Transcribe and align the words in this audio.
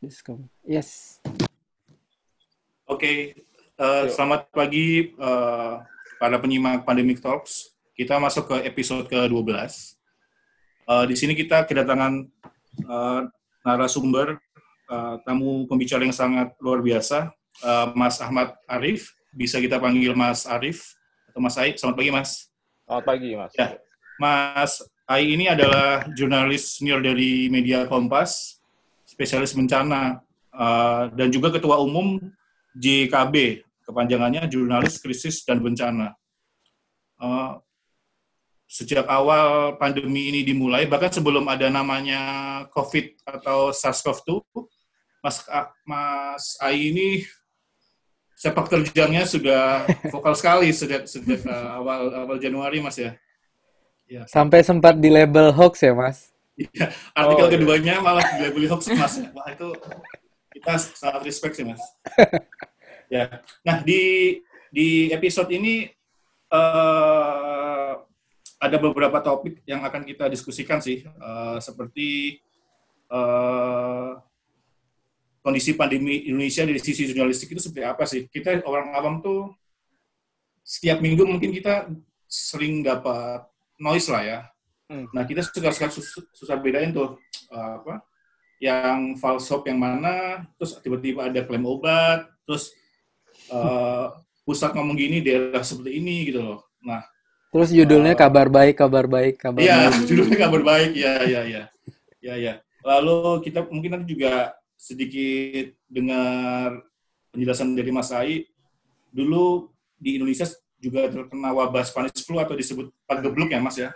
Discom. 0.00 0.48
Yes. 0.64 1.20
Oke, 2.88 3.36
uh, 3.76 4.08
selamat 4.08 4.48
pagi 4.48 5.12
uh, 5.20 5.84
para 6.16 6.40
penyimak 6.40 6.88
Pandemic 6.88 7.20
Talks. 7.20 7.76
Kita 7.92 8.16
masuk 8.16 8.48
ke 8.48 8.56
episode 8.64 9.04
ke-12. 9.12 9.44
Uh, 10.88 11.04
di 11.04 11.14
sini 11.20 11.36
kita 11.36 11.68
kedatangan 11.68 12.24
uh, 12.88 13.28
narasumber, 13.60 14.40
uh, 14.88 15.20
tamu 15.28 15.68
pembicara 15.68 16.00
yang 16.00 16.16
sangat 16.16 16.56
luar 16.64 16.80
biasa, 16.80 17.28
uh, 17.60 17.92
Mas 17.92 18.24
Ahmad 18.24 18.56
Arif. 18.64 19.12
Bisa 19.36 19.60
kita 19.60 19.76
panggil 19.76 20.16
Mas 20.16 20.48
Arif 20.48 20.96
atau 21.28 21.44
Mas 21.44 21.60
Aik. 21.60 21.76
Selamat 21.76 21.96
pagi, 22.00 22.10
Mas. 22.10 22.30
Selamat 22.88 23.04
pagi, 23.04 23.30
Mas. 23.36 23.52
Ya, 23.52 23.76
Mas 24.16 24.80
Ai 25.10 25.34
ini 25.34 25.50
adalah 25.50 26.06
jurnalis 26.14 26.78
senior 26.78 27.02
dari 27.02 27.50
media 27.50 27.82
Kompas, 27.90 28.59
spesialis 29.10 29.50
bencana, 29.58 30.22
uh, 30.54 31.10
dan 31.10 31.34
juga 31.34 31.50
ketua 31.50 31.82
umum 31.82 32.22
JKB, 32.78 33.66
kepanjangannya 33.82 34.46
Jurnalis 34.46 35.02
Krisis 35.02 35.42
dan 35.42 35.58
Bencana. 35.58 36.14
Uh, 37.18 37.58
sejak 38.70 39.02
awal 39.10 39.74
pandemi 39.82 40.30
ini 40.30 40.46
dimulai, 40.46 40.86
bahkan 40.86 41.10
sebelum 41.10 41.42
ada 41.50 41.66
namanya 41.66 42.22
COVID 42.70 43.26
atau 43.26 43.74
SARS-CoV-2, 43.74 44.46
Mas, 45.20 45.42
Mas 45.82 46.54
Ai 46.62 46.94
ini 46.94 47.26
sepak 48.38 48.72
terjangnya 48.72 49.26
sudah 49.28 49.84
vokal 50.14 50.32
sekali 50.32 50.72
sejak 50.72 51.04
sejak 51.04 51.44
uh, 51.44 51.82
awal 51.82 52.14
awal 52.24 52.36
Januari, 52.38 52.78
Mas 52.78 52.96
ya. 52.96 53.18
ya. 54.06 54.22
Sampai 54.30 54.62
sempat 54.62 54.96
di 54.96 55.10
label 55.10 55.50
hoax 55.50 55.82
ya, 55.82 55.92
Mas. 55.92 56.29
Iya, 56.60 56.92
artikel 57.16 57.46
oh, 57.46 57.50
keduanya 57.50 57.94
iya. 57.96 58.04
malah 58.04 58.24
dilabeli 58.36 58.68
hoax 58.68 58.92
mas. 58.92 59.14
Wah 59.32 59.48
itu 59.48 59.68
kita 60.52 60.72
sangat 60.76 61.22
respect 61.24 61.56
sih 61.56 61.64
mas. 61.64 61.80
ya, 63.14 63.40
nah 63.64 63.80
di 63.80 64.36
di 64.68 65.08
episode 65.08 65.48
ini 65.56 65.88
uh, 66.52 67.96
ada 68.60 68.76
beberapa 68.76 69.24
topik 69.24 69.64
yang 69.64 69.80
akan 69.80 70.04
kita 70.04 70.28
diskusikan 70.28 70.84
sih, 70.84 71.08
uh, 71.16 71.56
seperti 71.64 72.38
uh, 73.08 74.20
kondisi 75.40 75.72
pandemi 75.72 76.28
Indonesia 76.28 76.68
dari 76.68 76.76
sisi 76.76 77.08
jurnalistik 77.08 77.56
itu 77.56 77.60
seperti 77.64 77.88
apa 77.88 78.04
sih? 78.04 78.28
Kita 78.28 78.60
orang 78.68 78.92
awam 78.92 79.24
tuh 79.24 79.56
setiap 80.60 81.00
minggu 81.00 81.24
mungkin 81.24 81.56
kita 81.56 81.88
sering 82.28 82.84
dapat 82.84 83.48
noise 83.80 84.12
lah 84.12 84.22
ya, 84.22 84.38
Hmm. 84.90 85.06
Nah 85.14 85.22
kita 85.22 85.46
suka 85.46 85.70
susah, 85.70 86.26
susah 86.34 86.58
bedain 86.58 86.90
tuh 86.90 87.14
uh, 87.54 87.78
apa 87.78 88.02
yang 88.58 89.14
false 89.22 89.46
hope 89.46 89.70
yang 89.70 89.78
mana, 89.78 90.44
terus 90.58 90.82
tiba-tiba 90.82 91.30
ada 91.30 91.46
klaim 91.46 91.62
obat, 91.62 92.26
terus 92.42 92.74
uh, 93.54 94.18
pusat 94.42 94.74
ngomong 94.74 94.98
gini 94.98 95.22
daerah 95.22 95.62
seperti 95.62 96.02
ini 96.02 96.26
gitu 96.34 96.42
loh. 96.42 96.60
Nah 96.82 97.06
terus 97.54 97.70
judulnya 97.70 98.18
uh, 98.18 98.18
kabar 98.18 98.50
baik, 98.50 98.74
kabar 98.82 99.06
baik, 99.06 99.38
kabar 99.38 99.62
iya, 99.62 99.94
baik. 99.94 100.02
judulnya 100.10 100.36
kabar 100.42 100.62
baik, 100.66 100.90
ya 100.98 101.14
ya 101.22 101.40
ya 101.46 101.62
ya 102.18 102.34
ya. 102.34 102.54
Lalu 102.82 103.46
kita 103.46 103.70
mungkin 103.70 103.94
nanti 103.94 104.18
juga 104.18 104.58
sedikit 104.74 105.70
dengar 105.86 106.82
penjelasan 107.30 107.78
dari 107.78 107.94
Mas 107.94 108.10
Ai. 108.10 108.42
Dulu 109.14 109.70
di 110.02 110.18
Indonesia 110.18 110.50
juga 110.82 111.06
terkena 111.06 111.54
wabah 111.54 111.86
Spanish 111.86 112.26
flu 112.26 112.42
atau 112.42 112.58
disebut 112.58 112.90
pagebluk 113.06 113.54
ya 113.54 113.62
Mas 113.62 113.78
ya? 113.78 113.94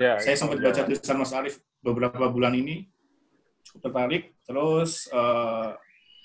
Ya, 0.00 0.16
saya 0.16 0.32
sempat 0.32 0.64
baca 0.64 0.80
tulisan 0.80 1.20
Mas 1.20 1.36
Arief 1.36 1.60
beberapa 1.84 2.24
bulan 2.32 2.56
ini, 2.56 2.88
cukup 3.68 3.92
tertarik. 3.92 4.32
Terus 4.48 5.04
uh, 5.12 5.76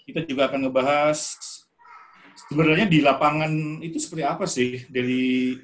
kita 0.07 0.23
juga 0.23 0.47
akan 0.47 0.63
ngebahas 0.71 1.35
sebenarnya 2.47 2.87
di 2.87 3.03
lapangan 3.03 3.83
itu 3.83 3.99
seperti 3.99 4.23
apa 4.23 4.47
sih 4.47 4.87
dari 4.87 5.59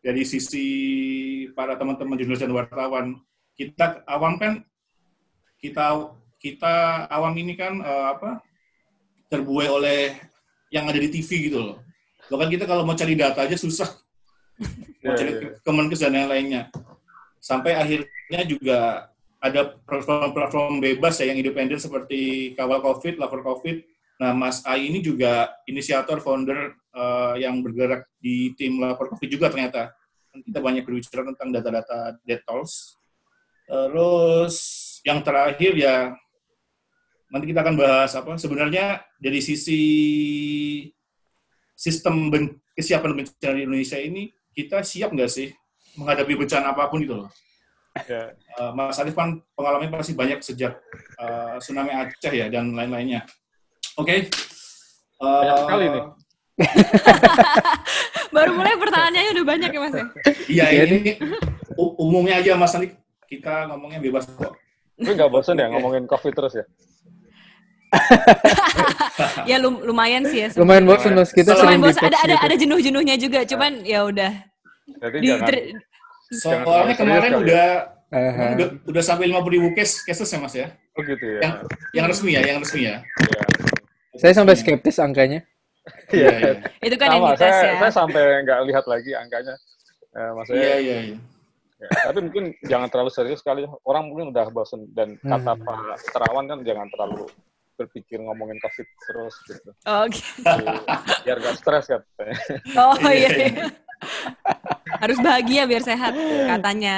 dari 0.00 0.24
sisi 0.24 0.64
para 1.52 1.76
teman-teman 1.76 2.16
jurnalis 2.16 2.40
dan 2.40 2.56
wartawan. 2.56 3.20
Kita 3.52 4.00
awam 4.08 4.40
kan 4.40 4.64
kita 5.60 6.16
kita 6.40 7.04
awam 7.12 7.36
ini 7.36 7.52
kan 7.52 7.84
uh, 7.84 8.16
apa 8.16 8.40
terbuai 9.28 9.68
oleh 9.68 10.16
yang 10.72 10.88
ada 10.88 10.96
di 10.96 11.12
TV 11.12 11.52
gitu 11.52 11.60
loh. 11.60 11.84
Bahkan 12.32 12.48
kita 12.48 12.64
kalau 12.64 12.88
mau 12.88 12.96
cari 12.96 13.12
data 13.12 13.44
aja 13.44 13.60
susah. 13.60 13.92
mau 15.04 15.12
ya, 15.12 15.20
cari 15.20 15.32
ya. 15.36 15.60
Kemenkes 15.60 16.00
dan 16.00 16.16
yang 16.16 16.32
lainnya 16.32 16.72
sampai 17.46 17.78
akhirnya 17.78 18.42
juga 18.42 19.06
ada 19.38 19.78
platform-platform 19.86 20.82
bebas 20.82 21.22
ya 21.22 21.30
yang 21.30 21.38
independen 21.38 21.78
seperti 21.78 22.50
Kawal 22.58 22.82
COVID, 22.82 23.22
Lapor 23.22 23.46
COVID. 23.46 23.86
Nah, 24.18 24.34
Mas 24.34 24.66
Ai 24.66 24.90
ini 24.90 24.98
juga 24.98 25.54
inisiator, 25.70 26.18
founder 26.18 26.74
uh, 26.90 27.38
yang 27.38 27.62
bergerak 27.62 28.10
di 28.18 28.50
tim 28.58 28.82
Lapor 28.82 29.14
COVID 29.14 29.28
juga 29.30 29.46
ternyata. 29.46 29.94
Kita 30.34 30.58
banyak 30.58 30.82
berbicara 30.82 31.22
tentang 31.32 31.48
data-data 31.54 32.18
dead 32.26 32.42
tolls. 32.42 32.98
Terus 33.70 34.56
yang 35.06 35.22
terakhir 35.22 35.78
ya 35.78 36.18
nanti 37.30 37.46
kita 37.50 37.62
akan 37.62 37.74
bahas 37.78 38.14
apa 38.14 38.38
sebenarnya 38.38 39.02
dari 39.18 39.42
sisi 39.42 39.80
sistem 41.74 42.30
ben, 42.30 42.44
kesiapan 42.74 43.12
bencana 43.22 43.54
di 43.58 43.62
Indonesia 43.66 43.98
ini 43.98 44.30
kita 44.54 44.86
siap 44.86 45.10
nggak 45.10 45.30
sih 45.30 45.50
menghadapi 45.96 46.32
bencana 46.36 46.72
apa 46.72 46.88
pun 46.92 47.00
itu 47.02 47.16
loh. 47.16 47.30
Yeah. 48.04 48.36
Uh, 48.60 48.76
Mas 48.76 49.00
Arif 49.00 49.16
kan 49.16 49.40
pengalaman 49.56 49.88
pasti 49.88 50.12
banyak 50.12 50.44
sejak 50.44 50.76
uh, 51.16 51.56
tsunami 51.56 51.96
Aceh 51.96 52.28
ya 52.28 52.52
dan 52.52 52.76
lain-lainnya. 52.76 53.24
Oke. 53.96 54.04
Okay. 54.04 54.18
Uh, 55.16 55.40
banyak 55.40 55.58
sekali 55.64 55.84
nih. 55.88 56.04
Baru 58.36 58.52
mulai 58.52 58.76
pertanyaannya 58.76 59.32
udah 59.32 59.46
banyak 59.48 59.70
ya 59.72 59.80
Mas 59.80 59.94
ya? 59.96 60.06
Iya 60.48 60.64
ini 60.84 61.16
umumnya 61.76 62.44
aja 62.44 62.52
Mas 62.60 62.76
nanti 62.76 62.92
kita 63.24 63.72
ngomongnya 63.72 64.00
bebas 64.04 64.28
kok. 64.28 64.52
Tapi 65.00 65.12
nggak 65.16 65.32
bosan 65.32 65.56
ya 65.56 65.72
ngomongin 65.72 66.04
COVID 66.04 66.32
terus 66.36 66.52
ya? 66.60 66.64
ya 69.50 69.56
lumayan 69.64 70.28
sih 70.28 70.44
ya. 70.44 70.48
Lumayan 70.60 70.84
bosan 70.84 71.16
Mas 71.16 71.32
kita 71.32 71.56
lumayan 71.56 71.80
bosan. 71.80 72.12
Ada 72.12 72.18
ada 72.28 72.36
ada 72.44 72.54
jenuh-jenuhnya 72.60 73.16
juga, 73.16 73.40
cuman 73.48 73.84
ya 73.88 74.04
udah 74.04 74.32
jadi 74.86 75.18
di, 75.18 75.28
jangan, 75.28 75.52
soalnya 76.34 76.96
kemarin 76.98 77.32
ya. 77.32 77.38
udah, 77.38 77.66
uh-huh. 78.10 78.50
udah 78.58 78.66
udah 78.90 79.02
sampai 79.02 79.30
lima 79.30 79.42
puluh 79.44 79.62
ribu 79.62 79.68
case 79.78 80.02
cases 80.02 80.26
ya 80.26 80.38
mas 80.42 80.54
ya. 80.54 80.68
Oh 80.96 81.02
gitu 81.04 81.26
ya. 81.38 81.40
Yang, 81.44 81.54
yang 81.92 82.06
resmi 82.08 82.30
ya, 82.34 82.42
yang 82.42 82.58
resmi 82.58 82.80
ya. 82.88 82.96
ya. 83.04 83.42
Saya 84.16 84.32
sampai 84.32 84.56
skeptis 84.56 84.96
angkanya. 84.96 85.44
Iya, 86.10 86.28
iya. 86.40 86.52
Itu 86.82 86.96
kan 86.98 87.14
Sama, 87.14 87.36
yang 87.36 87.38
saya, 87.38 87.54
ya. 87.54 87.72
Saya 87.78 87.92
sampai 87.94 88.22
nggak 88.42 88.58
lihat 88.72 88.84
lagi 88.90 89.10
angkanya. 89.14 89.54
Eh, 90.16 90.30
maksudnya, 90.32 90.62
iya, 90.64 90.76
iya, 90.80 90.96
iya. 91.12 91.18
Ya, 91.76 91.88
tapi 92.08 92.24
mungkin 92.24 92.56
jangan 92.64 92.88
terlalu 92.88 93.12
serius 93.12 93.44
sekali. 93.44 93.68
Orang 93.84 94.08
mungkin 94.08 94.32
udah 94.32 94.48
bosan 94.48 94.88
dan 94.96 95.20
hmm. 95.20 95.28
kata 95.28 95.52
Pak 95.60 96.00
Terawan 96.08 96.48
kan 96.48 96.58
jangan 96.64 96.88
terlalu 96.88 97.28
berpikir 97.76 98.16
ngomongin 98.24 98.56
COVID 98.64 98.88
terus 99.04 99.34
gitu. 99.44 99.70
Oh, 99.84 100.08
Oke. 100.08 100.16
Okay. 100.40 100.64
Biar 101.28 101.36
gak 101.44 101.56
stres 101.60 101.84
katanya. 101.92 102.36
Oh 102.80 102.96
iya. 103.12 103.28
iya. 103.28 103.68
Harus 105.02 105.18
bahagia 105.20 105.68
biar 105.68 105.82
sehat 105.82 106.12
iya. 106.16 106.56
katanya. 106.56 106.96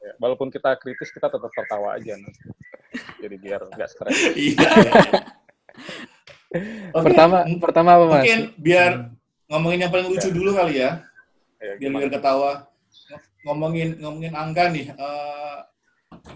Ya, 0.00 0.12
walaupun 0.20 0.48
kita 0.48 0.76
kritis 0.80 1.12
kita 1.12 1.28
tetap 1.28 1.50
tertawa 1.52 1.96
aja 1.96 2.16
nanti. 2.16 2.40
Jadi 3.20 3.36
biar 3.38 3.60
nggak 3.70 3.88
stres. 3.88 4.16
Iya. 4.36 4.70
okay. 6.96 7.04
Pertama 7.06 7.46
pertama 7.62 7.90
apa 7.94 8.04
Mas? 8.10 8.14
Mungkin 8.26 8.40
biar 8.58 8.92
ngomongin 9.46 9.86
yang 9.86 9.92
paling 9.92 10.08
lucu 10.10 10.28
ya. 10.28 10.34
dulu 10.34 10.50
kali 10.50 10.74
ya. 10.82 10.90
ya 11.62 11.72
biar 11.78 11.90
biar 11.94 12.10
ketawa. 12.10 12.52
Ngomongin 13.46 13.88
ngomongin 14.02 14.34
angka 14.34 14.64
nih. 14.72 14.86
Uh, 14.98 15.58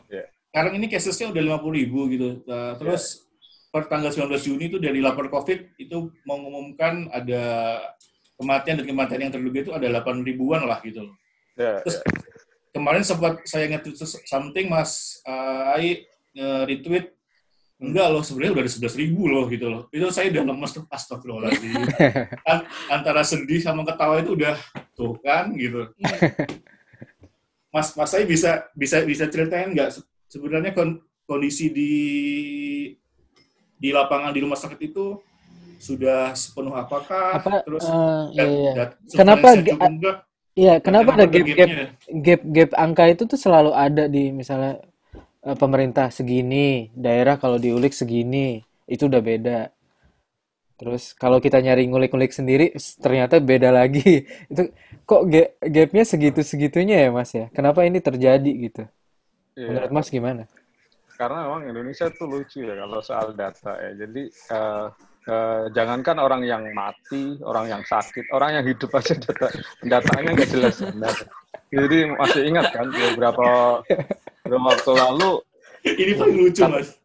ya. 0.06 0.25
Sekarang 0.54 0.72
ini 0.78 0.86
casesnya 0.86 1.34
udah 1.34 1.42
lima 1.42 1.59
puluh 1.59 1.82
ribu 1.82 2.06
gitu. 2.12 2.47
Uh, 2.47 2.78
terus 2.78 3.26
ya. 3.26 3.72
per 3.75 3.91
tanggal 3.91 4.15
19 4.15 4.31
Juni 4.38 4.71
itu 4.71 4.78
dari 4.78 5.03
lapor 5.03 5.27
COVID 5.27 5.83
itu 5.83 6.15
mengumumkan 6.22 7.10
ada 7.10 7.42
kematian 8.39 8.83
dan 8.83 8.86
kematian 8.86 9.21
yang 9.28 9.33
terduga 9.34 9.59
itu 9.63 9.72
ada 9.72 9.86
8 10.03 10.27
ribuan 10.27 10.66
lah 10.66 10.78
gitu 10.83 11.07
loh. 11.07 11.15
Yeah, 11.54 11.78
Terus 11.86 12.03
yeah. 12.03 12.75
kemarin 12.75 13.03
sempat 13.07 13.47
saya 13.47 13.71
nge-tweet 13.71 13.97
something 14.27 14.66
Mas 14.66 15.22
uh, 15.22 15.75
Ai 15.75 16.03
nge-retweet 16.34 17.15
enggak 17.78 18.07
loh 18.10 18.22
sebenarnya 18.22 18.53
udah 18.59 18.63
ada 18.65 18.72
11 18.72 19.03
ribu 19.03 19.22
loh 19.31 19.45
gitu 19.51 19.66
loh. 19.71 19.83
Itu 19.91 20.07
saya 20.10 20.31
udah 20.34 20.45
lemes 20.51 20.71
tuh 20.75 20.84
astagfirullahaladzim. 20.91 21.75
Antara 22.95 23.22
sedih 23.22 23.60
sama 23.63 23.86
ketawa 23.86 24.22
itu 24.22 24.34
udah 24.34 24.54
tuh 24.95 25.19
kan 25.22 25.54
gitu. 25.54 25.91
Mas 27.75 27.91
Mas 27.98 28.10
saya 28.10 28.25
bisa 28.27 28.71
bisa 28.75 29.03
bisa 29.03 29.27
ceritain 29.27 29.75
nggak 29.75 29.98
sebenarnya 30.31 30.71
kondisi 31.27 31.71
di 31.75 31.92
di 33.75 33.91
lapangan 33.91 34.31
di 34.31 34.41
rumah 34.41 34.57
sakit 34.57 34.81
itu 34.81 35.19
sudah 35.78 36.34
sepenuh 36.36 36.74
apakah 36.74 37.38
apa, 37.41 37.62
terus 37.65 37.84
uh, 37.86 38.28
iya, 38.34 38.44
iya. 38.47 38.84
kenapa 39.15 39.48
Iya, 40.54 40.78
kenapa 40.78 41.18
ada 41.18 41.26
gap 41.26 41.47
gap, 41.50 41.71
gap 42.06 42.41
gap 42.47 42.71
angka 42.78 43.04
itu 43.10 43.26
tuh 43.26 43.34
selalu 43.34 43.74
ada 43.74 44.06
di 44.06 44.30
misalnya 44.30 44.78
uh, 45.42 45.59
pemerintah 45.59 46.15
segini, 46.15 46.94
daerah 46.94 47.36
kalau 47.42 47.59
diulik 47.59 47.91
segini. 47.91 48.62
itu 48.84 49.09
udah 49.09 49.22
beda. 49.24 49.72
Terus 50.76 51.16
kalau 51.16 51.41
kita 51.41 51.56
nyari 51.65 51.88
ngulik-ngulik 51.88 52.36
sendiri, 52.36 52.76
ternyata 53.00 53.41
beda 53.41 53.72
lagi. 53.72 54.28
Itu 54.53 54.76
kok 55.09 55.24
gapnya 55.65 56.04
segitu-segitunya 56.04 57.09
ya 57.09 57.10
Mas 57.15 57.32
ya? 57.32 57.48
Kenapa 57.56 57.88
ini 57.88 58.04
terjadi 58.04 58.53
gitu? 58.68 58.84
Yeah. 59.56 59.72
Menurut 59.72 59.91
Mas 59.97 60.12
gimana? 60.12 60.44
Karena 61.16 61.48
memang 61.48 61.65
Indonesia 61.65 62.12
tuh 62.12 62.28
lucu 62.28 62.60
ya 62.60 62.76
kalau 62.76 63.00
soal 63.00 63.32
data 63.32 63.72
ya. 63.80 64.04
Jadi 64.04 64.22
uh, 64.53 64.92
uh, 65.28 65.71
jangankan 65.72 66.16
orang 66.21 66.42
yang 66.44 66.65
mati, 66.72 67.38
orang 67.44 67.68
yang 67.71 67.82
sakit, 67.84 68.28
orang 68.32 68.60
yang 68.60 68.65
hidup 68.65 68.91
aja 68.97 69.15
data 69.24 69.48
datanya 69.84 70.30
nggak 70.36 70.50
jelas. 70.50 70.76
Benar. 70.80 71.15
Jadi 71.74 71.98
masih 72.15 72.42
ingat 72.47 72.66
kan 72.71 72.86
beberapa 72.91 73.48
beberapa 74.44 74.66
waktu 74.72 74.92
lalu. 74.94 75.32
Ini 75.84 76.12
paling 76.16 76.36
lucu 76.41 76.62
kan, 76.65 76.80
mas 76.80 76.97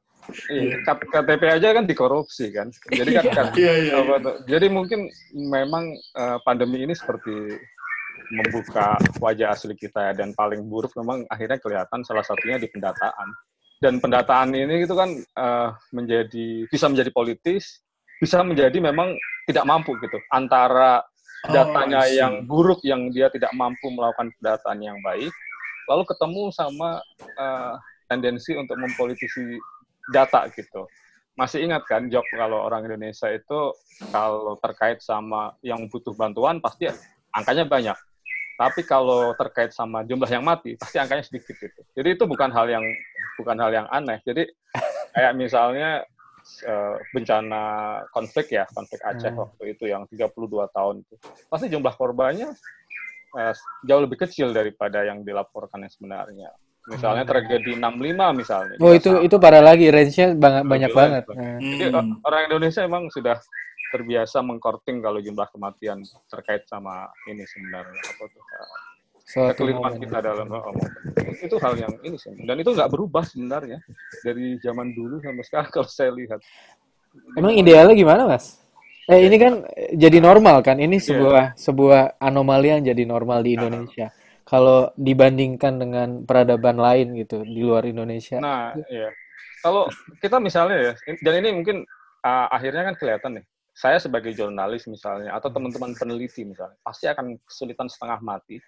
Iya, 0.50 0.86
KTP 0.86 1.44
aja 1.50 1.68
kan 1.74 1.86
dikorupsi 1.90 2.54
kan. 2.54 2.70
Jadi 2.90 3.18
kan, 3.18 3.26
kan 3.34 3.46
iya, 3.58 3.74
iya, 3.90 3.94
iya. 3.98 4.32
jadi 4.46 4.68
mungkin 4.70 5.10
memang 5.34 5.98
uh, 6.18 6.38
pandemi 6.46 6.86
ini 6.86 6.94
seperti 6.94 7.58
membuka 8.30 8.94
wajah 9.18 9.58
asli 9.58 9.74
kita 9.74 10.14
ya 10.14 10.14
dan 10.14 10.38
paling 10.38 10.62
buruk 10.70 10.94
memang 10.94 11.26
akhirnya 11.34 11.58
kelihatan 11.58 12.06
salah 12.06 12.22
satunya 12.22 12.62
di 12.62 12.70
pendataan. 12.70 13.30
Dan 13.80 14.04
pendataan 14.04 14.54
ini 14.54 14.84
itu 14.84 14.94
kan 14.94 15.10
uh, 15.40 15.72
menjadi 15.96 16.68
bisa 16.68 16.92
menjadi 16.92 17.10
politis, 17.16 17.80
bisa 18.20 18.44
menjadi 18.44 18.78
memang 18.84 19.16
tidak 19.48 19.66
mampu 19.66 19.96
gitu 20.04 20.20
antara 20.30 21.02
oh, 21.48 21.52
datanya 21.52 22.04
oh, 22.04 22.12
yang 22.12 22.34
buruk 22.44 22.84
yang 22.84 23.10
dia 23.10 23.32
tidak 23.32 23.50
mampu 23.56 23.88
melakukan 23.90 24.30
pendataan 24.38 24.80
yang 24.84 25.00
baik, 25.02 25.32
lalu 25.88 26.04
ketemu 26.06 26.44
sama 26.52 27.00
uh, 27.40 27.74
tendensi 28.12 28.54
untuk 28.60 28.76
mempolitisi 28.76 29.58
data 30.12 30.46
gitu. 30.52 30.86
Masih 31.40 31.64
ingat 31.64 31.88
kan 31.88 32.12
Jok 32.12 32.26
kalau 32.36 32.68
orang 32.68 32.84
Indonesia 32.84 33.32
itu 33.32 33.72
kalau 34.12 34.60
terkait 34.60 35.00
sama 35.00 35.56
yang 35.64 35.88
butuh 35.88 36.12
bantuan 36.12 36.60
pasti 36.60 36.92
angkanya 37.32 37.64
banyak. 37.64 37.98
Tapi 38.60 38.84
kalau 38.84 39.32
terkait 39.40 39.72
sama 39.72 40.04
jumlah 40.04 40.28
yang 40.28 40.44
mati 40.44 40.76
pasti 40.76 41.00
angkanya 41.00 41.24
sedikit 41.24 41.56
gitu. 41.56 41.80
Jadi 41.96 42.20
itu 42.20 42.28
bukan 42.28 42.52
hal 42.52 42.68
yang 42.68 42.84
bukan 43.40 43.56
hal 43.56 43.72
yang 43.72 43.88
aneh. 43.88 44.20
Jadi 44.28 44.52
kayak 45.16 45.34
misalnya 45.40 46.04
uh, 46.66 46.96
bencana 47.12 47.62
konflik 48.12 48.54
ya, 48.54 48.66
konflik 48.72 49.00
Aceh 49.04 49.32
hmm. 49.32 49.40
waktu 49.40 49.64
itu 49.78 49.84
yang 49.90 50.04
32 50.10 50.30
tahun 50.72 50.96
itu. 51.04 51.16
Pasti 51.48 51.68
jumlah 51.70 51.94
korbannya 51.96 52.50
uh, 53.38 53.54
jauh 53.86 54.02
lebih 54.04 54.26
kecil 54.28 54.52
daripada 54.52 55.06
yang 55.06 55.22
dilaporkan 55.24 55.86
yang 55.86 55.94
sebenarnya. 55.94 56.50
Misalnya 56.90 57.24
hmm. 57.24 57.32
tragedi 57.32 57.72
65 57.78 58.42
misalnya. 58.42 58.76
Oh 58.82 58.94
itu 58.96 59.22
itu 59.22 59.36
parah 59.38 59.62
lagi, 59.62 59.94
range-nya 59.94 60.34
banyak, 60.34 60.64
banyak 60.66 60.92
banget. 60.96 61.24
Hmm. 61.30 61.60
Jadi 61.62 61.94
orang 62.26 62.42
Indonesia 62.50 62.82
emang 62.82 63.12
sudah 63.14 63.38
terbiasa 63.90 64.46
mengkorting 64.46 65.02
kalau 65.02 65.18
jumlah 65.18 65.50
kematian 65.50 66.06
terkait 66.30 66.62
sama 66.70 67.10
ini 67.26 67.42
sebenarnya 67.42 68.02
apa 68.06 68.24
tuh 68.30 68.44
kekeliruan 69.30 70.02
kita 70.02 70.18
dalam 70.26 70.48
oh, 70.50 70.74
itu 71.38 71.56
hal 71.62 71.74
yang 71.78 71.94
ini 72.02 72.18
sih 72.18 72.34
dan 72.44 72.58
itu 72.58 72.74
nggak 72.74 72.90
berubah 72.90 73.22
sebenarnya 73.22 73.78
dari 74.26 74.58
zaman 74.58 74.92
dulu 74.98 75.22
sampai 75.22 75.44
sekarang 75.46 75.70
kalau 75.76 75.90
saya 75.90 76.12
lihat 76.18 76.42
emang 77.38 77.54
idealnya 77.54 77.94
gimana 77.94 78.26
mas 78.26 78.58
eh 79.10 79.26
ini 79.26 79.38
kan 79.38 79.54
jadi 79.94 80.18
normal 80.22 80.62
kan 80.62 80.78
ini 80.82 80.98
iya. 80.98 81.06
sebuah 81.06 81.46
yeah. 81.54 81.58
sebuah 81.58 82.02
anomali 82.22 82.74
yang 82.74 82.82
jadi 82.86 83.04
normal 83.06 83.42
di 83.42 83.58
Indonesia 83.58 84.14
kalau 84.50 84.90
dibandingkan 84.98 85.78
dengan 85.78 86.10
peradaban 86.26 86.82
lain 86.82 87.14
gitu 87.22 87.46
di 87.46 87.62
luar 87.62 87.86
Indonesia. 87.86 88.42
Nah, 88.42 88.74
iya. 88.90 89.14
Kalau 89.62 89.86
kita 90.18 90.42
misalnya 90.42 90.90
ya, 90.90 90.94
dan 91.22 91.34
ini 91.46 91.54
mungkin 91.54 91.86
uh, 92.26 92.48
akhirnya 92.50 92.90
kan 92.90 92.96
kelihatan 92.98 93.32
nih. 93.38 93.46
Saya 93.80 93.96
sebagai 93.96 94.36
jurnalis 94.36 94.92
misalnya 94.92 95.32
atau 95.32 95.48
teman-teman 95.48 95.96
peneliti 95.96 96.44
misalnya 96.44 96.76
pasti 96.84 97.08
akan 97.08 97.40
kesulitan 97.48 97.88
setengah 97.88 98.20
mati 98.20 98.60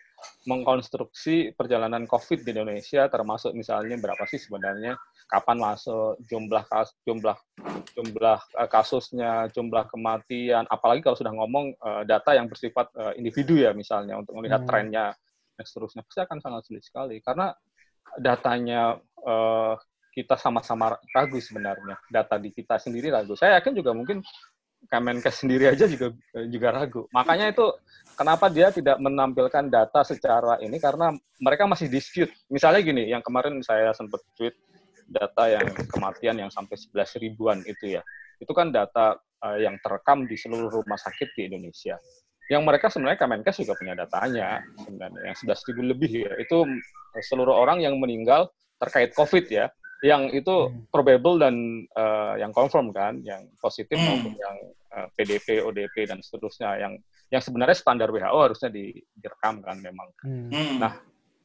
mengkonstruksi 0.47 1.51
perjalanan 1.51 2.07
COVID 2.07 2.47
di 2.47 2.49
Indonesia 2.55 3.11
termasuk 3.11 3.51
misalnya 3.51 3.99
berapa 3.99 4.23
sih 4.23 4.39
sebenarnya 4.39 4.95
kapan 5.27 5.57
masuk 5.59 6.15
jumlah 6.31 6.63
kas, 6.63 6.95
jumlah 7.03 7.35
jumlah 7.91 8.39
uh, 8.55 8.69
kasusnya 8.71 9.51
jumlah 9.51 9.91
kematian 9.91 10.63
apalagi 10.71 11.03
kalau 11.03 11.19
sudah 11.19 11.35
ngomong 11.35 11.75
uh, 11.83 12.07
data 12.07 12.31
yang 12.31 12.47
bersifat 12.47 12.87
uh, 12.95 13.11
individu 13.19 13.59
ya 13.59 13.75
misalnya 13.75 14.15
untuk 14.15 14.39
melihat 14.39 14.63
hmm. 14.63 14.69
trennya 14.71 15.11
dan 15.61 15.65
seterusnya 15.69 16.01
pasti 16.01 16.19
akan 16.25 16.37
sangat 16.41 16.61
sulit 16.65 16.81
sekali. 16.81 17.21
Karena 17.21 17.53
datanya 18.17 18.97
uh, 19.21 19.77
kita 20.11 20.35
sama-sama 20.35 20.97
ragu 21.13 21.37
sebenarnya 21.39 22.01
data 22.09 22.35
di 22.41 22.49
kita 22.49 22.81
sendiri 22.81 23.13
ragu. 23.13 23.37
Saya 23.37 23.61
yakin 23.61 23.77
juga 23.77 23.93
mungkin 23.93 24.25
Kemenkes 24.89 25.45
sendiri 25.45 25.69
aja 25.69 25.85
juga 25.85 26.11
juga 26.49 26.67
ragu. 26.73 27.05
Makanya 27.13 27.53
itu 27.53 27.65
kenapa 28.17 28.49
dia 28.49 28.73
tidak 28.73 28.97
menampilkan 28.97 29.69
data 29.69 30.01
secara 30.01 30.57
ini? 30.63 30.81
Karena 30.81 31.13
mereka 31.37 31.69
masih 31.69 31.87
dispute. 31.87 32.33
Misalnya 32.49 32.81
gini 32.81 33.05
yang 33.07 33.21
kemarin 33.21 33.61
saya 33.61 33.93
sempat 33.93 34.25
tweet 34.33 34.57
data 35.11 35.51
yang 35.51 35.67
kematian 35.91 36.35
yang 36.41 36.49
sampai 36.49 36.75
11 36.79 37.21
ribuan 37.21 37.59
itu 37.67 37.99
ya. 37.99 38.01
Itu 38.41 38.57
kan 38.57 38.73
data 38.73 39.21
uh, 39.45 39.57
yang 39.59 39.77
terekam 39.85 40.25
di 40.25 40.33
seluruh 40.39 40.71
rumah 40.71 40.97
sakit 40.97 41.29
di 41.37 41.51
Indonesia. 41.51 41.99
Yang 42.49 42.61
mereka 42.67 42.85
sebenarnya 42.89 43.19
Kemenkes 43.21 43.63
juga 43.63 43.77
punya 43.77 43.93
datanya 43.95 44.59
sebenarnya 44.81 45.21
yang 45.31 45.37
11 45.37 45.67
ribu 45.71 45.81
lebih 45.87 46.11
ya. 46.25 46.33
Itu 46.41 46.65
seluruh 47.31 47.53
orang 47.53 47.85
yang 47.85 47.95
meninggal 48.01 48.49
terkait 48.81 49.13
COVID 49.13 49.45
ya 49.45 49.69
yang 50.01 50.33
itu 50.33 50.69
hmm. 50.69 50.89
probable 50.89 51.37
dan 51.37 51.85
uh, 51.93 52.33
yang 52.41 52.49
confirm 52.49 52.89
kan 52.89 53.21
yang 53.21 53.45
positif 53.61 54.01
hmm. 54.01 54.05
maupun 54.05 54.33
yang 54.33 54.57
uh, 54.97 55.05
eh, 55.05 55.07
PDP, 55.13 55.61
ODP 55.61 56.09
dan 56.09 56.19
seterusnya 56.25 56.81
yang 56.81 56.93
yang 57.31 57.39
sebenarnya 57.39 57.77
standar 57.77 58.11
WHO 58.11 58.39
harusnya 58.43 58.67
di, 58.73 58.91
direkam 59.15 59.61
kan 59.63 59.77
memang. 59.79 60.09
Hmm. 60.25 60.81
Nah 60.81 60.93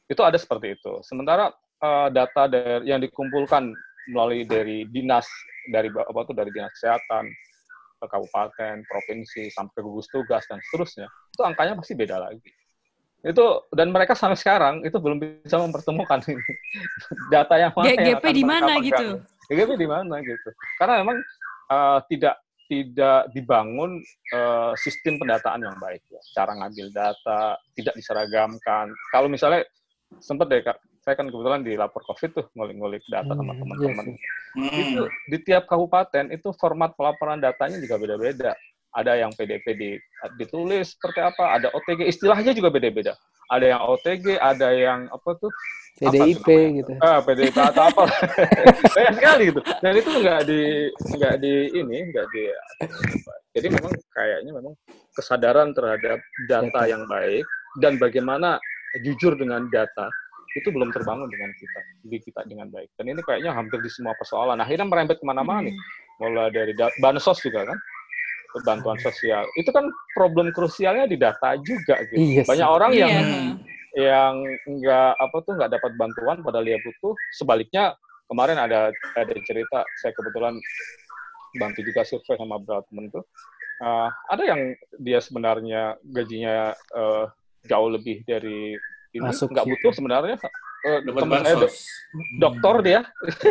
itu 0.08 0.18
ada 0.24 0.40
seperti 0.40 0.74
itu. 0.74 1.04
Sementara 1.04 1.52
uh, 1.84 2.08
data 2.08 2.48
dari 2.48 2.88
yang 2.88 2.98
dikumpulkan 3.04 3.70
melalui 4.10 4.48
dari 4.48 4.88
dinas 4.88 5.28
dari 5.68 5.92
apa 5.92 6.20
itu 6.24 6.32
dari 6.34 6.50
dinas 6.50 6.72
kesehatan 6.80 7.28
ke 7.96 8.06
kabupaten, 8.12 8.84
provinsi, 8.86 9.48
sampai 9.52 9.72
ke 9.72 9.80
gugus 9.80 10.08
tugas 10.12 10.44
dan 10.52 10.60
seterusnya, 10.68 11.08
itu 11.08 11.42
angkanya 11.42 11.74
pasti 11.80 11.96
beda 11.96 12.20
lagi. 12.20 12.52
Itu 13.26 13.66
dan 13.74 13.90
mereka 13.90 14.14
sampai 14.14 14.38
sekarang 14.38 14.86
itu 14.86 14.94
belum 15.02 15.18
bisa 15.42 15.58
mempertemukan 15.58 16.22
ini 16.30 16.38
data 17.34 17.58
yang 17.58 17.74
mana 17.74 17.90
GGP 17.90 18.24
di 18.30 18.44
mana 18.46 18.72
gitu. 18.78 19.06
GGP 19.50 19.70
di 19.74 19.88
mana 19.90 20.14
gitu. 20.22 20.48
Karena 20.78 21.02
memang 21.02 21.18
uh, 21.74 21.98
tidak 22.06 22.38
tidak 22.66 23.30
dibangun 23.30 24.02
uh, 24.34 24.74
sistem 24.78 25.18
pendataan 25.18 25.62
yang 25.62 25.78
baik 25.78 26.02
ya. 26.10 26.18
Cara 26.34 26.54
ngambil 26.54 26.86
data 26.94 27.58
tidak 27.74 27.94
diseragamkan. 27.98 28.90
Kalau 29.10 29.26
misalnya 29.30 29.66
sempat 30.22 30.50
deh 30.50 30.62
Kak, 30.62 30.78
saya 31.02 31.14
kan 31.14 31.30
kebetulan 31.30 31.62
di 31.62 31.78
lapor 31.78 32.02
COVID 32.02 32.30
tuh 32.34 32.46
ngulik-ngulik 32.58 33.02
data 33.06 33.30
sama 33.30 33.54
hmm, 33.54 33.60
teman-teman. 33.62 34.06
Yes. 34.10 34.18
Hmm. 34.58 34.70
Itu 34.74 35.04
di 35.30 35.38
tiap 35.46 35.70
kabupaten 35.70 36.34
itu 36.34 36.50
format 36.58 36.98
pelaporan 36.98 37.38
datanya 37.38 37.78
juga 37.78 37.98
beda-beda. 37.98 38.58
Ada 38.96 39.12
yang 39.20 39.30
PDP 39.36 39.66
di, 39.76 39.90
ditulis 40.40 40.96
seperti 40.96 41.20
apa, 41.20 41.60
ada 41.60 41.68
OTG 41.76 42.08
istilahnya 42.08 42.56
juga 42.56 42.72
beda-beda. 42.72 43.12
Ada 43.52 43.76
yang 43.76 43.80
OTG, 43.84 44.40
ada 44.40 44.68
yang 44.72 45.06
apa 45.12 45.30
tuh 45.36 45.52
PDIP 46.00 46.48
gitu. 46.80 46.92
Ah, 47.04 47.20
PDIP 47.20 47.56
atau 47.60 47.92
apa. 47.92 48.04
Banyak 48.96 49.14
sekali 49.20 49.42
gitu. 49.52 49.60
Dan 49.84 49.92
itu 50.00 50.10
nggak 50.10 50.40
di 50.48 50.60
nggak 51.12 51.34
di 51.44 51.54
ini, 51.76 51.98
nggak 52.08 52.26
di 52.32 52.42
jadi 53.56 53.72
memang 53.72 53.92
kayaknya 54.12 54.52
memang 54.52 54.74
kesadaran 55.16 55.72
terhadap 55.72 56.20
data 56.44 56.80
yang 56.84 57.08
baik 57.08 57.40
dan 57.80 57.96
bagaimana 57.96 58.60
jujur 59.00 59.32
dengan 59.32 59.64
data 59.72 60.12
itu 60.60 60.68
belum 60.68 60.92
terbangun 60.92 61.28
dengan 61.32 61.52
kita, 61.56 61.80
di 62.04 62.18
kita 62.20 62.40
dengan 62.44 62.68
baik. 62.68 62.88
Dan 63.00 63.16
ini 63.16 63.20
kayaknya 63.24 63.56
hampir 63.56 63.80
di 63.80 63.88
semua 63.92 64.12
persoalan. 64.16 64.60
Akhirnya 64.60 64.88
merembet 64.88 65.20
ke 65.20 65.24
mana-mana 65.24 65.64
hmm. 65.64 65.66
nih. 65.68 65.76
Mulai 66.16 66.48
dari 66.48 66.72
bansos 67.00 67.44
juga 67.44 67.68
kan, 67.68 67.76
bantuan 68.64 68.96
sosial. 69.02 69.44
Itu 69.58 69.74
kan 69.74 69.90
problem 70.14 70.54
krusialnya 70.54 71.10
di 71.10 71.18
data 71.18 71.58
juga 71.60 72.00
gitu. 72.08 72.16
Yes. 72.16 72.46
Iya 72.46 72.48
Banyak 72.48 72.68
orang 72.68 72.92
yang 72.94 73.12
yeah. 73.12 73.52
yang 73.96 74.34
nggak 74.64 75.12
apa 75.18 75.36
tuh 75.44 75.52
nggak 75.56 75.72
dapat 75.76 75.92
bantuan 75.98 76.40
pada 76.40 76.62
dia 76.62 76.78
butuh. 76.80 77.12
Sebaliknya 77.36 77.96
kemarin 78.30 78.56
ada 78.56 78.94
ada 79.18 79.34
cerita 79.44 79.84
saya 80.00 80.12
kebetulan 80.14 80.56
bantu 81.56 81.80
juga 81.84 82.04
survei 82.04 82.36
sama 82.36 82.60
beberapa 82.60 82.84
temen 82.88 83.12
tuh. 83.12 83.24
Uh, 83.76 84.08
ada 84.32 84.42
yang 84.44 84.60
dia 84.96 85.20
sebenarnya 85.20 86.00
gajinya 86.00 86.72
uh, 86.96 87.28
jauh 87.68 87.92
lebih 87.92 88.24
dari 88.24 88.72
ini 89.12 89.32
Masuk 89.32 89.52
nggak 89.52 89.68
butuh 89.68 89.92
sebenarnya 89.96 90.36
uh, 90.86 91.00
teman 91.02 91.42
saya 91.42 91.56
do 91.58 91.68
dokter 92.38 92.74
dia. 92.86 93.00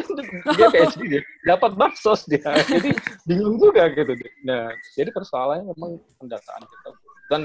Dia 0.58 0.68
PhD 0.72 1.01
dia. 1.06 1.22
Dapat 1.46 1.72
bansos 1.75 2.25
dia. 2.25 2.42
Jadi 2.65 2.96
bingung 3.27 3.60
juga 3.60 3.92
gitu 3.92 4.15
nah 4.48 4.72
jadi 4.96 5.10
persoalannya 5.12 5.70
memang 5.75 6.01
pendataan 6.18 6.63
kita. 6.63 6.89
Dan 7.30 7.42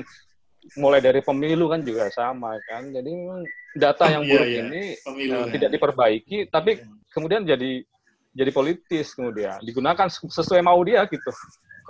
mulai 0.79 1.01
dari 1.03 1.21
pemilu 1.21 1.69
kan 1.69 1.83
juga 1.83 2.09
sama 2.15 2.57
kan. 2.71 2.89
Jadi 2.95 3.11
data 3.77 4.05
yang 4.09 4.23
iya, 4.25 4.31
buruk 4.33 4.49
iya, 4.49 4.57
iya. 4.57 4.63
ini 4.67 4.83
uh, 5.35 5.47
tidak 5.51 5.71
diperbaiki 5.77 6.39
tapi 6.51 6.83
kemudian 7.13 7.45
jadi 7.45 7.83
jadi 8.31 8.51
politis 8.55 9.13
kemudian. 9.13 9.59
Digunakan 9.61 10.07
sesuai 10.09 10.63
mau 10.63 10.79
dia 10.87 11.03
gitu. 11.11 11.33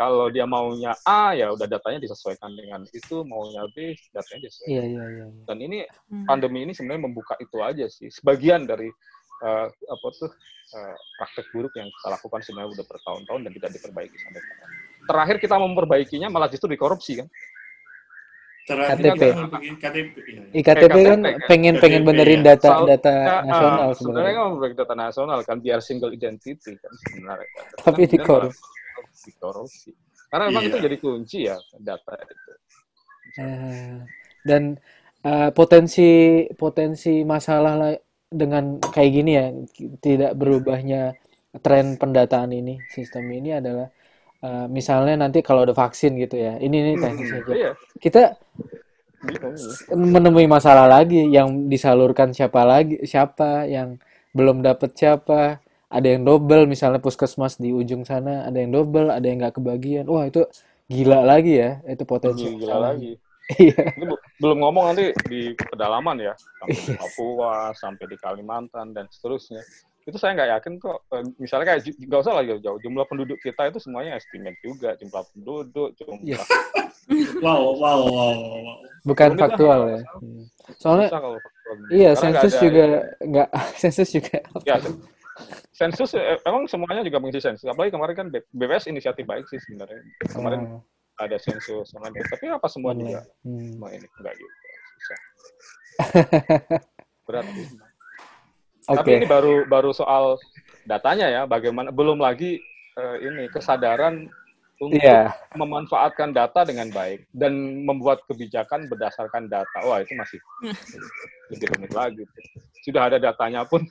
Kalau 0.00 0.32
dia 0.32 0.48
maunya 0.48 0.96
A 1.04 1.36
ya 1.36 1.52
udah 1.52 1.68
datanya 1.68 2.00
disesuaikan 2.00 2.48
dengan 2.50 2.88
itu, 2.88 3.20
maunya 3.20 3.68
B 3.68 3.92
datanya 4.10 4.48
disesuaikan. 4.48 4.72
Iya, 4.72 4.82
iya, 4.86 5.04
iya. 5.04 5.24
iya. 5.28 5.44
Dan 5.44 5.56
ini 5.60 5.78
Hmm. 6.08 6.24
pandemi 6.24 6.64
ini 6.64 6.72
sebenarnya 6.72 7.04
membuka 7.04 7.36
itu 7.36 7.60
aja 7.60 7.84
sih. 7.86 8.08
Sebagian 8.08 8.64
dari 8.64 8.88
eh, 9.40 9.66
apa 9.68 10.06
tuh 10.14 10.32
eh, 10.70 10.96
praktek 11.16 11.48
buruk 11.50 11.72
yang 11.74 11.88
kita 11.90 12.08
lakukan 12.10 12.40
sebenarnya 12.40 12.70
udah 12.72 12.86
bertahun-tahun 12.86 13.40
dan 13.40 13.52
tidak 13.52 13.70
diperbaiki 13.72 14.16
sampai 14.16 14.40
sekarang. 14.40 14.70
Terakhir 15.02 15.36
kita 15.38 15.54
memperbaikinya 15.58 16.28
malah 16.28 16.48
justru 16.48 16.68
dikorupsi 16.68 17.20
kan. 17.20 17.28
Terakhir 18.62 18.96
KTP. 19.02 19.22
kan 19.26 19.48
KTP. 19.76 20.14
iya. 20.22 20.42
IKTP 20.54 20.96
kan 21.02 21.20
KTP, 21.20 21.42
pengen 21.44 21.74
pengen 21.76 22.00
KTP, 22.00 22.06
benerin 22.06 22.40
iya. 22.40 22.48
data 22.54 22.68
Soal- 22.70 22.86
data 22.86 23.12
Ya, 23.12 23.36
nasional 23.42 23.80
ah, 23.82 23.92
sebenarnya 23.92 24.32
sebenarnya. 24.32 24.60
kan 24.62 24.70
data 24.78 24.94
nasional 24.94 25.38
kan 25.42 25.56
biar 25.58 25.78
single 25.80 26.12
identity 26.12 26.72
kan 26.74 26.92
sebenarnya. 27.02 27.48
Kan. 27.50 27.64
Tapi 27.82 28.02
Kan 28.02 28.12
dikorupsi. 28.14 28.60
Malah 29.20 29.28
dikorupsi. 29.28 29.90
Karena 30.30 30.44
memang 30.48 30.62
Iya. 30.62 30.70
itu 30.70 30.78
jadi 30.80 30.96
kunci 30.96 31.38
ya 31.44 31.56
data 31.76 32.14
itu. 32.16 32.52
Eh, 33.38 33.96
dan 34.42 34.62
eh, 35.22 35.50
potensi 35.52 36.10
potensi 36.56 37.22
masalah 37.22 37.74
lah 37.76 37.92
dengan 38.30 38.78
kayak 38.78 39.10
gini 39.10 39.30
ya 39.34 39.46
tidak 40.00 40.32
berubahnya 40.38 41.14
tren 41.60 41.98
pendataan 41.98 42.54
ini 42.54 42.78
sistem 42.88 43.26
ini 43.30 43.58
adalah 43.58 43.90
eh, 44.40 44.66
misalnya 44.70 45.26
nanti 45.26 45.42
kalau 45.42 45.66
ada 45.66 45.74
vaksin 45.74 46.14
gitu 46.16 46.38
ya 46.38 46.56
ini 46.58 46.94
nih 46.94 46.96
teknis 46.98 47.30
aja 47.34 47.52
Iya. 47.52 47.72
kita 47.98 48.22
bingung 49.20 49.54
ya. 49.54 49.94
menemui 49.98 50.46
masalah 50.46 50.86
lagi 50.88 51.26
yang 51.28 51.66
disalurkan 51.68 52.30
siapa 52.32 52.62
lagi 52.64 53.02
siapa 53.04 53.66
yang 53.66 53.98
belum 54.32 54.62
dapat 54.62 54.94
siapa 54.94 55.58
ada 55.90 56.06
yang 56.06 56.22
double 56.22 56.64
misalnya 56.64 57.02
puskesmas 57.02 57.58
di 57.58 57.74
ujung 57.74 58.06
sana 58.06 58.46
ada 58.46 58.56
yang 58.56 58.70
double 58.70 59.10
ada 59.10 59.26
yang 59.26 59.42
nggak 59.42 59.58
kebagian 59.58 60.06
wah 60.06 60.24
itu 60.24 60.46
gila 60.86 61.22
lagi 61.22 61.58
ya 61.58 61.82
itu 61.84 62.02
potensi 62.02 62.46
gila 62.46 62.78
masalahnya. 62.78 62.90
lagi. 62.94 63.12
iya 63.66 63.82
belum 64.38 64.58
ngomong 64.62 64.84
nanti 64.94 65.10
di 65.26 65.50
pedalaman 65.58 66.22
ya, 66.22 66.34
sampai 66.38 66.70
di 66.78 66.86
Yes. 66.86 66.98
Papua, 67.02 67.54
sampai 67.74 68.04
di 68.06 68.16
Kalimantan 68.16 68.94
dan 68.94 69.10
seterusnya. 69.10 69.58
Itu 70.06 70.14
saya 70.16 70.38
nggak 70.38 70.50
yakin 70.54 70.72
kok. 70.78 70.98
eh, 71.10 71.26
Misalnya 71.34 71.74
kayak 71.74 71.82
nggak 71.98 72.20
usah 72.22 72.34
lah 72.38 72.44
jauh-jauh. 72.46 72.78
Jumlah 72.78 73.04
penduduk 73.04 73.42
kita 73.42 73.66
itu 73.66 73.82
semuanya 73.82 74.14
estimate 74.14 74.54
juga. 74.62 74.94
Jumlah 74.94 75.22
penduduk, 75.34 75.88
jumlah 75.98 76.18
Yes. 76.22 76.46
Wow, 77.42 77.74
wow, 77.74 78.00
wow, 78.06 78.32
wow. 78.38 78.78
bukan 79.02 79.34
faktual 79.34 79.80
ya 79.88 80.00
soalnya 80.78 81.10
susah 81.10 81.20
kalau 81.20 81.38
faktual. 81.42 81.74
iya 81.90 82.10
nggak 82.14 82.22
sensus 82.22 82.54
juga 82.62 82.82
nggak 83.18 83.48
sensus 83.82 84.08
juga 84.14 84.36
Ya, 84.62 84.76
sensus 85.72 86.12
eh, 86.16 86.38
emang 86.44 86.66
semuanya 86.68 87.04
juga 87.04 87.18
mengisi 87.20 87.40
sensus. 87.42 87.66
Apalagi 87.66 87.92
kemarin 87.94 88.14
kan 88.16 88.26
BPS 88.30 88.88
inisiatif 88.90 89.24
baik 89.24 89.46
sih 89.48 89.58
sebenarnya. 89.60 90.00
Kemarin 90.32 90.60
Oh, 90.80 90.82
ada 91.20 91.36
sensus 91.36 91.92
sama 91.92 92.08
tapi 92.08 92.48
apa 92.48 92.64
semua 92.64 92.96
juga 92.96 93.20
online. 93.20 93.44
Hmm. 93.44 93.70
semua 93.76 93.88
ini 93.92 94.06
enggak 94.08 94.34
juga 94.40 94.54
susah. 94.96 95.20
Berat 97.28 97.46
sih. 97.52 97.66
Tapi 98.88 99.10
Oke. 99.12 99.16
ini 99.20 99.26
baru 99.28 99.54
baru 99.68 99.90
soal 99.92 100.40
datanya 100.88 101.28
ya, 101.28 101.42
bagaimana 101.44 101.92
belum 101.92 102.18
lagi 102.18 102.56
eh, 102.96 103.16
ini 103.20 103.52
kesadaran 103.52 104.26
untuk 104.80 104.96
Iya. 104.96 105.28
memanfaatkan 105.60 106.32
data 106.32 106.64
dengan 106.64 106.88
baik 106.88 107.28
dan 107.36 107.84
membuat 107.84 108.24
kebijakan 108.24 108.88
berdasarkan 108.88 109.44
data. 109.52 109.78
Wah 109.84 110.00
itu 110.00 110.16
masih 110.16 110.40
lebih 111.52 111.68
rumit 111.76 111.92
lagi. 111.92 112.24
Sudah 112.80 113.12
ada 113.12 113.20
datanya 113.20 113.68
pun 113.68 113.84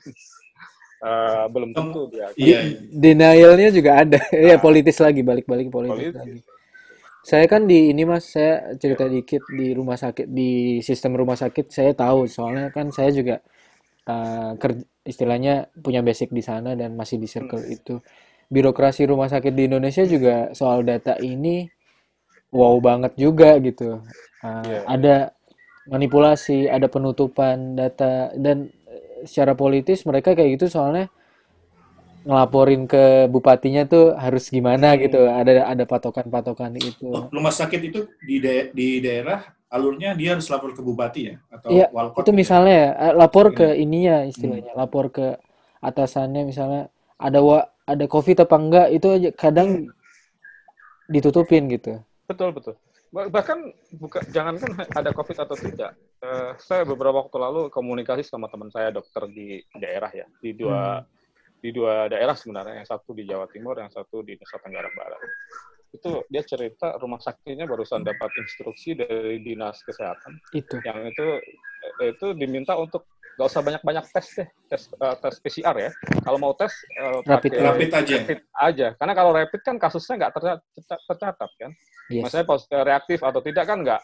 eh, 1.08 1.44
belum 1.52 1.70
tentu 1.76 2.00
dia. 2.12 2.28
Iya, 2.36 2.58
iya. 2.68 2.80
Denialnya 3.02 3.68
juga 3.74 3.90
ada. 4.02 4.18
Ya 4.50 4.56
Nah. 4.56 4.62
politis 4.62 4.98
lagi, 5.02 5.20
balik-balik 5.22 5.68
politis 5.72 6.08
Politis. 6.12 6.14
lagi. 6.14 6.40
Saya 7.20 7.44
kan 7.52 7.68
di 7.68 7.92
ini 7.92 8.02
Mas, 8.08 8.32
saya 8.32 8.72
cerita 8.80 9.04
dikit 9.06 9.44
di 9.52 9.76
rumah 9.76 9.96
sakit 10.00 10.26
di 10.32 10.80
sistem 10.80 11.12
rumah 11.20 11.36
sakit 11.36 11.66
saya 11.68 11.92
tahu 11.92 12.24
soalnya 12.30 12.72
kan 12.72 12.88
saya 12.96 13.10
juga 13.12 13.36
eh, 14.08 14.52
ker- 14.62 14.86
istilahnya 15.06 15.68
punya 15.84 16.00
basic 16.06 16.30
di 16.34 16.42
sana 16.44 16.74
dan 16.80 16.96
masih 17.00 17.18
di 17.22 17.28
circle 17.30 17.64
itu. 17.68 18.00
Birokrasi 18.52 19.06
rumah 19.10 19.28
sakit 19.30 19.52
di 19.54 19.64
Indonesia 19.70 20.04
juga 20.08 20.52
soal 20.56 20.84
data 20.86 21.16
ini 21.22 21.68
wow 22.54 22.76
banget 22.82 23.12
juga 23.18 23.56
gitu. 23.62 24.00
Eh, 24.44 24.72
Iya. 24.72 24.82
ada 24.96 25.16
manipulasi, 25.90 26.68
ada 26.70 26.86
penutupan 26.90 27.76
data 27.78 28.32
dan 28.38 28.70
secara 29.28 29.52
politis 29.56 30.04
mereka 30.08 30.32
kayak 30.36 30.60
gitu 30.60 30.66
soalnya 30.72 31.08
ngelaporin 32.20 32.84
ke 32.84 33.26
bupatinya 33.32 33.88
tuh 33.88 34.12
harus 34.12 34.52
gimana 34.52 34.94
gitu. 35.00 35.24
Ada 35.24 35.64
ada 35.72 35.84
patokan-patokan 35.88 36.72
itu. 36.76 37.08
Oh, 37.16 37.24
rumah 37.32 37.50
sakit 37.50 37.80
itu 37.90 38.00
di 38.20 38.36
da- 38.44 38.68
di 38.76 39.00
daerah 39.00 39.40
alurnya 39.72 40.12
dia 40.18 40.36
harus 40.36 40.46
lapor 40.52 40.70
ke 40.76 40.82
bupati 40.84 41.20
ya 41.32 41.34
atau 41.48 41.70
Iya, 41.72 41.86
walkot 41.96 42.22
itu 42.26 42.30
gitu 42.30 42.36
ya? 42.38 42.42
misalnya 42.42 42.74
ya, 42.74 42.88
eh, 43.08 43.12
lapor 43.16 43.46
ke 43.56 43.66
Hmm. 43.72 43.82
ininya 43.84 44.16
istilahnya, 44.26 44.72
lapor 44.76 45.04
ke 45.16 45.26
atasannya 45.80 46.42
misalnya 46.50 46.82
ada 47.16 47.38
wa, 47.40 47.58
ada 47.88 48.04
COVID 48.04 48.36
apa 48.44 48.56
enggak 48.60 48.86
itu 48.96 49.06
aja 49.16 49.28
kadang 49.32 49.68
ditutupin 51.10 51.68
gitu. 51.70 52.00
Betul 52.28 52.54
betul. 52.54 52.74
Bah- 53.10 53.26
Bahkan 53.26 53.58
bukan 53.98 54.22
jangankan 54.30 54.70
ada 54.94 55.10
COVID 55.10 55.38
atau 55.42 55.56
tidak. 55.58 55.98
Eh, 56.22 56.52
saya 56.62 56.86
beberapa 56.86 57.26
waktu 57.26 57.36
lalu 57.42 57.60
komunikasi 57.74 58.22
sama 58.22 58.46
teman 58.46 58.70
saya 58.70 58.94
dokter 58.94 59.26
di 59.26 59.58
daerah 59.74 60.10
ya, 60.14 60.26
di 60.38 60.54
dua 60.54 61.02
di 61.60 61.74
dua 61.74 62.08
daerah 62.08 62.32
sebenarnya, 62.32 62.80
yang 62.80 62.88
satu 62.88 63.12
di 63.12 63.28
Jawa 63.28 63.44
Timur, 63.50 63.76
yang 63.76 63.92
satu 63.92 64.24
di 64.24 64.32
Nusa 64.38 64.56
Tenggara 64.62 64.88
Barat. 64.96 65.20
Itu 65.90 66.22
dia 66.30 66.46
cerita 66.46 66.94
rumah 67.02 67.18
sakitnya 67.18 67.66
barusan 67.66 68.06
dapat 68.06 68.30
instruksi 68.38 68.94
dari 68.94 69.42
dinas 69.42 69.82
kesehatan 69.82 70.38
Itu. 70.54 70.78
yang 70.86 71.02
itu 71.10 71.26
eh, 72.00 72.14
itu 72.14 72.26
diminta 72.38 72.78
untuk 72.78 73.10
nggak 73.40 73.48
usah 73.48 73.64
banyak-banyak 73.64 74.04
tes 74.06 74.26
deh, 74.36 74.48
tes 74.68 74.82
eh, 74.84 75.16
tes 75.16 75.34
PCR 75.40 75.76
ya. 75.80 75.90
Kalau 76.20 76.36
mau 76.36 76.52
tes 76.52 76.68
eh, 76.92 77.24
Rapid 77.24 77.50
pakai 77.50 77.64
Rapid 77.64 77.88
aja. 77.90 78.16
rapid 78.20 78.38
aja. 78.52 78.86
Karena 78.94 79.14
kalau 79.16 79.30
rapid 79.32 79.60
kan 79.62 79.76
kasusnya 79.76 80.14
nggak 80.20 80.32
tercatat, 80.36 80.60
tercatat 81.08 81.50
kan. 81.56 81.70
Yes. 82.06 82.22
Maksudnya 82.22 82.44
pos- 82.44 82.68
reaktif 82.68 83.18
atau 83.18 83.40
tidak 83.40 83.64
kan 83.64 83.80
nggak 83.80 84.00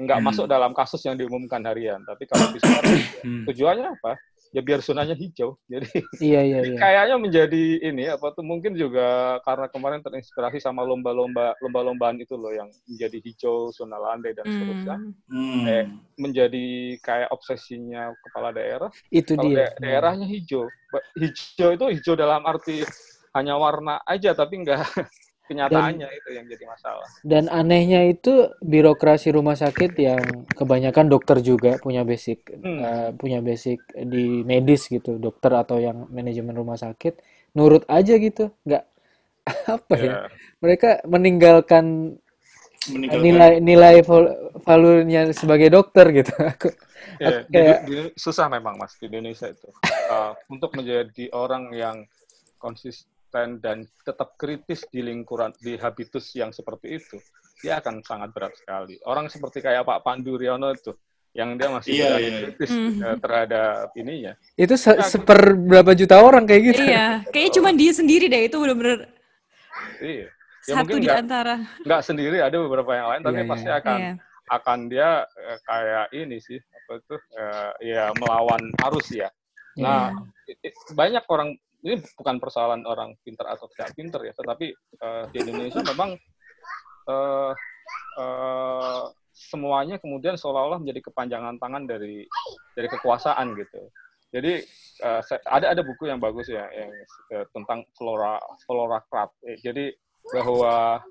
nggak 0.00 0.18
Hmm. 0.18 0.26
masuk 0.26 0.46
dalam 0.46 0.72
kasus 0.72 0.98
yang 1.02 1.14
diumumkan 1.14 1.62
harian. 1.62 2.02
Tapi 2.02 2.24
kalau 2.24 2.50
PCR 2.50 2.82
Hmm. 3.22 3.46
tujuannya 3.46 3.94
apa? 3.94 4.12
Ya 4.50 4.60
biar 4.66 4.82
zonanya 4.82 5.14
hijau. 5.14 5.54
Jadi 5.70 5.86
Iya 6.18 6.40
iya 6.42 6.58
iya. 6.66 6.76
kayaknya 6.78 7.16
menjadi 7.22 7.62
ini 7.86 8.10
apa 8.10 8.34
tuh 8.34 8.42
mungkin 8.42 8.74
juga 8.74 9.38
karena 9.46 9.70
kemarin 9.70 10.02
terinspirasi 10.02 10.58
sama 10.58 10.82
lomba-lomba 10.82 11.54
lomba-lombaan 11.62 12.18
itu 12.18 12.34
loh 12.34 12.50
yang 12.50 12.66
menjadi 12.90 13.18
hijau 13.22 13.70
zona 13.70 13.96
landai 13.96 14.34
dan 14.34 14.46
seterusnya 14.50 14.98
Hmm. 15.30 15.62
Eh, 15.62 15.86
menjadi 16.18 16.98
kayak 17.06 17.30
obsesinya 17.30 18.10
kepala 18.26 18.50
daerah. 18.50 18.90
Itu 19.14 19.38
Kalau 19.38 19.46
dia. 19.46 19.70
da- 19.70 19.74
daerahnya 19.78 20.26
hijau, 20.26 20.66
hijau 21.14 21.70
itu 21.70 21.84
hijau 21.94 22.14
dalam 22.18 22.42
arti 22.42 22.82
hanya 23.30 23.54
warna 23.54 24.02
aja 24.02 24.34
tapi 24.34 24.58
enggak 24.66 24.82
kenyataannya 25.50 26.08
itu 26.14 26.30
yang 26.30 26.46
jadi 26.46 26.64
masalah. 26.70 27.06
Dan 27.26 27.50
anehnya 27.50 28.06
itu 28.06 28.48
birokrasi 28.62 29.34
rumah 29.34 29.58
sakit 29.58 29.92
yang 29.98 30.22
kebanyakan 30.54 31.10
dokter 31.10 31.42
juga 31.42 31.76
punya 31.82 32.06
basic 32.06 32.46
Hmm. 32.62 32.78
eh, 32.80 33.10
punya 33.18 33.42
basic 33.42 33.82
di 33.92 34.46
medis 34.46 34.86
gitu, 34.86 35.18
dokter 35.18 35.50
atau 35.52 35.82
yang 35.82 36.06
manajemen 36.08 36.54
rumah 36.54 36.78
sakit 36.78 37.18
nurut 37.58 37.82
aja 37.90 38.14
gitu, 38.14 38.54
nggak 38.62 38.84
apa 39.76 39.94
ya? 39.98 40.06
Ya, 40.06 40.18
Mereka 40.62 40.90
meninggalkan 41.10 42.14
Meninggalkan 42.88 43.20
nilai 43.20 43.52
nilai 43.60 43.94
valurnya 44.64 45.36
sebagai 45.36 45.68
dokter 45.68 46.08
gitu. 46.16 46.32
Aku 46.56 46.68
ya, 47.20 47.44
Aku 47.44 47.52
di- 47.52 47.60
kayak- 47.60 47.82
di- 47.84 48.12
susah 48.16 48.48
memang 48.48 48.80
mas 48.80 48.96
di 48.96 49.04
Indonesia 49.10 49.50
itu 49.52 49.68
Uh, 50.10 50.34
untuk 50.50 50.74
menjadi 50.74 51.30
orang 51.30 51.70
yang 51.70 52.02
konsisten 52.58 53.06
dan 53.32 53.78
tetap 54.02 54.34
kritis 54.34 54.82
di 54.84 55.00
lingkuran 55.00 55.54
di 55.56 55.74
habitus 55.74 56.34
yang 56.34 56.50
seperti 56.50 56.98
itu, 56.98 57.16
dia 57.58 57.78
akan 57.78 58.02
sangat 58.02 58.30
berat 58.30 58.52
sekali. 58.52 58.98
Orang 59.04 59.26
seperti 59.26 59.60
kayak 59.60 59.82
Pak 59.82 60.02
Pandu 60.02 60.34
Riono 60.34 60.70
itu, 60.70 60.90
yang 61.30 61.54
dia 61.54 61.70
masih 61.70 61.94
Iya, 61.94 62.06
berani 62.10 62.26
iya. 62.26 62.38
kritis 62.42 62.70
Hmm. 62.70 62.92
uh, 62.98 63.16
terhadap 63.16 63.94
ininya. 63.94 64.32
itu 64.56 64.74
se- 64.74 64.92
Ya, 64.92 65.06
seper 65.06 65.40
berapa 65.54 65.94
juta 65.94 66.18
orang 66.18 66.42
kayak 66.42 66.62
gitu. 66.68 66.82
Iya, 66.82 67.22
kayaknya 67.28 67.52
cuma 67.54 67.70
dia 67.70 67.92
sendiri 67.92 68.26
deh 68.26 68.42
itu 68.44 68.56
bener-bener 68.56 69.06
Iya. 70.02 70.26
Ya 70.60 70.74
satu 70.76 70.92
mungkin 70.92 71.00
di 71.00 71.06
nggak 71.08 71.22
antara. 71.24 71.54
nggak 71.80 72.02
sendiri 72.04 72.36
ada 72.38 72.56
beberapa 72.58 72.92
yang 72.92 73.06
lain 73.08 73.22
tapi 73.22 73.38
Iya, 73.38 73.48
pasti 73.48 73.64
iya. 73.64 73.78
akan 73.80 73.98
Iya. 73.98 74.12
akan 74.50 74.78
dia 74.90 75.08
eh, 75.24 75.58
kayak 75.62 76.06
ini 76.12 76.36
sih 76.36 76.58
apa 76.58 76.92
itu 76.98 77.14
eh, 77.32 77.70
ya 77.86 78.04
melawan 78.12 78.62
arus 78.84 79.08
ya. 79.08 79.30
Iya. 79.72 79.80
Nah 79.80 80.02
i- 80.44 80.58
banyak 80.92 81.24
orang 81.24 81.54
ini 81.80 82.00
bukan 82.16 82.36
persoalan 82.36 82.84
orang 82.84 83.16
pintar 83.24 83.48
atau 83.52 83.66
tidak 83.72 83.96
pintar 83.96 84.20
ya, 84.24 84.32
tetapi 84.36 84.72
eh, 84.76 85.24
di 85.32 85.38
Indonesia 85.44 85.80
memang 85.84 86.10
eh, 87.08 87.52
eh, 88.20 89.04
semuanya 89.40 89.96
kemudian 89.96 90.36
seolah-olah 90.36 90.84
menjadi 90.84 91.08
kepanjangan 91.08 91.56
tangan 91.56 91.88
dari 91.88 92.28
dari 92.76 92.88
kekuasaan 92.92 93.56
gitu. 93.56 93.88
Jadi 94.30 94.62
uh, 95.02 95.22
ada 95.50 95.74
ada 95.74 95.82
buku 95.82 96.06
yang 96.06 96.22
bagus 96.22 96.46
ya 96.46 96.62
yang 96.70 96.90
uh, 97.34 97.46
tentang 97.50 97.82
flora 97.98 98.38
flora 98.62 99.02
craft. 99.10 99.34
Eh, 99.42 99.58
jadi 99.58 99.90
bahwa 100.30 101.02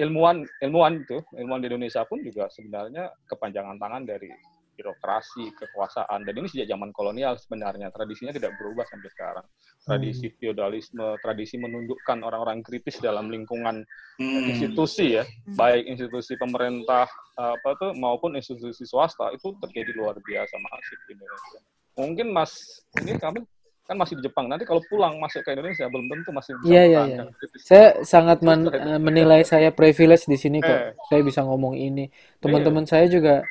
ilmuwan 0.00 0.48
ilmuwan 0.64 1.04
itu 1.04 1.20
ilmuwan 1.36 1.60
di 1.60 1.68
Indonesia 1.68 2.06
pun 2.08 2.24
juga 2.24 2.48
sebenarnya 2.48 3.12
kepanjangan 3.28 3.76
tangan 3.76 4.02
dari 4.08 4.32
birokrasi, 4.80 5.52
kekuasaan. 5.52 6.24
Dan 6.24 6.40
ini 6.40 6.48
sejak 6.48 6.72
zaman 6.72 6.88
kolonial 6.96 7.36
sebenarnya. 7.36 7.92
Tradisinya 7.92 8.32
tidak 8.32 8.56
berubah 8.56 8.88
sampai 8.88 9.12
sekarang. 9.12 9.46
Tradisi 9.84 10.32
hmm. 10.32 10.36
feodalisme, 10.40 11.06
tradisi 11.20 11.60
menundukkan 11.60 12.24
orang-orang 12.24 12.64
kritis 12.64 12.96
dalam 13.04 13.28
lingkungan 13.28 13.84
hmm. 14.16 14.42
institusi 14.56 15.20
ya, 15.20 15.24
hmm. 15.28 15.60
baik 15.60 15.84
institusi 15.84 16.40
pemerintah 16.40 17.04
apa 17.40 17.72
tuh 17.80 17.96
maupun 17.96 18.36
institusi 18.36 18.84
swasta 18.84 19.32
itu 19.32 19.56
terjadi 19.64 19.96
luar 19.96 20.16
biasa 20.20 20.54
masif 20.60 20.98
di 21.08 21.16
Indonesia. 21.16 21.60
Mungkin 22.00 22.26
Mas 22.32 22.52
ini 23.00 23.16
kami 23.16 23.44
kan 23.90 23.98
masih 23.98 24.14
di 24.20 24.22
Jepang. 24.22 24.46
Nanti 24.46 24.62
kalau 24.62 24.78
pulang 24.86 25.18
masuk 25.18 25.42
ke 25.42 25.50
Indonesia 25.50 25.90
belum 25.90 26.06
tentu 26.06 26.30
masih 26.30 26.54
bisa 26.62 26.70
Iya, 26.70 26.82
iya, 26.86 27.00
iya. 27.10 27.22
Saya 27.58 27.86
sangat 28.06 28.38
men 28.38 28.70
menilai 29.02 29.42
saya 29.42 29.74
privilege 29.74 30.30
di 30.30 30.38
sini 30.38 30.62
kok. 30.62 30.70
Eh. 30.70 30.94
Saya 31.10 31.20
bisa 31.26 31.42
ngomong 31.42 31.74
ini. 31.74 32.06
Teman-teman 32.38 32.86
iya. 32.86 32.90
saya 32.94 33.06
juga 33.10 33.42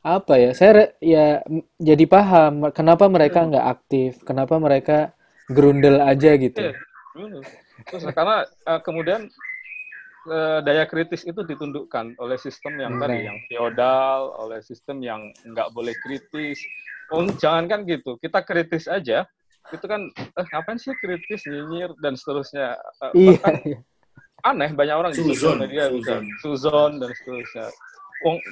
apa 0.00 0.34
ya? 0.40 0.50
Saya 0.56 0.96
ya 1.00 1.44
jadi 1.76 2.04
paham 2.08 2.72
kenapa 2.72 3.06
mereka 3.12 3.44
nggak 3.44 3.66
aktif 3.68 4.10
kenapa 4.24 4.56
mereka 4.56 5.12
gerundel 5.50 6.00
aja 6.00 6.36
gitu. 6.40 6.72
Iya, 7.16 7.42
terus 7.84 8.06
karena 8.14 8.46
uh, 8.64 8.80
kemudian 8.80 9.28
uh, 10.30 10.58
daya 10.64 10.86
kritis 10.88 11.26
itu 11.26 11.42
ditundukkan 11.44 12.16
oleh 12.16 12.38
sistem 12.40 12.80
yang 12.80 12.96
tadi 12.96 13.28
yang 13.28 13.38
feodal 13.50 14.32
oleh 14.40 14.62
sistem 14.64 15.04
yang 15.04 15.20
nggak 15.44 15.68
boleh 15.74 15.92
kritis. 16.00 16.60
Oh 17.10 17.26
jangan 17.36 17.66
kan 17.66 17.80
gitu 17.84 18.16
kita 18.22 18.40
kritis 18.46 18.86
aja 18.86 19.26
itu 19.70 19.86
kan 19.86 20.08
eh, 20.16 20.46
ngapain 20.50 20.78
sih 20.80 20.94
kritis 20.98 21.44
nyinyir 21.46 21.92
dan 22.00 22.14
seterusnya? 22.16 22.78
Uh, 23.02 23.12
iya, 23.12 23.42
iya. 23.66 23.78
aneh 24.40 24.72
banyak 24.72 24.96
orang 24.96 25.12
di 25.12 25.20
media 25.20 25.92
suzon. 25.92 26.24
suzon 26.40 26.92
dan 26.96 27.10
seterusnya 27.12 27.68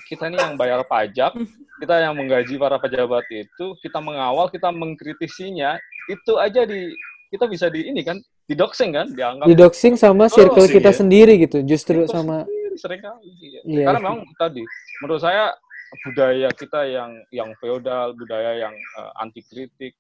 kita 0.09 0.33
ini 0.33 0.37
yang 0.41 0.55
bayar 0.57 0.81
pajak, 0.85 1.37
kita 1.81 1.95
yang 2.01 2.15
menggaji 2.17 2.57
para 2.57 2.81
pejabat 2.81 3.25
itu, 3.31 3.67
kita 3.85 3.99
mengawal, 4.01 4.49
kita 4.49 4.73
mengkritisinya, 4.73 5.77
itu 6.09 6.33
aja 6.41 6.65
di 6.65 6.93
kita 7.29 7.45
bisa 7.45 7.69
di 7.69 7.85
ini 7.85 8.01
kan, 8.01 8.17
di 8.49 8.57
doxing 8.57 8.97
kan, 8.97 9.13
dianggap 9.13 9.45
di 9.45 9.57
doxing 9.57 9.95
sama 10.01 10.27
oh, 10.27 10.33
circle 10.33 10.65
kita 10.65 10.91
ya. 10.93 10.97
sendiri 10.97 11.37
gitu, 11.37 11.61
justru 11.61 12.09
sama 12.09 12.49
sering 12.79 13.03
kali. 13.03 13.29
Ya. 13.43 13.61
Yeah. 13.67 13.87
Karena 13.91 14.01
memang 14.01 14.25
tadi, 14.39 14.63
menurut 15.03 15.21
saya 15.21 15.53
budaya 16.07 16.49
kita 16.55 16.81
yang 16.87 17.11
yang 17.35 17.51
feodal, 17.59 18.15
budaya 18.15 18.69
yang 18.69 18.75
uh, 18.97 19.11
eh, 19.11 19.23
anti 19.27 19.43
kritik 19.45 19.93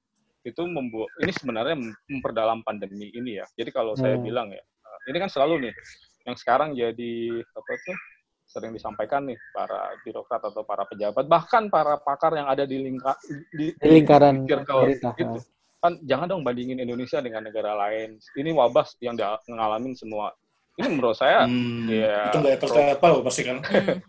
itu 0.47 0.63
membuat 0.65 1.11
ini 1.21 1.35
sebenarnya 1.35 1.77
memperdalam 2.09 2.63
pandemi 2.65 3.11
ini 3.13 3.43
ya. 3.43 3.47
Jadi 3.59 3.71
kalau 3.75 3.99
hmm. 3.99 4.01
saya 4.01 4.17
bilang 4.17 4.49
ya, 4.55 4.63
uh, 4.63 4.99
ini 5.11 5.19
kan 5.21 5.29
selalu 5.29 5.69
nih 5.69 5.75
yang 6.25 6.37
sekarang 6.39 6.77
jadi 6.77 7.15
apa 7.43 7.73
tuh 7.85 7.97
sering 8.49 8.73
disampaikan 8.73 9.29
nih 9.29 9.37
para 9.53 9.93
birokrat 10.01 10.41
atau 10.41 10.65
para 10.65 10.89
pejabat 10.89 11.29
bahkan 11.29 11.69
para 11.69 12.01
pakar 12.01 12.33
yang 12.33 12.49
ada 12.49 12.65
di, 12.65 12.81
lingka, 12.81 13.13
di, 13.53 13.77
di 13.77 13.89
lingkaran 13.89 14.49
pemerintah 14.49 15.13
gitu. 15.21 15.39
kan 15.79 15.95
jangan 16.03 16.27
dong 16.27 16.43
bandingin 16.43 16.83
Indonesia 16.83 17.23
dengan 17.23 17.47
negara 17.47 17.77
lain. 17.77 18.19
Ini 18.35 18.51
wabah 18.51 18.89
yang 18.99 19.15
ngalamin 19.47 19.95
semua. 19.95 20.35
Ini 20.75 20.91
menurut 20.91 21.15
saya 21.15 21.47
hmm, 21.47 21.87
ya 21.87 22.35
itu 22.35 22.39
nggak 22.39 22.55
apples 22.59 22.75
level 22.75 23.15
pasti 23.23 23.43
kan. 23.47 23.63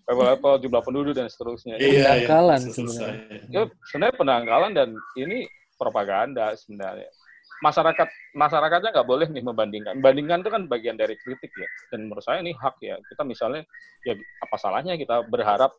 Level 0.10 0.26
level 0.34 0.54
jumlah 0.66 0.82
penduduk 0.82 1.14
dan 1.14 1.30
seterusnya. 1.30 1.78
Iya, 1.78 2.26
pendangkalan 2.26 2.62
iya, 2.62 2.74
sebenarnya. 2.74 3.16
Ya, 3.54 3.62
sebenarnya 3.86 4.16
pendangkalan 4.18 4.72
dan 4.74 4.90
ini 5.14 5.46
propaganda 5.78 6.58
sebenarnya 6.58 7.10
masyarakat 7.60 8.08
masyarakatnya 8.36 8.90
nggak 8.96 9.08
boleh 9.08 9.28
nih 9.30 9.44
membandingkan. 9.44 10.00
Bandingkan 10.00 10.42
itu 10.44 10.50
kan 10.52 10.64
bagian 10.72 10.96
dari 10.96 11.16
kritik 11.20 11.52
ya. 11.54 11.68
Dan 11.92 12.08
menurut 12.08 12.24
saya 12.24 12.40
ini 12.40 12.56
hak 12.56 12.80
ya. 12.80 12.96
Kita 13.04 13.24
misalnya 13.28 13.64
ya 14.08 14.16
apa 14.16 14.56
salahnya 14.56 14.96
kita 14.96 15.28
berharap 15.28 15.72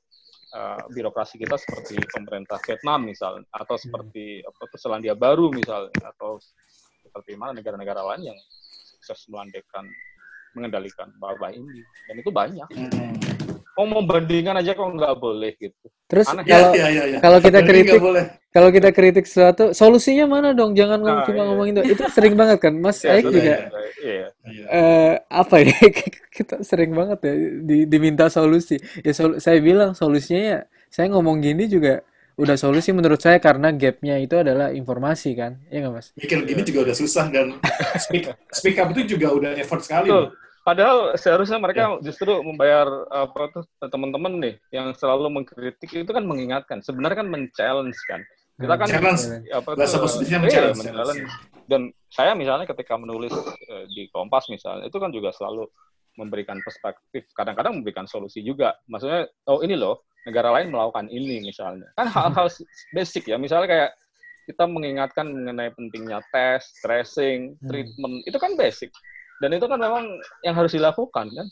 uh, 0.52 0.82
birokrasi 0.92 1.40
kita 1.40 1.56
seperti 1.56 1.96
pemerintah 2.12 2.60
Vietnam 2.64 3.08
misalnya 3.08 3.44
atau 3.56 3.76
hmm. 3.76 3.84
seperti 3.88 4.24
apa 4.44 4.76
Selandia 4.76 5.14
Baru 5.16 5.48
misalnya 5.50 5.92
atau 6.04 6.36
seperti 7.00 7.34
mana 7.34 7.58
negara-negara 7.58 8.04
lain 8.14 8.32
yang 8.32 8.38
sukses 8.84 9.26
melandaikan 9.32 9.88
mengendalikan 10.52 11.08
wabah 11.16 11.54
ini. 11.54 11.80
Dan 12.10 12.14
itu 12.20 12.30
banyak. 12.30 12.68
Hmm 12.76 13.39
mau 13.80 14.04
membandingkan 14.04 14.60
aja 14.60 14.76
kok 14.76 14.84
nggak 14.84 15.14
boleh 15.16 15.56
gitu. 15.56 15.86
Terus 16.04 16.26
Aneh, 16.28 16.44
kalau 16.44 16.70
ya, 16.76 16.86
ya, 16.92 17.02
ya. 17.16 17.18
kalau 17.24 17.38
kita 17.40 17.60
kritik 17.64 18.00
kalau 18.50 18.68
kita 18.74 18.90
kritik 18.90 19.24
sesuatu 19.30 19.70
solusinya 19.70 20.26
mana 20.26 20.50
dong? 20.52 20.74
Jangan 20.76 20.98
nah, 21.00 21.22
cuma 21.22 21.40
iya. 21.40 21.48
ngomongin 21.48 21.74
itu. 21.80 21.94
Itu 21.96 22.02
sering 22.10 22.34
banget 22.34 22.58
kan, 22.58 22.74
Mas 22.76 22.98
ya, 23.00 23.14
Aik 23.16 23.30
juga. 23.30 23.54
Iya. 24.02 24.26
Uh, 24.68 25.14
apa 25.30 25.56
ya? 25.62 25.78
kita 26.36 26.60
sering 26.66 26.90
banget 26.92 27.18
ya 27.24 27.34
di, 27.62 27.78
diminta 27.86 28.26
solusi. 28.26 28.76
Ya 29.00 29.14
sol, 29.14 29.38
saya 29.38 29.62
bilang 29.62 29.94
solusinya 29.94 30.42
ya 30.42 30.60
saya 30.90 31.06
ngomong 31.14 31.38
gini 31.38 31.70
juga 31.70 32.02
udah 32.34 32.56
solusi 32.58 32.90
menurut 32.90 33.22
saya 33.22 33.38
karena 33.38 33.70
gapnya 33.70 34.18
itu 34.18 34.34
adalah 34.34 34.72
informasi 34.74 35.36
kan, 35.36 35.60
ya 35.68 35.84
nggak 35.84 35.94
mas? 35.94 36.06
Mikir 36.16 36.42
gini 36.42 36.62
juga 36.64 36.90
udah 36.90 36.96
susah 36.96 37.26
dan 37.30 37.60
speak 38.02 38.32
speak 38.50 38.76
up 38.80 38.90
itu 38.96 39.14
juga 39.14 39.30
udah 39.30 39.50
effort 39.60 39.84
sekali. 39.84 40.10
Tuh. 40.10 40.32
Padahal 40.60 41.16
seharusnya 41.16 41.56
mereka 41.56 41.96
ya. 41.96 42.12
justru 42.12 42.36
membayar 42.44 42.86
apa 43.08 43.48
tuh 43.48 43.64
teman-teman 43.88 44.36
nih 44.38 44.54
yang 44.70 44.92
selalu 44.92 45.32
mengkritik 45.40 45.88
itu 45.88 46.12
kan 46.12 46.24
mengingatkan. 46.24 46.84
Sebenarnya 46.84 47.24
kan 47.24 47.28
men-challenge 47.32 47.96
kan. 48.04 48.20
Kita 48.60 48.76
kan 48.76 48.88
challenge. 48.92 49.24
apa 49.56 49.68
tuh, 49.72 50.20
iya, 50.28 50.38
men-challenge. 50.38 51.24
Dan 51.64 51.88
saya 52.12 52.36
misalnya 52.36 52.68
ketika 52.68 53.00
menulis 53.00 53.32
uh, 53.32 53.84
di 53.88 54.12
Kompas 54.12 54.52
misalnya 54.52 54.84
itu 54.84 55.00
kan 55.00 55.08
juga 55.08 55.32
selalu 55.32 55.64
memberikan 56.20 56.60
perspektif, 56.60 57.24
kadang-kadang 57.32 57.80
memberikan 57.80 58.04
solusi 58.04 58.44
juga. 58.44 58.76
Maksudnya, 58.90 59.30
oh 59.48 59.64
ini 59.64 59.78
loh, 59.78 60.04
negara 60.28 60.52
lain 60.52 60.68
melakukan 60.68 61.08
ini 61.08 61.40
misalnya. 61.40 61.88
Kan 61.96 62.12
hal-hal 62.12 62.52
basic 62.92 63.30
ya, 63.30 63.40
misalnya 63.40 63.68
kayak 63.70 63.90
kita 64.50 64.64
mengingatkan 64.66 65.30
mengenai 65.30 65.70
pentingnya 65.72 66.18
tes, 66.34 66.66
tracing, 66.82 67.54
hmm. 67.56 67.68
treatment, 67.70 68.14
itu 68.26 68.36
kan 68.36 68.58
basic. 68.58 68.90
Dan 69.40 69.56
itu 69.56 69.64
kan 69.64 69.80
memang 69.80 70.04
yang 70.44 70.54
harus 70.54 70.76
dilakukan 70.76 71.32
kan. 71.32 71.48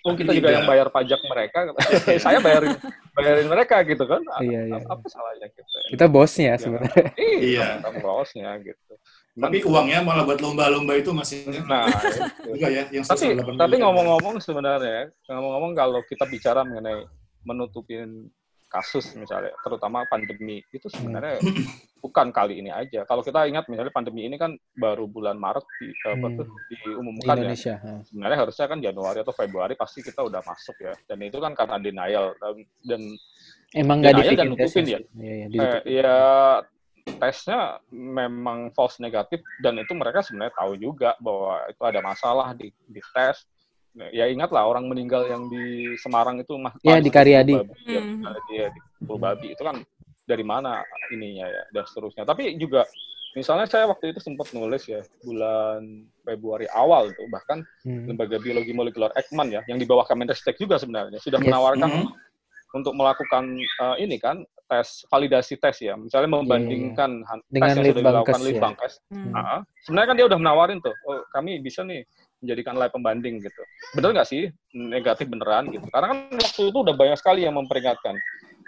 Oh, 0.00 0.16
kita 0.16 0.32
juga 0.32 0.48
yang 0.48 0.64
bayar 0.64 0.88
pajak 0.88 1.20
mereka, 1.28 1.76
saya 2.24 2.40
bayarin 2.40 2.72
bayarin 3.12 3.48
mereka 3.52 3.84
gitu 3.84 4.08
kan. 4.08 4.24
Iya, 4.40 4.72
iya. 4.72 4.80
Apa, 4.88 5.04
salahnya 5.12 5.52
kita? 5.52 5.76
Kita 5.92 6.06
bosnya 6.08 6.46
ya, 6.48 6.56
sebenarnya. 6.56 7.04
Iya, 7.52 7.66
kita 7.84 7.90
bosnya 8.00 8.48
gitu. 8.64 8.92
Tapi 9.36 9.60
uangnya 9.60 10.00
malah 10.00 10.24
buat 10.24 10.40
lomba-lomba 10.40 10.96
itu 10.96 11.12
masih 11.12 11.44
nah 11.68 11.86
juga 12.48 12.66
ya 12.66 12.82
yang 12.90 13.06
tapi 13.06 13.38
tapi 13.38 13.74
ngomong-ngomong 13.78 14.42
sebenarnya 14.42 15.08
ngomong-ngomong 15.30 15.72
kalau 15.78 16.02
kita 16.02 16.26
bicara 16.26 16.66
mengenai 16.66 17.06
menutupin 17.46 18.26
kasus 18.70 19.18
misalnya, 19.18 19.50
terutama 19.66 20.06
pandemi 20.06 20.62
itu 20.70 20.86
sebenarnya 20.86 21.42
hmm. 21.42 21.66
bukan 22.06 22.30
kali 22.30 22.62
ini 22.62 22.70
aja. 22.70 23.02
Kalau 23.02 23.20
kita 23.26 23.44
ingat 23.50 23.66
misalnya 23.66 23.90
pandemi 23.90 24.24
ini 24.24 24.38
kan 24.38 24.54
baru 24.78 25.10
bulan 25.10 25.34
Maret 25.36 25.66
di, 25.82 25.90
tuh, 25.98 26.14
hmm. 26.14 26.46
diumumkan 26.70 27.34
di 27.34 27.50
Indonesia. 27.50 27.74
ya. 27.82 27.98
Sebenarnya 28.06 28.38
harusnya 28.46 28.66
kan 28.70 28.78
Januari 28.78 29.18
atau 29.26 29.34
Februari 29.34 29.74
pasti 29.74 30.06
kita 30.06 30.22
udah 30.22 30.40
masuk 30.46 30.78
ya. 30.78 30.94
Dan 31.10 31.18
itu 31.26 31.42
kan 31.42 31.52
karena 31.58 31.76
denial 31.82 32.32
dan, 32.38 32.56
dan 32.86 33.02
emang 33.74 33.98
nggak 34.00 34.38
dan 34.38 34.46
nutupin 34.48 34.86
ya. 34.86 35.00
Ya, 35.18 35.34
ya, 35.34 35.46
eh, 35.50 35.80
ya 36.00 36.16
tesnya 37.18 37.80
memang 37.90 38.70
false 38.76 39.02
negatif 39.02 39.42
dan 39.58 39.76
itu 39.80 39.92
mereka 39.96 40.22
sebenarnya 40.22 40.54
tahu 40.54 40.78
juga 40.78 41.18
bahwa 41.18 41.58
itu 41.66 41.82
ada 41.82 42.00
masalah 42.04 42.54
di, 42.54 42.70
di 42.86 43.00
tes 43.12 43.42
ya 44.14 44.30
ingatlah 44.30 44.62
orang 44.66 44.86
meninggal 44.86 45.26
yang 45.26 45.50
di 45.50 45.94
Semarang 45.98 46.38
itu 46.38 46.54
mah 46.54 46.74
ya 46.86 47.02
di 47.02 47.10
Karyadi 47.10 47.58
ya, 47.86 48.00
hmm. 48.00 48.22
dia 48.46 48.66
di 48.70 48.80
Pulau 49.02 49.18
Babi 49.18 49.52
itu 49.54 49.62
kan 49.66 49.82
dari 50.22 50.46
mana 50.46 50.86
ininya 51.10 51.50
ya 51.50 51.62
dan 51.74 51.84
seterusnya 51.90 52.22
tapi 52.22 52.54
juga 52.54 52.86
misalnya 53.34 53.66
saya 53.66 53.86
waktu 53.86 54.14
itu 54.14 54.20
sempat 54.22 54.50
nulis 54.54 54.86
ya 54.86 55.02
bulan 55.22 56.06
Februari 56.22 56.66
awal 56.70 57.10
itu 57.10 57.22
bahkan 57.30 57.62
hmm. 57.86 58.14
lembaga 58.14 58.38
biologi 58.38 58.70
molekuler 58.74 59.10
Ekman 59.14 59.50
ya 59.50 59.62
yang 59.66 59.78
di 59.78 59.86
bawah 59.86 60.06
Kemenristek 60.06 60.58
juga 60.58 60.78
sebenarnya 60.78 61.18
sudah 61.18 61.38
yes. 61.42 61.46
menawarkan 61.46 61.90
hmm. 61.90 62.10
untuk 62.78 62.94
melakukan 62.94 63.58
uh, 63.82 63.98
ini 63.98 64.18
kan 64.18 64.42
tes 64.70 65.02
validasi 65.10 65.58
tes 65.58 65.82
ya 65.82 65.98
misalnya 65.98 66.30
membandingkan 66.30 67.26
yeah, 67.26 67.58
tes 67.58 67.70
yang 67.74 67.78
sudah 67.82 68.02
dilakukan 68.02 68.38
ya. 68.42 68.46
Litbangkes 68.54 68.92
hmm. 69.10 69.34
uh, 69.34 69.60
sebenarnya 69.86 70.08
kan 70.14 70.16
dia 70.18 70.26
udah 70.30 70.38
menawarin 70.38 70.78
tuh 70.82 70.94
oh 71.06 71.22
kami 71.34 71.58
bisa 71.58 71.82
nih 71.82 72.06
menjadikan 72.40 72.74
lab 72.76 72.90
pembanding 72.92 73.40
gitu. 73.40 73.62
Benar 73.96 74.16
nggak 74.16 74.28
sih 74.28 74.48
negatif 74.74 75.28
beneran 75.28 75.68
gitu? 75.70 75.86
Karena 75.92 76.12
kan 76.12 76.18
waktu 76.34 76.62
itu 76.72 76.78
udah 76.80 76.94
banyak 76.96 77.16
sekali 77.20 77.44
yang 77.44 77.56
memperingatkan. 77.56 78.16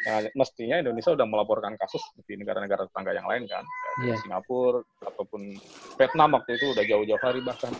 Nah, 0.02 0.18
mestinya 0.35 0.82
Indonesia 0.82 1.14
udah 1.14 1.26
melaporkan 1.30 1.78
kasus 1.78 2.02
seperti 2.11 2.35
negara-negara 2.35 2.90
tetangga 2.90 3.14
yang 3.14 3.22
lain 3.30 3.46
kan, 3.46 3.62
yeah. 4.02 4.18
Singapura 4.18 4.82
ataupun 4.98 5.54
Vietnam 5.94 6.35
waktu 6.35 6.58
itu 6.58 6.74
udah 6.74 6.82
jauh-jauh 6.82 7.22
hari 7.22 7.40
bahkan. 7.46 7.70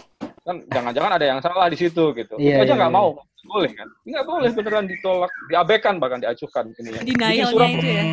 Kan 0.47 0.63
jangan-jangan 0.71 1.19
ada 1.19 1.27
yang 1.27 1.43
salah 1.43 1.67
di 1.67 1.75
situ 1.75 2.15
gitu. 2.15 2.39
Yeah, 2.39 2.63
itu 2.63 2.71
aja 2.71 2.79
iya, 2.79 2.79
nggak 2.79 2.93
yeah, 2.95 3.03
mau, 3.03 3.19
boleh 3.43 3.71
kan? 3.75 3.89
Nggak 4.07 4.25
boleh 4.31 4.51
beneran 4.55 4.87
ditolak, 4.87 5.33
diabaikan 5.51 5.95
bahkan 5.99 6.23
diacuhkan 6.23 6.71
ini. 6.79 6.91
Denialnya 7.03 7.67
itu 7.75 7.89
ya. 7.91 8.05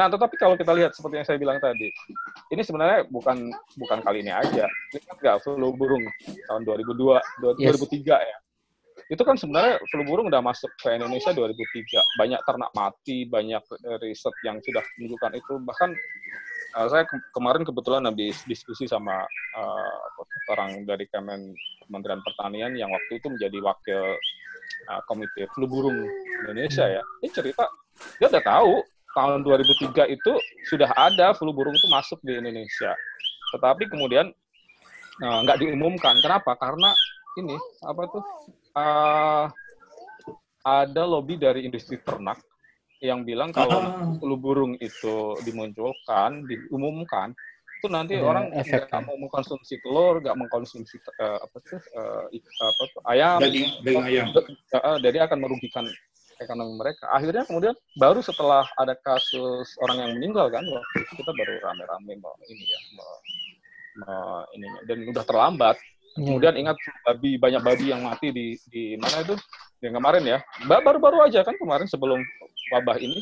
Nah, 0.00 0.08
tetapi 0.08 0.40
kalau 0.40 0.56
kita 0.56 0.72
lihat 0.72 0.96
seperti 0.96 1.20
yang 1.20 1.26
saya 1.28 1.36
bilang 1.36 1.60
tadi, 1.60 1.92
ini 2.48 2.62
sebenarnya 2.64 3.04
bukan 3.12 3.52
bukan 3.76 3.98
kali 4.00 4.24
ini 4.24 4.32
aja. 4.32 4.64
Ingat 4.96 5.16
nggak 5.20 5.36
flu 5.44 5.76
burung 5.76 6.00
tahun 6.48 6.64
2002, 6.64 7.20
2003 7.44 7.60
Yes. 7.60 7.76
ya? 8.08 8.36
Itu 9.12 9.28
kan 9.28 9.36
sebenarnya 9.36 9.76
flu 9.92 10.00
burung 10.08 10.32
udah 10.32 10.40
masuk 10.40 10.72
ke 10.80 10.96
Indonesia 10.96 11.36
2003. 11.36 12.00
Banyak 12.16 12.40
ternak 12.48 12.72
mati, 12.72 13.28
banyak 13.28 13.60
eh, 13.60 13.98
riset 14.00 14.32
yang 14.40 14.56
sudah 14.64 14.80
menunjukkan 14.96 15.36
itu. 15.36 15.54
Bahkan 15.68 15.90
eh, 16.80 16.86
saya 16.88 17.04
ke- 17.04 17.28
kemarin 17.36 17.68
kebetulan 17.68 18.08
habis 18.08 18.40
diskusi 18.48 18.88
sama 18.88 19.20
eh, 19.28 20.00
orang 20.48 20.88
dari 20.88 21.04
Kemen 21.12 21.52
Kementerian 21.84 22.24
Pertanian 22.24 22.72
yang 22.72 22.88
waktu 22.88 23.20
itu 23.20 23.26
menjadi 23.28 23.58
wakil 23.60 24.02
uh, 24.86 25.02
komite 25.10 25.46
flu 25.54 25.66
burung 25.66 26.06
Indonesia 26.46 26.86
ya. 26.86 27.02
Ini 27.22 27.28
cerita 27.34 27.66
dia 28.18 28.30
udah 28.30 28.44
tahu 28.46 28.72
tahun 29.12 29.42
2003 29.42 30.06
itu 30.06 30.32
sudah 30.70 30.90
ada 30.94 31.34
flu 31.34 31.50
burung 31.50 31.74
itu 31.74 31.88
masuk 31.90 32.18
di 32.22 32.38
Indonesia. 32.38 32.94
Tetapi 33.50 33.90
kemudian 33.90 34.30
uh, 35.18 35.38
nggak 35.42 35.58
diumumkan. 35.58 36.14
Kenapa? 36.22 36.54
Karena 36.54 36.94
ini 37.36 37.54
apa 37.82 38.02
tuh 38.06 38.22
uh, 38.74 39.44
ada 40.60 41.02
lobby 41.08 41.40
dari 41.40 41.64
industri 41.64 41.98
ternak 41.98 42.38
yang 43.00 43.24
bilang 43.24 43.48
kalau 43.48 43.80
Ah. 43.80 44.12
flu 44.20 44.36
burung 44.36 44.76
itu 44.76 45.32
dimunculkan, 45.40 46.44
diumumkan, 46.44 47.32
itu 47.80 47.88
nanti 47.88 48.20
Ada 48.20 48.28
orang 48.28 48.44
nggak 48.52 49.02
mau 49.08 49.16
mengkonsumsi 49.16 49.80
telur, 49.80 50.20
nggak 50.20 50.36
mengkonsumsi 50.36 51.00
eh, 51.00 51.38
apa 51.40 51.56
tuh 51.64 51.80
eh, 51.80 52.36
ik- 52.36 52.52
apa 52.60 52.82
tuh 52.92 53.00
ayam, 53.08 53.40
Daging, 53.40 53.68
daging 53.80 54.04
ayam. 54.04 54.26
Eh, 54.36 54.96
jadi 55.00 55.24
akan 55.24 55.38
merugikan 55.40 55.88
ekonomi 56.40 56.72
mereka. 56.74 57.04
Akhirnya 57.12 57.44
kemudian 57.44 57.76
baru 57.94 58.24
setelah 58.24 58.64
ada 58.80 58.96
kasus 58.96 59.76
orang 59.84 59.96
yang 60.00 60.10
meninggal 60.16 60.48
kan, 60.48 60.64
waktu 60.64 60.96
itu 61.04 61.12
kita 61.20 61.32
baru 61.36 61.52
rame-rame 61.60 62.12
mau 62.18 62.34
ini 62.48 62.64
ya, 62.64 62.80
mau, 62.96 63.12
mau 64.02 64.24
ininya. 64.56 64.80
dan 64.88 64.96
udah 65.04 65.24
terlambat. 65.28 65.76
Iya. 66.18 66.26
Kemudian 66.26 66.54
ingat 66.58 66.76
babi 67.06 67.38
banyak 67.38 67.62
babi 67.62 67.84
yang 67.94 68.02
mati 68.02 68.34
di 68.34 68.58
di 68.66 68.98
mana 68.98 69.22
itu 69.22 69.36
yang 69.84 69.94
kemarin 69.94 70.24
ya, 70.26 70.38
Ba- 70.66 70.82
baru-baru 70.82 71.22
aja 71.22 71.46
kan 71.46 71.54
kemarin 71.54 71.86
sebelum 71.86 72.18
wabah 72.74 72.98
ini, 72.98 73.20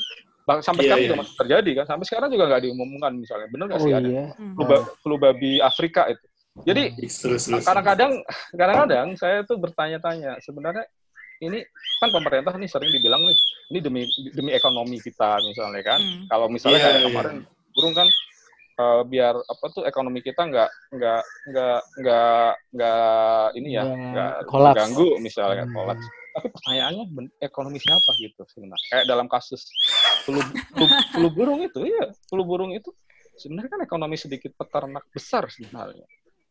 Bah- 0.49 0.65
sampai 0.65 0.87
Iya, 0.87 0.97
sekarang 0.97 1.03
iya. 1.03 1.09
juga 1.13 1.21
masih 1.21 1.35
terjadi 1.37 1.71
kan, 1.83 1.85
sampai 1.95 2.07
sekarang 2.09 2.29
juga 2.33 2.45
nggak 2.49 2.63
diumumkan 2.65 3.13
misalnya, 3.15 3.49
benar 3.53 3.65
nggak 3.69 3.81
Oh 3.83 3.87
sih 3.87 3.93
ada 3.93 4.09
iya. 4.09 4.25
Flu, 4.57 4.65
ba- 4.65 4.87
flu 5.05 5.15
babi 5.21 5.61
Afrika 5.61 6.09
itu. 6.09 6.25
Jadi 6.67 6.83
terus. 7.07 7.47
kadang-kadang 7.63 8.19
kadang-kadang 8.51 9.15
saya 9.15 9.47
tuh 9.47 9.63
bertanya-tanya 9.63 10.43
sebenarnya 10.43 10.91
ini 11.41 11.59
kan 11.99 12.09
pemerintah 12.11 12.55
nih 12.55 12.67
sering 12.67 12.91
dibilang 12.91 13.23
nih 13.23 13.37
ini 13.69 13.79
demi 13.79 14.01
demi 14.33 14.51
ekonomi 14.51 14.99
kita 14.99 15.39
misalnya 15.41 15.83
kan 15.83 16.01
Hmm. 16.01 16.25
kalau 16.27 16.47
misalnya 16.47 16.79
Iya, 16.79 16.87
kayak 16.89 16.99
iya. 16.99 17.07
kemarin 17.07 17.37
burung 17.73 17.95
kan 17.95 18.09
eh, 18.79 19.03
biar 19.05 19.35
apa 19.35 19.65
tuh 19.69 19.83
ekonomi 19.83 20.21
kita 20.21 20.43
nggak 20.45 20.71
nggak 20.93 21.23
nggak 21.49 21.79
nggak 21.99 22.51
nggak 22.73 23.47
ini 23.55 23.69
ya 23.75 23.85
Nggak 23.87 24.33
kolaps. 24.47 24.77
ganggu 24.77 25.09
misalnya 25.19 25.65
Hmm. 25.67 25.75
kolaps 25.75 26.05
tapi 26.29 26.47
pertanyaannya 26.49 27.05
ekonomi 27.41 27.79
siapa 27.79 28.11
gitu 28.17 28.43
sebenarnya 28.47 28.87
kayak 28.89 29.07
dalam 29.07 29.27
kasus 29.27 29.67
flu, 30.23 30.39
flu, 30.71 30.87
flu 31.11 31.29
burung 31.29 31.61
itu 31.61 31.83
ya 31.83 32.07
flu 32.25 32.43
burung 32.43 32.71
itu 32.71 32.95
sebenarnya 33.35 33.71
kan 33.71 33.83
ekonomi 33.83 34.15
sedikit 34.15 34.55
peternak 34.55 35.07
besar 35.11 35.47
sebenarnya 35.47 36.07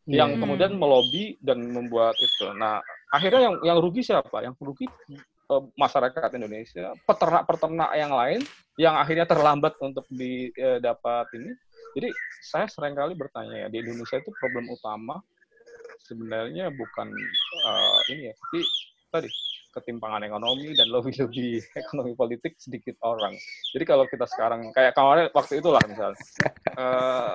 yang 0.08 0.36
Hmm. 0.36 0.39
kemudian 0.39 0.71
melobi 0.73 1.36
dan 1.39 1.60
membuat 1.60 2.15
itu. 2.15 2.47
Nah, 2.56 2.80
akhirnya 3.12 3.41
yang 3.52 3.56
yang 3.63 3.78
rugi 3.80 4.02
siapa? 4.04 4.43
Yang 4.43 4.56
rugi 4.62 4.86
eh, 5.15 5.63
masyarakat 5.76 6.30
Indonesia, 6.36 6.93
peternak-peternak 7.08 7.91
yang 7.96 8.13
lain 8.13 8.41
yang 8.78 8.96
akhirnya 8.96 9.26
terlambat 9.26 9.74
untuk 9.82 10.06
didapat 10.12 11.26
ini. 11.34 11.52
Jadi 11.98 12.10
saya 12.43 12.70
sering 12.70 12.93
kali 12.93 13.17
bertanya 13.17 13.65
ya 13.65 13.67
di 13.72 13.82
Indonesia 13.82 14.22
itu 14.22 14.30
problem 14.38 14.70
utama 14.70 15.17
sebenarnya 16.06 16.70
bukan 16.72 17.08
eh, 17.65 18.00
ini 18.13 18.22
ya, 18.32 18.34
tapi 18.38 18.60
tadi 19.12 19.30
ketimpangan 19.78 20.26
ekonomi 20.26 20.74
dan 20.74 20.90
lobby-lobby 20.90 21.62
ekonomi 21.82 22.18
politik 22.18 22.58
sedikit 22.58 22.98
orang. 23.06 23.38
Jadi 23.72 23.84
kalau 23.86 24.10
kita 24.10 24.26
sekarang 24.26 24.74
kayak 24.74 24.98
kemarin 24.98 25.30
waktu 25.32 25.62
itulah 25.62 25.82
misalnya, 25.86 26.18
eh, 26.82 27.34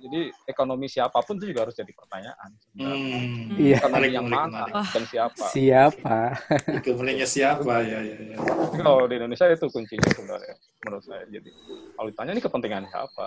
jadi 0.00 0.20
ekonomi 0.48 0.88
siapa 0.88 1.20
pun 1.20 1.36
itu 1.36 1.52
juga 1.52 1.68
harus 1.68 1.76
jadi 1.76 1.92
pertanyaan. 1.92 2.50
Hmm. 2.80 3.52
Iya. 3.60 3.76
Ekonomi 3.84 4.08
yang 4.08 4.26
mana 4.26 4.64
menarik. 4.66 4.88
dan 4.96 5.04
siapa? 5.06 5.44
Siapa? 5.52 6.18
Kemudiannya 6.86 7.28
siapa? 7.28 7.72
Ya, 7.84 8.00
ya, 8.00 8.16
ya. 8.32 8.36
Kalau 8.72 9.04
di 9.04 9.14
Indonesia 9.20 9.46
itu 9.52 9.68
kuncinya 9.68 10.08
sebenarnya 10.16 10.54
menurut 10.88 11.04
saya. 11.04 11.24
Jadi 11.28 11.50
kalau 11.94 12.08
ditanya 12.08 12.32
ini 12.32 12.42
kepentingan 12.42 12.84
siapa? 12.88 13.26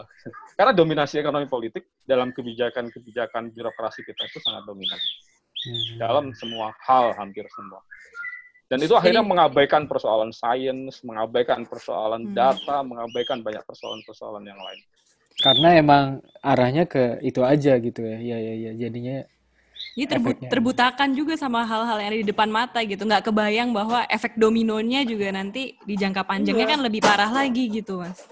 Karena 0.58 0.72
dominasi 0.74 1.22
ekonomi 1.22 1.46
politik 1.46 2.02
dalam 2.04 2.34
kebijakan-kebijakan 2.34 3.54
birokrasi 3.54 4.02
kita 4.02 4.26
itu 4.26 4.42
sangat 4.42 4.66
dominan 4.66 5.00
Hmm. 5.66 5.98
dalam 5.98 6.26
semua 6.38 6.70
hal 6.86 7.18
hampir 7.18 7.42
semua. 7.50 7.82
Dan 8.66 8.82
itu 8.82 8.98
akhirnya 8.98 9.22
Jadi- 9.22 9.30
mengabaikan 9.30 9.84
persoalan 9.86 10.34
sains, 10.34 11.06
mengabaikan 11.06 11.64
persoalan 11.64 12.26
Hmm. 12.26 12.34
data, 12.34 12.82
mengabaikan 12.82 13.46
banyak 13.46 13.62
persoalan-persoalan 13.62 14.42
yang 14.42 14.58
lain. 14.58 14.82
Karena 15.36 15.70
emang 15.76 16.04
arahnya 16.42 16.88
ke 16.88 17.20
itu 17.22 17.44
aja 17.44 17.78
gitu 17.78 18.02
ya. 18.02 18.18
Iya, 18.18 18.38
iya, 18.40 18.54
iya. 18.56 18.72
Jadinya 18.80 19.18
Jadi 19.96 20.08
terbu- 20.10 20.32
Efeknya. 20.34 20.50
terbutakan 20.50 21.10
juga 21.14 21.34
sama 21.36 21.64
hal-hal 21.64 21.98
yang 22.00 22.10
ada 22.10 22.20
di 22.20 22.28
depan 22.28 22.50
mata 22.50 22.80
gitu. 22.82 23.04
Nggak 23.04 23.32
kebayang 23.32 23.72
bahwa 23.72 24.04
efek 24.08 24.36
dominonya 24.36 25.04
juga 25.04 25.30
nanti 25.30 25.76
di 25.80 25.96
jangka 25.96 26.24
panjangnya 26.24 26.66
Iya. 26.66 26.74
kan 26.76 26.82
lebih 26.82 27.00
parah 27.00 27.32
lagi 27.32 27.70
gitu, 27.70 28.00
Mas. 28.00 28.24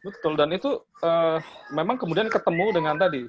Betul, 0.00 0.34
dan 0.34 0.50
itu 0.50 0.80
eh, 1.00 1.38
memang 1.70 1.96
kemudian 1.96 2.26
ketemu 2.26 2.72
dengan 2.72 2.96
tadi 2.96 3.22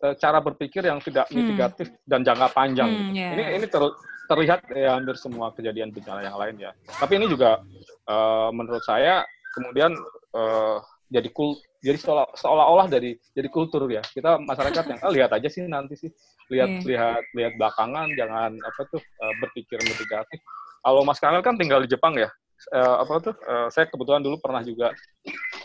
eh, 0.00 0.14
cara 0.16 0.38
berpikir 0.38 0.82
yang 0.82 0.98
tidak 0.98 1.26
Hmm. 1.28 1.38
mitigatif 1.38 1.90
dan 2.02 2.22
jangka 2.22 2.50
panjang. 2.50 2.88
Hmm, 2.88 3.10
gitu. 3.10 3.20
ya. 3.20 3.28
Ini 3.34 3.42
ini 3.54 3.66
ter- 3.66 3.96
terlihat 4.28 4.60
ya 4.76 4.94
hampir 4.94 5.16
semua 5.16 5.50
kejadian 5.56 5.88
bencana 5.90 6.20
yang 6.22 6.36
lain 6.36 6.56
ya. 6.60 6.70
Tapi 7.00 7.16
ini 7.16 7.26
juga 7.26 7.58
eh, 8.04 8.48
menurut 8.52 8.84
saya 8.84 9.24
kemudian 9.56 9.96
eh, 10.36 10.76
jadi 11.08 11.28
kul 11.32 11.56
jadi 11.78 11.94
seolah- 11.94 12.34
seolah-olah 12.36 12.86
dari 12.90 13.16
jadi 13.32 13.48
kultur 13.48 13.88
ya. 13.88 14.04
Kita 14.04 14.36
masyarakat 14.36 14.84
yang 14.84 15.00
ah, 15.00 15.12
lihat 15.14 15.30
aja 15.32 15.48
sih 15.48 15.64
nanti 15.64 15.96
sih 15.96 16.10
lihat 16.52 16.82
Iya. 16.82 16.84
lihat 16.84 17.24
lihat 17.32 17.52
belakangan 17.56 18.12
jangan 18.12 18.52
apa 18.60 18.80
tuh 18.92 19.00
eh, 19.00 19.34
berpikir 19.40 19.80
mitigatif. 19.80 20.38
Kalau 20.84 21.02
Mas 21.02 21.18
Kamil 21.18 21.40
kan 21.40 21.56
tinggal 21.56 21.80
di 21.82 21.88
Jepang 21.88 22.14
ya. 22.14 22.28
Eh, 22.74 22.96
apa 23.00 23.14
tuh? 23.22 23.34
eh, 23.38 23.68
saya 23.72 23.86
kebetulan 23.88 24.20
dulu 24.20 24.36
pernah 24.42 24.60
juga 24.60 24.92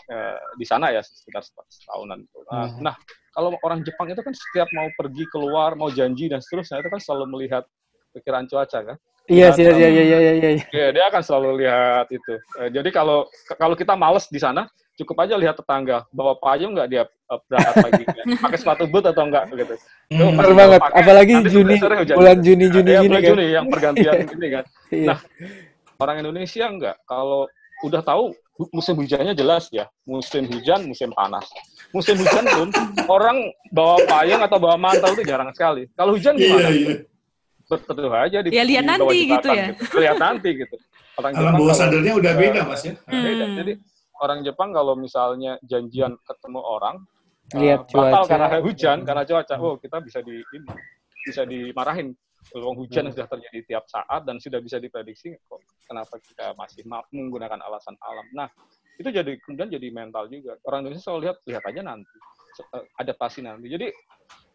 eh, 0.08 0.38
di 0.56 0.64
sana 0.64 0.88
ya 0.94 1.02
sekitar 1.02 1.42
setahunan. 1.44 2.22
Nah, 2.48 2.68
Mhm. 2.70 2.80
nah, 2.80 2.94
kalau 3.34 3.56
orang 3.66 3.82
Jepang 3.82 4.06
itu 4.06 4.22
kan 4.22 4.30
setiap 4.30 4.68
mau 4.70 4.86
pergi 4.94 5.24
keluar, 5.28 5.74
mau 5.74 5.90
janji 5.90 6.30
dan 6.30 6.38
seterusnya 6.38 6.78
itu 6.78 6.88
kan 6.88 7.00
selalu 7.02 7.24
melihat 7.34 7.64
pikiran 8.14 8.46
cuaca 8.46 8.78
kan. 8.94 8.96
Iya 9.24 9.48
sih, 9.56 9.64
iya, 9.64 9.88
iya, 9.88 10.02
iya, 10.04 10.18
iya, 10.20 10.32
iya. 10.54 10.64
Ya, 10.74 10.86
dia 10.90 11.04
akan 11.06 11.22
selalu 11.22 11.50
lihat 11.64 12.06
itu. 12.10 12.34
Eh, 12.60 12.68
jadi 12.74 12.88
kalau 12.90 13.30
kalau 13.56 13.74
kita 13.78 13.94
males 13.94 14.26
di 14.26 14.42
sana, 14.42 14.66
cukup 14.98 15.22
aja 15.22 15.34
lihat 15.38 15.54
tetangga 15.58 16.02
bawa 16.10 16.34
payung 16.38 16.74
nggak 16.74 16.88
dia 16.90 17.02
eh, 17.06 17.40
berangkat 17.46 17.76
pagi, 17.78 18.04
pakai 18.42 18.58
sepatu 18.58 18.84
boot 18.90 19.06
atau 19.06 19.22
enggak 19.24 19.44
gitu. 19.54 19.74
Itu 20.10 20.14
Hmm. 20.14 20.38
banget. 20.54 20.80
pakai, 20.82 21.00
Apalagi 21.00 21.34
Juni, 21.48 21.74
sore 21.78 21.94
hujan. 21.98 22.16
bulan 22.18 22.36
Juni, 22.44 22.66
Juni, 22.70 22.90
Ya, 22.92 23.00
Juni 23.00 23.16
kan. 23.18 23.28
Juni 23.32 23.44
yang 23.54 23.66
pergantian 23.72 24.16
ini 24.28 24.46
kan. 24.50 24.64
Iya. 24.92 25.06
Nah, 25.08 25.18
orang 26.00 26.16
Indonesia 26.22 26.64
enggak. 26.68 26.96
Kalau 27.06 27.48
udah 27.84 28.02
tahu 28.02 28.34
hu- 28.58 28.70
musim 28.74 28.94
hujannya 28.98 29.34
jelas 29.34 29.68
ya, 29.70 29.86
musim 30.06 30.46
hujan, 30.48 30.84
musim 30.86 31.10
panas. 31.14 31.46
Musim 31.94 32.18
hujan 32.18 32.50
pun 32.50 32.68
orang 33.06 33.50
bawa 33.70 34.02
payung 34.06 34.42
atau 34.42 34.58
bawa 34.58 34.76
mantel 34.78 35.14
itu 35.14 35.22
jarang 35.26 35.50
sekali. 35.54 35.86
Kalau 35.94 36.14
hujan 36.18 36.34
Iya, 36.36 36.46
gimana? 36.46 36.68
iya. 36.70 36.94
Berteduh 37.64 38.12
aja 38.12 38.38
di 38.44 38.48
Ya, 38.52 38.62
lihat 38.62 38.84
di 38.84 38.88
nanti 38.88 39.16
jembatan 39.24 39.40
gitu 39.40 39.48
ya. 39.56 39.66
Lihat 39.96 40.16
nanti 40.20 40.48
gitu. 40.52 40.76
Orang 41.14 41.32
Alam 41.32 41.40
Jepang 41.40 41.54
bawah 41.54 41.66
kalau- 41.70 41.80
sadarnya 41.80 42.12
udah 42.14 42.32
eh, 42.32 42.38
beda, 42.38 42.60
Mas 42.66 42.82
ya. 42.82 42.92
Hmm. 43.06 43.22
beda. 43.22 43.44
Jadi 43.56 43.72
orang 44.20 44.38
Jepang 44.42 44.70
kalau 44.70 44.94
misalnya 44.94 45.52
janjian 45.62 46.12
ketemu 46.20 46.60
orang 46.60 46.96
Lihat 47.54 47.86
eh, 47.86 47.92
batal 47.92 48.24
cuaca. 48.24 48.30
karena 48.30 48.46
hujan, 48.58 48.98
karena 49.04 49.22
cuaca, 49.22 49.54
oh 49.58 49.74
kita 49.76 49.96
bisa 50.00 50.18
di 50.20 50.36
ini, 50.42 50.66
bisa 51.22 51.42
dimarahin. 51.44 52.08
Kalau 52.44 52.72
hujan 52.72 53.08
sudah 53.08 53.26
terjadi 53.26 53.60
tiap 53.64 53.84
saat 53.86 54.20
dan 54.22 54.36
sudah 54.36 54.58
bisa 54.58 54.76
diprediksi, 54.76 55.32
kok 55.40 55.58
kenapa 55.84 56.20
kita 56.20 56.52
masih 56.54 56.84
ma- 56.84 57.04
menggunakan 57.08 57.56
alasan 57.58 57.96
alam? 58.00 58.26
Nah, 58.32 58.48
itu 58.94 59.08
jadi 59.08 59.32
kemudian 59.40 59.68
jadi 59.68 59.88
mental 59.90 60.28
juga. 60.28 60.54
Orang 60.62 60.84
Indonesia 60.84 61.04
selalu 61.04 61.20
lihat 61.30 61.36
lihat 61.46 61.62
aja 61.64 61.80
nanti, 61.82 62.16
eh, 62.74 62.84
adaptasi 62.96 63.40
nanti. 63.42 63.66
Jadi 63.66 63.86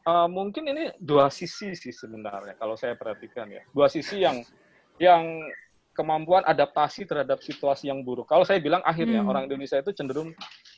eh, 0.10 0.28
mungkin 0.28 0.64
ini 0.66 0.84
dua 0.98 1.30
sisi 1.30 1.78
sih 1.78 1.94
sebenarnya 1.94 2.58
kalau 2.58 2.74
saya 2.74 2.98
perhatikan 2.98 3.46
ya, 3.54 3.62
dua 3.70 3.86
sisi 3.86 4.26
yang 4.26 4.42
yang 4.98 5.46
kemampuan 5.94 6.48
adaptasi 6.48 7.04
terhadap 7.04 7.44
situasi 7.44 7.92
yang 7.92 8.02
buruk. 8.02 8.26
Kalau 8.26 8.48
saya 8.48 8.58
bilang 8.64 8.80
akhirnya 8.88 9.20
Hmm. 9.22 9.30
orang 9.30 9.44
Indonesia 9.52 9.78
itu 9.78 9.92
cenderung 9.92 10.32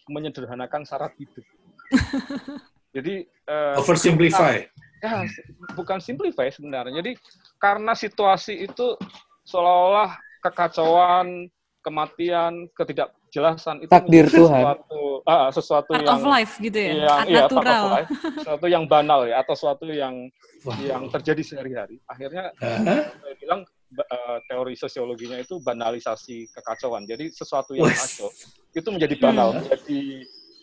menyederhanakan 0.10 0.82
syarat 0.84 1.14
hidup. 1.16 1.46
Jadi 2.96 3.24
eh, 3.28 3.76
Oversimplify. 3.80 4.68
ya 5.02 5.26
bukan 5.74 5.98
simplify 6.02 6.50
sebenarnya. 6.50 7.02
Jadi 7.02 7.18
karena 7.58 7.94
situasi 7.98 8.66
itu 8.66 8.98
seolah-olah 9.46 10.18
kekacauan, 10.42 11.50
kematian, 11.82 12.70
ketidakjelasan 12.74 13.82
itu 13.82 13.90
Takdir 13.90 14.26
Tuhan. 14.30 14.62
sesuatu 14.64 15.00
ah, 15.26 15.50
sesuatu 15.50 15.92
Part 15.92 16.06
yang 16.06 16.18
of 16.18 16.26
life 16.26 16.54
gitu 16.58 16.78
ya. 16.78 16.92
yang 16.94 16.98
iya, 16.98 17.42
part 17.46 17.52
of 17.52 17.58
Natural. 17.58 17.86
life, 17.90 18.10
sesuatu 18.38 18.66
yang 18.66 18.84
banal 18.86 19.20
ya 19.26 19.36
atau 19.42 19.54
sesuatu 19.54 19.86
yang 19.86 20.16
Wah. 20.62 20.78
yang 20.78 21.04
terjadi 21.10 21.42
sehari-hari. 21.42 21.98
Akhirnya 22.06 22.54
Hah? 22.58 23.10
saya 23.10 23.36
bilang 23.38 23.62
eh, 23.92 24.38
teori 24.48 24.74
sosiologinya 24.74 25.38
itu 25.38 25.60
banalisasi 25.60 26.48
kekacauan. 26.54 27.04
Jadi 27.06 27.30
sesuatu 27.30 27.74
yang 27.74 27.90
kacau 27.90 28.30
itu 28.72 28.88
menjadi 28.88 29.16
banal, 29.20 29.52
Hmm. 29.52 29.62
menjadi 29.68 30.02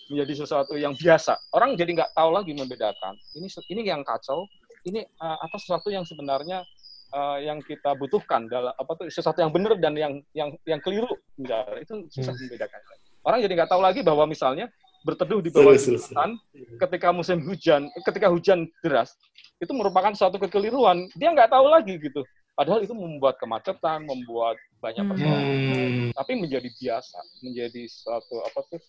menjadi 0.08 0.32
sesuatu 0.40 0.72
yang 0.74 0.96
biasa. 0.96 1.36
Orang 1.52 1.76
jadi 1.76 1.92
nggak 1.92 2.16
tahu 2.16 2.30
lagi 2.32 2.56
membedakan. 2.56 3.12
Ini 3.36 3.46
ini 3.68 3.80
yang 3.84 4.00
kacau, 4.00 4.48
ini 4.82 5.04
eh, 5.04 5.38
atau 5.44 5.58
sesuatu 5.60 5.92
yang 5.92 6.06
sebenarnya 6.06 6.64
eh, 7.08 7.38
yang 7.44 7.58
kita 7.60 7.92
butuhkan 7.92 8.46
dalam 8.46 8.70
apa 8.70 8.92
tuh 8.94 9.06
sesuatu 9.08 9.38
yang 9.38 9.48
benar 9.48 9.76
dan 9.76 9.92
yang 9.92 10.12
yang 10.32 10.52
yang 10.62 10.78
keliru 10.78 11.08
misalnya 11.34 11.78
itu 11.78 11.94
susah 12.10 12.30
Hmm. 12.30 12.40
membedakan. 12.42 12.80
Orang 13.20 13.38
jadi 13.40 13.52
nggak 13.54 13.70
tahu 13.70 13.80
lagi 13.80 14.00
bahwa 14.00 14.24
misalnya 14.24 14.66
berteduh 15.00 15.38
di 15.38 15.48
bawah 15.48 15.72
jembatan 15.72 16.36
ketika 16.76 17.08
musim 17.10 17.38
hujan, 17.40 17.86
ketika 18.02 18.26
hujan 18.26 18.66
deras 18.80 19.14
itu 19.56 19.70
merupakan 19.70 20.10
suatu 20.12 20.36
kekeliruan. 20.38 21.08
Dia 21.14 21.32
nggak 21.32 21.48
tahu 21.48 21.66
lagi 21.66 21.96
gitu. 21.98 22.22
Padahal 22.52 22.82
itu 22.82 22.90
membuat 22.90 23.38
kemacetan, 23.38 24.02
membuat 24.02 24.58
banyak 24.78 25.00
Hmm. 25.00 25.10
persoalan. 25.14 25.44
Hmm. 25.46 26.08
Tapi 26.12 26.32
menjadi 26.34 26.68
biasa, 26.68 27.18
menjadi 27.40 27.82
suatu 27.86 28.36
apa 28.42 28.60
tuh? 28.66 28.80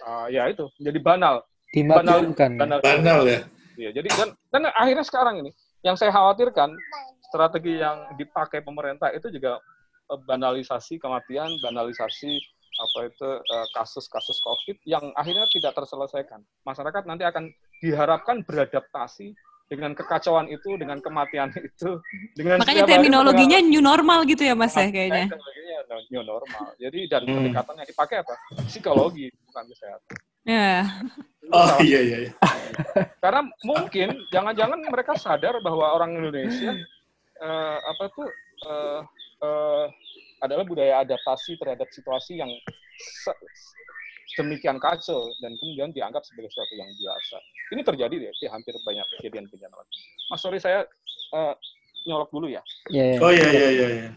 ah, 0.00 0.30
ya 0.30 0.46
itu, 0.46 0.62
menjadi 0.78 1.00
banal. 1.02 1.34
Banal, 1.74 2.22
Dimaklumkan. 2.24 2.50
banal. 2.56 2.78
Banal 2.80 3.20
ya. 3.26 3.40
Iya, 3.76 3.90
jadi 3.92 4.08
dan 4.10 4.28
dan 4.48 4.62
akhirnya 4.72 5.04
sekarang 5.04 5.34
ini 5.38 5.50
yang 5.82 5.94
saya 5.94 6.08
khawatirkan 6.08 6.70
strategi 7.28 7.78
yang 7.78 8.16
dipakai 8.16 8.64
pemerintah 8.64 9.12
itu 9.12 9.28
juga 9.28 9.60
eh, 10.10 10.20
banalisasi 10.24 10.96
kematian, 10.98 11.52
banalisasi 11.60 12.32
apa 12.78 12.98
itu 13.10 13.28
eh, 13.42 13.66
kasus-kasus 13.74 14.38
COVID 14.40 14.76
yang 14.86 15.12
akhirnya 15.14 15.46
tidak 15.52 15.76
terselesaikan. 15.76 16.40
Masyarakat 16.64 17.02
nanti 17.04 17.24
akan 17.28 17.50
diharapkan 17.84 18.42
beradaptasi 18.42 19.34
dengan 19.68 19.92
kekacauan 19.92 20.48
itu, 20.48 20.80
dengan 20.80 20.96
kematian 21.04 21.52
itu, 21.68 22.00
dengan 22.32 22.64
Makanya 22.64 22.88
terminologinya 22.88 23.58
new 23.60 23.84
normal 23.84 24.24
gitu 24.24 24.48
ya 24.48 24.56
Mas 24.56 24.72
ya 24.72 24.88
kayaknya. 24.88 25.28
teknologinya 25.28 25.68
new 26.08 26.22
normal. 26.24 26.66
Jadi 26.80 27.00
dan 27.10 27.22
Hmm. 27.28 27.36
pendekatan 27.36 27.74
yang 27.76 27.88
dipakai 27.88 28.16
apa? 28.24 28.34
Psikologi 28.64 29.28
bukan 29.44 29.64
kesehatan. 29.68 30.16
Ya. 30.48 30.88
Oh 31.52 31.76
iya 31.84 32.00
iya. 32.00 32.18
iya. 32.28 32.32
Karena 33.20 33.44
mungkin 33.64 34.08
jangan-jangan 34.32 34.80
mereka 34.88 35.12
sadar 35.20 35.60
bahwa 35.60 35.92
orang 35.92 36.16
Indonesia 36.16 36.72
eh, 37.42 37.78
apa 37.86 38.04
tuh 38.14 38.28
eh, 38.66 39.00
eh, 39.42 39.84
adalah 40.42 40.64
budaya 40.66 41.02
adaptasi 41.02 41.58
terhadap 41.58 41.88
situasi 41.90 42.38
yang 42.38 42.50
demikian 44.38 44.78
kacau 44.78 45.26
dan 45.42 45.54
kemudian 45.58 45.90
dianggap 45.90 46.22
sebagai 46.22 46.50
sesuatu 46.54 46.74
yang 46.78 46.90
biasa. 46.94 47.36
Ini 47.74 47.82
terjadi 47.82 48.14
deh 48.28 48.32
di 48.38 48.46
hampir 48.46 48.74
banyak 48.86 49.06
kejadian 49.18 49.50
bencana. 49.50 49.82
Mas 50.30 50.40
sorry 50.42 50.62
saya 50.62 50.86
eh, 51.34 51.54
nyolok 52.06 52.30
dulu 52.30 52.46
ya. 52.46 52.62
Iya, 52.90 53.04
iya. 53.14 53.18
Oh 53.18 53.32
iya 53.34 53.48
iya 53.50 53.68
iya. 53.70 53.88
iya. 53.90 54.10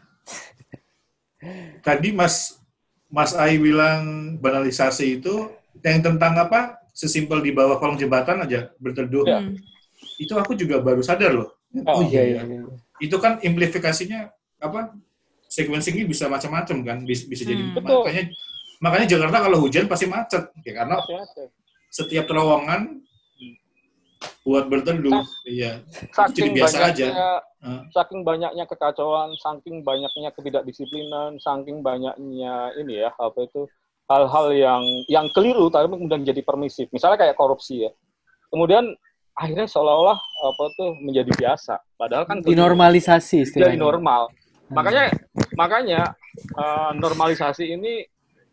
Tadi 1.82 2.14
Mas 2.14 2.62
Mas 3.12 3.34
Ai 3.36 3.58
bilang 3.58 4.38
banalisasi 4.40 5.20
itu 5.20 5.50
yang 5.82 6.00
tentang 6.06 6.38
apa? 6.38 6.80
Sesimpel 6.92 7.40
di 7.42 7.52
bawah 7.56 7.80
kolong 7.80 7.98
jembatan 7.98 8.46
aja 8.46 8.70
berteduh. 8.78 9.26
Iya. 9.26 9.40
Hmm. 9.42 9.58
Itu 10.22 10.38
aku 10.38 10.54
juga 10.54 10.80
baru 10.80 11.02
sadar 11.02 11.34
loh. 11.34 11.50
Oh, 11.88 12.00
Oh 12.00 12.04
iya, 12.04 12.22
iya, 12.24 12.42
iya. 12.46 12.62
iya. 12.62 12.62
Itu 13.02 13.18
kan 13.18 13.42
implifikasinya 13.42 14.30
apa? 14.62 14.94
Sequencingnya 15.52 16.08
bisa 16.08 16.32
macam-macam 16.32 16.78
kan, 16.86 16.98
bisa, 17.04 17.28
bisa 17.28 17.44
jadi. 17.44 17.60
Hmm. 17.60 17.76
Betul. 17.76 18.08
Makanya 18.08 18.24
makanya 18.80 19.08
Jakarta 19.18 19.38
kalau 19.44 19.58
hujan 19.60 19.86
pasti 19.92 20.06
macet, 20.08 20.48
ya 20.64 20.72
karena 20.72 20.96
Masih 21.02 21.18
ada. 21.20 21.44
setiap 21.92 22.26
terowongan 22.30 23.04
buat 24.46 24.66
berteduh. 24.70 25.22
Iya. 25.46 25.82
Saking 26.14 26.54
Jadi 26.54 26.58
biasa 26.62 26.78
banyaknya, 26.78 27.10
aja. 27.12 27.86
Saking 27.94 28.22
banyaknya 28.26 28.64
kekacauan, 28.66 29.30
saking 29.38 29.86
banyaknya 29.86 30.30
ketidakdisiplinan, 30.34 31.38
saking 31.42 31.86
banyaknya 31.86 32.74
ini 32.78 33.06
ya 33.06 33.10
apa 33.18 33.46
itu 33.46 33.70
hal-hal 34.10 34.46
yang 34.52 34.84
yang 35.08 35.26
keliru 35.32 35.70
tapi 35.70 35.88
kemudian 35.92 36.26
jadi 36.26 36.42
permisif. 36.42 36.90
Misalnya 36.90 37.22
kayak 37.22 37.38
korupsi 37.38 37.86
ya. 37.86 37.92
Kemudian 38.50 38.98
akhirnya 39.38 39.68
seolah-olah 39.68 40.18
apa 40.20 40.64
tuh 40.76 40.96
menjadi 41.00 41.32
biasa. 41.36 41.80
Padahal 41.96 42.24
kan 42.28 42.44
Dinormalisasi 42.44 43.38
jadi 43.42 43.46
istilahnya. 43.48 43.80
normal. 43.80 44.22
Hmm. 44.68 44.76
Makanya 44.80 45.06
makanya 45.56 46.02
eh, 46.36 46.92
normalisasi 47.00 47.64
ini 47.76 48.06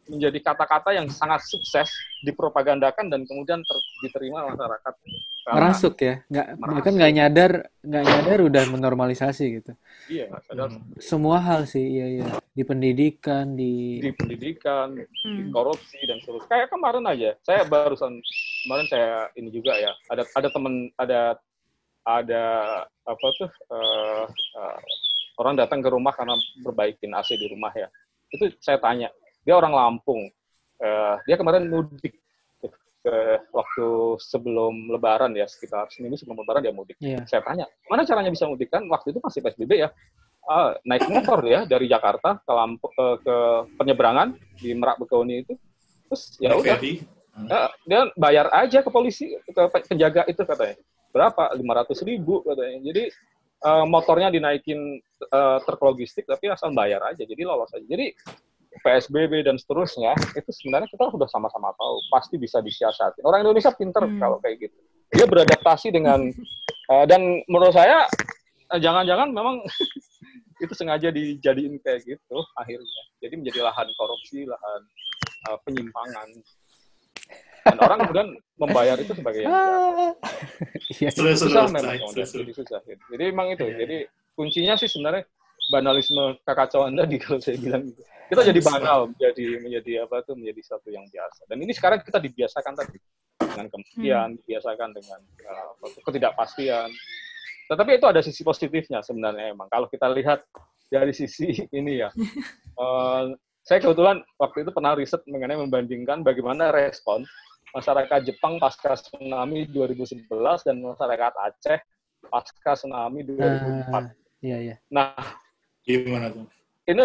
menjadi 0.09 0.39
kata-kata 0.43 0.91
yang 0.97 1.07
sangat 1.13 1.45
sukses 1.47 1.89
dipropagandakan 2.25 3.09
dan 3.13 3.23
kemudian 3.29 3.61
ter- 3.63 3.87
diterima 4.05 4.49
masyarakat. 4.49 4.95
Merasuk 5.49 5.95
ya 6.05 6.15
nggak 6.29 6.47
Merasuk. 6.61 6.73
bahkan 6.77 6.93
nggak 6.93 7.13
nyadar 7.17 7.53
nggak 7.81 8.05
nyadar 8.05 8.39
udah 8.45 8.63
menormalisasi 8.69 9.45
gitu 9.61 9.73
Iya, 10.09 10.29
sadar 10.49 10.69
semua 11.01 11.37
hal 11.41 11.65
sih 11.69 11.85
iya 11.85 12.07
iya 12.21 12.27
di 12.53 12.63
pendidikan 12.69 13.57
di 13.57 14.01
di 14.01 14.11
pendidikan, 14.13 14.95
di 14.95 15.07
Hmm. 15.25 15.49
korupsi 15.53 15.99
dan 16.05 16.21
seterusnya. 16.21 16.49
Kayak 16.53 16.69
kemarin 16.71 17.05
aja, 17.09 17.31
saya 17.43 17.65
barusan 17.67 18.13
kemarin 18.65 18.87
saya 18.93 19.11
ini 19.41 19.49
juga 19.51 19.73
ya, 19.77 19.93
ada 20.13 20.23
ada 20.37 20.49
teman 20.53 20.75
ada 21.01 21.21
ada 22.07 22.45
apa 23.05 23.27
tuh 23.41 23.51
eh, 23.51 24.25
eh, 24.59 24.79
orang 25.41 25.55
datang 25.61 25.81
ke 25.85 25.89
rumah 25.93 26.13
karena 26.17 26.35
perbaikin 26.65 27.13
AC 27.15 27.37
di 27.37 27.47
rumah 27.53 27.73
ya. 27.75 27.89
Itu 28.33 28.49
saya 28.61 28.79
tanya, 28.81 29.09
dia 29.49 29.57
orang 29.57 29.73
Lampung, 29.73 30.29
Eh, 30.79 31.15
dia 31.27 31.35
kemarin 31.35 31.67
mudik 31.67 32.15
ke, 32.63 32.67
ke 33.03 33.15
waktu 33.51 33.89
sebelum 34.23 34.95
Lebaran 34.95 35.35
ya 35.35 35.43
sekitar 35.51 35.91
seminggu 35.91 36.15
sebelum 36.15 36.39
Lebaran 36.39 36.63
dia 36.63 36.71
mudik. 36.71 36.95
Iya. 37.03 37.27
Saya 37.27 37.43
tanya, 37.43 37.67
mana 37.91 38.07
caranya 38.07 38.31
bisa 38.31 38.47
mudik 38.47 38.71
kan? 38.71 38.87
Waktu 38.87 39.11
itu 39.11 39.19
masih 39.19 39.43
PSBB 39.43 39.75
ya. 39.75 39.91
Ah, 40.47 40.79
naik 40.87 41.11
motor 41.11 41.43
ya 41.43 41.67
dari 41.67 41.91
Jakarta 41.91 42.39
ke 42.39 42.53
Lampung 42.55 42.95
ke, 42.95 43.07
ke 43.27 43.37
penyeberangan 43.75 44.39
di 44.55 44.71
Merak 44.71 45.03
Bekoni 45.03 45.43
itu. 45.43 45.59
Terus 46.07 46.23
ya 46.39 46.55
udah, 46.55 46.79
eh, 47.51 47.69
dia 47.83 48.01
bayar 48.15 48.47
aja 48.55 48.79
ke 48.79 48.89
polisi 48.89 49.35
ke 49.35 49.63
pe- 49.75 49.83
penjaga 49.83 50.31
itu 50.31 50.47
katanya. 50.47 50.79
Berapa? 51.11 51.59
500 51.59 52.07
ribu 52.07 52.47
katanya. 52.47 52.79
Jadi 52.87 53.03
eh, 53.59 53.85
motornya 53.91 54.31
dinaikin 54.31 54.79
eh, 55.27 55.59
truk 55.67 55.83
logistik 55.83 56.23
tapi 56.23 56.55
asal 56.55 56.71
bayar 56.71 57.03
aja. 57.03 57.27
Jadi 57.27 57.43
lolos 57.43 57.75
aja. 57.75 57.83
Jadi 57.83 58.15
PSBB 58.83 59.45
dan 59.45 59.57
seterusnya 59.59 60.15
itu 60.35 60.51
sebenarnya 60.51 60.89
kita 60.91 61.11
sudah 61.11 61.29
sama-sama 61.31 61.75
tahu 61.77 61.97
pasti 62.13 62.37
bisa 62.39 62.59
disiasati. 62.63 63.23
Orang 63.27 63.45
Indonesia 63.47 63.73
pinter 63.75 64.05
Hmm. 64.05 64.19
kalau 64.21 64.37
kayak 64.41 64.69
gitu. 64.69 64.79
Dia 65.15 65.27
beradaptasi 65.27 65.89
dengan 65.93 66.21
eh, 66.93 67.05
dan 67.09 67.43
menurut 67.51 67.75
saya 67.75 68.07
eh, 68.75 68.81
jangan-jangan 68.81 69.31
memang 69.33 69.63
itu 70.65 70.73
sengaja 70.75 71.09
dijadiin 71.15 71.79
kayak 71.83 72.03
gitu 72.07 72.39
akhirnya. 72.59 73.03
Jadi 73.23 73.35
menjadi 73.39 73.61
lahan 73.67 73.89
korupsi, 73.99 74.47
lahan 74.47 74.81
eh, 75.49 75.59
penyimpangan. 75.67 76.29
Dan 77.69 77.77
orang 77.85 77.99
kemudian 78.09 78.29
membayar 78.57 78.97
itu 78.97 79.13
sebagai 79.13 79.45
yang. 79.45 79.53
Iya. 80.99 81.15
Seru, 81.15 81.31
susah 81.37 81.69
memang 81.71 81.95
jadi 82.11 82.53
susah. 82.57 82.81
Jadi 82.83 83.23
emang 83.29 83.53
itu. 83.53 83.63
Iya, 83.63 83.71
iya. 83.71 83.79
Jadi 83.85 83.97
kuncinya 84.35 84.75
sih 84.75 84.89
sebenarnya 84.89 85.23
banalisme 85.69 86.37
kekacauan 86.45 86.97
tadi 87.01 87.17
kalau 87.21 87.39
saya 87.41 87.57
bilang 87.61 87.89
gitu. 87.89 88.03
Kita 88.29 88.45
jadi 88.45 88.61
banal, 88.61 89.09
menjadi 89.09 89.47
menjadi 89.65 89.93
apa 90.05 90.21
tuh 90.21 90.37
menjadi 90.37 90.61
satu 90.61 90.93
yang 90.93 91.09
biasa. 91.09 91.49
Dan 91.49 91.65
ini 91.65 91.73
sekarang 91.73 92.05
kita 92.05 92.21
dibiasakan 92.21 92.77
tadi 92.77 93.01
dengan 93.41 93.67
kematian, 93.73 94.29
dibiasakan 94.45 94.91
dengan 94.93 95.21
uh, 95.49 95.73
ketidakpastian. 96.05 96.93
Tetapi 97.73 97.91
itu 97.97 98.05
ada 98.05 98.21
sisi 98.21 98.45
positifnya 98.45 99.01
sebenarnya 99.01 99.57
emang. 99.57 99.73
Kalau 99.73 99.89
kita 99.89 100.13
lihat 100.13 100.45
dari 100.93 101.17
sisi 101.17 101.57
ini 101.79 102.05
ya, 102.05 102.13
eh, 102.85 103.25
saya 103.65 103.79
kebetulan 103.81 104.21
waktu 104.41 104.65
itu 104.65 104.71
pernah 104.77 104.93
riset 104.93 105.25
mengenai 105.25 105.57
membandingkan 105.61 106.21
bagaimana 106.21 106.69
respon 106.69 107.25
masyarakat 107.77 108.25
Jepang 108.25 108.57
pasca 108.57 108.97
tsunami 108.97 109.69
2011 109.73 110.29
dan 110.65 110.77
masyarakat 110.81 111.33
Aceh 111.37 111.81
pasca 112.29 112.73
tsunami 112.77 113.25
2004. 113.25 113.93
Ah, 113.93 114.05
iya 114.41 114.57
iya 114.73 114.77
Nah, 114.89 115.13
Gimana 115.89 116.29
tuh? 116.29 116.45
ini 116.89 117.05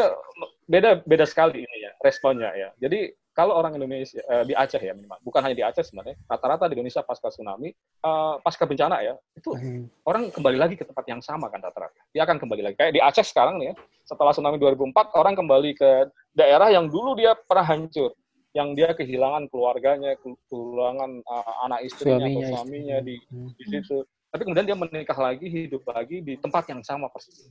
beda 0.64 1.04
beda 1.04 1.26
sekali 1.28 1.64
ini 1.64 1.78
ya 1.84 1.92
responnya 2.00 2.52
ya. 2.56 2.72
Jadi 2.80 3.12
kalau 3.34 3.58
orang 3.58 3.76
Indonesia 3.76 4.16
eh, 4.22 4.44
di 4.48 4.54
Aceh 4.56 4.78
ya 4.80 4.94
minimal, 4.94 5.18
bukan 5.26 5.42
hanya 5.44 5.58
di 5.58 5.66
Aceh 5.66 5.84
sebenarnya, 5.90 6.16
rata-rata 6.30 6.70
di 6.70 6.78
Indonesia 6.78 7.02
pasca 7.04 7.28
tsunami, 7.28 7.74
eh, 7.76 8.34
pasca 8.40 8.64
bencana 8.64 9.02
ya, 9.02 9.18
itu 9.34 9.52
Hmm. 9.52 9.90
orang 10.06 10.30
kembali 10.32 10.58
lagi 10.60 10.76
ke 10.80 10.86
tempat 10.86 11.04
yang 11.10 11.20
sama 11.20 11.50
kan 11.52 11.60
rata-rata. 11.60 11.98
Dia 12.14 12.24
akan 12.24 12.38
kembali 12.40 12.62
lagi. 12.62 12.76
Kayak 12.80 12.94
di 12.96 13.02
Aceh 13.02 13.26
sekarang 13.28 13.60
nih 13.60 13.72
ya, 13.72 13.76
setelah 14.06 14.32
tsunami 14.32 14.56
2004, 14.62 15.12
orang 15.18 15.34
kembali 15.36 15.72
ke 15.76 15.90
daerah 16.32 16.70
yang 16.72 16.88
dulu 16.88 17.18
dia 17.20 17.34
pernah 17.36 17.66
hancur. 17.66 18.14
Yang 18.54 18.70
dia 18.78 18.90
kehilangan 18.94 19.50
keluarganya, 19.50 20.14
ke- 20.22 20.38
kehilangan 20.46 21.26
uh, 21.26 21.54
anak 21.66 21.90
istrinya 21.90 22.22
Suaminya, 22.24 22.38
atau 22.38 22.52
suaminya 22.54 22.98
di, 23.02 23.16
Hmm. 23.34 23.50
di 23.58 23.64
situ. 23.66 23.98
Tapi 24.30 24.42
kemudian 24.46 24.66
dia 24.70 24.78
menikah 24.78 25.18
lagi, 25.18 25.46
hidup 25.50 25.82
lagi 25.90 26.22
di 26.22 26.38
tempat 26.38 26.70
yang 26.70 26.86
sama 26.86 27.10
persis. 27.10 27.50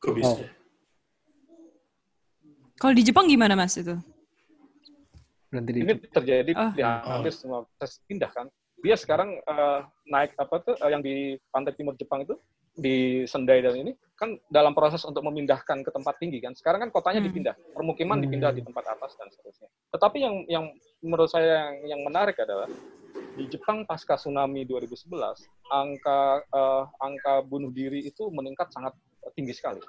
Kok 0.00 0.12
bisa? 0.16 0.32
Oh. 0.32 0.38
Kalau 2.80 2.96
di 2.96 3.04
Jepang 3.04 3.28
gimana 3.28 3.52
Mas 3.52 3.76
itu? 3.76 3.92
Berhenti 5.52 5.70
di 5.76 5.80
Ini 5.84 5.92
terjadi 6.08 6.50
Oh. 6.56 6.72
di 6.72 6.80
hampir 6.80 7.32
semua 7.36 7.68
proses 7.76 8.00
pindah 8.08 8.32
kan. 8.32 8.48
Dia 8.80 8.96
sekarang 8.96 9.36
eh, 9.36 9.80
naik 10.08 10.32
apa 10.40 10.56
tuh 10.64 10.74
eh, 10.80 10.88
yang 10.88 11.04
di 11.04 11.36
pantai 11.52 11.76
timur 11.76 11.92
Jepang 12.00 12.24
itu 12.24 12.40
di 12.72 13.28
Sendai 13.28 13.60
dan 13.60 13.76
ini 13.76 13.92
kan 14.16 14.40
dalam 14.48 14.72
proses 14.72 15.04
untuk 15.04 15.20
memindahkan 15.20 15.84
ke 15.84 15.90
tempat 15.92 16.16
tinggi 16.16 16.40
kan. 16.40 16.56
Sekarang 16.56 16.80
kan 16.80 16.90
kotanya 16.90 17.20
Hmm. 17.20 17.28
dipindah, 17.28 17.54
permukiman 17.76 18.16
Hmm. 18.16 18.24
dipindah 18.24 18.56
di 18.56 18.64
tempat 18.64 18.88
atas 18.88 19.12
dan 19.20 19.28
seterusnya. 19.28 19.68
Tetapi 19.92 20.16
yang 20.16 20.34
yang 20.48 20.64
menurut 21.04 21.28
saya 21.28 21.76
yang, 21.76 21.92
yang 21.92 22.00
menarik 22.00 22.40
adalah 22.40 22.72
di 23.36 23.44
Jepang 23.46 23.84
pasca 23.84 24.16
tsunami 24.16 24.64
2011 24.64 25.36
angka 25.68 26.40
eh, 26.40 26.84
angka 26.96 27.44
bunuh 27.44 27.68
diri 27.68 28.00
itu 28.00 28.32
meningkat 28.32 28.72
sangat 28.72 28.96
tinggi 29.34 29.52
sekali. 29.52 29.80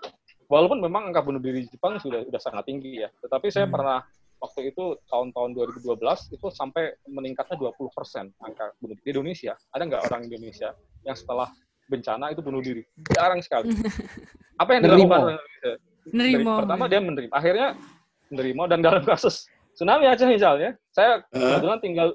Walaupun 0.51 0.83
memang 0.83 1.09
angka 1.11 1.23
bunuh 1.23 1.39
diri 1.39 1.63
di 1.63 1.69
Jepang 1.71 1.95
sudah 1.97 2.27
sudah 2.27 2.41
sangat 2.41 2.67
tinggi 2.67 2.99
ya, 2.99 3.09
tetapi 3.23 3.47
saya 3.47 3.67
Hmm. 3.67 3.75
pernah 3.79 3.97
waktu 4.41 4.73
itu 4.73 4.97
tahun-tahun 5.07 5.49
2012 5.53 6.33
itu 6.33 6.47
sampai 6.51 6.97
meningkatnya 7.07 7.55
20 7.55 7.87
persen 7.93 8.33
angka 8.41 8.73
bunuh 8.83 8.97
diri. 8.99 9.03
Di 9.05 9.09
Indonesia 9.15 9.53
ada 9.71 9.83
nggak 9.87 10.01
orang 10.11 10.21
Indonesia 10.27 10.69
yang 11.07 11.15
setelah 11.15 11.47
bencana 11.87 12.35
itu 12.35 12.41
bunuh 12.43 12.59
diri? 12.59 12.83
Jarang 13.15 13.39
sekali. 13.39 13.71
Apa 14.61 14.75
yang 14.75 14.81
dilakukan 14.85 15.39
Nerimo. 16.11 16.57
pertama 16.57 16.89
dia 16.89 16.99
menerima, 16.99 17.31
akhirnya 17.31 17.67
menerima 18.33 18.63
dan 18.75 18.79
dalam 18.81 19.03
kasus 19.05 19.45
tsunami 19.71 20.09
Aceh 20.09 20.25
misalnya, 20.27 20.75
saya 20.91 21.21
kebetulan 21.29 21.79
tinggal 21.79 22.07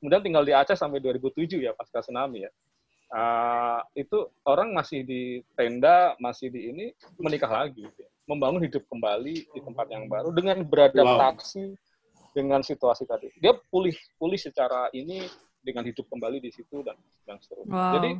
kemudian 0.00 0.22
tinggal 0.24 0.42
di 0.44 0.52
Aceh 0.52 0.74
sampai 0.74 0.98
2007 1.00 1.60
ya 1.62 1.72
pasca 1.72 2.02
tsunami 2.02 2.44
ya. 2.44 2.50
Ah, 3.10 3.82
itu 3.98 4.30
orang 4.46 4.70
masih 4.70 5.02
di 5.02 5.42
tenda, 5.58 6.14
masih 6.22 6.46
di 6.46 6.70
ini 6.70 6.86
menikah 7.18 7.50
lagi, 7.50 7.82
ya. 7.82 8.08
membangun 8.30 8.62
hidup 8.62 8.86
kembali 8.86 9.50
di 9.50 9.60
tempat 9.66 9.90
yang 9.90 10.06
baru 10.06 10.30
dengan 10.30 10.62
beradaptasi 10.62 11.74
dengan 12.30 12.62
situasi 12.62 13.10
tadi. 13.10 13.34
Dia 13.42 13.58
pulih 13.70 13.98
pulih 14.14 14.38
secara 14.38 14.86
ini 14.94 15.26
dengan 15.58 15.84
hidup 15.90 16.06
kembali 16.06 16.38
di 16.38 16.54
situ 16.54 16.86
dan 16.86 16.94
dan 17.26 17.36
seterusnya. 17.42 17.74
Wow. 17.74 17.94
Jadi 17.98 18.10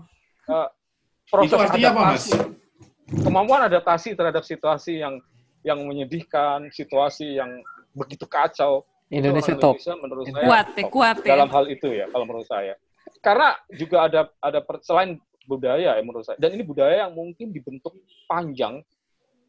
eh, 0.50 0.68
proses 1.30 1.50
Itu 1.54 1.56
artinya 1.62 1.90
apa, 1.94 2.02
Mas? 2.02 2.26
adaptasi, 2.26 2.38
kemampuan 3.22 3.62
adaptasi 3.70 4.08
terhadap 4.18 4.42
situasi 4.42 4.92
yang 4.98 5.22
yang 5.62 5.78
menyedihkan, 5.86 6.66
situasi 6.72 7.38
yang 7.38 7.62
begitu 7.94 8.24
kacau. 8.26 8.82
Indonesia 9.10 9.54
orang 9.54 9.62
top. 9.62 9.74
Indonesia 9.78 9.94
menurut 9.98 10.24
saya 10.30 10.46
kuat 10.46 10.66
ya, 10.66 10.74
top 10.74 10.90
kuat 10.90 11.16
ya. 11.22 11.28
dalam 11.34 11.48
hal 11.50 11.64
itu 11.70 11.88
ya 11.90 12.06
kalau 12.10 12.24
menurut 12.26 12.48
saya. 12.50 12.74
Karena 13.20 13.56
juga 13.72 14.08
ada 14.08 14.20
ada 14.40 14.60
per- 14.64 14.84
selain 14.84 15.20
budaya 15.44 15.96
ya 15.96 16.02
menurut 16.02 16.24
saya. 16.24 16.40
Dan 16.40 16.56
ini 16.56 16.64
budaya 16.64 17.06
yang 17.08 17.12
mungkin 17.12 17.52
dibentuk 17.52 17.96
panjang 18.28 18.80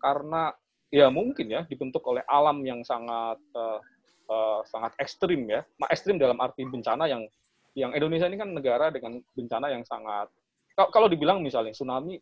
karena 0.02 0.52
ya 0.92 1.08
mungkin 1.08 1.48
ya 1.48 1.64
dibentuk 1.70 2.04
oleh 2.04 2.26
alam 2.28 2.60
yang 2.68 2.84
sangat 2.84 3.40
eh, 3.56 3.80
eh, 4.28 4.60
sangat 4.68 4.92
ekstrim 5.00 5.48
ya. 5.48 5.64
Ekstrim 5.88 6.20
dalam 6.20 6.40
arti 6.44 6.68
bencana 6.68 7.08
yang 7.08 7.24
yang 7.72 7.96
Indonesia 7.96 8.28
ini 8.28 8.36
kan 8.36 8.52
negara 8.52 8.92
dengan 8.92 9.24
bencana 9.32 9.72
yang 9.72 9.88
sangat 9.88 10.28
kalau- 10.76 11.12
dibilang 11.12 11.40
misalnya 11.44 11.72
tsunami 11.76 12.20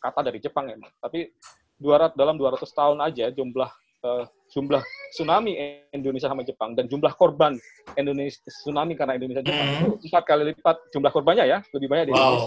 kata 0.00 0.20
dari 0.28 0.38
Jepang 0.40 0.68
emang, 0.68 0.92
tapi 1.00 1.32
200 1.80 2.14
dalam 2.16 2.36
200 2.36 2.68
tahun 2.72 2.98
aja 3.04 3.32
jumlah 3.32 3.70
eh, 4.04 4.24
jumlah 4.46 4.82
tsunami 5.10 5.52
Indonesia 5.90 6.28
sama 6.28 6.42
Jepang 6.42 6.72
dan 6.72 6.86
jumlah 6.86 7.12
korban 7.14 7.58
Indonesia 7.94 8.38
tsunami 8.46 8.94
karena 8.94 9.14
Indonesia 9.14 9.42
Jepang 9.42 9.66
Hmm. 9.66 9.98
itu 9.98 10.06
empat 10.08 10.22
kali 10.24 10.42
lipat 10.50 10.76
jumlah 10.90 11.10
korbannya 11.10 11.44
ya 11.44 11.58
lebih 11.72 11.88
banyak 11.88 12.04
di 12.08 12.12
Wow. 12.12 12.44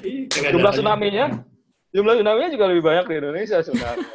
Indonesia. 0.00 0.50
Jumlah 0.50 0.72
tsunami-nya 0.72 1.24
jumlah 1.90 2.14
tsunami-nya 2.16 2.48
juga 2.50 2.64
lebih 2.68 2.82
banyak 2.82 3.04
di 3.04 3.14
Indonesia 3.20 3.56
sebenarnya. 3.60 4.08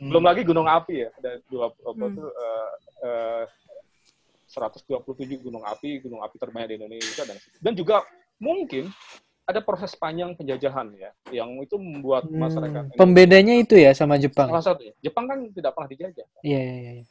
Hmm. 0.00 0.08
Belum 0.08 0.24
lagi 0.24 0.42
gunung 0.44 0.64
api 0.64 0.94
ya 0.96 1.08
ada 1.12 1.30
dua 1.48 1.68
apa 1.68 2.04
Hmm. 2.06 2.16
tuh 2.16 2.28
eh, 2.28 2.70
eh, 3.04 3.44
127 4.50 5.38
gunung 5.40 5.62
api 5.62 6.02
gunung 6.02 6.20
api 6.20 6.34
terbanyak 6.34 6.74
di 6.74 6.76
Indonesia 6.76 7.22
dan 7.22 7.36
dan 7.62 7.72
juga 7.72 8.02
mungkin 8.36 8.90
ada 9.50 9.60
proses 9.60 9.92
panjang 9.94 10.32
penjajahan 10.34 10.90
ya 10.94 11.10
yang 11.30 11.50
itu 11.60 11.74
membuat 11.76 12.26
Hmm, 12.26 12.38
masyarakat 12.40 12.82
Pembedanya 12.94 13.54
itu 13.58 13.74
ya 13.74 13.90
sama 13.92 14.16
Jepang. 14.16 14.48
salah 14.50 14.64
satu 14.64 14.82
Jepang 15.02 15.26
kan 15.26 15.38
tidak 15.50 15.74
pernah 15.74 15.88
dijajah 15.90 16.26
Iya, 16.46 16.60
iya, 16.60 16.76
iya. 17.02 17.04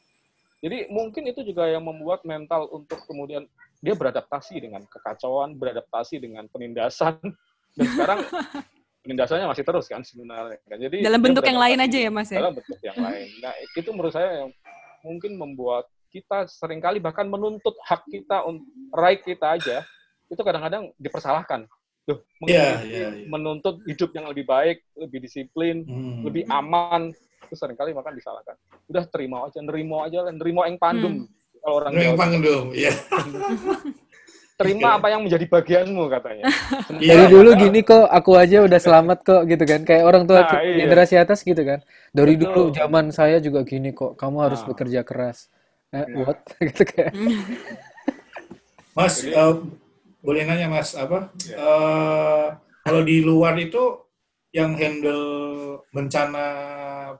Jadi 0.60 0.92
mungkin 0.92 1.24
itu 1.24 1.40
juga 1.40 1.64
yang 1.72 1.80
membuat 1.80 2.20
mental 2.28 2.68
untuk 2.68 3.00
kemudian 3.08 3.48
dia 3.80 3.96
beradaptasi 3.96 4.60
dengan 4.60 4.84
kekacauan, 4.84 5.56
beradaptasi 5.56 6.20
dengan 6.20 6.44
penindasan, 6.52 7.16
dan 7.80 7.86
sekarang 7.96 8.18
penindasannya 9.00 9.48
masih 9.48 9.64
terus 9.64 9.88
kan 9.88 10.04
sebenarnya. 10.04 10.60
Kan. 10.68 10.76
Jadi 10.76 11.00
Dalam 11.00 11.20
bentuk 11.24 11.44
yang 11.48 11.56
lain 11.56 11.78
aja 11.80 11.98
ya 12.04 12.10
Mas 12.12 12.28
ya. 12.28 12.44
Dalam 12.44 12.52
bentuk 12.60 12.76
yang 12.84 12.98
lain. 13.00 13.26
Nah 13.40 13.52
itu 13.72 13.88
menurut 13.88 14.12
saya 14.12 14.44
yang 14.44 14.50
mungkin 15.00 15.32
membuat 15.40 15.88
kita 16.12 16.44
sering 16.44 16.82
kali 16.84 17.00
bahkan 17.00 17.24
menuntut 17.24 17.72
hak 17.88 18.04
kita, 18.12 18.44
right 18.92 19.24
kita 19.24 19.56
aja, 19.56 19.80
itu 20.28 20.42
kadang-kadang 20.44 20.92
dipersalahkan. 21.00 21.64
Duh, 22.02 22.18
Iya, 22.42 22.80
menuntut- 22.80 22.86
iya, 22.86 23.08
iya. 23.12 23.26
menuntut 23.26 23.76
hidup 23.84 24.10
yang 24.12 24.26
lebih 24.26 24.44
baik, 24.44 24.82
lebih 24.94 25.18
disiplin, 25.20 25.84
Hmm. 25.84 26.24
lebih 26.24 26.42
aman 26.46 27.12
itu 27.42 27.54
sering 27.54 27.74
kali 27.74 27.90
makan 27.90 28.14
disalahkan 28.14 28.54
udah 28.86 29.04
terima 29.06 29.42
aja 29.44 29.58
nerimo 29.58 30.00
aja 30.00 30.22
lah 30.22 30.30
nerimo 30.30 30.62
yang 30.62 30.76
pandum 30.76 31.26
kalau 31.58 31.74
orang 31.78 31.92
Yang 31.92 32.04
Jawa 32.04 32.16
panggung 32.16 32.42
dong, 32.42 32.66
iya. 32.72 32.92
terima 34.56 34.88
apa 34.94 35.08
yang 35.08 35.24
menjadi 35.24 35.46
bagianmu 35.46 36.04
katanya 36.10 36.44
Iya. 37.00 37.12
Dari 37.16 37.26
dulu 37.28 37.50
gini 37.54 37.80
kok, 37.80 38.06
aku 38.06 38.30
aja 38.34 38.60
udah 38.60 38.76
selamat 38.76 39.18
kok 39.20 39.42
gitu 39.46 39.64
kan. 39.64 39.80
Kayak 39.82 40.04
orang 40.04 40.24
tua 40.24 40.42
Nah, 40.42 40.60
iya. 40.60 40.84
generasi 40.84 41.14
atas 41.16 41.40
gitu 41.40 41.60
kan. 41.60 41.80
Dari 42.10 42.36
Betul. 42.36 42.44
dulu 42.44 42.76
zaman 42.76 43.08
saya 43.08 43.38
juga 43.38 43.62
gini 43.62 43.90
kok, 43.90 44.14
kamu 44.14 44.36
harus 44.42 44.60
Nah. 44.60 44.68
bekerja 44.68 45.00
keras. 45.00 45.48
Eh, 45.90 46.04
Nah. 46.04 46.28
what? 46.28 46.38
gitu 46.68 46.84
kan. 46.84 47.12
Mas, 48.92 49.22
Jadi- 49.22 49.32
eh, 49.32 49.54
boleh 50.20 50.44
nanya 50.44 50.68
Mas 50.68 50.92
apa? 50.96 51.32
Ya. 51.44 51.56
Eh, 51.56 52.46
kalau 52.84 53.02
di 53.04 53.20
luar 53.24 53.56
itu 53.60 54.04
yang 54.50 54.74
handle 54.74 55.24
bencana 55.94 56.46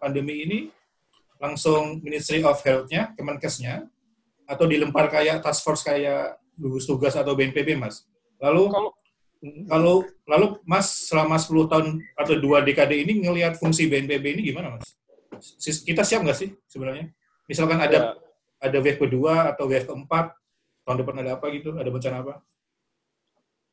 pandemi 0.00 0.44
ini 0.44 0.58
langsung 1.40 2.04
Ministry 2.04 2.44
of 2.44 2.60
Health-nya, 2.60 3.16
Kemenkesnya, 3.16 3.88
atau 4.44 4.64
dilempar 4.68 5.08
kayak 5.08 5.40
task 5.40 5.64
force 5.64 5.82
kayak 5.86 6.36
gugus 6.58 6.84
tugas 6.84 7.16
atau 7.16 7.32
BNPB, 7.32 7.80
Mas. 7.80 8.04
Lalu 8.42 8.68
kalau 8.68 8.90
kalau 9.64 9.94
lalu 10.28 10.46
Mas 10.68 11.08
selama 11.08 11.40
10 11.40 11.64
tahun 11.72 11.86
atau 12.12 12.34
dua 12.36 12.60
dekade 12.60 12.92
ini 12.92 13.24
ngelihat 13.24 13.56
fungsi 13.56 13.88
BNPB 13.88 14.36
ini 14.36 14.42
gimana, 14.52 14.76
Mas? 14.76 14.92
Kita 15.64 16.04
siap 16.04 16.20
nggak 16.20 16.36
sih 16.36 16.52
sebenarnya? 16.68 17.08
Misalkan 17.48 17.80
ada 17.80 18.12
ya, 18.12 18.20
ada 18.60 18.78
wave 18.84 19.00
kedua 19.00 19.48
atau 19.48 19.64
wave 19.64 19.88
keempat, 19.88 20.36
tahun 20.84 20.96
depan 21.00 21.16
ada 21.24 21.30
apa 21.40 21.46
gitu, 21.56 21.72
ada 21.80 21.88
bencana 21.88 22.20
apa? 22.20 22.34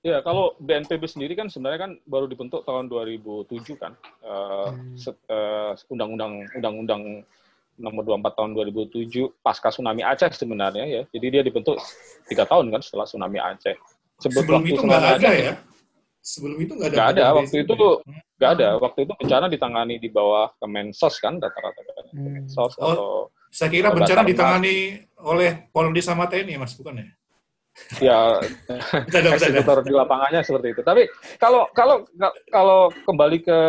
Ya 0.08 0.20
kalau 0.22 0.56
BNPB 0.58 1.04
sendiri 1.06 1.34
kan 1.36 1.52
sebenarnya 1.52 1.80
kan 1.84 1.92
baru 2.04 2.26
dibentuk 2.26 2.64
tahun 2.64 2.88
2007 2.88 3.76
kan 3.76 3.92
Eh, 4.24 4.70
Hmm. 4.72 4.96
set- 4.96 5.20
eh, 5.28 5.72
undang-undang 5.88 6.48
undang-undang 6.54 7.24
nomor 7.78 8.02
24 8.04 8.34
tahun 8.34 8.52
2007 8.54 9.30
pasca 9.40 9.70
tsunami 9.70 10.02
Aceh 10.02 10.32
sebenarnya 10.34 10.86
ya 10.86 11.02
jadi 11.10 11.28
dia 11.30 11.42
dibentuk 11.44 11.78
tiga 12.26 12.44
tahun 12.44 12.72
kan 12.72 12.82
setelah 12.82 13.06
tsunami 13.06 13.38
Aceh 13.38 13.76
Sebelum 14.18 14.64
waktu 14.64 14.74
itu 14.74 14.82
nggak 14.82 14.98
ada 14.98 15.12
Aceh, 15.14 15.36
ya? 15.38 15.54
Sebelum 16.18 16.58
itu 16.58 16.74
nggak 16.74 16.90
ada. 16.90 16.96
Nggak 16.98 17.08
ada, 17.08 17.22
BNPB 17.22 17.38
waktu 17.38 17.56
itu 17.62 17.76
nggak 18.38 18.52
ada 18.52 18.70
waktu 18.78 19.00
itu 19.06 19.14
bencana 19.16 19.46
ditangani 19.48 19.96
di 19.96 20.10
bawah 20.10 20.48
Kemensos 20.58 21.16
kan 21.20 21.34
rata-rata 21.38 21.82
kan 21.86 22.06
Hmm. 22.10 22.24
Kemensos 22.26 22.74
Oh. 22.78 22.88
atau 22.88 23.10
Saya 23.48 23.70
kira 23.72 23.90
bencana 23.90 24.22
ditangani 24.24 24.76
oleh 25.24 25.72
Polri 25.72 26.02
sama 26.02 26.28
TNI, 26.28 26.60
Mas, 26.60 26.76
bukan 26.76 27.00
ya? 27.00 27.08
Ya 28.04 28.42
eksekutor 29.12 29.86
di 29.86 29.94
lapangannya 29.94 30.42
seperti 30.44 30.78
itu. 30.78 30.82
Tapi 30.84 31.08
kalau 31.38 31.70
kalau 31.72 32.04
kalau 32.52 32.92
kembali 33.06 33.38
ke 33.44 33.60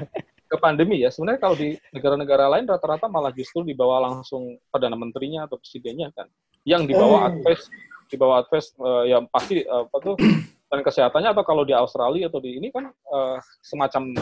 ke 0.50 0.56
pandemi 0.60 1.02
ya, 1.02 1.10
sebenarnya 1.10 1.40
kalau 1.40 1.56
di 1.58 1.74
negara-negara 1.90 2.46
lain 2.52 2.68
rata-rata 2.68 3.10
malah 3.10 3.34
justru 3.34 3.66
dibawa 3.66 4.06
langsung 4.10 4.60
perdana 4.70 4.94
menterinya 4.94 5.48
atau 5.48 5.58
presidennya 5.58 6.12
kan, 6.14 6.28
yang 6.62 6.86
dibawa 6.86 7.26
Oh. 7.26 7.28
advice 7.32 7.66
dibawa 8.12 8.44
advice 8.44 8.70
eh, 8.78 9.04
yang 9.10 9.24
pasti 9.32 9.64
eh, 9.64 9.82
apa 9.84 9.96
tuh 9.98 10.14
dan 10.70 10.80
kesehatannya 10.84 11.30
atau 11.34 11.44
kalau 11.46 11.62
di 11.66 11.74
Australia 11.74 12.28
atau 12.28 12.38
di 12.38 12.60
ini 12.60 12.68
kan 12.70 12.92
eh, 12.92 13.38
semacam 13.64 14.14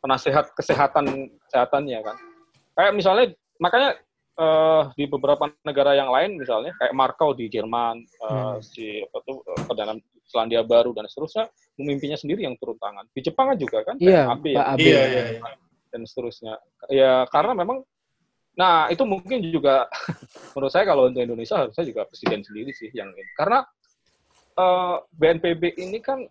penasehat 0.00 0.52
kesehatan 0.56 1.28
kesehatannya 1.48 1.98
kan. 2.04 2.16
Kayak 2.76 2.92
misalnya 2.96 3.24
makanya 3.60 3.98
eh, 4.38 4.82
di 4.94 5.04
beberapa 5.08 5.50
negara 5.66 5.96
yang 5.98 6.10
lain 6.12 6.38
misalnya 6.38 6.70
kayak 6.78 6.94
Markau 6.94 7.34
di 7.34 7.50
Jerman, 7.50 8.02
eh, 8.02 8.28
Hmm. 8.28 8.62
si 8.62 9.02
apa 9.02 9.18
tuh 9.26 9.42
eh, 9.44 9.62
perdana 9.66 9.94
Selandia 10.30 10.62
Baru 10.62 10.94
dan 10.94 11.10
seterusnya 11.10 11.50
memimpinnya 11.74 12.14
sendiri 12.14 12.46
yang 12.46 12.54
turun 12.54 12.78
tangan. 12.78 13.02
Di 13.10 13.18
Jepang 13.18 13.50
kan 13.50 13.58
juga 13.58 13.82
kan 13.82 13.98
Iya, 13.98 14.30
Abe 14.30 14.54
Pak 14.54 14.62
ya, 14.62 14.72
Abe. 14.78 14.82
Iya, 14.86 15.02
iya, 15.10 15.22
iya. 15.34 15.40
dan 15.90 16.02
seterusnya. 16.06 16.54
Ya 16.86 17.12
karena 17.34 17.52
memang 17.58 17.82
nah 18.54 18.86
itu 18.92 19.02
mungkin 19.06 19.40
juga 19.46 19.90
menurut 20.54 20.70
saya 20.70 20.84
kalau 20.86 21.10
untuk 21.10 21.22
Indonesia 21.22 21.58
harusnya 21.66 21.82
juga 21.86 22.06
presiden 22.06 22.46
sendiri 22.46 22.70
sih 22.70 22.90
yang 22.94 23.10
ini. 23.10 23.26
Karena 23.34 23.66
eh, 24.54 24.96
BNPB 25.10 25.82
ini 25.82 25.98
kan 25.98 26.22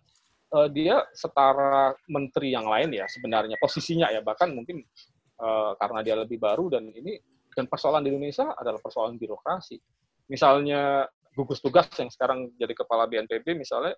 eh, 0.56 0.68
dia 0.72 1.04
setara 1.12 1.92
menteri 2.08 2.56
yang 2.56 2.64
lain 2.64 2.96
ya 2.96 3.04
sebenarnya 3.04 3.60
posisinya 3.60 4.08
ya 4.08 4.24
bahkan 4.24 4.48
mungkin 4.48 4.80
eh, 5.40 5.72
karena 5.76 6.00
dia 6.00 6.16
lebih 6.16 6.40
baru 6.40 6.72
dan 6.72 6.88
ini 6.88 7.20
Dan 7.60 7.68
persoalan 7.68 8.00
di 8.00 8.08
Indonesia 8.08 8.56
adalah 8.56 8.80
persoalan 8.80 9.20
birokrasi. 9.20 9.76
Misalnya 10.32 11.04
gugus 11.36 11.60
tugas 11.60 11.92
yang 12.00 12.08
sekarang 12.08 12.48
jadi 12.56 12.72
kepala 12.72 13.04
BNPB 13.04 13.52
misalnya 13.52 13.92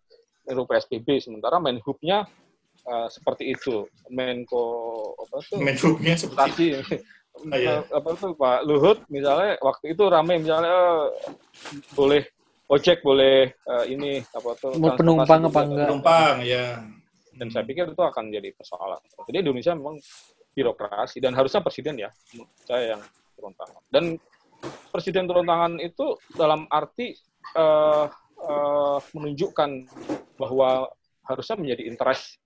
RUU 0.51 0.67
PSBB 0.67 1.23
sementara 1.23 1.63
Menhubnya 1.63 2.27
uh, 2.91 3.07
seperti 3.07 3.55
itu. 3.55 3.87
Menko 4.11 4.67
apa 5.15 5.37
tuh? 5.47 5.63
Menhubnya 5.63 6.19
seperti 6.19 6.83
itu. 6.83 6.99
Oh, 7.39 7.55
iya. 7.55 7.87
apa 7.87 8.11
tuh 8.19 8.35
Pak 8.35 8.67
Luhut 8.67 8.99
misalnya 9.07 9.55
waktu 9.63 9.95
itu 9.95 10.03
ramai 10.11 10.43
misalnya 10.43 11.07
uh, 11.07 11.39
boleh 11.95 12.27
ojek 12.67 12.99
boleh 13.07 13.55
uh, 13.71 13.87
ini 13.87 14.21
apa 14.35 14.51
tuh 14.59 14.77
penumpang 14.77 15.49
apa 15.49 15.61
enggak 15.65 15.89
penumpang 15.89 16.37
ya 16.45 16.85
dan 17.41 17.49
saya 17.49 17.65
pikir 17.65 17.89
itu 17.89 18.03
akan 18.05 18.29
jadi 18.29 18.53
persoalan 18.53 19.01
jadi 19.29 19.49
Indonesia 19.49 19.73
memang 19.73 19.97
birokrasi 20.53 21.25
dan 21.25 21.33
harusnya 21.33 21.65
presiden 21.65 22.05
ya 22.05 22.13
saya 22.69 22.97
yang 22.97 23.03
turun 23.35 23.55
tangan 23.57 23.83
dan 23.91 24.05
presiden 24.95 25.27
turun 25.27 25.47
tangan 25.49 25.73
itu 25.83 26.17
dalam 26.39 26.69
arti 26.71 27.17
uh, 27.59 28.07
uh, 28.43 28.99
menunjukkan 29.15 29.71
bahwa 30.39 30.91
harusnya 31.27 31.57
menjadi 31.59 31.83
interest 31.91 32.39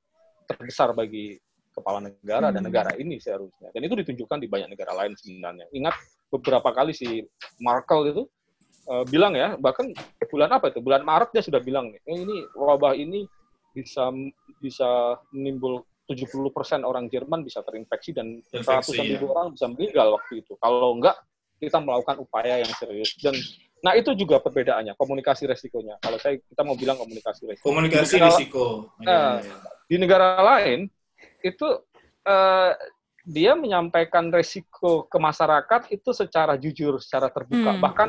terbesar 0.47 0.95
bagi 0.95 1.37
kepala 1.77 2.01
negara 2.01 2.49
dan 2.49 2.65
hmm. 2.65 2.69
negara 2.73 2.91
ini 2.97 3.21
seharusnya. 3.21 3.69
Dan 3.77 3.85
itu 3.85 3.95
ditunjukkan 4.01 4.41
di 4.41 4.49
banyak 4.49 4.73
negara 4.73 4.97
lain 4.97 5.13
sebenarnya. 5.13 5.69
Ingat 5.77 5.93
beberapa 6.33 6.73
kali 6.73 6.97
si 6.97 7.21
Markel 7.61 8.17
itu 8.17 8.23
uh, 8.89 9.05
bilang 9.05 9.37
ya, 9.37 9.61
bahkan 9.61 9.93
bulan 10.33 10.57
apa 10.57 10.73
itu? 10.73 10.81
Bulan 10.81 11.05
Maret 11.05 11.37
dia 11.37 11.45
sudah 11.45 11.61
bilang 11.61 11.93
nih, 11.93 12.01
eh, 12.09 12.19
ini 12.25 12.37
wabah 12.57 12.97
ini 12.97 13.29
bisa 13.77 14.09
bisa 14.65 15.21
menimbul 15.37 15.85
70% 16.07 16.87
orang 16.87 17.11
Jerman 17.11 17.43
bisa 17.43 17.67
terinfeksi 17.67 18.15
dan 18.15 18.39
ratusan 18.55 19.03
ya. 19.03 19.19
ribu 19.19 19.35
orang 19.35 19.51
bisa 19.51 19.67
meninggal 19.67 20.15
waktu 20.15 20.47
itu. 20.47 20.55
Kalau 20.63 20.95
enggak, 20.95 21.19
kita 21.59 21.83
melakukan 21.83 22.23
upaya 22.23 22.63
yang 22.63 22.73
serius. 22.79 23.19
Dan 23.19 23.35
nah 23.83 23.93
itu 23.99 24.15
juga 24.15 24.39
perbedaannya, 24.39 24.95
komunikasi 24.95 25.51
resikonya. 25.51 25.99
Kalau 25.99 26.19
saya 26.23 26.39
kita 26.39 26.63
mau 26.63 26.79
bilang 26.79 26.97
komunikasi 26.97 27.51
resiko. 27.51 27.67
Komunikasi 27.67 28.15
risiko. 28.23 28.65
Nah, 29.03 29.43
di 29.91 29.97
negara 29.99 30.39
lain 30.41 30.87
itu 31.43 31.69
uh, 32.27 32.73
dia 33.27 33.59
menyampaikan 33.59 34.31
resiko 34.31 35.11
ke 35.11 35.19
masyarakat 35.19 35.91
itu 35.91 36.11
secara 36.15 36.55
jujur, 36.55 37.03
secara 37.03 37.27
terbuka. 37.27 37.75
Hmm. 37.75 37.83
Bahkan 37.83 38.09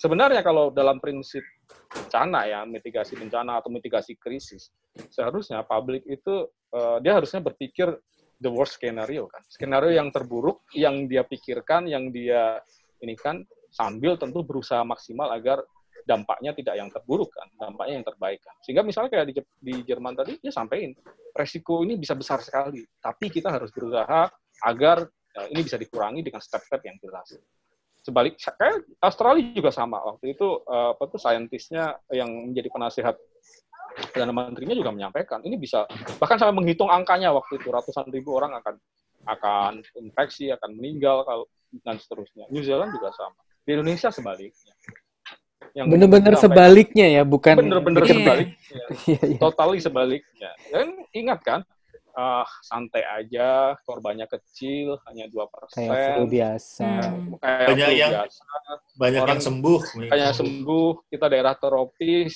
sebenarnya 0.00 0.40
kalau 0.40 0.72
dalam 0.72 0.96
prinsip 0.96 1.44
bencana 1.92 2.48
ya, 2.48 2.64
mitigasi 2.64 3.20
bencana 3.20 3.60
atau 3.60 3.68
mitigasi 3.68 4.16
krisis, 4.16 4.72
seharusnya 5.12 5.60
publik 5.68 6.00
itu 6.08 6.48
uh, 6.74 6.98
dia 7.00 7.16
harusnya 7.16 7.40
berpikir 7.40 7.92
the 8.38 8.50
worst 8.50 8.78
scenario 8.78 9.26
kan. 9.26 9.42
Skenario 9.50 9.92
yang 9.92 10.08
terburuk 10.14 10.66
yang 10.74 11.10
dia 11.10 11.26
pikirkan, 11.26 11.90
yang 11.90 12.10
dia 12.14 12.58
ini 13.02 13.14
kan 13.18 13.42
sambil 13.70 14.16
tentu 14.16 14.42
berusaha 14.42 14.82
maksimal 14.82 15.30
agar 15.34 15.62
dampaknya 16.08 16.56
tidak 16.56 16.74
yang 16.80 16.88
terburuk 16.88 17.28
kan, 17.28 17.44
dampaknya 17.60 18.00
yang 18.00 18.06
terbaik 18.06 18.40
kan. 18.40 18.56
Sehingga 18.64 18.80
misalnya 18.80 19.12
kayak 19.12 19.26
di, 19.28 19.34
di 19.60 19.74
Jerman 19.84 20.16
tadi, 20.16 20.40
dia 20.40 20.48
sampaikan 20.48 20.96
resiko 21.36 21.84
ini 21.84 22.00
bisa 22.00 22.16
besar 22.16 22.40
sekali, 22.40 22.80
tapi 22.96 23.28
kita 23.28 23.52
harus 23.52 23.68
berusaha 23.68 24.24
agar 24.64 25.04
ya, 25.36 25.42
ini 25.52 25.60
bisa 25.60 25.76
dikurangi 25.76 26.24
dengan 26.24 26.40
step-step 26.40 26.80
yang 26.80 26.96
jelas. 26.96 27.36
Sebalik, 28.00 28.40
kayak 28.40 28.88
Australia 29.04 29.52
juga 29.52 29.68
sama. 29.68 30.00
Waktu 30.00 30.32
itu 30.32 30.64
uh, 30.64 30.96
apa 30.96 31.04
tuh 31.12 31.20
saintisnya 31.20 32.00
yang 32.08 32.30
menjadi 32.48 32.72
penasihat 32.72 33.14
perdana 34.12 34.30
menterinya 34.30 34.76
juga 34.78 34.90
menyampaikan 34.94 35.42
ini 35.42 35.58
bisa 35.58 35.84
bahkan 36.22 36.38
sampai 36.38 36.54
menghitung 36.54 36.86
angkanya 36.86 37.34
waktu 37.34 37.58
itu 37.58 37.68
ratusan 37.68 38.06
ribu 38.14 38.38
orang 38.38 38.54
akan 38.62 38.74
akan 39.26 39.72
infeksi, 39.98 40.48
akan 40.54 40.78
meninggal 40.78 41.26
kalau 41.26 41.44
dan 41.84 42.00
seterusnya. 42.00 42.48
New 42.48 42.64
Zealand 42.64 42.94
juga 42.96 43.12
sama. 43.12 43.36
Di 43.66 43.76
Indonesia 43.76 44.08
sebaliknya 44.08 44.72
yang 45.76 45.86
bener-bener 45.92 46.34
sebaliknya 46.40 47.06
ya 47.06 47.22
bukan 47.28 47.54
bener-bener 47.60 48.02
yeah. 48.02 48.10
sebaliknya 48.16 48.80
iya, 49.10 49.20
iya. 49.20 49.38
totally 49.38 49.78
sebaliknya 49.78 50.50
dan 50.72 50.86
ingat 51.12 51.40
kan 51.44 51.60
uh, 52.16 52.46
santai 52.64 53.04
aja 53.04 53.76
korbannya 53.84 54.24
kecil 54.26 54.96
hanya 55.06 55.28
dua 55.28 55.46
persen 55.46 55.86
kayak 55.86 56.16
flu 56.16 56.24
biasa 56.24 56.88
hmm. 56.88 57.36
kayak 57.38 57.68
banyak 57.68 57.88
yang 57.94 58.12
biasa. 58.16 58.42
banyak 58.96 59.22
Orang 59.22 59.30
yang 59.30 59.40
sembuh 59.44 59.80
kayak 60.08 60.32
sembuh 60.34 60.88
kita 61.12 61.26
daerah 61.28 61.54
tropis 61.54 62.32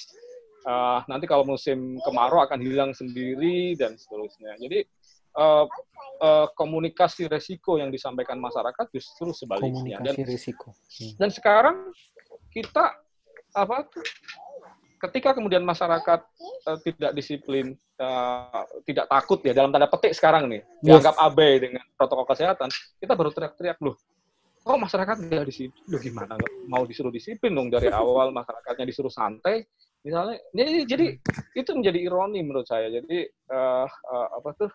uh, 0.67 1.01
nanti 1.07 1.25
kalau 1.31 1.47
musim 1.47 1.99
kemarau 2.03 2.43
akan 2.43 2.59
hilang 2.63 2.91
sendiri 2.93 3.75
dan 3.79 3.95
seterusnya 3.95 4.57
jadi 4.59 4.87
uh, 5.39 5.65
uh, 6.23 6.47
komunikasi 6.55 7.27
resiko 7.31 7.79
yang 7.79 7.91
disampaikan 7.93 8.39
masyarakat 8.39 8.89
justru 8.91 9.31
sebaliknya 9.37 9.99
komunikasi 9.99 10.07
dan 10.07 10.15
risiko 10.29 10.69
hmm. 10.73 11.13
dan 11.19 11.29
sekarang 11.31 11.77
kita 12.53 12.95
apa 13.53 13.89
ketika 15.03 15.35
kemudian 15.35 15.67
masyarakat 15.67 16.21
uh, 16.71 16.79
tidak 16.79 17.11
disiplin, 17.19 17.75
uh, 17.99 18.63
tidak 18.87 19.11
takut 19.11 19.43
ya 19.43 19.51
dalam 19.51 19.75
tanda 19.75 19.91
petik 19.91 20.15
sekarang 20.15 20.47
nih, 20.47 20.63
yes. 20.79 21.03
dianggap 21.03 21.19
abai 21.19 21.59
dengan 21.59 21.83
protokol 21.99 22.27
kesehatan, 22.31 22.71
kita 23.03 23.13
baru 23.19 23.35
teriak-teriak 23.35 23.83
loh. 23.83 23.99
Oh 24.63 24.79
masyarakat 24.79 25.27
nggak 25.27 25.47
disiplin, 25.51 25.83
loh 25.91 25.99
gimana? 25.99 26.39
Mau 26.71 26.87
disuruh 26.87 27.11
disiplin 27.11 27.51
dong 27.51 27.67
dari 27.67 27.91
awal 27.91 28.31
masyarakatnya 28.31 28.87
disuruh 28.87 29.11
santai, 29.11 29.67
misalnya. 30.03 30.37
Jadi, 30.55 30.73
jadi 30.87 31.07
itu 31.59 31.71
menjadi 31.75 31.99
ironi 32.03 32.41
menurut 32.43 32.67
saya. 32.67 32.91
Jadi 32.91 33.27
uh, 33.51 33.87
uh, 33.87 34.29
apa 34.39 34.51
tuh 34.59 34.71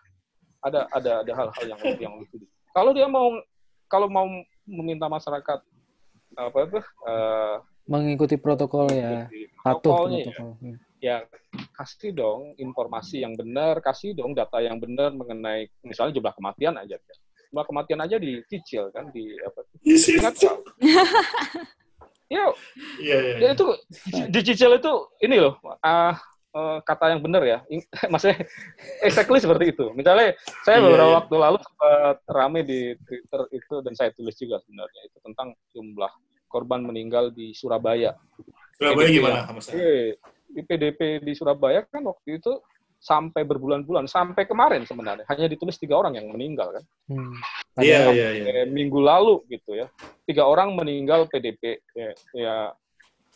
ada 0.64 0.90
ada 0.90 1.22
ada 1.22 1.32
hal-hal 1.32 1.64
yang 1.64 1.80
yang 2.00 2.12
lucu. 2.18 2.42
Kalau 2.74 2.90
dia 2.92 3.06
mau 3.06 3.32
kalau 3.88 4.08
mau 4.10 4.28
meminta 4.68 5.08
masyarakat 5.08 5.60
apa 6.36 6.58
tuh 6.70 6.84
uh, 7.08 7.56
mengikuti 7.88 8.36
protokol 8.36 8.86
ya 8.92 9.26
patuh 9.64 10.06
protokol 10.06 10.54
ya. 10.60 10.76
ya 11.00 11.16
kasih 11.74 12.12
dong 12.12 12.52
informasi 12.60 13.24
yang 13.24 13.32
benar 13.34 13.80
kasih 13.80 14.12
dong 14.12 14.36
data 14.36 14.60
yang 14.60 14.76
benar 14.76 15.10
mengenai 15.16 15.72
misalnya 15.82 16.14
jumlah 16.14 16.34
kematian 16.36 16.76
aja 16.76 17.00
jumlah 17.48 17.66
kematian 17.66 18.00
aja 18.04 18.20
dicicil 18.20 18.92
kan 18.92 19.08
di 19.08 19.34
apa 19.40 19.60
ingat 19.88 20.36
ya, 22.28 22.44
ya, 23.00 23.16
ya, 23.16 23.34
ya 23.40 23.48
itu 23.56 23.66
dicicil 24.28 24.76
itu 24.76 24.92
ini 25.24 25.40
loh 25.40 25.56
uh, 25.64 26.12
uh, 26.54 26.78
kata 26.84 27.14
yang 27.16 27.20
benar 27.22 27.42
ya. 27.44 27.58
Maksudnya 28.12 28.46
exactly 29.04 29.38
seperti 29.40 29.74
itu. 29.74 29.92
Misalnya 29.92 30.34
saya 30.64 30.82
beberapa 30.82 31.08
yeah, 31.08 31.18
waktu 31.22 31.34
lalu 31.38 31.58
sempat 31.62 32.16
rame 32.28 32.60
di 32.64 32.80
Twitter 33.04 33.42
itu 33.54 33.74
dan 33.84 33.92
saya 33.94 34.10
tulis 34.14 34.34
juga 34.36 34.60
sebenarnya 34.64 35.00
itu 35.06 35.18
tentang 35.22 35.48
jumlah 35.74 36.12
korban 36.48 36.80
meninggal 36.82 37.30
di 37.32 37.52
Surabaya. 37.52 38.16
Surabaya 38.78 39.08
PDP 39.08 39.16
gimana, 39.20 39.38
Mas? 39.52 39.68
Di 40.48 40.62
PDP 40.64 41.00
di 41.20 41.32
Surabaya 41.36 41.84
kan 41.84 42.02
waktu 42.08 42.40
itu 42.40 42.52
sampai 42.98 43.46
berbulan-bulan, 43.46 44.10
sampai 44.10 44.44
kemarin 44.44 44.82
sebenarnya 44.82 45.22
hanya 45.30 45.46
ditulis 45.46 45.78
tiga 45.78 45.98
orang 45.98 46.18
yang 46.18 46.26
meninggal 46.28 46.74
kan. 46.74 46.84
Hmm. 47.06 47.34
Iya, 47.78 48.10
iya, 48.10 48.28
iya. 48.42 48.52
Minggu 48.66 48.98
lalu 48.98 49.46
gitu 49.46 49.78
ya, 49.78 49.86
tiga 50.26 50.44
orang 50.50 50.74
meninggal 50.74 51.30
PDP 51.30 51.78
ya, 51.94 52.10
ya 52.34 52.56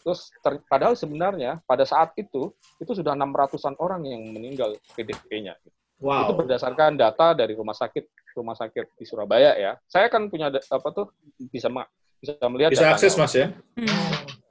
Terus 0.02 0.34
ter, 0.42 0.58
padahal 0.66 0.98
sebenarnya 0.98 1.62
pada 1.62 1.86
saat 1.86 2.10
itu 2.18 2.50
itu 2.82 2.90
sudah 2.90 3.14
enam 3.14 3.30
ratusan 3.30 3.78
orang 3.78 4.02
yang 4.02 4.34
meninggal 4.34 4.74
PDP-nya. 4.98 5.54
Wow. 6.02 6.26
Itu 6.26 6.32
berdasarkan 6.42 6.98
data 6.98 7.38
dari 7.38 7.54
rumah 7.54 7.78
sakit 7.78 8.34
rumah 8.34 8.58
sakit 8.58 8.98
di 8.98 9.06
Surabaya 9.06 9.54
ya. 9.54 9.78
Saya 9.86 10.10
kan 10.10 10.26
punya 10.26 10.50
apa 10.50 10.88
tuh 10.90 11.14
bisa 11.38 11.70
bisa 12.18 12.34
melihat 12.50 12.70
bisa 12.70 12.86
akses 12.90 13.18
mas 13.18 13.34
ya 13.34 13.50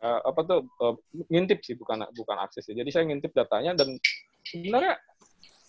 uh, 0.03 0.20
apa 0.28 0.41
tuh 0.43 0.59
uh, 0.84 0.95
ngintip 1.32 1.64
sih 1.64 1.80
bukan 1.80 2.03
bukan 2.12 2.38
akses 2.43 2.68
ya 2.68 2.76
jadi 2.76 2.89
saya 2.91 3.03
ngintip 3.07 3.32
datanya 3.32 3.80
dan 3.80 3.95
sebenarnya 4.45 4.97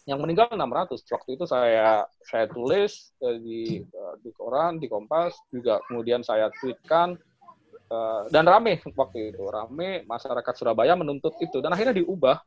yang 0.02 0.18
meninggal 0.18 0.50
600 0.50 0.98
waktu 0.98 1.30
itu 1.38 1.44
saya 1.46 2.02
saya 2.26 2.50
tulis 2.50 3.14
uh, 3.22 3.38
di 3.38 3.86
uh, 3.86 4.18
di 4.18 4.34
koran 4.34 4.82
di 4.82 4.90
Kompas 4.90 5.38
juga 5.54 5.78
kemudian 5.86 6.26
saya 6.26 6.50
tweetkan 6.58 7.14
uh, 7.92 8.22
dan 8.32 8.48
rame 8.48 8.80
waktu 8.96 9.34
itu. 9.34 9.42
Rame 9.46 10.02
masyarakat 10.08 10.54
Surabaya 10.56 10.96
menuntut 10.96 11.36
itu. 11.38 11.60
Dan 11.60 11.76
akhirnya 11.76 12.00
diubah. 12.00 12.40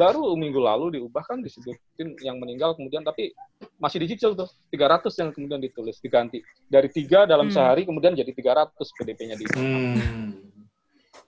Baru 0.00 0.32
minggu 0.32 0.56
lalu 0.56 0.96
diubah 0.96 1.28
kan 1.28 1.44
disebutin 1.44 2.16
yang 2.24 2.40
meninggal 2.40 2.72
kemudian 2.72 3.04
tapi 3.04 3.36
masih 3.76 4.00
dicicil 4.00 4.32
tuh. 4.32 4.48
300 4.72 5.12
yang 5.20 5.30
kemudian 5.30 5.60
ditulis 5.60 6.00
diganti. 6.00 6.40
Dari 6.64 6.88
tiga 6.88 7.28
dalam 7.28 7.52
hmm. 7.52 7.54
sehari 7.54 7.82
kemudian 7.84 8.16
jadi 8.16 8.32
300 8.32 8.72
PDP-nya 8.80 9.36
di 9.36 9.44
hmm. 9.44 10.32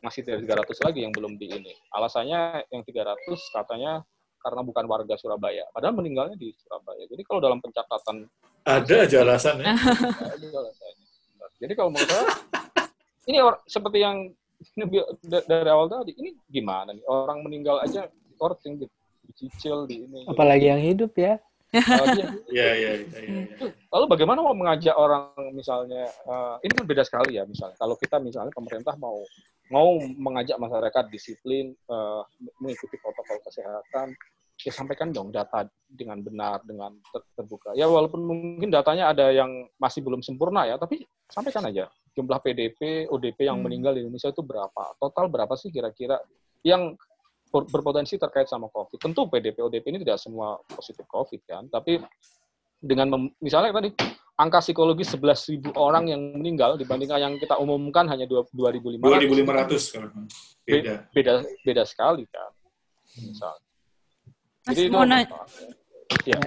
masih 0.00 0.24
dari 0.24 0.40
300 0.48 0.72
lagi 0.88 1.00
yang 1.04 1.12
belum 1.12 1.36
di 1.36 1.52
ini. 1.52 1.72
Alasannya 1.92 2.64
yang 2.72 2.80
300 2.80 3.28
katanya 3.52 4.00
karena 4.46 4.62
bukan 4.62 4.84
warga 4.86 5.14
Surabaya. 5.18 5.66
Padahal 5.74 5.98
meninggalnya 5.98 6.38
di 6.38 6.54
Surabaya. 6.54 7.02
Jadi 7.10 7.22
kalau 7.26 7.42
dalam 7.42 7.58
pencatatan 7.58 8.30
ada 8.62 8.94
aja 9.02 9.16
alasannya. 9.26 9.74
Ada 10.38 10.46
alasannya. 10.54 11.06
Jadi 11.58 11.72
kalau 11.74 11.90
menurut 11.90 12.10
saya 12.14 12.26
ini 13.26 13.38
seperti 13.66 13.98
yang 14.06 14.16
dari 15.50 15.70
awal 15.70 15.90
tadi 15.90 16.14
ini 16.14 16.38
gimana 16.46 16.94
nih? 16.94 17.02
Orang 17.10 17.42
meninggal 17.42 17.82
aja 17.82 18.06
recording 18.06 18.86
dicicil 19.26 19.90
di 19.90 20.06
ini 20.06 20.22
apalagi 20.30 20.70
yang 20.70 20.78
hidup 20.78 21.10
ya. 21.18 21.42
Uh, 21.74 22.06
Iya, 22.54 22.70
iya, 22.72 22.72
iya, 22.72 22.90
iya. 23.02 23.18
iya. 23.26 23.68
Lalu 23.90 24.04
bagaimana 24.06 24.38
mau 24.40 24.54
mengajak 24.54 24.94
orang 24.94 25.34
misalnya 25.50 26.06
eh, 26.06 26.54
ini 26.62 26.72
kan 26.72 26.86
beda 26.86 27.02
sekali 27.02 27.36
ya 27.36 27.44
misalnya. 27.44 27.74
Kalau 27.76 27.98
kita 27.98 28.22
misalnya 28.22 28.54
pemerintah 28.54 28.94
mau 28.96 29.18
mau 29.66 29.98
mengajak 29.98 30.56
masyarakat 30.62 31.04
disiplin 31.10 31.74
eh, 31.74 32.22
mengikuti 32.62 32.96
protokol 33.02 33.42
kesehatan 33.44 34.14
ya 34.56 34.72
sampaikan 34.72 35.12
dong 35.12 35.28
data 35.28 35.68
dengan 35.84 36.16
benar 36.24 36.64
dengan 36.64 36.96
ter- 37.12 37.28
terbuka 37.36 37.76
ya 37.76 37.84
walaupun 37.84 38.24
mungkin 38.24 38.72
datanya 38.72 39.12
ada 39.12 39.28
yang 39.28 39.48
masih 39.76 40.00
belum 40.00 40.24
sempurna 40.24 40.64
ya 40.64 40.80
tapi 40.80 41.04
sampaikan 41.28 41.68
aja 41.68 41.86
jumlah 42.16 42.40
PDP 42.40 43.04
ODP 43.06 43.44
yang 43.44 43.60
Hmm. 43.60 43.68
meninggal 43.68 43.92
di 43.92 44.00
Indonesia 44.02 44.32
itu 44.32 44.40
berapa 44.40 44.96
total 44.96 45.28
berapa 45.28 45.52
sih 45.54 45.68
kira-kira 45.68 46.16
yang 46.64 46.96
ber- 47.52 47.68
berpotensi 47.68 48.16
terkait 48.16 48.48
sama 48.48 48.72
COVID 48.72 48.96
tentu 48.96 49.28
PDP 49.28 49.60
ODP 49.60 49.84
ini 49.92 49.98
tidak 50.00 50.16
semua 50.18 50.56
positif 50.66 51.04
COVID 51.04 51.40
kan 51.44 51.68
tapi 51.68 52.00
dengan 52.80 53.12
mem- 53.12 53.32
misalnya 53.38 53.76
tadi 53.76 53.92
angka 54.36 54.60
psikologis 54.60 55.12
11.000 55.12 55.76
orang 55.76 56.12
yang 56.12 56.20
meninggal 56.32 56.76
dibandingkan 56.76 57.20
yang 57.20 57.34
kita 57.36 57.56
umumkan 57.56 58.04
hanya 58.08 58.24
2.500 58.24 58.52
2.500 59.00 59.80
sekarang. 59.80 60.12
Beda. 60.60 61.08
beda 61.12 61.32
beda 61.64 61.82
sekali 61.84 62.24
kan 62.28 62.52
misalnya. 63.16 63.64
Mas, 64.66 64.74
Jadi 64.74 64.90
mau, 64.90 65.06
na- 65.06 65.22
ya 66.26 66.38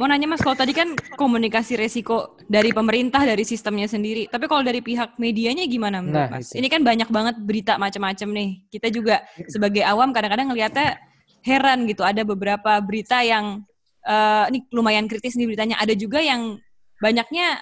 mau 0.00 0.08
nanya 0.08 0.24
Mas, 0.24 0.40
kalau 0.40 0.56
tadi 0.56 0.72
kan 0.72 0.96
komunikasi 1.12 1.76
resiko 1.76 2.40
dari 2.48 2.72
pemerintah, 2.72 3.20
dari 3.20 3.44
sistemnya 3.44 3.84
sendiri. 3.84 4.32
Tapi 4.32 4.48
kalau 4.48 4.64
dari 4.64 4.80
pihak 4.80 5.20
medianya 5.20 5.68
gimana 5.68 6.00
menurut 6.00 6.16
Nah, 6.16 6.40
Mas? 6.40 6.52
itu. 6.52 6.64
Ini 6.64 6.68
kan 6.72 6.80
banyak 6.80 7.08
banget 7.12 7.36
berita 7.44 7.76
macam-macam 7.76 8.28
nih. 8.32 8.50
Kita 8.72 8.88
juga 8.88 9.20
sebagai 9.44 9.84
awam 9.84 10.16
kadang-kadang 10.16 10.48
ngelihatnya 10.48 10.96
heran 11.44 11.84
gitu. 11.84 12.00
Ada 12.00 12.24
beberapa 12.24 12.80
berita 12.80 13.20
yang 13.20 13.60
eh, 14.06 14.44
ini 14.48 14.64
lumayan 14.72 15.04
kritis 15.04 15.36
nih 15.36 15.44
beritanya. 15.44 15.76
Ada 15.76 15.92
juga 15.92 16.24
yang 16.24 16.56
banyaknya 16.96 17.60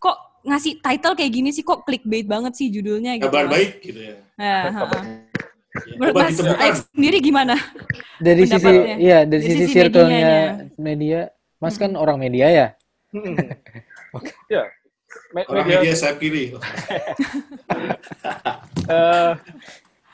kok 0.00 0.16
ngasih 0.40 0.80
title 0.80 1.12
kayak 1.12 1.32
gini 1.32 1.50
sih 1.52 1.60
kok 1.60 1.84
clickbait 1.84 2.24
banget 2.24 2.56
sih 2.56 2.72
judulnya 2.72 3.20
gitu. 3.20 3.28
Kabar 3.28 3.44
Mas. 3.44 3.52
baik 3.52 3.70
gitu 3.84 4.00
ya. 4.00 4.16
Nah. 4.40 4.64
Ya, 5.33 5.33
Menurut 5.98 6.14
Coba 6.14 6.30
Mas. 6.30 6.38
Alex 6.38 6.76
sendiri 6.94 7.18
gimana? 7.18 7.54
Dari 8.22 8.46
sisi 8.46 8.72
iya 9.02 9.26
dari, 9.26 9.42
Dari 9.42 9.42
sisi, 9.42 9.64
sisi 9.66 9.74
circle-nya 9.74 10.34
media, 10.78 11.20
Mas 11.58 11.74
kan 11.74 11.98
orang 11.98 12.18
media 12.22 12.46
ya. 12.46 12.66
Hmm. 13.10 13.34
ya 14.54 14.64
Me- 15.34 15.46
Orang 15.50 15.66
media, 15.66 15.82
media 15.82 15.94
saya 15.98 16.14
pilih. 16.14 16.54
eh, 18.86 19.32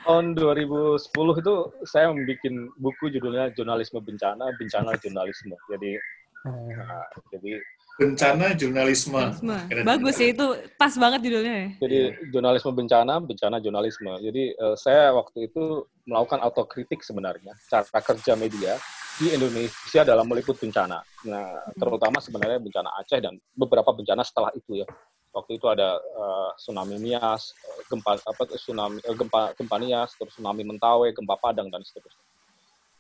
tahun 0.00 0.24
2010 0.32 0.96
itu 1.44 1.54
saya 1.84 2.08
membuat 2.08 2.40
buku 2.80 3.12
judulnya 3.12 3.52
jurnalisme 3.52 4.00
bencana 4.00 4.48
bencana 4.56 4.96
jurnalisme 4.96 5.56
jadi 5.68 6.00
Hmm. 6.40 6.72
nah, 6.72 7.04
jadi 7.28 7.60
Bencana 8.00 8.56
jurnalisme. 8.56 9.20
Jurnalisme. 9.36 9.84
Bagus 9.84 10.16
ya 10.16 10.32
itu 10.32 10.46
pas 10.80 10.96
banget 10.96 11.20
judulnya. 11.28 11.52
ya. 11.52 11.68
Jadi 11.84 12.00
jurnalisme 12.32 12.72
bencana, 12.72 13.20
bencana 13.20 13.56
jurnalisme. 13.60 14.08
Jadi 14.24 14.56
eh, 14.56 14.76
saya 14.80 15.12
waktu 15.12 15.52
itu 15.52 15.84
melakukan 16.08 16.40
autokritik 16.40 17.04
sebenarnya 17.04 17.52
cara 17.68 18.00
kerja 18.00 18.32
media 18.40 18.80
di 19.20 19.36
Indonesia 19.36 20.00
dalam 20.00 20.24
meliput 20.24 20.56
bencana. 20.56 21.04
Nah, 21.28 21.60
terutama 21.76 22.24
sebenarnya 22.24 22.56
bencana 22.56 22.88
Aceh 23.04 23.20
dan 23.20 23.36
beberapa 23.52 23.92
bencana 23.92 24.24
setelah 24.24 24.48
itu 24.56 24.80
ya. 24.80 24.88
Waktu 25.36 25.60
itu 25.60 25.66
ada 25.68 26.00
eh, 26.00 26.50
tsunami 26.56 26.96
Nias, 26.96 27.52
eh, 27.52 27.84
gempa 27.92 28.16
apa 28.16 28.42
tsunami 28.48 28.98
eh, 29.04 29.12
gempa 29.12 29.52
gempa 29.60 29.76
Nias, 29.76 30.16
terus 30.16 30.32
tsunami 30.40 30.64
Mentawai, 30.64 31.12
gempa 31.12 31.36
Padang 31.36 31.68
dan 31.68 31.84
seterusnya. 31.84 32.24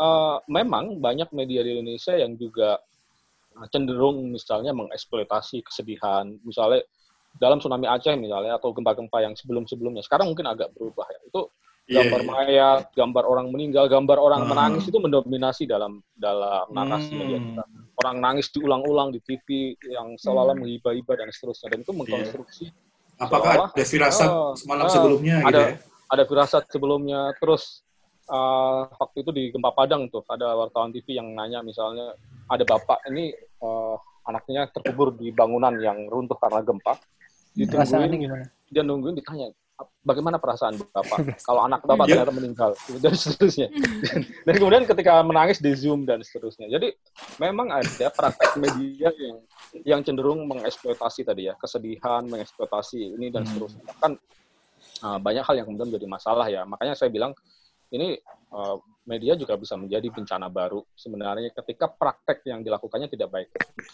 Eh, 0.00 0.36
memang 0.48 1.00
banyak 1.00 1.32
media 1.32 1.64
di 1.64 1.76
Indonesia 1.76 2.16
yang 2.16 2.36
juga 2.36 2.80
cenderung 3.68 4.30
misalnya 4.30 4.72
mengeksploitasi 4.72 5.66
kesedihan, 5.66 6.38
misalnya 6.46 6.86
dalam 7.36 7.62
tsunami 7.62 7.86
Aceh 7.86 8.14
misalnya 8.18 8.58
atau 8.58 8.74
gempa-gempa 8.74 9.22
yang 9.22 9.34
sebelum-sebelumnya. 9.38 10.02
Sekarang 10.02 10.30
mungkin 10.30 10.50
agak 10.50 10.74
berubah 10.74 11.06
ya. 11.10 11.20
Itu 11.26 11.50
Iya, 11.90 12.06
gambar 12.06 12.20
iya. 12.22 12.28
mayat, 12.30 12.82
gambar 12.94 13.24
orang 13.26 13.46
meninggal, 13.50 13.90
gambar 13.90 14.18
orang 14.22 14.46
Hmm. 14.46 14.50
menangis 14.54 14.86
itu 14.86 14.94
mendominasi 15.02 15.66
dalam 15.66 15.98
dalam 16.14 16.70
narasi 16.70 17.10
Hmm. 17.10 17.18
media 17.18 17.38
kita. 17.42 17.62
Orang 17.98 18.22
nangis 18.22 18.46
diulang-ulang 18.54 19.10
di 19.10 19.18
TV 19.18 19.74
yang 19.90 20.14
seolah-olah 20.14 20.54
Hmm. 20.54 20.62
menghibah-hibah 20.62 21.18
dan 21.18 21.28
seterusnya. 21.34 21.74
Dan 21.74 21.82
itu 21.82 21.90
mengkonstruksi 21.90 22.70
Apakah 23.20 23.68
ada 23.74 23.84
firasat 23.84 24.28
Oh, 24.32 24.56
semalam 24.56 24.86
oh, 24.86 24.92
sebelumnya 24.92 25.44
gitu 25.44 25.50
ada. 25.50 25.60
ya? 25.60 25.76
ada 26.08 26.22
firasat 26.24 26.62
sebelumnya. 26.72 27.20
Terus 27.36 27.82
uh, 28.30 28.86
waktu 28.94 29.16
itu 29.20 29.30
di 29.30 29.42
gempa 29.50 29.74
Padang 29.74 30.06
tuh 30.06 30.22
ada 30.24 30.54
wartawan 30.54 30.88
TV 30.88 31.18
yang 31.18 31.34
nanya 31.34 31.60
misalnya 31.60 32.14
ada 32.46 32.62
bapak 32.62 33.02
ini 33.10 33.34
uh, 33.60 33.98
anaknya 34.24 34.70
terkubur 34.70 35.10
di 35.12 35.34
bangunan 35.34 35.74
yang 35.76 36.06
runtuh 36.06 36.38
karena 36.38 36.62
gempa. 36.62 36.94
Perasaannya 37.50 38.06
Ditungguin, 38.06 38.22
gimana? 38.30 38.44
dia 38.70 38.82
nungguin 38.86 39.18
ditanya 39.18 39.50
bagaimana 40.04 40.36
perasaan 40.36 40.76
bapak 40.92 41.18
kalau 41.48 41.64
anak 41.66 41.80
bapak 41.82 42.06
Iya. 42.06 42.22
ternyata 42.22 42.34
meninggal 42.36 42.70
gitu, 42.86 42.98
dan 43.00 43.14
seterusnya. 43.16 43.66
dan 44.46 44.54
kemudian 44.54 44.84
ketika 44.86 45.24
menangis 45.24 45.58
di 45.58 45.72
zoom 45.74 46.06
dan 46.06 46.20
seterusnya. 46.22 46.70
Jadi 46.70 46.94
memang 47.40 47.72
ada 47.74 48.06
praktek 48.12 48.54
media 48.60 49.08
yang 49.18 49.36
yang 49.82 50.00
cenderung 50.04 50.46
mengeksploitasi 50.46 51.24
tadi 51.24 51.48
ya 51.50 51.54
kesedihan, 51.58 52.22
mengeksploitasi 52.28 53.18
ini 53.18 53.32
dan 53.32 53.42
Hmm. 53.42 53.50
seterusnya. 53.50 53.82
Bahkan 53.88 54.12
uh, 55.02 55.18
banyak 55.18 55.42
hal 55.42 55.54
yang 55.58 55.66
kemudian 55.66 55.88
menjadi 55.90 56.06
masalah 56.06 56.46
ya. 56.46 56.62
Makanya 56.62 56.94
saya 56.94 57.10
bilang 57.10 57.32
ini 57.90 58.18
uh, 58.54 58.78
media 59.06 59.34
juga 59.34 59.58
bisa 59.58 59.74
menjadi 59.74 60.06
bencana 60.10 60.46
baru 60.46 60.86
sebenarnya 60.94 61.50
ketika 61.50 61.90
praktek 61.90 62.46
yang 62.46 62.62
dilakukannya 62.62 63.10
tidak 63.10 63.28
baik. 63.34 63.48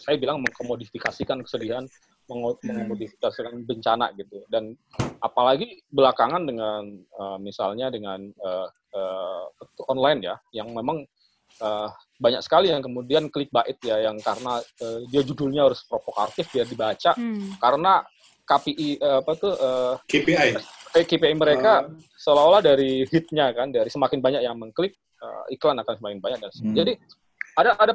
Saya 0.04 0.20
bilang 0.20 0.44
mengkomodifikasikan 0.44 1.40
kesedihan, 1.40 1.88
mengo- 2.28 2.60
mengkomodifikasikan 2.60 3.64
bencana 3.64 4.12
gitu. 4.20 4.44
Dan 4.52 4.76
apalagi 5.24 5.80
belakangan 5.88 6.44
dengan 6.44 6.82
uh, 7.16 7.38
misalnya 7.40 7.88
dengan 7.88 8.28
uh, 8.44 8.68
uh, 8.92 9.44
online 9.88 10.20
ya, 10.28 10.36
yang 10.52 10.68
memang 10.76 11.08
uh, 11.64 11.88
banyak 12.20 12.44
sekali 12.44 12.68
yang 12.68 12.84
kemudian 12.84 13.32
clickbait 13.32 13.80
ya, 13.80 14.12
yang 14.12 14.20
karena 14.20 14.60
uh, 14.60 15.00
dia 15.08 15.24
judulnya 15.24 15.72
harus 15.72 15.80
provokatif 15.88 16.52
biar 16.52 16.68
dibaca, 16.68 17.16
Hmm. 17.16 17.56
karena 17.56 18.04
KPI 18.46 19.00
uh, 19.00 19.24
apa 19.24 19.32
tuh 19.34 19.52
uh, 19.56 19.94
KPI. 20.06 20.54
KPI 21.04 21.34
mereka 21.36 21.84
Uh, 21.84 21.98
seolah-olah 22.16 22.62
dari 22.64 23.04
hitnya 23.10 23.52
kan 23.52 23.68
dari 23.74 23.90
semakin 23.92 24.22
banyak 24.24 24.40
yang 24.46 24.56
mengklik 24.56 24.96
uh, 25.20 25.44
iklan 25.52 25.76
akan 25.82 25.94
semakin 26.00 26.18
banyak 26.22 26.38
dan 26.40 26.50
Hmm. 26.56 26.72
jadi 26.72 26.92
ada 27.56 27.72
ada 27.80 27.94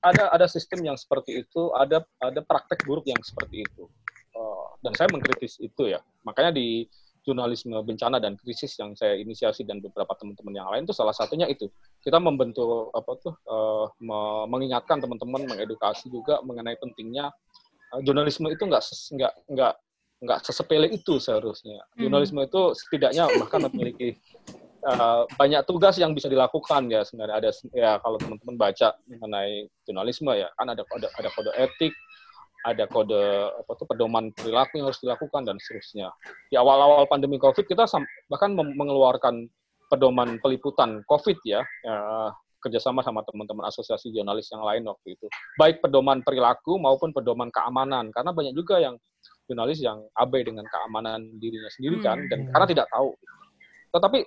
ada 0.00 0.24
ada 0.32 0.46
sistem 0.48 0.80
yang 0.88 0.96
seperti 0.96 1.44
itu 1.44 1.68
ada 1.76 2.00
ada 2.20 2.40
praktek 2.40 2.80
buruk 2.88 3.04
yang 3.04 3.20
seperti 3.20 3.60
itu. 3.60 3.84
Uh, 4.32 4.72
dan 4.80 4.92
saya 4.96 5.08
mengkritis 5.12 5.60
itu 5.60 5.92
ya. 5.92 6.00
Makanya 6.24 6.56
di 6.56 6.88
jurnalisme 7.26 7.76
bencana 7.84 8.16
dan 8.22 8.40
krisis 8.40 8.72
yang 8.80 8.96
saya 8.96 9.18
inisiasi 9.20 9.68
dan 9.68 9.84
beberapa 9.84 10.14
teman-teman 10.16 10.54
yang 10.54 10.68
lain 10.72 10.88
itu 10.88 10.94
salah 10.96 11.12
satunya 11.12 11.44
itu. 11.44 11.68
Kita 12.00 12.16
membentuk 12.16 12.88
apa 12.96 13.12
tuh 13.20 13.34
uh, 13.50 13.90
me- 14.00 14.46
mengingatkan 14.48 14.96
teman-teman 15.02 15.44
mengedukasi 15.44 16.08
juga 16.08 16.40
mengenai 16.40 16.80
pentingnya 16.80 17.28
uh, 17.92 18.00
jurnalisme 18.00 18.48
itu 18.48 18.64
nggak 18.64 18.80
ses- 18.80 19.12
nggak 19.12 19.32
nggak 19.52 19.72
nggak 20.22 20.42
sesepele 20.44 20.88
itu 20.88 21.20
seharusnya. 21.20 21.82
Hmm. 21.94 22.08
Jurnalisme 22.08 22.40
itu 22.44 22.62
setidaknya 22.72 23.28
bahkan 23.36 23.68
memiliki 23.68 24.16
uh, 24.84 25.28
banyak 25.40 25.62
tugas 25.68 26.00
yang 26.00 26.16
bisa 26.16 26.30
dilakukan 26.32 26.88
ya 26.88 27.04
sebenarnya 27.04 27.36
ada 27.36 27.50
ya 27.76 28.00
kalau 28.00 28.16
teman-teman 28.16 28.56
baca 28.56 28.96
mengenai 29.06 29.68
jurnalisme 29.84 30.32
ya 30.32 30.48
kan 30.56 30.72
ada 30.72 30.82
kode 30.88 31.08
ada 31.20 31.28
kode 31.32 31.52
etik 31.60 31.92
ada 32.66 32.84
kode 32.90 33.22
apa 33.62 33.72
tuh 33.78 33.86
pedoman 33.86 34.34
perilaku 34.34 34.82
yang 34.82 34.90
harus 34.90 34.98
dilakukan 34.98 35.46
dan 35.46 35.56
seterusnya. 35.62 36.10
Di 36.50 36.58
awal-awal 36.58 37.06
pandemi 37.06 37.38
Covid 37.38 37.62
kita 37.62 37.86
bahkan 38.26 38.58
mengeluarkan 38.58 39.46
pedoman 39.86 40.42
peliputan 40.42 41.06
Covid 41.06 41.38
ya, 41.46 41.62
ya 41.86 41.96
kerjasama 42.66 43.00
sama 43.06 43.22
teman-teman 43.22 43.70
asosiasi 43.70 44.10
jurnalis 44.10 44.50
yang 44.50 44.66
lain 44.66 44.82
waktu 44.90 45.14
itu. 45.14 45.26
Baik 45.54 45.78
pedoman 45.78 46.26
perilaku 46.26 46.76
maupun 46.82 47.14
pedoman 47.14 47.48
keamanan 47.54 48.10
karena 48.10 48.34
banyak 48.34 48.52
juga 48.58 48.82
yang 48.82 48.98
jurnalis 49.46 49.78
yang 49.78 50.02
abai 50.18 50.42
dengan 50.42 50.66
keamanan 50.66 51.22
dirinya 51.38 51.70
sendiri 51.70 52.02
kan 52.02 52.18
Hmm. 52.18 52.28
dan 52.28 52.38
karena 52.50 52.66
tidak 52.66 52.86
tahu. 52.90 53.14
Tetapi 53.94 54.18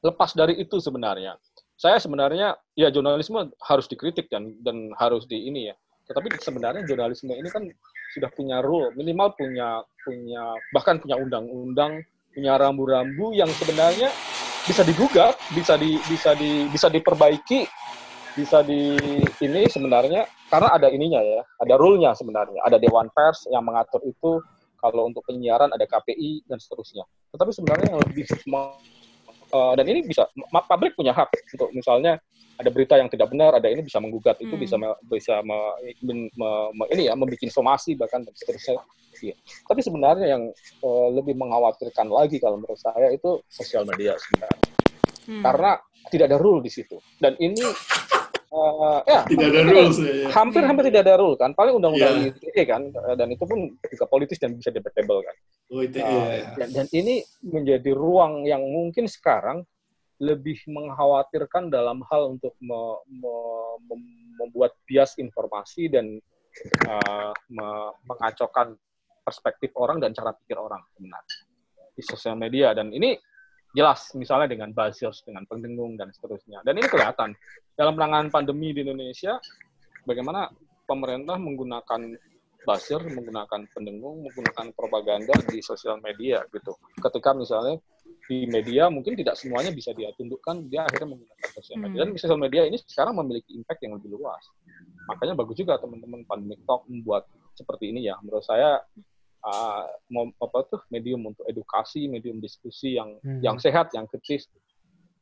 lepas 0.00 0.32
dari 0.32 0.56
itu 0.56 0.80
sebenarnya 0.80 1.36
saya 1.80 1.96
sebenarnya 1.96 2.56
ya 2.76 2.92
jurnalisme 2.92 3.52
harus 3.64 3.88
dikritik 3.88 4.28
dan 4.28 4.52
dan 4.60 4.92
harus 5.00 5.24
di 5.24 5.48
ini 5.48 5.72
ya. 5.72 5.76
Tetapi 6.12 6.36
sebenarnya 6.40 6.84
jurnalisme 6.84 7.32
ini 7.32 7.48
kan 7.48 7.64
sudah 8.12 8.28
punya 8.36 8.60
rule, 8.60 8.92
minimal 8.98 9.32
punya 9.38 9.80
punya 10.04 10.56
bahkan 10.76 11.00
punya 11.00 11.16
undang-undang, 11.16 12.04
punya 12.36 12.58
rambu-rambu 12.60 13.32
yang 13.32 13.48
sebenarnya 13.56 14.10
bisa 14.70 14.86
digugat, 14.86 15.34
bisa 15.50 15.74
di 15.74 15.98
bisa 16.06 16.30
di 16.38 16.70
bisa 16.70 16.86
diperbaiki, 16.86 17.66
bisa 18.38 18.62
di 18.62 18.94
ini 19.42 19.66
sebenarnya 19.66 20.30
karena 20.46 20.70
ada 20.70 20.86
ininya 20.86 21.18
ya, 21.18 21.42
ada 21.58 21.74
rule-nya 21.74 22.14
sebenarnya, 22.14 22.62
ada 22.62 22.78
dewan 22.78 23.10
pers 23.10 23.50
yang 23.50 23.66
mengatur 23.66 23.98
itu 24.06 24.38
kalau 24.78 25.10
untuk 25.10 25.26
penyiaran 25.26 25.74
ada 25.74 25.82
KPI 25.82 26.46
dan 26.46 26.62
seterusnya. 26.62 27.02
Tetapi 27.34 27.50
sebenarnya 27.50 27.86
yang 27.90 27.98
lebih 27.98 28.22
uh, 29.52 29.72
dan 29.76 29.86
ini 29.86 30.06
bisa 30.06 30.26
publik 30.66 30.94
punya 30.98 31.14
hak 31.14 31.30
untuk 31.54 31.70
misalnya 31.74 32.18
ada 32.60 32.68
berita 32.68 33.00
yang 33.00 33.08
tidak 33.08 33.32
benar, 33.32 33.56
ada 33.56 33.72
ini 33.72 33.80
bisa 33.80 33.96
menggugat 34.04 34.36
itu 34.36 34.52
Hmm. 34.52 34.60
bisa 34.60 34.76
me- 34.76 35.00
bisa 35.08 35.40
me- 35.40 35.96
me- 36.04 36.70
me- 36.76 36.90
ini 36.92 37.08
ya 37.08 37.16
membuat 37.16 37.40
somasi 37.48 37.96
bahkan 37.96 38.20
dan 38.20 38.36
seterusnya. 38.36 38.76
Iya. 39.20 39.36
Tapi 39.68 39.80
sebenarnya 39.80 40.26
yang 40.32 40.42
eh, 40.80 41.08
lebih 41.12 41.36
mengkhawatirkan 41.40 42.08
lagi 42.08 42.36
kalau 42.40 42.60
menurut 42.60 42.80
saya 42.80 43.12
itu 43.12 43.40
sosial 43.48 43.88
media 43.88 44.16
sebenarnya. 44.16 44.64
Hmm. 45.28 45.42
Karena 45.44 45.70
tidak 46.08 46.32
ada 46.32 46.38
rule 46.40 46.60
di 46.64 46.72
situ. 46.72 46.96
Dan 47.20 47.36
ini 47.40 47.60
ya 49.06 49.20
Tidak 49.30 49.46
ada 49.46 49.60
rules 49.62 49.96
ya. 50.02 50.26
hampir 50.34 50.62
hampir 50.66 50.84
tidak 50.90 51.02
ada 51.06 51.14
rule 51.22 51.38
kan. 51.38 51.54
Paling 51.54 51.78
undang-undang 51.78 52.16
Iya. 52.26 52.34
ITE 52.34 52.62
kan 52.66 52.82
dan 52.90 53.28
itu 53.30 53.44
pun 53.46 53.58
juga 53.78 54.04
politis 54.10 54.42
dan 54.42 54.58
bisa 54.58 54.74
debatable 54.74 55.22
kan. 55.22 55.36
Oh, 55.70 55.78
Uh, 55.78 55.86
iya. 55.86 56.58
dan, 56.58 56.68
dan 56.74 56.86
ini 56.90 57.22
menjadi 57.46 57.94
ruang 57.94 58.42
yang 58.42 58.58
mungkin 58.60 59.06
sekarang 59.06 59.62
lebih 60.18 60.58
mengkhawatirkan 60.66 61.70
dalam 61.70 62.02
hal 62.10 62.36
untuk 62.36 62.52
me- 62.58 63.00
me- 63.08 63.78
mem- 63.86 64.18
membuat 64.36 64.74
bias 64.84 65.14
informasi 65.16 65.86
dan 65.88 66.18
uh, 66.90 67.32
me- 67.48 67.94
mengacaukan 68.04 68.74
perspektif 69.22 69.70
orang 69.78 70.02
dan 70.02 70.10
cara 70.10 70.34
pikir 70.34 70.58
orang 70.58 70.82
sebenarnya 70.92 71.38
di 71.94 72.02
sosial 72.02 72.34
media 72.34 72.74
dan 72.74 72.90
ini 72.90 73.14
jelas 73.70 74.10
misalnya 74.18 74.50
dengan 74.50 74.74
buzzers, 74.74 75.22
dengan 75.22 75.46
pendengung 75.46 75.94
dan 75.94 76.10
seterusnya. 76.10 76.62
Dan 76.66 76.78
ini 76.78 76.88
kelihatan 76.90 77.34
dalam 77.78 77.94
penanganan 77.94 78.28
pandemi 78.28 78.74
di 78.74 78.82
Indonesia 78.82 79.38
bagaimana 80.04 80.50
pemerintah 80.84 81.38
menggunakan 81.38 82.18
buzzer, 82.66 83.00
menggunakan 83.00 83.70
pendengung, 83.72 84.26
menggunakan 84.26 84.74
propaganda 84.76 85.32
di 85.48 85.62
sosial 85.64 86.02
media 86.02 86.44
gitu. 86.52 86.76
Ketika 87.00 87.32
misalnya 87.32 87.80
di 88.26 88.46
media 88.46 88.86
mungkin 88.92 89.16
tidak 89.16 89.34
semuanya 89.38 89.72
bisa 89.72 89.94
dia 89.96 90.12
tundukkan, 90.14 90.68
dia 90.68 90.84
akhirnya 90.84 91.16
menggunakan 91.16 91.48
sosial 91.56 91.78
media. 91.80 91.98
Dan 92.04 92.08
sosial 92.18 92.40
media 92.40 92.62
ini 92.68 92.76
sekarang 92.84 93.16
memiliki 93.16 93.56
impact 93.56 93.80
yang 93.86 93.96
lebih 93.96 94.18
luas. 94.18 94.44
Makanya 95.08 95.34
bagus 95.38 95.56
juga 95.56 95.80
teman-teman 95.80 96.22
Pandemic 96.28 96.60
Talk 96.68 96.84
membuat 96.86 97.26
seperti 97.56 97.90
ini 97.90 98.06
ya. 98.06 98.18
Menurut 98.20 98.44
saya 98.44 98.82
uh, 99.44 99.84
apa 100.40 100.58
tuh 100.68 100.80
medium 100.88 101.24
untuk 101.32 101.44
edukasi, 101.48 102.06
medium 102.06 102.40
diskusi 102.40 102.96
yang 102.96 103.16
Hmm. 103.20 103.40
yang 103.40 103.56
sehat, 103.56 103.92
yang 103.96 104.04
kritis. 104.08 104.48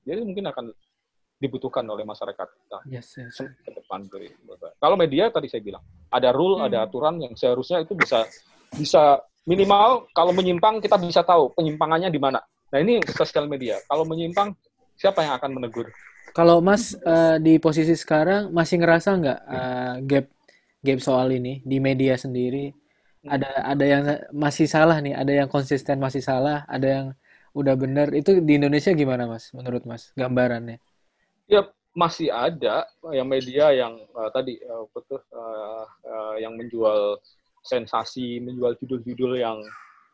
Jadi 0.07 0.21
mungkin 0.25 0.49
akan 0.49 0.73
dibutuhkan 1.39 1.87
oleh 1.87 2.03
masyarakat 2.03 2.49
kita 2.51 2.79
Yes, 2.91 3.15
yes. 3.15 3.39
ke 3.39 3.71
depan 3.71 4.11
kalau 4.83 4.99
media 4.99 5.31
tadi 5.31 5.47
saya 5.47 5.63
bilang 5.63 5.83
ada 6.11 6.35
rule 6.35 6.59
Hmm. 6.59 6.67
ada 6.67 6.83
aturan 6.83 7.23
yang 7.23 7.39
seharusnya 7.39 7.87
itu 7.87 7.95
bisa 7.95 8.27
bisa 8.75 9.23
minimal 9.47 10.11
kalau 10.11 10.35
menyimpang 10.35 10.83
kita 10.83 10.99
bisa 10.99 11.23
tahu 11.23 11.55
penyimpangannya 11.55 12.11
di 12.11 12.19
mana 12.19 12.43
nah 12.43 12.79
ini 12.83 12.99
sosial 13.15 13.47
media 13.47 13.79
kalau 13.87 14.03
menyimpang 14.03 14.51
siapa 14.99 15.23
yang 15.25 15.39
akan 15.39 15.63
menegur 15.63 15.89
Kalau 16.35 16.61
Mas 16.61 16.93
eh, 16.93 17.37
di 17.41 17.57
posisi 17.63 17.95
sekarang 17.97 18.51
masih 18.53 18.83
ngerasa 18.83 19.11
nggak 19.17 19.41
eh, 19.49 19.95
gap 20.11 20.27
gap 20.83 20.99
soal 21.01 21.31
ini 21.33 21.63
di 21.63 21.79
media 21.79 22.19
sendiri 22.19 22.75
ada 23.27 23.47
ada 23.73 23.85
yang 23.93 24.03
masih 24.45 24.67
salah 24.71 24.97
nih, 25.05 25.13
ada 25.21 25.33
yang 25.33 25.49
konsisten 25.51 25.97
masih 26.07 26.23
salah, 26.25 26.65
ada 26.69 26.87
yang 26.87 27.07
udah 27.59 27.75
bener. 27.83 28.07
Itu 28.15 28.31
di 28.47 28.53
Indonesia 28.59 28.91
gimana 28.95 29.25
Mas? 29.33 29.51
Menurut 29.57 29.83
Mas 29.91 30.03
gambarannya? 30.21 30.79
ya 31.49 31.65
masih 31.97 32.31
ada 32.31 32.87
yang 33.11 33.27
media 33.27 33.73
yang 33.75 33.99
eh, 33.99 34.31
tadi 34.31 34.55
eh, 34.61 34.81
apa 34.87 34.99
tuh, 35.09 35.21
eh, 35.21 35.85
eh, 36.07 36.35
yang 36.47 36.55
menjual 36.55 37.19
sensasi 37.65 38.39
menjual 38.39 38.79
judul-judul 38.79 39.41
yang 39.41 39.59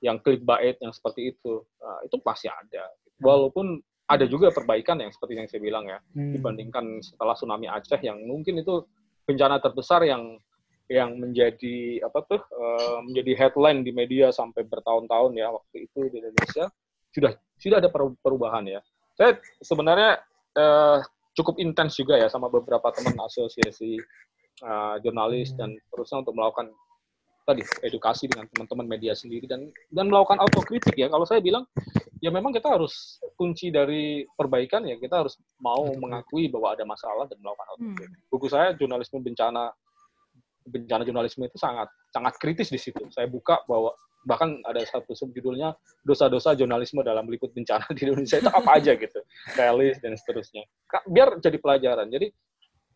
yang 0.01 0.17
clickbait 0.21 0.77
yang 0.81 0.93
seperti 0.93 1.35
itu 1.37 1.63
Eh, 1.85 2.01
itu 2.09 2.17
pasti 2.25 2.49
ada 2.49 2.89
walaupun 3.21 3.77
ada 4.09 4.25
juga 4.25 4.49
perbaikan 4.49 4.97
yang 4.97 5.13
seperti 5.13 5.37
yang 5.37 5.49
saya 5.53 5.61
bilang 5.61 5.85
ya 5.85 6.01
Hmm. 6.17 6.33
dibandingkan 6.33 7.05
setelah 7.05 7.37
tsunami 7.37 7.69
Aceh 7.69 8.01
yang 8.01 8.17
mungkin 8.25 8.57
itu 8.65 8.89
bencana 9.29 9.61
terbesar 9.61 10.01
yang 10.09 10.41
yang 10.93 11.17
menjadi 11.17 12.05
apa 12.05 12.21
tuh 12.29 12.41
eh, 12.45 12.99
menjadi 13.09 13.33
headline 13.41 13.81
di 13.81 13.93
media 13.95 14.29
sampai 14.29 14.69
bertahun-tahun 14.69 15.33
ya 15.33 15.49
waktu 15.49 15.89
itu 15.89 16.13
di 16.13 16.21
Indonesia 16.21 16.69
sudah 17.15 17.33
sudah 17.57 17.77
ada 17.81 17.89
peru- 17.89 18.19
perubahan 18.21 18.69
ya. 18.69 18.81
Saya 19.17 19.41
sebenarnya 19.65 20.21
eh, 20.59 20.99
cukup 21.35 21.57
intens 21.57 21.97
juga 21.97 22.21
ya 22.21 22.29
sama 22.29 22.53
beberapa 22.53 22.93
teman 22.93 23.17
asosiasi 23.17 23.97
eh, 24.61 24.95
jurnalis 25.01 25.57
dan 25.57 25.73
terusnya 25.89 26.21
untuk 26.21 26.37
melakukan 26.37 26.69
tadi 27.45 27.61
edukasi 27.85 28.25
dengan 28.25 28.49
teman-teman 28.49 28.89
media 28.89 29.13
sendiri 29.13 29.45
dan 29.45 29.69
dan 29.93 30.09
melakukan 30.09 30.41
autokritik 30.41 30.97
ya. 30.97 31.09
Kalau 31.09 31.25
saya 31.25 31.41
bilang 31.41 31.65
ya 32.21 32.33
memang 32.33 32.53
kita 32.53 32.73
harus 32.73 33.21
kunci 33.37 33.69
dari 33.69 34.25
perbaikan 34.37 34.85
ya 34.89 34.97
kita 34.97 35.25
harus 35.25 35.37
mau 35.61 35.85
mengakui 35.97 36.49
bahwa 36.49 36.73
ada 36.77 36.85
masalah 36.89 37.25
dan 37.29 37.41
melakukan 37.41 37.69
autokritik. 37.77 38.21
Buku 38.29 38.47
saya 38.53 38.73
jurnalisme 38.77 39.21
bencana 39.21 39.73
bencana 40.65 41.05
jurnalisme 41.05 41.45
itu 41.45 41.59
sangat 41.61 41.89
sangat 42.11 42.35
kritis 42.41 42.73
di 42.73 42.81
situ. 42.81 43.05
Saya 43.13 43.29
buka 43.29 43.63
bahwa 43.69 43.93
bahkan 44.25 44.57
ada 44.65 44.81
satu 44.89 45.13
subjudulnya 45.13 45.77
dosa-dosa 46.01 46.57
jurnalisme 46.57 47.05
dalam 47.05 47.29
meliput 47.29 47.53
bencana 47.53 47.85
di 47.93 48.09
Indonesia 48.09 48.41
itu 48.41 48.51
apa 48.51 48.71
aja 48.81 48.93
gitu, 48.97 49.21
realis 49.55 50.01
dan 50.01 50.17
seterusnya. 50.17 50.65
Biar 51.05 51.37
jadi 51.45 51.61
pelajaran. 51.61 52.09
Jadi 52.09 52.33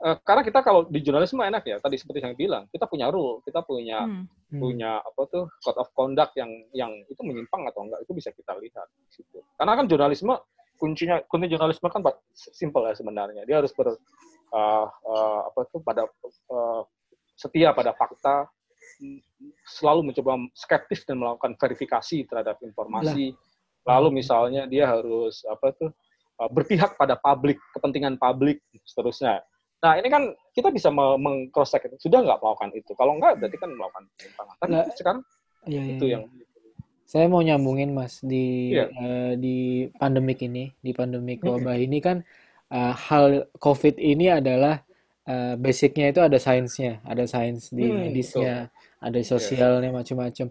eh, 0.09 0.17
karena 0.25 0.43
kita 0.43 0.65
kalau 0.65 0.89
di 0.89 1.05
jurnalisme 1.05 1.45
enak 1.45 1.65
ya, 1.69 1.77
tadi 1.85 2.01
seperti 2.01 2.25
yang 2.25 2.33
bilang, 2.33 2.65
kita 2.73 2.89
punya 2.89 3.13
rule, 3.13 3.45
kita 3.45 3.61
punya 3.63 4.09
Hmm. 4.09 4.25
Hmm. 4.49 4.65
punya 4.65 5.05
apa 5.05 5.29
tuh 5.29 5.45
code 5.61 5.77
of 5.77 5.93
conduct 5.93 6.33
yang 6.41 6.49
yang 6.73 6.89
itu 7.05 7.21
menyimpang 7.21 7.69
atau 7.69 7.85
enggak 7.85 8.01
itu 8.01 8.13
bisa 8.17 8.33
kita 8.33 8.57
lihat 8.57 8.89
di 8.97 9.21
situ. 9.21 9.45
Karena 9.61 9.77
kan 9.77 9.85
jurnalisme 9.85 10.33
kuncinya 10.81 11.21
kunci 11.29 11.53
jurnalisme 11.53 11.85
kan 11.93 12.01
simple 12.33 12.89
ya 12.89 12.97
sebenarnya. 12.97 13.45
Dia 13.45 13.61
harus 13.61 13.75
ber 13.77 13.93
uh, 13.93 14.87
uh, 14.89 15.41
apa 15.53 15.61
tuh 15.69 15.85
pada 15.85 16.09
uh, 16.09 16.83
setia 17.39 17.71
pada 17.71 17.95
fakta, 17.95 18.51
selalu 19.63 20.11
mencoba 20.11 20.51
skeptis 20.59 21.07
dan 21.07 21.23
melakukan 21.23 21.55
verifikasi 21.55 22.27
terhadap 22.27 22.59
informasi. 22.67 23.31
Lalu 23.87 24.21
misalnya 24.21 24.67
dia 24.67 24.91
harus 24.91 25.47
apa 25.47 25.71
tuh 25.79 25.91
uh, 26.43 26.51
berpihak 26.51 26.99
pada 26.99 27.15
publik, 27.15 27.57
kepentingan 27.79 28.19
publik, 28.19 28.59
seterusnya. 28.83 29.41
Nah 29.79 29.95
ini 29.95 30.11
kan 30.11 30.35
kita 30.51 30.75
bisa 30.75 30.91
meng-cross 30.91 31.71
check 31.71 31.87
itu. 31.87 32.11
Sudah 32.11 32.27
nggak 32.27 32.43
melakukan 32.43 32.71
itu? 32.75 32.91
Kalau 32.99 33.15
nggak 33.17 33.39
berarti 33.39 33.57
kan 33.63 33.71
melakukan 33.71 34.05
penyimpangan. 34.19 34.55
Tapi 34.59 34.71
Nah, 34.75 34.85
sekarang 34.99 35.21
Iya, 35.67 35.83
iya, 35.85 35.95
itu 35.95 36.07
iya. 36.07 36.15
yang 36.19 36.25
Saya 37.09 37.25
mau 37.25 37.41
nyambungin 37.41 37.97
Mas 37.97 38.21
di 38.21 38.77
Iya. 38.77 38.93
eh, 38.93 39.33
di 39.41 39.89
pandemik 39.97 40.45
ini, 40.45 40.77
di 40.85 40.93
pandemik 40.93 41.41
wabah 41.41 41.79
ini 41.81 42.05
kan 42.05 42.21
eh, 42.69 42.95
hal 42.95 43.49
COVID 43.57 43.97
ini 43.97 44.29
adalah 44.29 44.85
eh, 45.33 45.55
basicnya 45.65 46.07
itu 46.13 46.21
ada 46.29 46.39
sainsnya, 46.47 46.93
ada 47.11 47.25
sains 47.33 47.63
di 47.79 47.87
Hmm, 47.87 48.03
medisnya, 48.03 48.55
ada 49.07 49.21
sosialnya 49.33 49.91
macam-macam. 49.99 50.49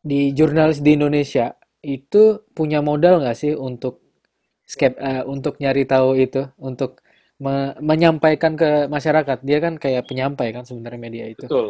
Di 0.00 0.32
jurnalis 0.32 0.80
di 0.80 0.96
Indonesia 0.96 1.46
itu 1.84 2.24
punya 2.56 2.80
modal 2.88 3.20
nggak 3.24 3.36
sih 3.36 3.52
untuk 3.56 4.00
skep 4.72 4.94
eh, 5.00 5.22
untuk 5.34 5.54
nyari 5.62 5.84
tahu 5.88 6.10
itu, 6.26 6.42
untuk 6.60 7.00
me- 7.44 7.76
menyampaikan 7.90 8.54
ke 8.60 8.70
masyarakat. 8.94 9.38
Dia 9.48 9.58
kan 9.64 9.74
kayak 9.82 10.08
penyampai 10.10 10.48
kan 10.56 10.64
sebenarnya 10.68 11.00
media 11.06 11.26
itu. 11.34 11.46
betul. 11.46 11.66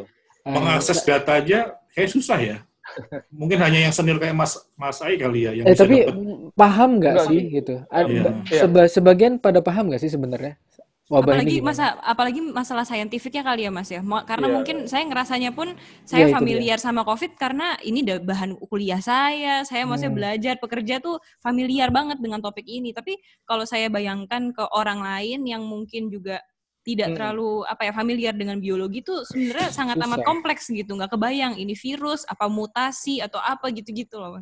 Eh, 0.47 0.55
Mengakses 0.55 1.01
data 1.07 1.39
aja 1.39 1.79
kayak 1.95 2.11
susah 2.11 2.39
ya. 2.43 2.57
Mungkin 3.33 3.59
hanya 3.63 3.89
yang 3.91 3.95
senior 3.95 4.19
kayak 4.23 4.37
Mas 4.39 4.55
Mas 4.79 4.99
Ai 5.05 5.17
kali 5.21 5.47
ya 5.49 5.53
yang 5.57 5.69
Eh 5.69 5.75
bisa 5.75 5.83
tapi 5.83 5.95
dapat. 5.95 6.17
paham 6.57 6.91
nggak 7.01 7.17
Enggak, 7.17 7.27
sih 7.27 7.41
gitu? 7.57 7.85
Ada 7.93 8.09
Iya. 8.09 8.25
Iya. 8.53 8.65
seba- 8.65 8.89
sebagian 8.89 9.35
pada 9.45 9.61
paham 9.67 9.85
nggak 9.93 10.01
sih 10.05 10.13
sebenarnya 10.17 10.57
wabah 11.11 11.43
ini 11.43 11.43
apalagi 11.43 11.55
gimana? 11.59 11.69
masa 11.75 11.87
apalagi 12.07 12.41
masalah 12.41 12.85
saintifiknya 12.87 13.43
kali 13.43 13.67
ya 13.67 13.71
mas 13.75 13.91
ya 13.91 13.99
karena 14.23 14.47
Iya. 14.47 14.55
mungkin 14.55 14.77
saya 14.87 15.03
ngerasanya 15.11 15.51
pun 15.51 15.75
saya 16.07 16.31
itu 16.31 16.35
familiar 16.39 16.79
sama 16.79 17.03
covid 17.03 17.35
karena 17.35 17.75
ini 17.83 18.07
udah 18.07 18.19
bahan 18.23 18.51
kuliah 18.63 19.03
saya 19.03 19.67
saya 19.67 19.83
maksudnya 19.85 20.15
Hmm. 20.15 20.21
belajar 20.23 20.55
pekerja 20.63 21.03
tuh 21.03 21.19
familiar 21.43 21.91
banget 21.91 22.23
dengan 22.23 22.39
topik 22.39 22.63
ini 22.65 22.95
tapi 22.95 23.19
kalau 23.43 23.67
saya 23.67 23.91
bayangkan 23.91 24.55
ke 24.55 24.63
orang 24.71 25.03
lain 25.03 25.43
yang 25.43 25.67
mungkin 25.67 26.07
juga 26.09 26.39
tidak 26.81 27.13
Hmm. 27.13 27.17
terlalu 27.19 27.51
apa 27.67 27.83
ya 27.85 27.93
familiar 27.93 28.33
dengan 28.33 28.57
biologi 28.57 29.03
tuh 29.03 29.27
sebenarnya 29.27 29.69
sangat 29.69 29.99
amat 29.99 30.23
Susah. 30.23 30.29
kompleks 30.31 30.65
gitu 30.71 30.95
nggak 30.95 31.11
kebayang 31.11 31.59
ini 31.59 31.75
virus 31.75 32.23
apa 32.25 32.47
mutasi 32.47 33.19
atau 33.21 33.37
apa 33.37 33.69
gitu-gitu 33.69 34.17
loh. 34.17 34.41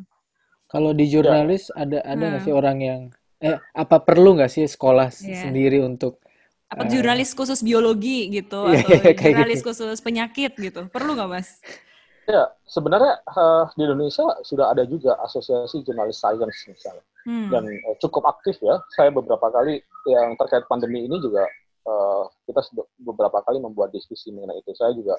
Kalau 0.69 0.93
di 0.93 1.09
jurnalis 1.09 1.73
ada 1.73 1.99
ada 2.05 2.15
nggak 2.29 2.39
Hmm. 2.39 2.45
sih 2.45 2.53
orang 2.53 2.77
yang 2.79 3.01
eh 3.41 3.57
apa 3.73 3.97
perlu 3.99 4.37
nggak 4.37 4.51
sih 4.53 4.69
sekolah 4.69 5.09
Iya. 5.09 5.49
sendiri 5.49 5.81
untuk 5.81 6.21
apa 6.69 6.85
Eh. 6.85 6.89
jurnalis 6.89 7.33
khusus 7.33 7.59
biologi 7.59 8.29
gitu 8.29 8.69
Iya, 8.69 8.85
atau 8.85 8.93
iya, 8.93 9.13
kayak 9.17 9.33
jurnalis 9.33 9.59
gitu. 9.59 9.67
khusus 9.73 9.97
penyakit 9.99 10.51
gitu 10.53 10.85
perlu 10.87 11.17
nggak 11.17 11.29
mas 11.29 11.57
Ya, 12.29 12.45
sebenarnya 12.69 13.25
eh, 13.25 13.63
di 13.73 13.89
Indonesia 13.89 14.21
sudah 14.45 14.69
ada 14.69 14.85
juga 14.85 15.17
asosiasi 15.25 15.81
jurnalis 15.81 16.21
science 16.21 16.61
misalnya. 16.69 17.01
Hmm. 17.25 17.49
dan 17.49 17.65
eh, 17.65 17.95
cukup 17.97 18.21
aktif 18.29 18.53
ya. 18.61 18.77
Saya 18.93 19.09
beberapa 19.09 19.49
kali 19.49 19.81
yang 20.05 20.37
terkait 20.37 20.61
pandemi 20.69 21.09
ini 21.09 21.17
juga 21.17 21.41
eh, 21.83 22.23
kita 22.45 22.61
sudah 22.69 22.85
beberapa 23.01 23.41
kali 23.41 23.57
membuat 23.57 23.89
diskusi 23.89 24.29
mengenai 24.29 24.61
itu. 24.61 24.69
Saya 24.77 24.93
juga 24.93 25.17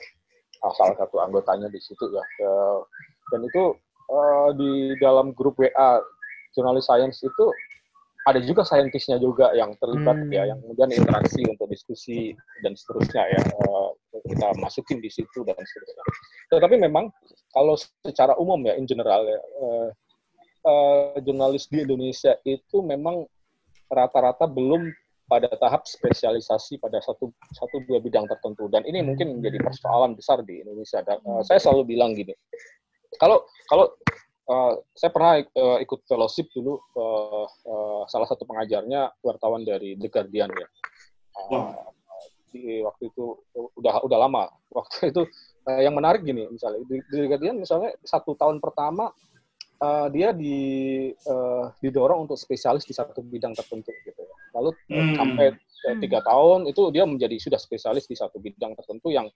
ah, 0.62 0.70
salah 0.78 0.94
satu 1.02 1.18
anggotanya 1.18 1.66
di 1.66 1.82
situ 1.82 2.06
ya. 2.14 2.22
Eh, 2.22 2.78
dan 3.34 3.40
itu 3.42 3.74
eh, 4.06 4.48
di 4.54 4.70
dalam 5.02 5.34
grup 5.34 5.58
WA 5.58 5.98
jurnalis 6.54 6.86
science 6.86 7.18
itu 7.26 7.46
ada 8.28 8.40
juga 8.44 8.62
saintisnya 8.68 9.16
juga 9.16 9.48
yang 9.56 9.72
terlibat 9.80 10.12
Hmm. 10.12 10.32
ya, 10.32 10.44
yang 10.52 10.60
kemudian 10.60 10.92
interaksi 10.92 11.40
untuk 11.48 11.66
diskusi 11.72 12.36
dan 12.60 12.76
seterusnya 12.76 13.24
ya 13.24 13.40
eh, 13.40 13.90
kita 14.28 14.48
masukin 14.60 15.00
di 15.00 15.08
situ 15.08 15.40
dan 15.46 15.56
seterusnya. 15.56 16.04
Tetapi 16.52 16.76
memang 16.76 17.08
kalau 17.56 17.80
secara 17.80 18.36
umum 18.36 18.60
ya 18.66 18.76
in 18.76 18.84
general 18.84 19.24
ya 19.24 19.40
eh, 19.40 19.88
eh, 20.68 21.16
jurnalis 21.24 21.64
di 21.72 21.80
Indonesia 21.80 22.36
itu 22.44 22.84
memang 22.84 23.24
rata-rata 23.88 24.44
belum 24.44 24.92
pada 25.30 25.46
tahap 25.56 25.86
spesialisasi 25.86 26.82
pada 26.82 26.98
satu 26.98 27.30
satu 27.54 27.86
dua 27.86 28.02
bidang 28.02 28.26
tertentu 28.26 28.66
dan 28.66 28.82
ini 28.82 28.98
mungkin 29.00 29.38
menjadi 29.38 29.62
persoalan 29.62 30.18
besar 30.18 30.42
di 30.42 30.60
Indonesia. 30.60 31.00
Dan, 31.06 31.22
eh, 31.24 31.42
saya 31.46 31.56
selalu 31.62 31.96
bilang 31.96 32.12
gini, 32.12 32.34
kalau 33.16 33.46
kalau 33.70 33.94
eh, 34.50 34.72
saya 34.92 35.10
pernah 35.14 35.38
eh, 35.38 35.78
ikut 35.80 36.00
fellowship 36.04 36.50
dulu 36.50 36.74
eh, 36.76 37.46
eh, 37.46 38.02
salah 38.06 38.26
satu 38.26 38.42
pengajarnya 38.44 39.22
wartawan 39.22 39.62
dari 39.62 39.94
The 39.94 40.08
Guardian 40.10 40.50
ya. 40.50 40.66
Eh, 40.66 40.68
Wow. 41.50 41.94
di 42.50 42.82
waktu 42.82 43.14
itu 43.14 43.38
udah 43.78 44.02
udah 44.02 44.18
lama. 44.18 44.50
Waktu 44.68 44.96
itu 45.14 45.22
eh, 45.70 45.80
yang 45.86 45.94
menarik 45.94 46.26
gini 46.26 46.50
misalnya 46.50 46.82
di, 46.84 46.98
di 47.00 47.16
The 47.16 47.28
Guardian 47.30 47.56
misalnya 47.56 47.94
satu 48.02 48.34
tahun 48.34 48.58
pertama 48.58 49.14
eh, 49.78 50.06
dia 50.10 50.34
di 50.34 50.58
eh, 51.14 51.64
didorong 51.78 52.26
untuk 52.26 52.36
spesialis 52.36 52.82
di 52.84 52.92
satu 52.92 53.22
bidang 53.22 53.54
tertentu 53.54 53.94
gitu 54.02 54.20
ya. 54.20 54.36
Lalu 54.58 54.70
Hmm. 54.90 55.14
sampai 55.16 55.46
eh, 55.54 55.58
Hmm. 55.80 55.96
tiga 55.96 56.20
tahun 56.20 56.68
itu 56.68 56.92
dia 56.92 57.08
menjadi 57.08 57.40
sudah 57.40 57.56
spesialis 57.56 58.04
di 58.04 58.12
satu 58.12 58.36
bidang 58.36 58.76
tertentu 58.76 59.08
yang 59.08 59.30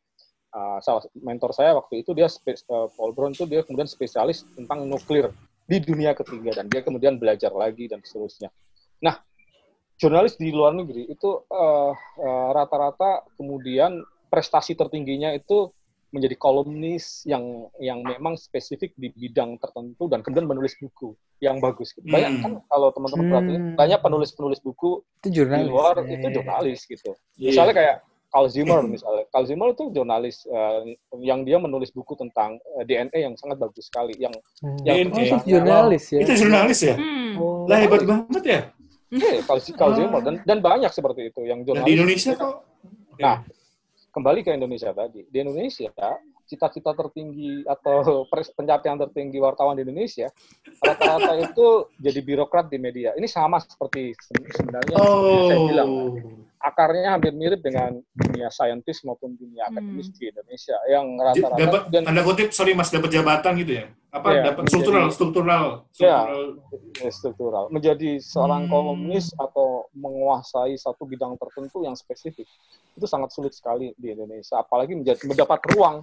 eh, 0.54 0.78
salah 0.80 1.02
mentor 1.18 1.50
saya 1.50 1.74
waktu 1.74 2.06
itu 2.06 2.14
dia 2.14 2.30
eh, 2.30 2.88
Paul 2.94 3.12
Brown 3.12 3.34
itu 3.34 3.44
dia 3.44 3.66
kemudian 3.66 3.90
spesialis 3.90 4.46
tentang 4.54 4.86
nuklir 4.86 5.34
di 5.64 5.80
dunia 5.80 6.14
ketiga 6.14 6.60
dan 6.62 6.70
dia 6.70 6.80
kemudian 6.80 7.18
belajar 7.18 7.50
lagi 7.50 7.88
dan 7.88 7.98
seterusnya. 8.04 8.52
Nah, 9.00 9.18
jurnalis 9.96 10.36
di 10.36 10.54
luar 10.54 10.72
negeri 10.72 11.08
itu 11.08 11.30
eh, 11.50 11.92
rata-rata 12.54 13.26
kemudian 13.34 14.00
prestasi 14.30 14.74
tertingginya 14.74 15.30
itu 15.32 15.70
menjadi 16.14 16.38
kolumnis 16.38 17.26
yang 17.26 17.66
yang 17.82 17.98
memang 17.98 18.38
spesifik 18.38 18.94
di 18.94 19.10
bidang 19.10 19.58
tertentu 19.58 20.06
dan 20.06 20.22
kemudian 20.22 20.46
menulis 20.46 20.78
buku 20.78 21.10
yang 21.42 21.58
bagus. 21.58 21.90
Gitu. 21.90 22.06
Banyak 22.06 22.30
Hmm. 22.30 22.42
kan 22.42 22.52
kalau 22.70 22.94
teman-teman 22.94 23.24
Hmm. 23.26 23.32
perhatiin 23.34 23.62
banyak 23.74 23.98
penulis-penulis 23.98 24.60
buku 24.62 25.02
Itu 25.02 25.26
di 25.26 25.34
jurnalis. 25.34 25.66
luar 25.66 25.94
Ya, 25.98 26.14
itu 26.14 26.26
ya. 26.30 26.34
jurnalis 26.38 26.80
gitu. 26.86 27.10
Iya. 27.34 27.48
Misalnya 27.50 27.74
kayak 27.74 27.96
Carl 28.34 28.50
Zimmer 28.50 28.82
misalnya. 28.90 29.24
Carl 29.30 29.46
Zimmer 29.46 29.70
itu 29.70 29.86
jurnalis 29.88 30.42
eh, 30.44 30.98
yang 31.16 31.46
dia 31.46 31.56
menulis 31.56 31.88
buku 31.88 32.12
tentang 32.14 32.58
eh, 32.74 32.82
DNA 32.82 33.18
yang 33.22 33.34
sangat 33.34 33.56
bagus 33.56 33.86
sekali 33.86 34.18
yang 34.18 34.34
Hmm. 34.58 34.74
yang 34.82 35.06
Oh, 35.06 35.14
DNA. 35.14 35.22
itu 35.22 35.36
jurnalis 35.48 36.04
ya. 36.10 36.20
Itu 36.20 36.32
jurnalis 36.36 36.80
ya? 36.82 36.96
Hmm. 36.98 37.32
Oh. 37.36 37.64
Lah 37.64 37.78
hebat 37.78 38.02
banget 38.02 38.42
ya. 38.42 38.60
eh, 39.14 39.38
Carl, 39.40 39.60
Carl 39.72 39.92
Oh. 39.92 39.96
Zimmer 39.96 40.20
dan 40.20 40.34
dan 40.42 40.58
banyak 40.58 40.90
seperti 40.90 41.30
itu 41.30 41.46
yang 41.46 41.62
Nah, 41.62 41.64
jurnalis. 41.64 41.86
di 41.86 41.94
Indonesia 41.94 42.32
kok. 42.34 42.54
Nah, 43.14 43.36
kembali 44.10 44.40
ke 44.40 44.50
Indonesia 44.50 44.90
tadi. 44.90 45.22
Di 45.24 45.38
Indonesia, 45.38 45.90
cita-cita 46.44 46.90
tertinggi 46.92 47.62
atau 47.64 48.26
pencapaian 48.56 48.98
tertinggi 48.98 49.38
wartawan 49.38 49.74
di 49.74 49.82
Indonesia 49.82 50.26
rata-rata 50.78 51.34
itu 51.36 51.66
jadi 51.96 52.20
birokrat 52.20 52.66
di 52.66 52.76
media. 52.76 53.10
Ini 53.12 53.24
sama 53.24 53.58
seperti 53.58 54.12
se- 54.14 54.50
sebenarnya 54.52 54.96
Oh. 54.98 55.46
saya 55.46 55.60
bilang. 55.62 55.90
Akarnya 56.64 57.12
hampir 57.12 57.36
mirip 57.36 57.60
dengan 57.60 57.92
dunia 58.10 58.48
saintis 58.48 59.04
maupun 59.04 59.36
dunia 59.36 59.68
Hmm. 59.68 59.76
akademis 59.76 60.08
di 60.16 60.32
Indonesia 60.32 60.76
yang 60.88 61.06
rata-rata 61.14 61.60
dapat 61.60 61.82
dan 61.92 62.00
tanda 62.02 62.22
kutip 62.24 62.48
sorry 62.50 62.72
mas 62.72 62.88
dapat 62.88 63.12
jabatan 63.12 63.52
gitu 63.60 63.72
ya 63.78 63.86
apa 64.08 64.26
Iya, 64.30 64.42
dapat 64.46 64.60
menjadi- 64.62 64.70
struktural 64.72 65.06
struktural 65.10 65.64
struktural 65.92 66.40
eh, 66.96 67.12
struktural 67.12 67.64
menjadi 67.68 68.10
seorang 68.16 68.64
Hmm. 68.64 68.72
kolumnis 68.72 69.28
atau 69.36 69.68
menguasai 69.92 70.72
satu 70.74 71.04
bidang 71.04 71.36
tertentu 71.36 71.84
yang 71.84 71.92
spesifik 71.92 72.48
itu 72.90 73.04
sangat 73.04 73.28
sulit 73.28 73.52
sekali 73.52 73.92
di 73.94 74.10
Indonesia 74.10 74.56
apalagi 74.56 74.96
menjadi 74.96 75.20
mendapat 75.22 75.60
ruang 75.70 76.00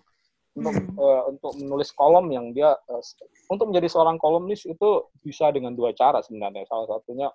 untuk 0.54 0.76
Hmm. 0.76 0.94
eh, 0.94 1.22
untuk 1.28 1.52
menulis 1.58 1.90
kolom 1.90 2.30
yang 2.30 2.54
dia 2.54 2.70
sp- 3.02 3.26
untuk 3.48 3.66
menjadi 3.66 3.90
seorang 3.90 4.16
kolumnis 4.16 4.62
itu 4.64 4.90
bisa 5.20 5.50
dengan 5.50 5.74
dua 5.74 5.90
cara 5.92 6.22
sebenarnya 6.22 6.64
salah 6.66 6.86
satunya 6.88 7.34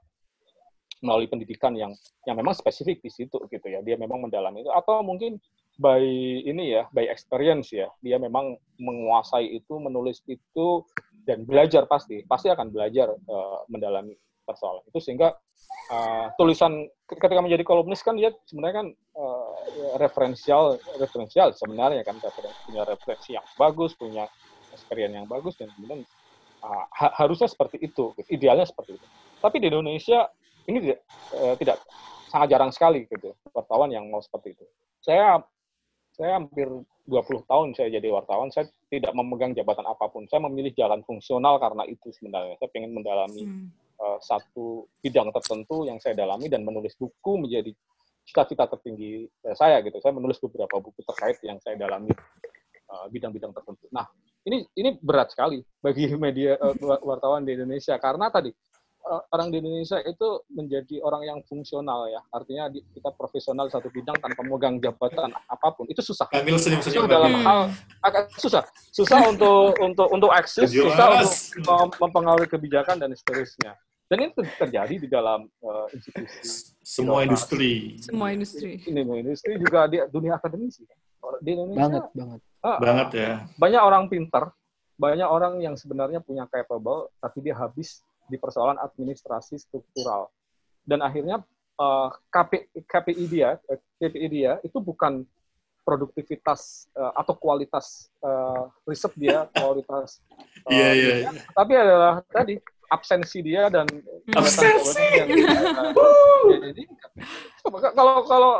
melalui 1.04 1.28
pendidikan 1.28 1.76
yang 1.76 1.92
yang 2.24 2.36
memang 2.38 2.56
spesifik 2.56 3.04
di 3.04 3.10
situ 3.12 3.36
gitu 3.52 3.66
ya. 3.66 3.84
Dia 3.84 4.00
memang 4.00 4.24
mendalami 4.24 4.64
itu. 4.64 4.72
Atau 4.72 5.04
mungkin 5.04 5.36
by 5.76 6.00
ini 6.46 6.72
ya 6.72 6.88
by 6.92 7.04
experience 7.08 7.72
ya. 7.72 7.92
Dia 8.00 8.16
memang 8.16 8.56
menguasai 8.80 9.48
itu 9.52 9.76
menulis 9.76 10.24
itu 10.28 10.84
dan 11.28 11.44
belajar 11.44 11.84
pasti. 11.84 12.24
Pasti 12.24 12.48
akan 12.48 12.72
belajar 12.72 13.12
eh, 13.12 13.58
mendalami 13.68 14.16
persoalan 14.46 14.84
itu. 14.88 14.98
Sehingga 15.02 15.36
eh, 15.92 16.26
tulisan 16.40 16.88
ketika 17.04 17.42
menjadi 17.44 17.64
kolumnis 17.66 18.00
kan 18.00 18.16
dia 18.16 18.32
sebenarnya 18.48 18.76
kan 18.84 18.88
eh, 18.94 19.52
referensial 20.00 20.80
referensial 20.96 21.52
sebenarnya 21.52 22.02
kan. 22.06 22.16
Punya 22.64 22.82
referensi 22.88 23.36
yang 23.36 23.44
bagus 23.60 23.92
punya 23.92 24.24
experience 24.72 25.14
yang 25.16 25.28
bagus 25.28 25.56
dan 25.56 25.72
kemudian 25.76 26.04
ha- 26.64 27.14
harusnya 27.20 27.48
seperti 27.48 27.84
itu. 27.84 28.16
Idealnya 28.32 28.64
seperti 28.64 28.96
itu. 28.96 29.06
Tapi 29.40 29.60
di 29.60 29.68
Indonesia 29.68 30.26
ini 30.66 30.78
tidak 30.82 30.98
eh, 31.34 31.54
tidak 31.62 31.76
sangat 32.30 32.48
jarang 32.52 32.72
sekali 32.74 33.06
gitu 33.06 33.34
wartawan 33.54 33.90
yang 33.90 34.06
mau 34.10 34.20
seperti 34.20 34.58
itu 34.58 34.64
saya 35.02 35.40
saya 36.16 36.40
hampir 36.40 36.66
20 37.06 37.46
tahun 37.46 37.68
saya 37.76 37.88
jadi 37.92 38.08
wartawan 38.10 38.50
saya 38.50 38.66
tidak 38.90 39.14
memegang 39.14 39.54
jabatan 39.54 39.86
apa 39.86 40.10
pun 40.10 40.26
saya 40.26 40.42
memilih 40.42 40.74
jalan 40.74 41.06
fungsional 41.06 41.62
karena 41.62 41.86
itu 41.86 42.10
sebenarnya 42.10 42.58
saya 42.58 42.70
ingin 42.74 42.92
mendalami 42.92 43.42
Hmm. 43.46 43.68
eh, 43.96 44.18
satu 44.20 44.90
bidang 45.00 45.32
tertentu 45.32 45.88
yang 45.88 45.96
saya 46.02 46.12
dalami 46.12 46.52
dan 46.52 46.66
menulis 46.66 46.92
buku 47.00 47.40
menjadi 47.40 47.72
cita-cita 48.26 48.66
tertinggi 48.66 49.24
eh, 49.24 49.54
saya 49.54 49.78
gitu. 49.86 50.02
Saya 50.02 50.12
menulis 50.12 50.36
beberapa 50.42 50.82
buku 50.82 51.00
terkait 51.06 51.38
yang 51.46 51.62
saya 51.62 51.78
dalami 51.78 52.10
eh, 52.10 53.06
bidang-bidang 53.14 53.54
tertentu. 53.54 53.86
Nah, 53.94 54.10
ini 54.42 54.66
ini 54.74 54.98
berat 54.98 55.30
sekali 55.30 55.62
bagi 55.78 56.10
media 56.18 56.58
eh, 56.58 56.74
wartawan 57.06 57.46
di 57.46 57.54
Indonesia 57.54 57.94
karena 58.02 58.28
tadi 58.28 58.50
orang 59.06 59.48
di 59.48 59.58
Indonesia 59.58 59.98
itu 60.00 60.28
menjadi 60.48 60.98
orang 61.00 61.22
yang 61.22 61.38
fungsional 61.42 62.06
ya. 62.06 62.20
Artinya 62.28 62.66
di- 62.66 62.82
kita 62.90 63.10
profesional 63.10 63.66
satu 63.66 63.86
bidang 63.88 64.16
tanpa 64.16 64.40
memegang 64.40 64.76
jabatan 64.76 65.30
apa 65.32 65.68
pun. 65.70 65.86
Itu 65.86 66.02
susah. 66.02 66.26
Kamil 66.26 66.56
senyum 66.56 66.80
Itu 66.80 66.90
senyum 66.90 67.06
dalam 67.06 67.30
Hmm. 67.30 67.42
hal 67.42 67.60
agak 68.00 68.34
susah. 68.36 68.66
Susah 68.90 69.26
untuk 69.26 69.78
untuk 69.78 70.08
untuk 70.08 70.30
eksis, 70.32 70.68
susah 70.68 71.06
untuk 71.16 71.32
mem- 71.62 71.94
mempengaruhi 72.00 72.48
kebijakan 72.48 72.96
dan 72.96 73.10
seterusnya. 73.12 73.78
Dan 74.06 74.30
itu 74.30 74.38
terjadi 74.56 74.94
di 74.96 75.08
dalam 75.08 75.46
eh, 75.46 75.86
institusi 75.90 76.70
semua 76.78 77.22
industri 77.22 77.98
Semua 77.98 78.30
industri. 78.30 78.78
ini 78.82 79.02
industri 79.02 79.58
juga 79.58 79.86
di 79.86 79.98
dunia 80.06 80.34
akademisi. 80.34 80.86
Di 81.42 81.50
Indonesia 81.52 81.90
Banget, 81.90 82.04
banget. 82.14 82.40
ah, 82.62 82.78
banget 82.78 83.08
ya 83.12 83.30
banyak 83.58 83.82
orang 83.82 84.06
pintar, 84.06 84.54
banyak 84.94 85.26
orang 85.26 85.58
yang 85.58 85.74
sebenarnya 85.74 86.22
punya 86.22 86.46
capable, 86.46 87.10
tapi 87.18 87.42
dia 87.42 87.58
habis 87.58 87.98
di 88.26 88.36
persoalan 88.36 88.76
administrasi 88.76 89.56
struktural. 89.56 90.30
Dan 90.82 91.00
akhirnya 91.00 91.42
eh, 91.76 92.08
KP, 92.26 92.52
KPI 92.84 93.24
dia, 93.26 93.58
eh, 93.66 93.78
KPI 93.96 94.26
dia 94.28 94.52
itu 94.60 94.78
bukan 94.78 95.26
produktivitas 95.82 96.90
eh, 96.92 97.12
atau 97.14 97.34
kualitas 97.34 98.10
eh, 98.18 98.62
riset 98.84 99.12
dia, 99.14 99.46
kualitas 99.54 100.18
eh, 100.66 100.70
Iya, 100.70 100.88
iya, 100.92 101.12
dia, 101.22 101.30
tapi 101.52 101.72
adalah 101.72 102.22
tadi 102.26 102.58
absensi 102.86 103.42
dia 103.42 103.66
dan 103.66 103.86
Absensi! 104.30 105.02
yang 105.14 105.26
dia- 105.26 106.62
jadi 106.70 106.82
kalau 107.92 108.22
kalau 108.22 108.52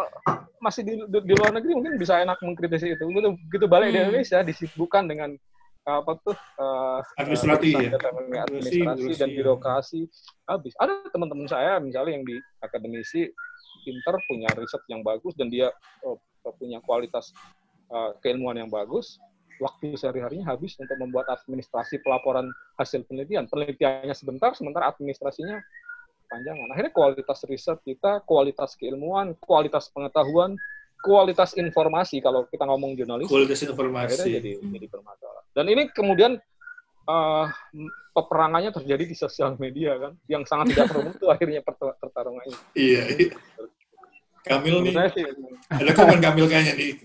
masih 0.59 0.83
di, 0.83 0.99
di, 0.99 1.19
di 1.23 1.35
luar 1.35 1.55
negeri 1.55 1.79
mungkin 1.79 1.95
bisa 1.95 2.19
enak 2.19 2.43
mengkritisi 2.43 2.91
itu. 2.91 3.05
Begitu, 3.07 3.67
balik 3.67 3.93
di 3.93 3.99
Hmm. 3.99 4.11
Indonesia 4.11 4.43
disibukkan 4.43 5.07
dengan 5.07 5.31
apa 5.87 6.19
tuh 6.19 6.35
eh, 6.35 7.01
Administrasi 7.23 7.67
eh, 7.79 7.95
ya? 7.95 7.99
administrasi 8.43 9.07
Birokrasi, 9.07 9.21
dan 9.23 9.29
ya. 9.31 9.37
birokrasi 9.39 10.01
habis. 10.51 10.75
Ada 10.83 11.15
teman-teman 11.15 11.47
saya 11.47 11.79
misalnya 11.79 12.19
yang 12.19 12.27
di 12.27 12.37
akademisi 12.59 13.31
pinter 13.87 14.19
punya 14.27 14.51
riset 14.59 14.83
yang 14.91 15.07
bagus 15.07 15.39
dan 15.39 15.47
dia 15.47 15.71
eh, 16.03 16.53
punya 16.59 16.83
kualitas 16.83 17.31
eh, 17.95 18.11
keilmuan 18.19 18.59
yang 18.59 18.69
bagus. 18.69 19.23
Waktu 19.57 19.97
sehari-harinya 19.97 20.53
habis 20.53 20.77
untuk 20.77 21.01
membuat 21.01 21.33
administrasi 21.33 22.05
pelaporan 22.05 22.53
hasil 22.77 23.09
penelitian. 23.09 23.49
Penelitiannya 23.49 24.13
sebentar, 24.13 24.53
sementara 24.53 24.93
administrasinya 24.93 25.57
panjangan. 26.29 26.69
Akhirnya 26.77 26.93
kualitas 26.93 27.41
riset 27.49 27.81
kita, 27.81 28.21
kualitas 28.29 28.77
keilmuan, 28.77 29.33
kualitas 29.41 29.89
pengetahuan, 29.97 30.61
kualitas 31.07 31.55
informasi 31.55 32.19
kalau 32.19 32.51
kita 32.51 32.67
ngomong 32.67 32.99
jurnalis 32.99 33.31
kualitas 33.31 33.63
informasi. 33.63 34.27
jadi 34.27 34.59
jadi 34.59 34.87
bermasalah. 34.91 35.47
Dan 35.55 35.71
ini 35.71 35.87
kemudian 35.95 36.35
eh, 37.07 37.47
peperangannya 38.11 38.75
terjadi 38.75 39.05
di 39.07 39.15
sosial 39.15 39.55
media 39.57 39.95
kan, 39.97 40.13
yang 40.27 40.43
sangat 40.43 40.75
tidak 40.75 40.91
bermutu 40.91 41.31
akhirnya 41.31 41.63
perta- 41.63 41.95
pertarungannya. 42.03 42.59
iya 42.75 43.07
iya. 43.15 43.31
Kamil 44.47 44.79
nih. 44.87 44.95
Sih, 45.11 45.27
ada 45.75 45.91
komen 45.91 46.23
Kamil 46.23 46.47
kayaknya 46.47 46.75
nih. 46.79 46.93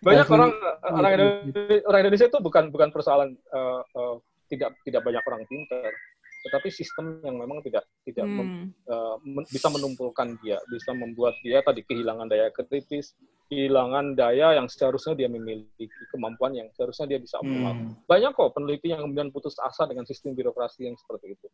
Banyak 0.00 0.26
orang 0.32 0.50
orang 0.80 1.12
Indonesia, 1.12 1.84
orang 1.84 2.00
Indonesia 2.06 2.26
itu 2.32 2.38
bukan 2.40 2.64
bukan 2.72 2.88
persoalan 2.88 3.36
eh, 3.36 3.82
eh, 3.84 4.14
tidak 4.48 4.70
tidak 4.82 5.02
banyak 5.04 5.22
orang 5.28 5.42
pintar, 5.44 5.92
tetapi 6.40 6.68
sistem 6.72 7.20
yang 7.20 7.36
memang 7.36 7.60
tidak 7.60 7.84
tidak 8.02 8.24
mem- 8.24 8.48
Hmm. 8.50 8.66
eh, 8.72 9.16
men- 9.24 9.48
bisa 9.48 9.68
menumpulkan 9.68 10.40
dia, 10.40 10.56
bisa 10.66 10.90
membuat 10.92 11.36
dia 11.44 11.60
tadi 11.60 11.84
kehilangan 11.84 12.26
daya 12.26 12.48
kritis, 12.48 13.12
kehilangan 13.46 14.14
daya 14.14 14.56
yang 14.56 14.64
seharusnya 14.64 15.12
dia 15.12 15.28
memiliki, 15.28 15.84
kemampuan 16.08 16.56
yang 16.56 16.68
seharusnya 16.72 17.10
dia 17.10 17.18
bisa 17.20 17.36
optimal. 17.38 17.74
Hmm. 17.74 17.92
Banyak 18.06 18.32
kok 18.32 18.52
peneliti 18.54 18.88
yang 18.88 19.04
kemudian 19.04 19.28
putus 19.28 19.58
asa 19.60 19.84
dengan 19.84 20.08
sistem 20.08 20.32
birokrasi 20.32 20.88
yang 20.88 20.96
seperti 20.96 21.36
itu. 21.36 21.46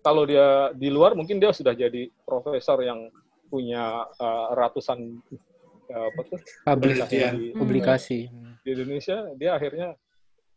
Kalau 0.00 0.22
dia 0.22 0.70
di 0.70 0.86
luar 0.86 1.18
mungkin 1.18 1.42
dia 1.42 1.50
sudah 1.50 1.74
jadi 1.74 2.06
profesor 2.22 2.78
yang 2.80 3.10
punya 3.50 4.06
eh, 4.06 4.46
ratusan 4.54 4.98
eh, 5.86 6.04
apa 6.10 6.20
tuh 6.26 6.38
Publik, 6.66 6.98
publikasi 7.02 7.14
Penelitian. 7.14 7.32
di, 7.34 7.46
publikasi. 7.54 8.18
di 8.62 8.68
Indonesia 8.74 9.16
dia 9.38 9.50
akhirnya 9.54 9.88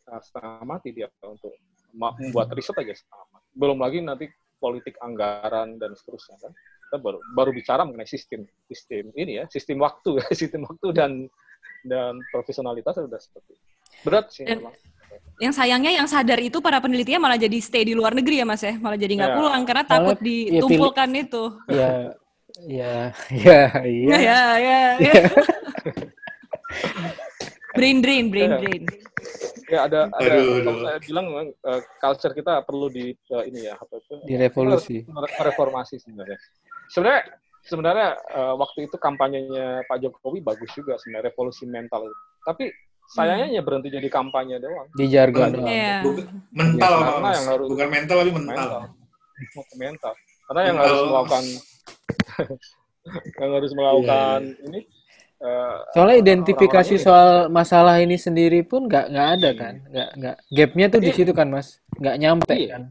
uh, 0.09 0.21
setengah 0.25 0.65
mati 0.65 0.89
dia 0.89 1.05
untuk 1.21 1.53
membuat 1.93 2.49
riset 2.53 2.73
aja 2.77 2.93
setengah. 2.97 3.28
Belum 3.53 3.77
lagi 3.79 3.99
nanti 3.99 4.25
politik 4.57 4.95
anggaran 4.99 5.77
dan 5.77 5.93
seterusnya 5.95 6.37
kan. 6.39 6.51
Kita 6.89 6.97
baru 6.97 7.17
baru 7.31 7.51
bicara 7.53 7.85
mengenai 7.85 8.05
sistem 8.05 8.43
sistem 8.65 9.13
ini 9.13 9.39
ya, 9.39 9.45
sistem 9.47 9.77
waktu 9.79 10.19
ya, 10.19 10.27
sistem 10.41 10.65
waktu 10.65 10.87
dan 10.91 11.11
dan 11.85 12.19
profesionalitas 12.29 12.97
sudah 12.97 13.17
seperti 13.17 13.55
itu. 13.55 13.65
berat 14.03 14.25
sih 14.31 14.45
Dan- 14.45 14.61
memang. 14.65 14.75
Yang 15.39 15.53
sayangnya 15.55 15.91
yang 15.95 16.05
sadar 16.05 16.35
itu 16.37 16.59
para 16.59 16.83
penelitinya 16.83 17.23
malah 17.23 17.39
jadi 17.39 17.55
stay 17.63 17.87
di 17.87 17.95
luar 17.95 18.11
negeri 18.11 18.43
ya 18.43 18.45
Mas 18.45 18.59
ya, 18.59 18.75
malah 18.75 18.99
jadi 18.99 19.15
nggak 19.15 19.31
Ya. 19.31 19.37
pulang 19.39 19.63
karena 19.63 19.83
Malah, 19.83 19.91
takut 19.95 20.17
ya, 20.19 20.21
pilih- 20.21 20.47
ditumpulkan 20.59 21.09
itu. 21.15 21.43
Ya, 21.71 21.91
ya, 22.67 22.93
ya, 23.31 23.61
iya. 23.87 24.15
Ya, 24.19 24.21
ya, 24.21 24.41
ya. 24.59 24.81
ya. 24.99 25.13
brain 27.77 27.97
drain, 28.03 28.25
brain 28.27 28.51
Ya. 28.51 28.57
drain. 28.59 28.83
Ya 29.67 29.85
ada 29.85 30.09
ada 30.09 30.33
Aduh, 30.33 30.59
kalau 30.59 30.73
aduh. 30.73 30.83
saya 30.83 30.99
bilang 30.99 31.25
uh, 31.29 31.81
culture 31.99 32.33
kita 32.33 32.63
perlu 32.63 32.89
di 32.89 33.13
uh, 33.29 33.43
ini 33.43 33.65
ya 33.65 33.75
apa 33.75 33.95
itu 33.95 34.13
Direvolusi. 34.25 35.05
Reformasi 35.39 35.95
sebenarnya. 35.99 36.37
Sebenarnya 36.89 37.21
sebenarnya 37.61 38.07
uh, 38.33 38.53
waktu 38.55 38.89
itu 38.89 38.97
kampanyenya 38.97 39.85
Pak 39.85 40.01
Jokowi 40.01 40.41
bagus 40.41 40.71
juga 40.73 40.97
sebenarnya 40.97 41.29
revolusi 41.29 41.63
mental. 41.63 42.01
itu. 42.03 42.17
Tapi 42.41 42.65
sayangnya 43.09 43.45
hanya 43.47 43.61
berhenti 43.61 43.89
jadi 43.89 44.09
kampanye 44.09 44.57
doang. 44.57 44.89
Di 44.91 45.05
jargon 45.05 45.49
doang. 45.51 45.69
Iya. 45.69 46.01
Bukan 46.01 46.25
mental, 46.49 46.91
Ya, 46.91 47.05
karena 47.05 47.21
Mas. 47.21 47.33
yang 47.35 47.47
harus- 47.47 47.69
bukan 47.69 47.87
mental 47.89 48.15
tapi 48.17 48.31
mental. 48.33 48.57
Mental. 48.57 48.81
Mental. 49.77 50.13
Karena 50.49 50.61
yang 50.65 50.75
Mental. 50.75 50.89
harus 50.89 51.01
melakukan 51.05 51.43
yang 53.39 53.51
harus 53.53 53.71
melakukan 53.73 54.39
Iya, 54.41 54.65
ini 54.65 54.79
uh, 55.39 55.83
Soalnya 55.91 56.17
identifikasi 56.19 56.67
orang-orang 56.93 56.99
ini. 56.99 57.05
soal 57.05 57.29
masalah 57.49 57.95
ini 57.99 58.15
sendiri 58.15 58.59
pun 58.61 58.85
nggak 58.85 59.05
nggak 59.09 59.27
ada 59.35 59.49
kan, 59.53 59.73
nggak 59.85 60.09
nggak 60.15 60.35
gapnya 60.49 60.85
tuh 60.87 60.99
di 60.99 61.09
Iya. 61.09 61.17
situ 61.17 61.31
kan 61.31 61.47
mas, 61.47 61.67
nggak 61.95 62.15
nyampe 62.17 62.55
Iya. 62.55 62.71
kan. 62.73 62.83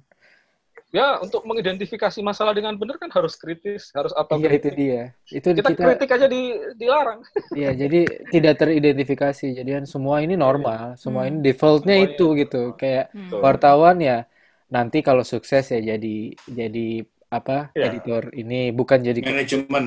ya 0.89 1.21
untuk 1.21 1.45
mengidentifikasi 1.45 2.17
masalah 2.25 2.57
dengan 2.57 2.73
benar 2.73 2.97
kan 2.97 3.13
harus 3.13 3.37
kritis, 3.37 3.93
harus 3.93 4.09
Iya 4.09 4.25
itu 4.51 4.69
dia. 4.73 5.03
Itu 5.29 5.53
Kita, 5.53 5.69
kita, 5.69 5.85
kritik 5.85 6.09
aja 6.09 6.25
di, 6.25 6.43
dilarang. 6.75 7.21
Iya, 7.53 7.77
jadi 7.77 8.01
tidak 8.33 8.57
teridentifikasi. 8.57 9.53
Jadi 9.53 9.69
kan 9.69 9.85
semua 9.85 10.25
ini 10.25 10.33
normal, 10.33 10.97
semua 10.97 11.29
ini 11.29 11.45
defaultnya 11.45 11.93
Semuanya. 11.93 12.17
itu 12.17 12.27
gitu. 12.35 12.63
Kayak 12.73 13.13
Hmm. 13.13 13.37
Wartawan 13.37 14.01
ya 14.01 14.25
nanti 14.69 15.05
kalau 15.05 15.21
sukses 15.25 15.69
ya 15.69 15.77
jadi 15.77 16.17
jadi 16.49 17.05
apa 17.29 17.69
Iya. 17.77 17.93
editor 17.93 18.33
ini 18.33 18.73
bukan 18.73 19.05
jadi 19.05 19.21
Manajemen. 19.21 19.85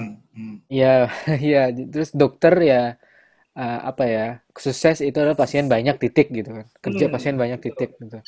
Iya, 0.72 1.12
iya. 1.44 1.62
Terus 1.70 2.10
dokter 2.16 2.54
ya 2.64 2.82
uh, 3.60 3.80
apa 3.84 4.04
ya 4.08 4.26
sukses 4.56 5.04
itu 5.04 5.18
adalah 5.20 5.36
pasien 5.36 5.68
banyak 5.68 5.96
titik 6.00 6.32
gitu 6.32 6.50
kan. 6.56 6.66
Kerja 6.80 7.06
Hmm. 7.08 7.14
pasien 7.16 7.36
banyak 7.36 7.60
titik 7.60 8.00
gitu. 8.00 8.20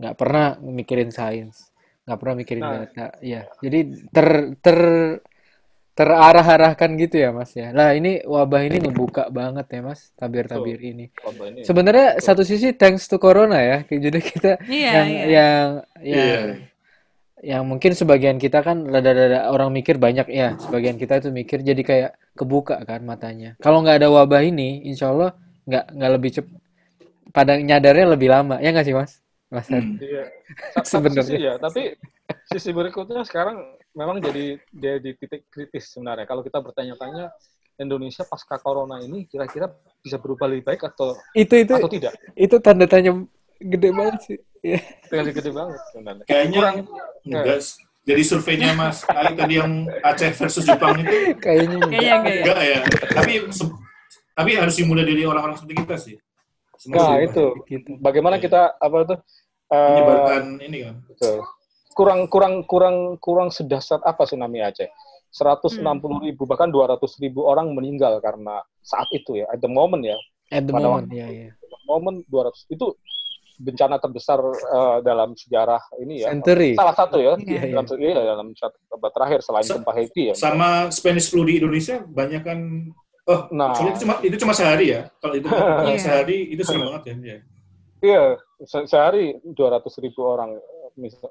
Nggak 0.00 0.14
pernah 0.18 0.46
mikirin 0.58 1.12
sains, 1.14 1.70
nggak 2.08 2.18
pernah 2.18 2.34
mikirin 2.40 2.64
Nah. 2.64 2.72
data. 2.88 3.06
Iya. 3.20 3.46
Jadi 3.60 3.78
ter 4.10 4.28
ter 4.64 4.78
terarah-arahkan 5.94 6.90
gitu 6.98 7.22
ya 7.22 7.30
Mas 7.30 7.54
ya. 7.54 7.70
Lah 7.70 7.94
ini 7.94 8.18
wabah 8.26 8.66
ini 8.66 8.82
ngebuka 8.82 9.30
banget 9.30 9.78
ya 9.78 9.80
Mas 9.86 10.10
tabir-tabir 10.18 10.82
ini. 10.82 11.06
Contoh 11.14 11.46
ini. 11.46 11.62
Sebenarnya 11.62 12.18
satu 12.18 12.42
sisi 12.42 12.74
thanks 12.74 13.06
to 13.06 13.22
corona 13.22 13.62
ya. 13.62 13.78
Jadi 14.04 14.18
kita 14.18 14.58
Iya, 14.66 14.90
yang 14.90 15.06
iya. 15.06 15.24
yang 15.30 15.68
yang 16.02 16.18
Iya. 16.18 16.73
Yang 17.44 17.68
mungkin 17.68 17.92
sebagian 17.92 18.40
kita 18.40 18.64
kan 18.64 18.88
rada-rada 18.88 19.52
orang 19.52 19.68
mikir 19.68 20.00
banyak 20.00 20.32
ya 20.32 20.56
sebagian 20.56 20.96
kita 20.96 21.20
tuh 21.20 21.30
mikir 21.30 21.60
jadi 21.60 21.82
kayak 21.84 22.10
kebuka 22.32 22.80
kan 22.88 23.04
matanya 23.04 23.54
kalau 23.60 23.84
nggak 23.84 24.00
ada 24.00 24.08
wabah 24.08 24.40
ini 24.40 24.82
insya 24.88 25.12
Allah 25.12 25.36
nggak 25.68 25.84
nggak 25.92 26.12
lebih 26.16 26.30
cepat 26.40 26.56
pada 27.34 27.58
nyadarnya 27.58 28.06
lebih 28.16 28.28
lama 28.30 28.56
ya 28.62 28.72
nggak 28.72 28.86
sih 28.86 28.96
mas 28.96 29.24
mas? 29.54 29.70
Hmm. 29.70 30.02
Iya. 30.02 30.24
Sebenarnya. 30.90 31.38
ya, 31.38 31.54
tapi 31.62 31.94
sisi 32.50 32.74
berikutnya 32.74 33.22
sekarang 33.22 33.78
memang 33.94 34.18
jadi 34.18 34.58
dia 34.74 34.98
di 34.98 35.14
titik 35.14 35.46
kritis 35.46 35.94
sebenarnya. 35.94 36.26
Kalau 36.26 36.42
kita 36.42 36.58
bertanya-tanya 36.58 37.30
Indonesia 37.78 38.26
pasca 38.26 38.58
corona 38.58 39.02
ini 39.02 39.26
kira-kira 39.26 39.70
bisa 40.02 40.18
berubah 40.18 40.46
lebih 40.46 40.74
baik 40.74 40.94
atau 40.94 41.18
itu 41.34 41.66
itu 41.66 41.74
atau 41.74 41.90
tidak? 41.90 42.14
itu 42.38 42.56
tanda 42.62 42.86
tanya 42.86 43.18
gede 43.58 43.90
banget 43.90 44.20
sih 44.22 44.38
Iya. 44.64 44.80
Itu 44.80 45.12
yang 45.12 45.26
gede 45.28 45.50
banget 45.52 45.80
sebenarnya. 45.92 46.24
Kayaknya 46.24 46.56
Kurang, 46.56 46.76
enggak. 47.22 47.60
Jadi 48.04 48.22
surveinya 48.22 48.70
Mas 48.72 49.00
Ali 49.06 49.32
tadi 49.32 49.54
yang 49.56 49.72
Aceh 50.00 50.32
versus 50.34 50.64
Jepang 50.64 51.00
itu 51.00 51.36
kayaknya 51.38 51.76
enggak. 51.78 52.00
Ya. 52.00 52.14
enggak 52.20 52.58
ya. 52.58 52.78
Tapi 53.12 53.32
se- 53.52 53.76
tapi 54.34 54.50
harus 54.56 54.74
dimulai 54.74 55.04
dari 55.04 55.22
orang-orang 55.22 55.56
seperti 55.56 55.74
kita 55.84 55.96
sih. 55.96 56.16
Semua 56.74 56.96
nah 56.96 57.16
itu 57.20 57.44
gitu 57.64 57.96
bagaimana 57.96 58.36
Iya. 58.36 58.44
kita 58.44 58.60
apa 58.76 58.96
itu 59.04 59.14
eh, 59.70 59.88
menyebarkan 59.88 60.44
ini 60.60 60.78
kan. 60.82 60.94
betul. 61.06 61.38
kurang 61.94 62.20
kurang 62.26 62.54
kurang 62.66 62.96
kurang 63.22 63.48
sedasar 63.48 64.02
apa 64.02 64.26
tsunami 64.26 64.58
Aceh? 64.58 64.90
160 65.30 65.82
ribu 66.22 66.46
bahkan 66.46 66.66
200 66.66 66.98
ribu 67.18 67.42
orang 67.42 67.70
meninggal 67.70 68.18
karena 68.18 68.58
saat 68.80 69.06
itu 69.10 69.38
ya 69.38 69.46
at 69.50 69.58
the 69.58 69.66
moment 69.66 70.02
ya 70.02 70.14
at 70.50 70.62
the 70.62 70.70
Pada 70.70 70.82
moment 70.82 71.10
ya 71.10 71.26
ya 71.26 71.50
momen 71.86 72.22
200 72.26 72.70
itu 72.70 72.86
bencana 73.56 73.96
terbesar 73.96 74.40
eh, 74.44 74.98
dalam 75.00 75.32
sejarah 75.32 75.78
ini 75.98 76.22
ya. 76.22 76.30
century 76.30 76.74
Salah 76.74 76.92
satu 76.92 77.16
ya. 77.18 77.34
Iya, 77.36 77.60
iya. 77.64 77.72
Dalam, 77.72 77.86
iya, 77.96 78.14
dalam 78.26 78.48
satu 78.52 78.76
abad 78.90 79.10
terakhir 79.10 79.38
selain 79.40 79.62
Sa- 79.62 79.74
gempa 79.78 79.92
Haiti 79.94 80.22
ya. 80.30 80.34
Sama 80.34 80.90
Spanish 80.90 81.28
flu 81.28 81.42
di 81.42 81.58
Indonesia 81.58 82.00
banyak 82.00 82.42
kan 82.42 82.58
Oh, 83.24 83.48
Nah. 83.48 83.72
itu 83.72 84.04
cuma 84.04 84.20
itu 84.20 84.36
cuma 84.36 84.52
sehari 84.52 84.92
ya. 84.92 85.08
Kalau 85.16 85.32
itu 85.32 85.48
kalau 85.48 85.88
Iya. 85.88 85.96
sehari 85.96 86.52
itu 86.52 86.60
sering 86.60 86.84
banget 86.84 87.02
ya. 87.02 87.14
Iya. 87.16 87.38
Iya, 88.04 88.22
se- 88.60 88.84
sehari 88.84 89.24
200 89.42 89.96
ribu 89.96 90.28
orang 90.28 90.60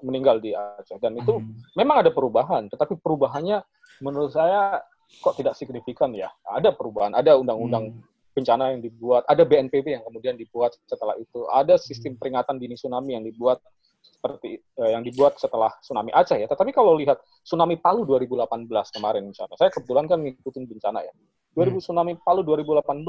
meninggal 0.01 0.41
di 0.41 0.51
Aceh 0.51 0.97
dan 0.97 1.13
itu 1.13 1.37
Hmm. 1.37 1.53
memang 1.73 2.01
ada 2.01 2.09
perubahan, 2.09 2.65
tetapi 2.65 2.97
perubahannya 2.97 3.61
menurut 4.01 4.33
saya 4.33 4.81
kok 5.21 5.37
tidak 5.37 5.53
signifikan 5.53 6.09
ya. 6.11 6.33
Ada 6.43 6.73
perubahan, 6.73 7.13
ada 7.13 7.37
undang-undang 7.37 7.93
Hmm. 7.93 8.01
Bencana 8.33 8.73
yang 8.73 8.81
dibuat, 8.81 9.23
ada 9.29 9.45
BNPB 9.45 9.87
yang 9.93 10.03
kemudian 10.03 10.35
dibuat 10.35 10.73
setelah 10.89 11.13
itu, 11.21 11.45
ada 11.53 11.77
sistem 11.77 12.17
peringatan 12.17 12.57
dini 12.57 12.73
tsunami 12.73 13.13
yang 13.13 13.23
dibuat 13.23 13.61
seperti 14.03 14.59
eh, 14.59 14.91
yang 14.91 15.03
dibuat 15.05 15.39
setelah 15.39 15.71
tsunami 15.79 16.11
Aceh 16.11 16.35
ya. 16.35 16.47
Tetapi 16.49 16.73
kalau 16.75 16.97
lihat 16.97 17.21
tsunami 17.45 17.79
Palu 17.79 18.03
2018 18.03 18.67
kemarin 18.95 19.23
misalnya, 19.29 19.55
saya 19.55 19.69
kebetulan 19.71 20.09
kan 20.09 20.19
ngikutin 20.19 20.63
bencana 20.67 21.05
ya. 21.05 21.13
2000 21.53 21.85
tsunami 21.85 22.17
Palu 22.25 22.41
2018 22.41 23.05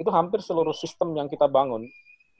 itu 0.00 0.10
hampir 0.10 0.40
seluruh 0.42 0.74
sistem 0.74 1.14
yang 1.14 1.30
kita 1.30 1.46
bangun 1.46 1.86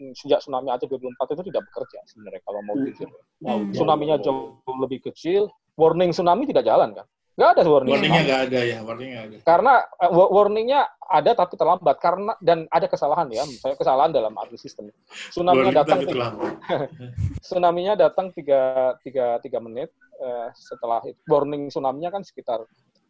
hmm, 0.00 0.12
sejak 0.18 0.42
tsunami 0.42 0.72
Aceh 0.74 0.88
2004 0.88 1.36
itu 1.38 1.42
tidak 1.52 1.62
bekerja 1.70 1.98
sebenarnya 2.10 2.40
kalau 2.42 2.60
mau 2.66 2.76
jujur. 2.80 3.08
Hmm. 3.44 3.70
Tsunami-nya 3.70 4.16
jauh 4.20 4.58
lebih 4.80 5.04
kecil, 5.06 5.52
warning 5.78 6.10
tsunami 6.10 6.48
tidak 6.48 6.66
jalan 6.66 6.96
kan? 6.96 7.06
Nggak 7.40 7.56
ada 7.56 7.62
warning. 7.64 7.92
Warningnya 7.96 8.12
tsunami. 8.12 8.28
nggak 8.28 8.40
ada 8.44 8.60
ya, 8.60 8.78
warningnya 8.84 9.16
nggak 9.16 9.28
ada. 9.32 9.36
Karena 9.48 9.72
wa- 10.12 10.30
warningnya 10.36 10.80
ada 11.08 11.30
tapi 11.32 11.54
terlambat 11.56 11.96
karena 11.96 12.32
dan 12.44 12.68
ada 12.68 12.84
kesalahan 12.84 13.32
ya, 13.32 13.48
misalnya 13.48 13.80
kesalahan 13.80 14.12
dalam 14.12 14.36
arti 14.36 14.60
sistem. 14.60 14.92
Tsunami-nya 15.32 15.72
Warning 15.72 15.80
datang 15.80 16.00
terlambat. 16.04 16.52
tsunami-nya 17.48 17.94
datang 17.96 18.26
tiga, 18.36 18.92
tiga, 19.00 19.40
tiga 19.40 19.58
menit 19.64 19.88
eh, 20.20 20.48
setelah 20.52 21.00
itu. 21.08 21.16
warning 21.32 21.72
tsunami-nya 21.72 22.12
kan 22.12 22.20
sekitar 22.20 22.60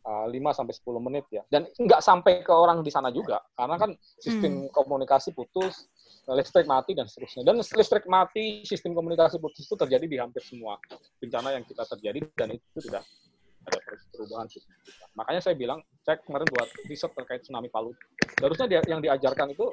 uh, 0.07 0.27
5 0.31 0.57
sampai 0.57 0.75
10 0.79 1.07
menit 1.11 1.25
ya. 1.35 1.43
Dan 1.51 1.67
nggak 1.67 1.99
sampai 1.99 2.47
ke 2.47 2.55
orang 2.55 2.87
di 2.87 2.91
sana 2.95 3.11
juga 3.11 3.43
karena 3.59 3.77
kan 3.77 3.91
sistem 4.23 4.71
komunikasi 4.71 5.35
putus, 5.35 5.91
listrik 6.31 6.71
mati 6.71 6.95
dan 6.95 7.11
seterusnya. 7.11 7.43
Dan 7.43 7.59
listrik 7.59 8.07
mati, 8.07 8.63
sistem 8.63 8.95
komunikasi 8.95 9.43
putus 9.43 9.67
itu 9.67 9.75
terjadi 9.75 10.07
di 10.07 10.17
hampir 10.23 10.41
semua 10.47 10.79
bencana 11.19 11.59
yang 11.59 11.65
kita 11.67 11.83
terjadi 11.83 12.23
dan 12.39 12.55
itu 12.55 12.79
tidak 12.79 13.03
ada 13.69 13.79
perubahan 14.15 14.47
signifikan. 14.49 15.09
Makanya 15.17 15.41
saya 15.43 15.55
bilang, 15.57 15.81
saya 16.05 16.17
kemarin 16.25 16.49
buat 16.49 16.69
riset 16.89 17.13
terkait 17.13 17.41
tsunami 17.45 17.69
Palu. 17.69 17.93
Harusnya 18.41 18.67
dia, 18.69 18.81
yang 18.89 19.01
diajarkan 19.05 19.53
itu 19.53 19.67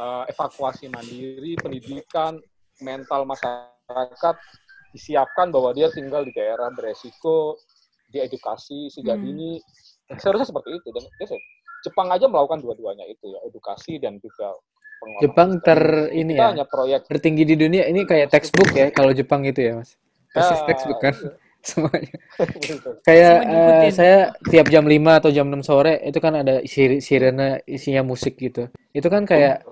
eh, 0.00 0.24
evakuasi 0.32 0.88
mandiri, 0.88 1.56
pendidikan, 1.60 2.40
mental 2.80 3.28
masyarakat, 3.28 4.36
disiapkan 4.96 5.52
bahwa 5.52 5.76
dia 5.76 5.92
tinggal 5.92 6.24
di 6.24 6.32
daerah 6.32 6.72
beresiko, 6.72 7.60
diedukasi 8.08 8.88
sejak 8.88 9.20
Hmm. 9.20 9.24
dini. 9.28 9.52
Seharusnya 10.16 10.48
seperti 10.50 10.80
itu. 10.80 10.88
Dan 10.90 11.04
ya, 11.06 11.26
Jepang 11.80 12.08
aja 12.12 12.26
melakukan 12.28 12.60
dua-duanya 12.60 13.04
itu 13.08 13.28
ya, 13.28 13.40
edukasi 13.44 13.96
dan 14.00 14.16
juga 14.20 14.52
pengelolaan. 15.00 15.24
Jepang 15.24 15.50
ter 15.64 15.80
ini 16.12 16.32
ya 16.36 16.52
hanya 16.52 16.66
proyek 16.68 17.08
tertinggi 17.08 17.44
di 17.48 17.56
dunia 17.56 17.88
ini 17.88 18.04
kayak 18.04 18.28
textbook 18.28 18.68
ya 18.76 18.92
kalau 18.92 19.16
Jepang 19.16 19.48
itu 19.48 19.64
ya 19.64 19.72
mas 19.80 19.96
persis 20.30 20.60
Ah, 20.60 20.66
textbook 20.68 21.00
kan 21.00 21.14
iya. 21.16 21.32
semuanya. 21.68 22.14
Kayak 23.06 23.36
Semua 23.38 23.82
eh, 23.82 23.92
saya 23.92 24.18
tiap 24.44 24.66
jam 24.68 24.84
5 24.84 24.92
atau 25.20 25.30
jam 25.30 25.46
6 25.46 25.60
sore 25.60 26.00
itu 26.00 26.18
kan 26.18 26.34
ada 26.36 26.64
sir- 26.64 26.98
sirene 26.98 27.60
isinya 27.64 28.02
musik 28.02 28.36
gitu. 28.36 28.68
Itu 28.90 29.06
kan 29.06 29.24
kayak 29.24 29.64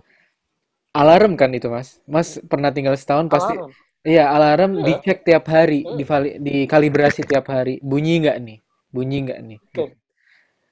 alarm 0.93 1.35
kan 1.35 1.51
itu 1.51 1.69
Mas. 1.69 2.01
Mas 2.05 2.41
pernah 2.43 2.69
tinggal 2.69 2.95
setahun 2.95 3.27
pasti 3.27 3.55
Alarm. 3.55 3.71
iya 4.03 4.25
alarm 4.29 4.73
Iya. 4.75 4.85
dicek 4.87 5.19
tiap 5.23 5.45
hari, 5.47 5.83
Iya. 5.83 5.97
divali, 5.97 6.31
dikalibrasi 6.39 7.21
tiap 7.25 7.47
hari. 7.49 7.81
Bunyi 7.81 8.21
nggak 8.21 8.37
nih? 8.39 8.59
Bunyi 8.89 9.19
nggak 9.25 9.41
nih? 9.43 9.59
Betul. 9.63 9.89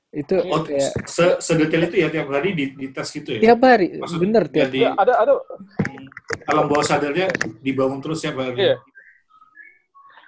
Itu 0.08 0.34
Oh, 0.42 0.64
kayak 0.64 0.96
se 1.04 1.26
sedetail 1.38 1.82
itu 1.86 1.96
ya 1.98 2.08
tiap 2.08 2.28
hari 2.28 2.52
di, 2.52 2.72
di 2.72 2.88
tes 2.88 3.04
gitu 3.06 3.36
ya? 3.36 3.40
tiap 3.42 3.60
hari, 3.60 4.00
Maksud- 4.00 4.16
bener 4.16 4.48
tiap 4.48 4.72
Ya, 4.72 4.96
ada 4.96 5.12
ada 5.18 5.32
alam 6.46 6.64
bawah 6.66 6.80
sadarnya 6.82 7.28
dibangun 7.60 8.00
terus 8.00 8.20
tiap 8.20 8.36
hari. 8.36 8.56
Iya. 8.62 8.76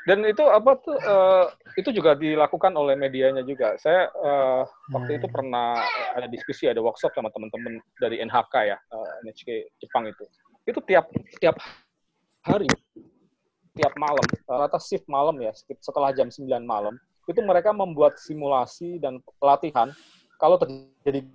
Dan 0.06 0.22
itu 0.24 0.44
apa 0.46 0.78
tuh 0.78 0.96
eh, 0.96 1.46
itu 1.80 1.90
juga 1.90 2.14
dilakukan 2.14 2.72
oleh 2.76 2.94
medianya 2.94 3.42
juga. 3.42 3.74
Saya 3.80 4.08
eh, 4.08 4.62
waktu 4.94 5.18
itu 5.18 5.26
Hmm. 5.26 5.34
pernah 5.34 5.68
ada 6.14 6.26
diskusi, 6.30 6.70
ada 6.70 6.78
workshop 6.80 7.12
sama 7.12 7.28
teman-teman 7.34 7.82
dari 7.98 8.22
NHK 8.22 8.54
ya, 8.68 8.78
eh, 8.78 9.08
NHK 9.26 9.48
Jepang 9.82 10.06
itu. 10.08 10.24
Itu 10.64 10.80
tiap 10.84 11.08
tiap 11.40 11.56
hari, 12.44 12.68
tiap 13.76 13.92
malam, 13.96 14.24
rata 14.46 14.78
shift 14.80 15.04
malam 15.08 15.36
ya, 15.40 15.52
setelah 15.80 16.10
jam 16.16 16.28
9 16.32 16.64
malam, 16.64 16.94
itu 17.28 17.40
mereka 17.44 17.70
membuat 17.76 18.16
simulasi 18.16 18.96
dan 18.96 19.20
pelatihan 19.36 19.92
kalau 20.40 20.56
terjadi 20.56 21.26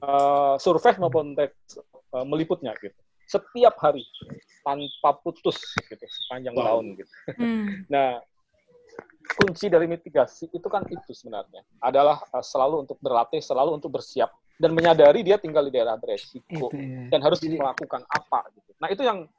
eh, 0.00 0.54
survei 0.58 0.94
maupun 0.98 1.38
teks 1.38 1.78
eh, 2.16 2.24
meliputnya 2.26 2.74
gitu. 2.82 2.96
Setiap 3.30 3.78
hari 3.78 4.02
tanpa 4.66 5.10
putus 5.16 5.54
gitu 5.78 6.02
sepanjang 6.02 6.50
Wow. 6.52 6.64
tahun 6.66 6.84
gitu. 6.98 7.12
Hmm. 7.38 7.66
Nah, 7.94 8.18
kunci 9.30 9.70
dari 9.70 9.86
mitigasi 9.86 10.50
itu 10.50 10.66
kan 10.66 10.82
itu 10.84 11.14
sebenarnya 11.14 11.62
adalah 11.78 12.18
uh, 12.28 12.42
selalu 12.42 12.82
untuk 12.82 12.98
berlatih, 12.98 13.38
selalu 13.38 13.78
untuk 13.78 13.94
bersiap 13.94 14.28
dan 14.58 14.74
menyadari 14.74 15.22
dia 15.22 15.38
tinggal 15.38 15.62
di 15.62 15.72
daerah 15.72 15.94
beresiko 15.94 16.68
ya. 16.74 17.06
dan 17.08 17.20
harus 17.22 17.38
Jadi- 17.38 17.56
melakukan 17.56 18.02
apa 18.04 18.50
gitu. 18.52 18.70
Nah, 18.76 18.88
itu 18.90 19.02
yang 19.06 19.30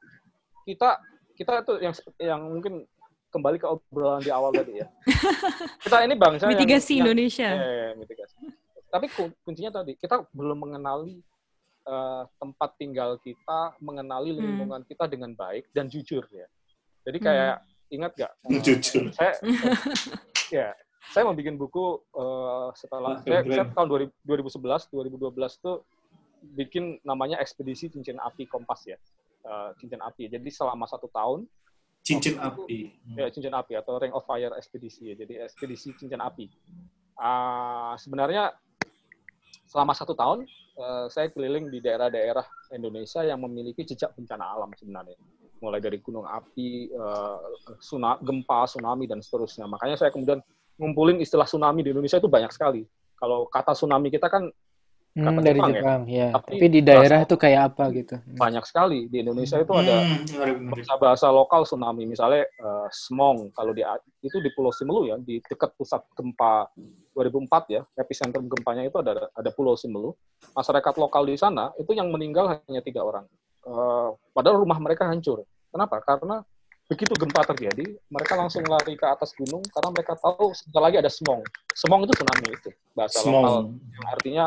kita 0.64 0.96
kita 1.36 1.52
itu 1.60 1.72
yang 1.78 1.94
yang 2.18 2.40
mungkin 2.42 2.74
kembali 3.28 3.56
ke 3.56 3.66
obrolan 3.66 4.20
di 4.20 4.28
awal 4.28 4.52
tadi 4.52 4.80
ya. 4.80 4.88
Kita 5.84 6.04
ini 6.04 6.12
bangsa 6.14 6.44
yang- 6.44 6.52
Mitigasi 6.52 6.92
yang, 6.92 7.08
Indonesia. 7.08 7.48
Ya, 7.48 7.56
ya, 7.56 7.72
ya, 7.72 7.90
mitigasi. 7.96 8.36
Tapi 8.86 9.06
ku- 9.08 9.32
kuncinya 9.40 9.72
tadi 9.72 9.96
kita 9.96 10.20
belum 10.30 10.60
mengenali 10.60 11.24
eh, 11.82 12.22
tempat 12.36 12.70
tinggal 12.76 13.18
kita, 13.18 13.74
mengenali 13.78 14.32
Hmm. 14.32 14.40
lingkungan 14.40 14.82
kita 14.84 15.04
dengan 15.06 15.32
baik 15.32 15.66
dan 15.70 15.86
jujur 15.86 16.22
ya. 16.28 16.46
Jadi 17.02 17.18
kayak 17.18 17.56
ingat 17.90 18.12
gak? 18.14 18.32
Jujur. 18.64 19.10
saya 19.10 19.34
ya 20.54 20.68
saya 21.08 21.22
mau 21.22 21.34
bikin 21.34 21.54
buku 21.54 21.98
eh, 22.14 22.68
setelah 22.72 23.18
saya, 23.20 23.42
saya 23.42 23.66
tahun 23.68 23.88
2000 24.24 24.24
2011 24.24 24.88
2012 24.88 25.34
tuh 25.60 25.76
bikin 26.54 26.98
namanya 27.02 27.38
ekspedisi 27.38 27.86
cincin 27.88 28.18
api 28.18 28.46
kompas 28.46 28.86
ya 28.86 28.96
Eh, 29.42 29.70
cincin 29.74 29.98
api 29.98 30.30
jadi 30.30 30.46
selama 30.48 30.86
satu 30.86 31.10
tahun 31.10 31.50
Cincin 32.00 32.38
api. 32.38 32.94
ya 33.12 33.26
cincin 33.26 33.50
api 33.50 33.74
atau 33.74 33.98
ring 33.98 34.10
of 34.10 34.22
fire 34.22 34.54
ekspedisi 34.54 35.10
ya 35.10 35.14
jadi 35.16 35.42
ekspedisi 35.42 35.98
cincin 35.98 36.22
api 36.22 36.46
Ah, 37.14 37.98
sebenarnya 37.98 38.54
selama 39.64 39.92
satu 39.92 40.14
tahun 40.14 40.46
eh, 40.76 41.06
saya 41.12 41.28
keliling 41.32 41.68
di 41.68 41.78
daerah-daerah 41.82 42.44
Indonesia 42.72 43.20
yang 43.24 43.40
memiliki 43.42 43.84
jejak 43.84 44.12
bencana 44.16 44.56
alam 44.56 44.70
sebenarnya. 44.76 45.16
Mulai 45.62 45.78
dari 45.78 45.98
gunung 46.02 46.26
api 46.26 46.90
eh, 46.90 47.38
gempa 48.22 48.66
tsunami 48.66 49.04
dan 49.06 49.22
seterusnya. 49.22 49.70
Makanya 49.70 49.96
saya 49.98 50.10
kemudian 50.10 50.42
ngumpulin 50.80 51.22
istilah 51.22 51.46
tsunami 51.46 51.86
di 51.86 51.94
Indonesia 51.94 52.18
itu 52.18 52.30
banyak 52.30 52.50
sekali. 52.50 52.82
Kalau 53.16 53.46
kata 53.46 53.76
tsunami 53.78 54.10
kita 54.10 54.26
kan 54.26 54.50
Hmm, 55.12 55.28
kata 55.28 55.40
dari 55.44 55.60
Jepang 55.60 55.68
ya. 55.68 55.76
Jepang 55.76 56.02
ya. 56.08 56.28
Tapi 56.32 56.50
Tapi 56.56 56.66
di 56.68 56.80
daerah 56.80 57.18
itu 57.20 57.34
kayak 57.36 57.60
apa 57.68 57.84
gitu? 57.92 58.16
banyak 58.32 58.64
sekali 58.64 58.98
di 59.12 59.20
Indonesia 59.20 59.60
itu 59.60 59.72
ada 59.76 59.96
Hmm, 60.00 60.24
menarik. 60.24 60.56
bahasa-bahasa 60.72 61.26
lokal 61.28 61.68
tsunami 61.68 62.08
misalnya 62.08 62.48
eh, 62.48 62.88
Smong 62.88 63.52
kalau 63.52 63.76
di 63.76 63.84
itu 64.20 64.40
di 64.40 64.48
Pulau 64.50 64.72
Simelu 64.72 65.12
ya 65.12 65.16
di 65.20 65.36
dekat 65.38 65.76
pusat 65.76 66.00
gempa 66.16 66.64
2004 67.12 67.68
ya 67.68 67.84
epicentrum 67.94 68.48
gempanya 68.48 68.88
itu 68.88 68.96
ada 68.98 69.28
ada 69.28 69.50
Pulau 69.52 69.76
Simelu 69.76 70.16
masyarakat 70.50 70.94
lokal 70.96 71.28
di 71.28 71.36
sana 71.36 71.68
itu 71.76 71.92
yang 71.92 72.08
meninggal 72.08 72.48
hanya 72.64 72.80
tiga 72.80 73.04
orang 73.04 73.28
Eh, 73.62 74.08
padahal 74.34 74.58
rumah 74.58 74.74
mereka 74.82 75.06
hancur 75.06 75.46
kenapa 75.70 76.02
karena 76.02 76.42
begitu 76.90 77.14
gempa 77.14 77.46
terjadi 77.46 77.94
mereka 78.10 78.34
langsung 78.34 78.66
lari 78.66 78.98
ke 78.98 79.06
atas 79.06 79.30
gunung 79.38 79.62
karena 79.70 79.94
mereka 79.94 80.18
tahu 80.18 80.50
sebentar 80.50 80.82
lagi 80.82 80.96
ada 80.98 81.06
Smong 81.06 81.46
Smong 81.70 82.02
itu 82.02 82.12
tsunami 82.16 82.48
itu 82.50 82.70
bahasa 82.90 83.22
lokal 83.22 83.70
Small. 83.70 83.78
yang 83.94 84.06
artinya 84.10 84.44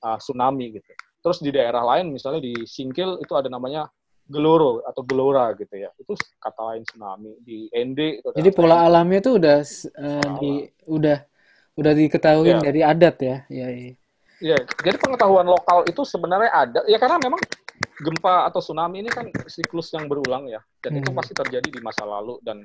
uh, 0.00 0.18
tsunami 0.18 0.78
gitu. 0.78 0.90
Terus 1.18 1.38
di 1.42 1.50
daerah 1.50 1.82
lain 1.82 2.14
misalnya 2.14 2.38
di 2.40 2.54
Singkil 2.62 3.18
itu 3.18 3.32
ada 3.34 3.50
namanya 3.50 3.90
geloro 4.28 4.84
atau 4.84 5.02
gelora 5.02 5.50
gitu 5.56 5.72
ya. 5.74 5.90
Itu 5.96 6.12
kata 6.38 6.60
lain 6.74 6.82
tsunami. 6.84 7.32
Di 7.40 7.66
ND 7.72 8.20
itu 8.22 8.28
Jadi 8.36 8.50
pola 8.52 8.82
ND. 8.82 8.86
alamnya 8.86 9.20
tuh 9.24 9.34
udah 9.40 9.58
Pola 9.62 10.36
di 10.38 10.52
udah 10.86 11.18
udah 11.78 11.92
diketahui 11.94 12.50
Iya. 12.52 12.60
dari 12.60 12.80
adat 12.82 13.16
ya. 13.22 13.36
Ya, 13.48 13.66
iya. 13.70 13.92
Ya, 14.38 14.54
jadi 14.86 14.94
pengetahuan 15.02 15.50
lokal 15.50 15.82
itu 15.90 16.06
sebenarnya 16.06 16.50
ada. 16.54 16.80
Ya 16.86 16.94
karena 16.96 17.18
memang 17.18 17.42
gempa 17.98 18.46
atau 18.46 18.62
tsunami 18.62 19.02
ini 19.02 19.10
kan 19.10 19.26
siklus 19.50 19.90
yang 19.90 20.06
berulang 20.06 20.46
ya. 20.46 20.62
Dan 20.78 21.02
itu 21.02 21.10
Hmm. 21.10 21.18
pasti 21.18 21.34
terjadi 21.34 21.66
di 21.66 21.80
masa 21.82 22.06
lalu 22.06 22.38
dan 22.46 22.62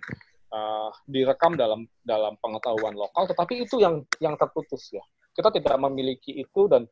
uh, 0.53 0.93
direkam 1.09 1.57
dalam 1.57 1.89
dalam 2.05 2.37
pengetahuan 2.37 2.93
lokal. 2.93 3.25
Tetapi 3.25 3.65
itu 3.65 3.81
yang 3.81 4.05
yang 4.21 4.37
terputus 4.37 4.93
ya. 4.93 5.01
Kita 5.33 5.49
tidak 5.49 5.73
memiliki 5.81 6.37
itu 6.37 6.69
dan 6.69 6.85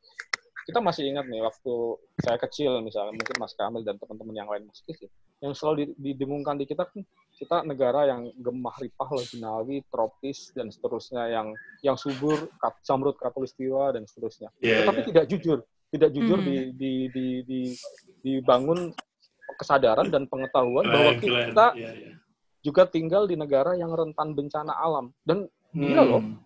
kita 0.62 0.80
masih 0.80 1.04
ingat 1.08 1.26
nih 1.26 1.42
waktu 1.42 1.74
saya 2.18 2.38
kecil 2.38 2.80
misalnya 2.80 3.12
mungkin 3.12 3.36
Mas 3.36 3.54
Kamil 3.54 3.82
dan 3.82 3.98
teman-teman 3.98 4.36
yang 4.36 4.46
lain 4.46 4.64
masih 4.66 4.86
kecil 4.88 5.10
yang 5.40 5.52
selalu 5.52 5.90
di- 5.90 6.14
didengungkan 6.14 6.56
di 6.56 6.66
kita 6.66 6.86
kan 6.86 7.02
kita 7.34 7.66
negara 7.66 8.06
yang 8.06 8.30
gemah 8.38 8.78
ripah 8.78 9.10
lejinawi 9.10 9.82
tropis 9.90 10.54
dan 10.54 10.70
seterusnya 10.70 11.26
yang 11.28 11.48
yang 11.82 11.98
subur 11.98 12.38
kat- 12.58 12.78
samrut 12.82 13.18
katulistiwa 13.18 13.90
dan 13.92 14.06
seterusnya 14.06 14.54
Iya, 14.60 14.86
tetapi 14.86 15.00
iya. 15.02 15.08
tidak 15.10 15.26
jujur 15.28 15.58
tidak 15.90 16.10
jujur 16.12 16.38
Hmm. 16.38 16.48
di, 16.48 16.56
di, 16.72 16.92
di, 17.10 17.26
di, 17.44 17.60
dibangun 18.22 18.94
kesadaran 19.52 20.08
dan 20.08 20.24
pengetahuan 20.26 20.86
bahwa 20.86 21.12
Keren, 21.12 21.22
keren. 21.22 21.48
kita 21.52 21.68
Iya, 21.76 21.92
iya. 21.92 22.12
juga 22.62 22.86
tinggal 22.86 23.26
di 23.26 23.34
negara 23.34 23.74
yang 23.74 23.92
rentan 23.92 24.32
bencana 24.32 24.72
alam 24.72 25.10
dan 25.26 25.50
gila 25.72 26.04
loh 26.06 26.22
Hmm. 26.22 26.38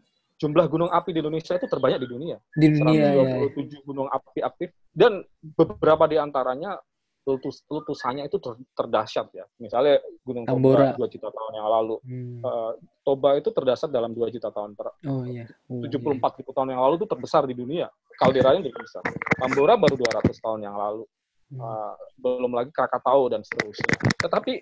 Jumlah 0.46 0.66
gunung 0.70 0.92
api 0.94 1.10
di 1.10 1.20
Indonesia 1.26 1.58
itu 1.58 1.66
terbanyak 1.66 2.00
di 2.06 2.08
dunia 2.08 2.38
Di 2.54 2.68
dunia 2.70 3.08
ya. 3.18 3.50
127 3.50 3.82
gunung 3.82 4.06
api 4.06 4.40
aktif 4.46 4.70
dan 4.94 5.26
beberapa 5.42 6.06
di 6.06 6.22
antaranya 6.22 6.78
letus 7.26 7.66
letusannya 7.66 8.30
itu 8.30 8.38
ter- 8.38 8.62
terdahsyat 8.78 9.34
ya 9.34 9.50
misalnya 9.58 9.98
Gunung 10.22 10.46
Tambora. 10.46 10.94
Toba 10.94 11.10
2 11.10 11.14
juta 11.18 11.30
tahun 11.34 11.54
yang 11.58 11.68
lalu 11.74 11.96
Hmm. 12.06 12.38
Eh, 12.46 12.72
Toba 13.02 13.30
itu 13.42 13.50
terdahsyat 13.50 13.90
dalam 13.90 14.14
2 14.14 14.30
juta 14.30 14.54
tahun 14.54 14.78
ter 14.78 14.88
Oh 15.10 15.26
iya. 15.26 15.50
Oh, 15.66 15.82
iya. 15.82 15.90
74 15.90 16.38
ribu 16.38 16.54
tahun 16.54 16.70
yang 16.78 16.82
lalu 16.86 17.02
itu 17.02 17.08
terbesar 17.10 17.50
di 17.50 17.58
dunia. 17.58 17.90
Kalderanya 18.22 18.62
juga 18.62 18.78
besar. 18.78 19.02
Tambora 19.42 19.74
baru 19.74 19.98
200 19.98 20.38
tahun 20.38 20.70
yang 20.70 20.78
lalu. 20.78 21.04
Hmm. 21.50 21.62
Uh, 21.62 21.94
belum 22.22 22.52
lagi 22.54 22.70
Krakatau 22.70 23.26
dan 23.34 23.42
seterusnya. 23.42 23.90
Tetapi 24.22 24.54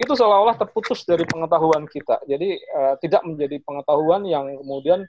itu 0.00 0.12
seolah-olah 0.16 0.56
terputus 0.56 1.04
dari 1.04 1.24
pengetahuan 1.28 1.84
kita. 1.88 2.20
Jadi 2.24 2.56
uh, 2.76 2.96
tidak 3.00 3.20
menjadi 3.24 3.56
pengetahuan 3.64 4.24
yang 4.28 4.48
kemudian 4.60 5.04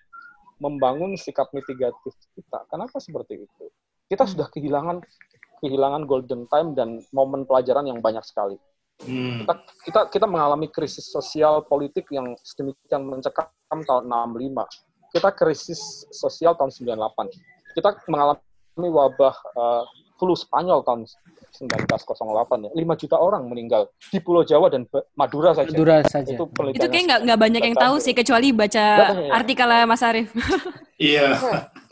membangun 0.62 1.18
sikap 1.18 1.50
mitigatif 1.58 2.14
kita. 2.38 2.70
Kenapa 2.70 3.02
seperti 3.02 3.42
itu? 3.50 3.66
Kita 4.06 4.30
sudah 4.30 4.46
kehilangan 4.54 5.02
kehilangan 5.66 6.06
golden 6.06 6.46
time 6.50 6.78
dan 6.78 7.02
momen 7.10 7.50
pelajaran 7.50 7.90
yang 7.90 8.02
banyak 8.02 8.22
sekali 8.22 8.62
Hmm. 9.02 9.42
kita, 9.42 9.54
kita 9.90 10.02
kita 10.14 10.26
mengalami 10.30 10.70
krisis 10.70 11.10
sosial 11.10 11.66
politik 11.66 12.06
yang 12.14 12.38
sedemikian 12.46 13.02
mencekam 13.10 13.50
tahun 13.90 14.06
65. 14.06 14.70
Kita 15.10 15.30
krisis 15.34 16.06
sosial 16.14 16.54
tahun 16.54 16.70
98. 16.70 17.34
Kita 17.74 17.90
mengalami 18.06 18.90
wabah 18.94 19.36
eh, 19.58 19.84
flu 20.22 20.38
Spanyol 20.38 20.86
tahun 20.86 21.10
1908 21.58 22.22
ya. 22.62 22.72
5 22.72 23.02
juta 23.02 23.18
orang 23.18 23.44
meninggal 23.44 23.90
di 24.08 24.22
Pulau 24.22 24.46
Jawa 24.46 24.70
dan 24.70 24.86
Madura 25.14 25.52
saja. 25.52 25.68
Madura 25.68 26.06
saja. 26.06 26.30
Itu 26.30 26.46
Itu 26.46 26.86
kayak 26.86 27.06
nggak 27.10 27.20
nggak 27.26 27.40
banyak 27.42 27.62
yang 27.66 27.76
tahu 27.76 27.96
sih 27.98 28.14
kecuali 28.14 28.54
baca 28.54 28.86
ya. 29.10 29.34
artikelnya 29.34 29.90
Mas 29.90 30.06
Arief. 30.06 30.30
Iya. 31.02 31.34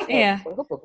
Iya. 0.05 0.34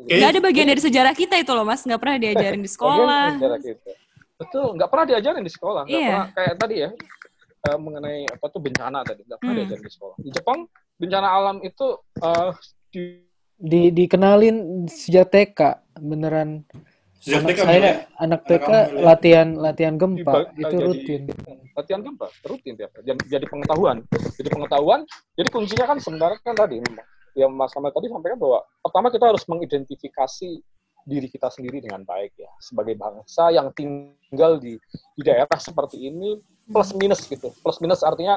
Nggak 0.01 0.31
ada 0.33 0.41
bagian 0.41 0.65
dari 0.65 0.81
sejarah 0.81 1.13
kita 1.13 1.37
itu 1.37 1.53
loh 1.53 1.61
Mas, 1.61 1.85
nggak 1.85 2.01
pernah 2.01 2.17
diajarin 2.17 2.57
di 2.57 2.71
sekolah. 2.73 3.05
Bagian 3.05 3.37
sejarah 3.37 3.59
kita. 3.61 3.91
Betul, 4.35 4.67
nggak 4.81 4.89
pernah 4.89 5.05
diajarin 5.05 5.45
di 5.45 5.53
sekolah. 5.53 5.83
Nggak 5.85 5.93
Iya. 5.95 6.09
pernah 6.09 6.29
kayak 6.33 6.55
tadi 6.57 6.75
ya 6.81 6.91
eh, 7.65 7.77
mengenai 7.77 8.19
apa 8.25 8.47
tuh 8.49 8.61
bencana 8.61 9.05
tadi 9.05 9.21
nggak 9.23 9.39
pernah 9.39 9.53
Hmm. 9.53 9.61
diajarin 9.61 9.85
di 9.85 9.93
sekolah. 9.93 10.17
Di 10.17 10.31
Jepang 10.33 10.59
bencana 10.97 11.29
alam 11.29 11.57
itu 11.61 11.87
eh, 12.19 12.51
di 12.89 13.03
Di 13.55 13.83
dikenalin 13.93 14.57
sejak 14.89 15.29
TK 15.29 15.61
beneran 16.01 16.65
Sejak 17.25 17.41
Anak 17.41 17.49
TK 17.49 17.61
saya, 17.65 17.91
anak 18.21 18.41
TK 18.45 18.69
latihan 19.01 19.49
latihan 19.57 19.95
gempa 19.97 20.45
Dibag- 20.45 20.53
itu 20.61 20.69
jadi- 20.69 20.85
rutin. 20.85 21.23
latihan 21.73 22.01
gempa? 22.05 22.27
Rutin 22.45 22.73
tiap 22.77 22.91
hari. 22.93 23.03
jadi, 23.09 23.21
jadi 23.33 23.47
pengetahuan. 23.49 23.97
Jadi 24.37 24.49
pengetahuan 24.53 25.01
jadi 25.33 25.49
kuncinya 25.49 25.87
kan 25.89 25.99
sebenarnya 26.05 26.39
kan 26.45 26.53
tadi 26.53 26.85
yang 27.33 27.49
Mas 27.51 27.73
Ahmad 27.73 27.97
tadi 27.97 28.13
sampaikan 28.13 28.37
bahwa 28.37 28.61
pertama 28.79 29.09
kita 29.09 29.25
harus 29.25 29.41
mengidentifikasi 29.49 30.51
diri 31.05 31.29
kita 31.29 31.49
sendiri 31.49 31.81
dengan 31.81 32.05
baik 32.05 32.37
ya. 32.37 32.53
Sebagai 32.61 32.93
bangsa 32.95 33.49
yang 33.49 33.73
tinggal 33.73 34.61
di 34.61 34.77
di 35.17 35.23
daerah 35.25 35.57
seperti 35.57 36.05
ini 36.05 36.37
plus 36.69 36.93
minus 36.93 37.25
gitu. 37.25 37.49
Plus 37.57 37.81
minus 37.81 38.05
artinya 38.05 38.37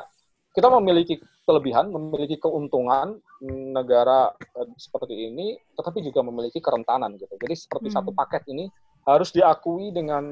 kita 0.57 0.73
memiliki 0.73 1.21
kelebihan 1.45 1.93
memiliki 1.93 2.41
keuntungan 2.41 3.21
negara 3.45 4.33
eh, 4.57 4.65
seperti 4.81 5.29
ini 5.29 5.53
tetapi 5.77 6.01
juga 6.01 6.25
memiliki 6.25 6.57
kerentanan 6.57 7.13
gitu 7.13 7.29
jadi 7.37 7.53
seperti 7.53 7.93
Hmm. 7.93 8.01
satu 8.01 8.09
paket 8.11 8.41
ini 8.49 8.65
harus 9.05 9.29
diakui 9.29 9.93
dengan 9.93 10.25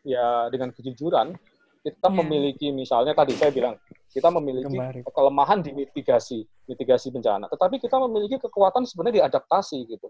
ya 0.00 0.48
dengan 0.48 0.72
kejujuran 0.72 1.36
kita 1.84 2.08
Iya. 2.08 2.16
memiliki 2.16 2.72
misalnya 2.72 3.12
tadi 3.12 3.36
saya 3.36 3.52
bilang 3.52 3.76
kita 4.10 4.32
memiliki 4.32 4.74
Kemarin. 4.74 5.04
kelemahan 5.04 5.60
di 5.60 5.70
mitigasi 5.76 6.40
mitigasi 6.66 7.12
bencana 7.12 7.46
tetapi 7.46 7.76
kita 7.76 8.00
memiliki 8.00 8.40
kekuatan 8.40 8.88
sebenarnya 8.88 9.20
di 9.20 9.24
adaptasi 9.28 9.84
gitu 9.86 10.08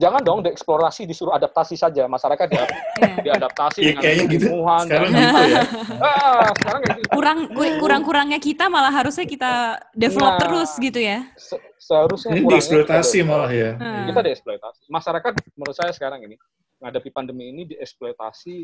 jangan 0.00 0.24
dong 0.24 0.40
dieksplorasi 0.40 1.04
disuruh 1.04 1.36
adaptasi 1.36 1.76
saja 1.76 2.08
masyarakat 2.08 2.46
dia 2.48 2.64
Iya. 2.96 3.14
diadaptasi 3.28 3.78
Ya, 3.78 3.86
dengan 3.86 4.00
kayaknya 4.00 4.24
gitu. 4.26 4.46
Sekarang 4.48 4.86
dan- 4.88 5.12
gitu 5.12 5.40
ya. 5.44 5.62
ah, 6.08 6.48
sekarang 6.56 6.80
gitu. 6.82 7.00
Kurang 7.10 7.38
kurang 7.78 8.02
kurangnya 8.02 8.38
kita 8.38 8.64
malah 8.66 8.88
harusnya 8.90 9.24
kita 9.24 9.52
develop 9.92 10.34
Nah. 10.34 10.40
terus 10.40 10.70
gitu 10.74 10.96
ya. 10.96 11.28
Se- 11.36 11.60
seharusnya 11.78 12.32
Ini 12.32 12.48
dieksploitasi 12.48 13.18
kita- 13.20 13.28
malah 13.28 13.50
ya. 13.52 13.76
Hmm. 13.76 14.08
kita 14.08 14.20
dieksploitasi 14.22 14.80
masyarakat 14.88 15.32
menurut 15.54 15.76
saya 15.76 15.92
sekarang 15.92 16.24
ini 16.24 16.36
menghadapi 16.80 17.10
pandemi 17.10 17.44
ini 17.46 17.62
dieksploitasi 17.68 18.54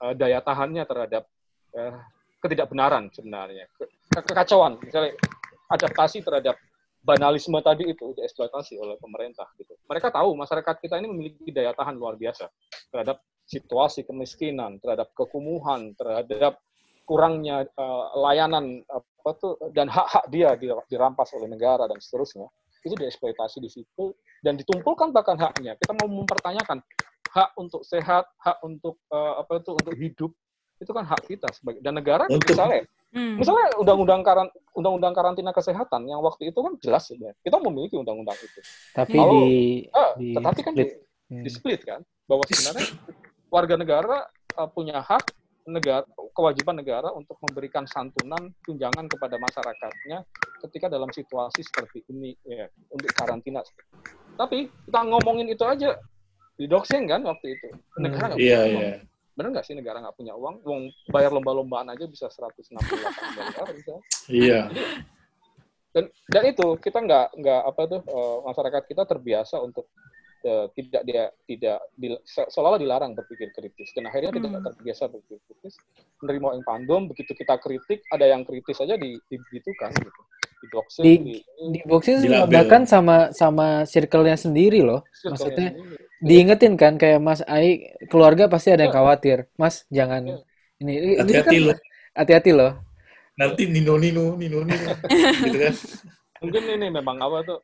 eh, 0.00 0.14
daya 0.14 0.38
tahannya 0.38 0.82
terhadap 0.84 1.26
eh, 1.72 1.92
ketidakbenaran 2.38 3.10
sebenarnya 3.10 3.66
ke- 3.74 3.90
kekacauan 4.22 4.78
misalnya 4.78 5.18
adaptasi 5.66 6.20
terhadap 6.20 6.54
banalisme 7.04 7.60
tadi 7.60 7.84
itu 7.92 8.16
dieksploitasi 8.16 8.80
oleh 8.80 8.96
pemerintah 8.96 9.44
gitu. 9.60 9.76
Mereka 9.84 10.08
tahu 10.08 10.32
masyarakat 10.34 10.80
kita 10.80 10.96
ini 10.98 11.12
memiliki 11.12 11.52
daya 11.52 11.76
tahan 11.76 12.00
luar 12.00 12.16
biasa 12.16 12.48
terhadap 12.88 13.20
situasi 13.44 14.08
kemiskinan 14.08 14.80
terhadap 14.80 15.12
kekumuhan 15.12 15.92
terhadap 16.00 16.56
kurangnya 17.04 17.68
eh, 17.68 18.04
layanan 18.16 18.80
apa 18.88 19.30
tuh 19.36 19.60
dan 19.76 19.92
hak-hak 19.92 20.24
dia 20.32 20.56
di- 20.56 20.72
dirampas 20.88 21.28
oleh 21.36 21.52
negara 21.52 21.84
dan 21.84 22.00
seterusnya. 22.00 22.48
Itu 22.84 22.96
dieksploitasi 22.96 23.60
di 23.60 23.68
situ 23.68 24.16
dan 24.40 24.56
ditumpulkan 24.56 25.12
bahkan 25.12 25.36
haknya. 25.36 25.76
Kita 25.76 25.92
mau 26.00 26.08
mempertanyakan 26.08 26.80
hak 27.32 27.50
untuk 27.60 27.84
sehat 27.84 28.24
hak 28.40 28.64
untuk 28.64 28.96
eh, 29.12 29.34
apa 29.44 29.60
itu 29.60 29.70
untuk 29.76 29.94
hidup 29.96 30.32
itu 30.80 30.90
kan 30.90 31.04
hak 31.06 31.22
kita 31.28 31.48
sebagai 31.52 31.84
dan 31.84 32.00
negara 32.00 32.24
Untuk- 32.32 32.48
misalnya 32.48 32.88
Hmm. 33.14 33.38
misalnya 33.38 33.70
undang-undang 33.78 34.20
karan 34.20 34.48
undang-undang 34.74 35.14
karantina 35.14 35.54
kesehatan 35.54 36.04
yang 36.04 36.18
waktu 36.18 36.50
itu 36.50 36.58
kan 36.58 36.74
jelas 36.82 37.06
sebenarnya 37.06 37.38
kita 37.40 37.56
memiliki 37.56 37.94
undang-undang 37.94 38.34
itu 38.36 38.58
Tapi 38.90 39.14
Kalau- 39.14 39.38
di 39.40 39.54
Ah, 39.88 40.10
di 40.18 40.34
tetapi 40.34 40.60
kan 40.60 40.72
split. 40.74 40.90
di, 40.90 40.94
Hmm. 41.30 41.42
di 41.42 41.50
split 41.50 41.80
kan 41.82 42.00
bahwa 42.26 42.42
sebenarnya 42.44 42.86
warga 43.48 43.74
negara 43.74 44.16
uh, 44.54 44.66
punya 44.66 44.98
hak 44.98 45.30
negara 45.64 46.02
kewajiban 46.30 46.76
negara 46.76 47.08
untuk 47.08 47.38
memberikan 47.40 47.86
santunan 47.86 48.52
tunjangan 48.60 49.06
kepada 49.06 49.38
masyarakatnya 49.38 50.26
ketika 50.60 50.90
dalam 50.90 51.08
situasi 51.08 51.62
seperti 51.62 52.02
ini 52.06 52.34
ya 52.44 52.66
untuk 52.90 53.08
karantina. 53.14 53.62
Tapi 54.34 54.66
kita 54.68 55.00
ngomongin 55.00 55.48
itu 55.48 55.62
aja 55.62 55.94
didoxing 56.54 57.06
kan 57.06 57.22
waktu 57.22 57.54
itu 57.54 57.68
negara 57.96 58.30
nggak 58.30 58.38
Iya, 58.38 58.58
punya 58.58 58.68
uang. 58.68 58.82
iya. 58.82 58.96
Bener 59.34 59.50
nggak 59.50 59.66
sih 59.66 59.74
negara 59.74 59.98
nggak 59.98 60.14
punya 60.14 60.34
uang? 60.34 60.62
Uang 60.62 60.82
bayar 61.10 61.34
lomba-lombaan 61.34 61.90
aja 61.90 62.06
bisa 62.06 62.30
168 62.30 62.78
miliar 63.34 63.68
bisa 63.74 63.92
Iya. 64.30 64.60
dan 65.94 66.10
dan 66.26 66.42
itu 66.50 66.74
kita 66.82 66.98
nggak 66.98 67.38
nggak 67.38 67.60
apa 67.70 67.82
tuh 67.86 68.00
eh, 68.02 68.36
masyarakat 68.50 68.82
kita 68.90 69.02
terbiasa 69.06 69.62
untuk 69.62 69.86
eh, 70.44 70.66
tidak 70.72 71.02
dia 71.02 71.24
tidak 71.44 71.78
seolah-olah 72.24 72.78
dilarang 72.78 73.12
berpikir 73.12 73.48
kritis 73.50 73.90
dan 73.92 74.06
akhirnya 74.06 74.30
kita 74.30 74.44
Hmm. 74.44 74.54
tidak 74.54 74.64
terbiasa 74.70 75.04
berpikir 75.08 75.38
kritis 75.42 75.74
menerima 76.20 76.46
yang 76.52 76.64
pandem 76.64 77.00
begitu 77.08 77.32
kita 77.32 77.54
kritik 77.56 78.00
ada 78.08 78.24
yang 78.24 78.42
kritis 78.42 78.78
aja 78.78 78.94
di 78.94 79.16
digitukan 79.24 79.90
gitu 79.90 80.20
di 80.60 80.66
doxing 80.68 81.04
Di- 81.04 81.20
di, 81.20 81.34
di 81.70 81.80
boxing 81.82 82.22
Dilabel. 82.22 82.52
bahkan 82.54 82.82
sama 82.84 83.32
sama 83.32 83.84
circle-nya 83.84 84.32
sendiri 84.34 84.80
loh. 84.80 85.04
circle-nya 85.10 85.30
Maksudnya 85.32 85.68
ini. 85.70 85.96
diingetin 86.20 86.72
kan 86.74 86.96
kayak 86.96 87.20
Mas 87.20 87.44
Ai 87.44 87.92
keluarga 88.06 88.48
pasti 88.48 88.72
ada 88.72 88.84
yang 88.84 88.92
Iya. 88.92 88.96
khawatir. 88.96 89.38
Mas 89.56 89.84
jangan 89.88 90.22
Iya. 90.24 90.36
ini 90.80 90.92
kan 91.16 91.24
Hati-hati 91.24 91.56
loh. 91.60 91.76
hati-hati 92.12 92.50
loh. 92.52 92.72
Nanti 93.34 93.62
nino 93.66 93.98
nino 93.98 94.38
nino 94.38 94.62
nino 94.64 94.88
gitu 95.44 95.58
kan. 95.58 95.74
Mungkin 96.40 96.62
ini 96.68 96.90
memang 96.90 97.16
apa 97.18 97.38
tuh 97.42 97.58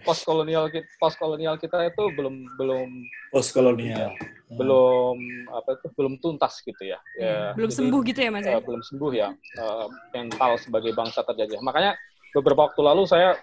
post 0.00 0.24
kolonial 0.24 0.66
post 0.96 1.16
kolonial 1.16 1.54
kita 1.54 1.86
itu 1.86 2.02
belum 2.10 2.56
belum 2.56 2.88
Post 3.28 3.52
kolonial. 3.52 4.16
belum 4.48 5.16
apa 5.52 5.76
tuh 5.78 5.92
belum 5.92 6.16
tuntas 6.16 6.64
gitu 6.64 6.80
ya, 6.82 6.96
ya 7.14 7.52
Belum 7.52 7.68
jadi- 7.68 7.78
sembuh 7.78 8.00
gitu 8.02 8.20
ya 8.22 8.30
Mas 8.32 8.42
ya. 8.42 8.56
eh, 8.56 8.62
belum 8.64 8.80
sembuh 8.80 9.12
ya 9.12 9.28
eh, 9.30 9.86
mental 10.10 10.56
sebagai 10.56 10.92
bangsa 10.92 11.20
terjajah. 11.22 11.60
Makanya 11.60 11.92
beberapa 12.32 12.64
waktu 12.64 12.80
lalu 12.80 13.04
saya 13.04 13.36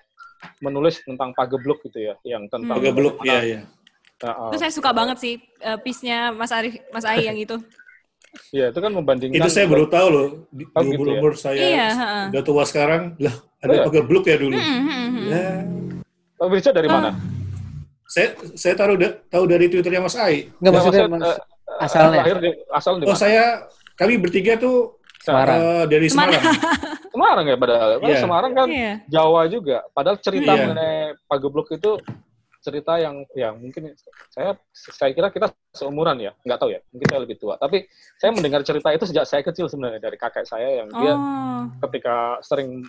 menulis 0.60 0.98
tentang 1.00 1.30
pagebluk 1.32 1.82
gitu 1.84 2.02
ya, 2.04 2.18
yang 2.24 2.50
tentang 2.50 2.82
Hmm. 2.82 3.22
Iya 3.22 3.40
iya. 3.44 3.62
Eh, 4.16 4.26
eh, 4.26 4.50
Itu 4.50 4.58
saya 4.58 4.74
suka 4.74 4.90
banget 4.90 5.18
sih 5.20 5.34
uh, 5.62 5.78
piece-nya 5.78 6.32
Mas 6.32 6.50
Arif 6.50 6.74
Mas 6.90 7.06
Ai 7.06 7.24
yang 7.24 7.38
itu. 7.38 7.62
Iya, 8.50 8.66
itu 8.70 8.80
kan 8.80 8.92
membandingkan 8.92 9.38
Itu 9.38 9.50
saya 9.50 9.66
baru 9.66 9.86
tahu 9.86 10.08
loh 10.08 10.28
di 10.50 10.64
Oh, 10.70 10.82
gitu 10.82 11.02
ya? 11.04 11.14
umur 11.16 11.34
saya 11.34 11.60
Iya, 11.62 11.88
udah 12.30 12.42
tua 12.42 12.64
sekarang 12.64 13.16
lah 13.18 13.32
ada 13.58 13.68
Oh, 13.68 13.76
iya? 13.76 13.84
pagar 13.84 14.04
bluk 14.04 14.26
ya 14.26 14.36
dulu. 14.36 14.54
Hmm, 14.54 14.82
hmm, 14.82 15.08
hmm. 15.10 15.26
Ya, 15.26 15.46
Oh, 16.36 16.48
Birca 16.48 16.70
dari 16.70 16.86
mana? 16.86 17.16
saya 18.06 18.28
saya 18.54 18.74
taruh 18.74 18.96
da- 18.96 19.18
tahu 19.26 19.44
dari 19.46 19.66
twitternya 19.66 20.00
Mas 20.00 20.16
Ai. 20.16 20.52
Enggak 20.56 20.68
Ya, 20.68 20.76
maksudnya 20.76 21.04
maksud, 21.06 21.16
Mas, 21.16 21.26
eh, 21.26 21.38
asalnya. 21.82 22.18
lahir 22.18 22.38
di, 22.38 22.50
asal 22.70 22.94
di 22.94 23.04
Oh 23.04 23.10
mana? 23.10 23.18
saya 23.18 23.44
kami 23.94 24.14
bertiga 24.16 24.54
tuh 24.56 25.00
Semarang. 25.18 25.58
eh, 25.58 25.84
dari 25.88 26.08
Semarang. 26.08 26.38
Semarang. 26.38 26.62
Semarang 27.16 27.46
ya 27.46 27.56
padahal. 27.56 27.90
Padahal 27.98 28.12
Iya. 28.12 28.22
Semarang 28.22 28.52
kan 28.54 28.68
Iya. 28.70 28.94
Jawa 29.08 29.42
juga. 29.48 29.78
Padahal 29.90 30.18
cerita 30.20 30.52
Iya. 30.54 30.62
mengenai 30.62 30.98
pagebluk 31.26 31.68
itu 31.72 31.92
cerita 32.66 32.98
yang 32.98 33.22
ya 33.38 33.54
mungkin 33.54 33.94
saya 34.34 34.58
saya 34.74 35.14
kira 35.14 35.30
kita 35.30 35.54
seumuran 35.70 36.18
ya 36.18 36.34
nggak 36.42 36.58
tahu 36.58 36.74
ya 36.74 36.82
mungkin 36.90 37.08
saya 37.14 37.22
lebih 37.22 37.38
tua 37.38 37.62
tapi 37.62 37.86
saya 38.18 38.34
mendengar 38.34 38.66
cerita 38.66 38.90
itu 38.90 39.06
sejak 39.06 39.26
saya 39.30 39.46
kecil 39.46 39.70
sebenarnya 39.70 40.02
dari 40.02 40.18
kakek 40.18 40.50
saya 40.50 40.82
yang 40.82 40.90
dia 40.90 41.14
Oh. 41.14 41.70
ketika 41.86 42.42
sering 42.42 42.82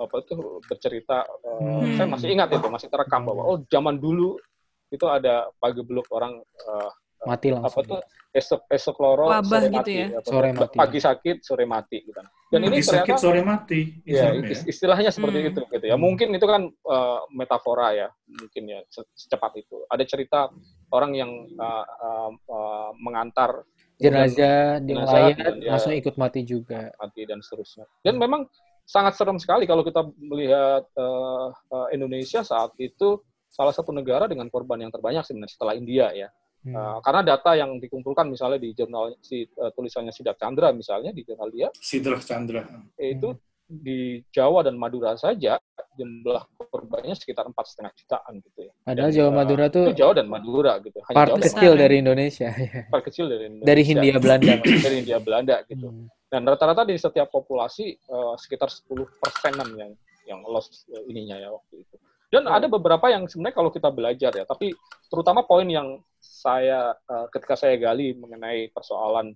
apa 0.00 0.24
itu 0.24 0.32
bercerita 0.64 1.28
Hmm. 1.44 2.00
saya 2.00 2.08
masih 2.08 2.32
ingat 2.32 2.48
itu 2.56 2.68
masih 2.72 2.88
terekam 2.88 3.28
bahwa 3.28 3.42
oh 3.44 3.58
zaman 3.68 4.00
dulu 4.00 4.40
itu 4.88 5.04
ada 5.04 5.52
pagebluk 5.60 6.08
orang 6.08 6.40
eh, 6.40 6.90
mati 7.22 7.48
apa 7.48 7.58
langsung. 7.60 7.84
tuh 7.84 8.00
esok 8.30 8.60
esok 8.66 8.96
loro 8.96 9.26
Wabah 9.28 9.42
sore 9.42 9.66
gitu 9.66 9.76
mati 9.76 9.92
ya? 9.92 10.06
apa 10.14 10.26
Sore 10.26 10.50
mati. 10.50 10.76
pagi 10.76 10.98
sakit 10.98 11.36
sore 11.40 11.64
mati 11.64 11.96
gitu 12.00 12.16
dan 12.16 12.26
Hmm. 12.50 12.66
ini 12.66 12.68
Pagi 12.72 12.82
sakit 12.82 13.04
ternyata 13.06 13.20
sore 13.20 13.40
mati. 13.42 13.80
ya 14.00 14.14
Islam 14.26 14.34
ya. 14.36 14.48
is- 14.48 14.66
istilahnya 14.66 15.10
seperti 15.10 15.38
Hmm. 15.38 15.50
itu 15.50 15.60
gitu 15.68 15.84
ya 15.84 15.94
Hmm. 15.94 16.02
mungkin 16.02 16.28
itu 16.30 16.46
kan 16.46 16.62
eh, 16.66 17.20
metafora 17.30 17.88
ya 17.92 18.08
mungkin 18.26 18.62
ya 18.66 18.80
se- 18.86 19.10
secepat 19.14 19.52
itu 19.56 19.76
ada 19.86 20.02
cerita 20.02 20.48
orang 20.88 21.12
yang 21.12 21.30
eh, 21.46 21.84
eh, 21.98 22.30
eh, 22.32 22.90
mengantar 22.96 23.62
Jenazah 23.96 24.80
di 24.80 24.96
nelayan 24.96 25.36
langsung 25.62 25.92
ikut 25.92 26.16
mati 26.16 26.40
juga. 26.42 26.88
mati 26.96 27.20
dan 27.22 27.36
seterusnya. 27.38 27.84
Dan 28.00 28.16
memang 28.16 28.48
sangat 28.82 29.12
serem 29.12 29.36
sekali 29.36 29.68
kalau 29.68 29.84
kita 29.84 30.00
melihat 30.18 30.88
eh, 30.90 31.46
eh, 31.68 31.88
Indonesia 31.92 32.40
saat 32.40 32.72
itu 32.76 33.20
salah 33.46 33.70
satu 33.70 33.90
negara 33.90 34.24
dengan 34.24 34.48
korban 34.48 34.80
yang 34.80 34.88
terbanyak 34.88 35.20
sebenarnya 35.20 35.52
setelah 35.52 35.74
India 35.74 36.08
ya. 36.10 36.32
Hmm. 36.60 36.76
Eh, 36.76 36.98
karena 37.00 37.20
data 37.24 37.56
yang 37.56 37.80
dikumpulkan 37.80 38.28
misalnya 38.28 38.60
di 38.60 38.76
jurnal 38.76 39.16
si 39.24 39.48
eh, 39.48 39.70
tulisannya 39.72 40.12
Sidak 40.12 40.36
Chandra 40.36 40.76
misalnya 40.76 41.08
di 41.08 41.24
jurnal 41.24 41.48
dia 41.48 41.72
Sidra 41.72 42.20
Chandra. 42.20 42.68
itu 43.00 43.32
di 43.70 44.18
Jawa 44.34 44.66
dan 44.66 44.74
Madura 44.74 45.14
saja 45.14 45.56
jumlah 45.94 46.42
korbannya 46.70 47.14
sekitar 47.14 47.46
empat 47.46 47.70
setengah 47.70 47.92
jutaan 47.94 48.42
gitu 48.42 48.66
ya. 48.66 48.72
Padahal 48.82 49.10
Dan, 49.10 49.16
Jawa 49.16 49.30
eh, 49.30 49.36
Madura 49.36 49.64
tuh 49.70 49.84
itu 49.86 49.94
Jawa 50.02 50.12
dan 50.18 50.26
Madura 50.26 50.72
gitu. 50.82 50.98
Hanya 51.06 51.16
part 51.16 51.30
Jawa 51.30 51.40
kecil 51.46 51.72
dari 51.78 51.96
Indonesia. 52.02 52.48
ya. 52.50 52.82
part 52.90 53.04
kecil 53.06 53.24
dari 53.30 53.44
Indonesia. 53.46 53.68
Dari 53.70 53.82
Hindia 53.86 54.14
Belanda. 54.18 54.52
dari 54.58 54.96
Hindia 55.00 55.18
Belanda 55.22 55.56
gitu. 55.70 55.86
Hmm. 55.86 56.06
Dan 56.30 56.42
rata-rata 56.46 56.82
di 56.86 56.94
setiap 56.98 57.28
populasi 57.30 57.86
eh, 57.94 58.34
sekitar 58.36 58.68
10 58.68 59.22
persenan 59.22 59.68
yang 59.78 59.90
yang 60.26 60.40
loss 60.46 60.86
eh, 60.90 61.02
ininya 61.06 61.38
ya 61.38 61.48
waktu 61.54 61.86
itu. 61.86 61.96
Dan 62.30 62.46
ada 62.46 62.70
beberapa 62.70 63.10
yang 63.10 63.26
sebenarnya 63.26 63.56
kalau 63.58 63.70
kita 63.74 63.90
belajar 63.90 64.30
ya, 64.30 64.46
tapi 64.46 64.70
terutama 65.10 65.42
poin 65.42 65.66
yang 65.66 65.98
saya 66.22 66.94
eh, 66.94 67.26
ketika 67.34 67.58
saya 67.58 67.74
gali 67.74 68.14
mengenai 68.14 68.70
persoalan 68.70 69.34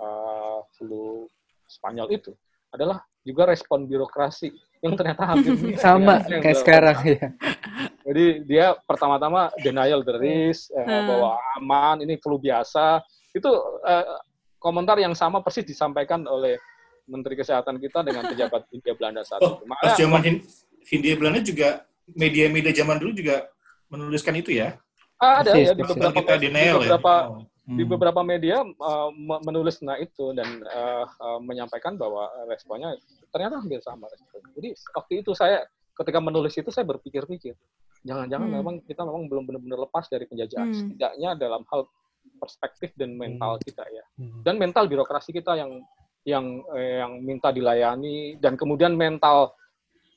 eh, 0.00 0.58
flu 0.74 1.28
Spanyol 1.64 2.08
itu 2.12 2.32
adalah 2.72 3.04
juga 3.20 3.48
respon 3.48 3.84
birokrasi 3.84 4.48
yang 4.80 4.96
ternyata 4.96 5.24
hampir 5.24 5.52
Sama 5.76 6.24
kayak 6.24 6.56
sekarang 6.56 6.98
ya. 7.04 7.28
Jadi 8.04 8.24
dia 8.44 8.76
pertama-tama 8.84 9.48
denial 9.60 10.00
the 10.00 10.16
risk, 10.16 10.72
eh, 10.72 10.80
Hmm. 10.80 11.04
bahwa 11.04 11.30
aman, 11.56 11.96
ini 12.00 12.16
flu 12.16 12.36
biasa. 12.36 13.04
Itu 13.32 13.48
eh, 13.84 14.04
komentar 14.56 14.96
yang 14.96 15.12
sama 15.12 15.44
persis 15.44 15.64
disampaikan 15.64 16.24
oleh 16.24 16.56
Menteri 17.04 17.36
Kesehatan 17.36 17.76
kita 17.76 18.00
dengan 18.00 18.24
pejabat 18.24 18.64
India 18.72 18.96
Belanda 18.96 19.20
saat 19.20 19.40
Oh, 19.40 19.60
itu. 19.60 19.68
pas 19.68 19.76
Makanya 19.76 19.96
zaman 20.00 20.20
Hin- 20.24 20.44
Hindia 20.84 21.14
Belanda 21.16 21.40
juga 21.40 21.84
media-media 22.08 22.72
zaman 22.74 23.00
dulu 23.00 23.12
juga 23.12 23.48
menuliskan 23.88 24.36
itu 24.36 24.52
ya. 24.54 24.76
ah, 25.16 25.40
ada 25.40 25.54
Persis, 25.54 25.64
ya 25.64 25.72
di 25.72 25.80
persis. 25.80 25.94
beberapa 25.96 26.18
kita 26.20 26.34
di 26.34 26.42
denial 26.44 26.76
beberapa 26.78 27.12
ya. 27.14 27.28
Oh. 27.30 27.40
di 27.64 27.80
Hmm. 27.80 27.92
beberapa 27.96 28.20
media 28.20 28.56
uh, 28.60 29.08
me- 29.10 29.40
menulis 29.40 29.80
nah 29.80 29.96
itu 29.96 30.36
dan 30.36 30.44
uh, 30.66 31.08
uh, 31.08 31.38
menyampaikan 31.40 31.96
bahwa 31.96 32.28
responnya 32.44 32.92
ternyata 33.32 33.56
hampir 33.56 33.80
sama 33.80 34.04
responnya. 34.04 34.52
Jadi 34.52 34.68
waktu 34.92 35.12
itu 35.24 35.32
saya 35.32 35.64
ketika 35.94 36.20
menulis 36.20 36.52
itu 36.52 36.68
saya 36.68 36.84
berpikir-pikir, 36.84 37.56
jangan-jangan 38.02 38.48
Hmm. 38.50 38.56
memang 38.58 38.74
kita 38.84 39.00
memang 39.00 39.24
belum 39.24 39.48
benar-benar 39.48 39.80
lepas 39.80 40.04
dari 40.08 40.28
penjajahan, 40.28 40.68
Hmm. 40.68 40.76
setidaknya 40.76 41.30
dalam 41.38 41.62
hal 41.72 41.88
perspektif 42.36 42.92
dan 42.94 43.16
mental 43.16 43.56
kita 43.58 43.86
ya, 43.88 44.04
Hmm. 44.18 44.44
dan 44.44 44.60
mental 44.60 44.84
birokrasi 44.84 45.32
kita 45.32 45.56
yang 45.56 45.80
yang 46.24 46.44
eh, 46.72 47.00
yang 47.00 47.20
minta 47.20 47.48
dilayani 47.48 48.36
dan 48.36 48.56
kemudian 48.56 48.92
mental 48.92 49.56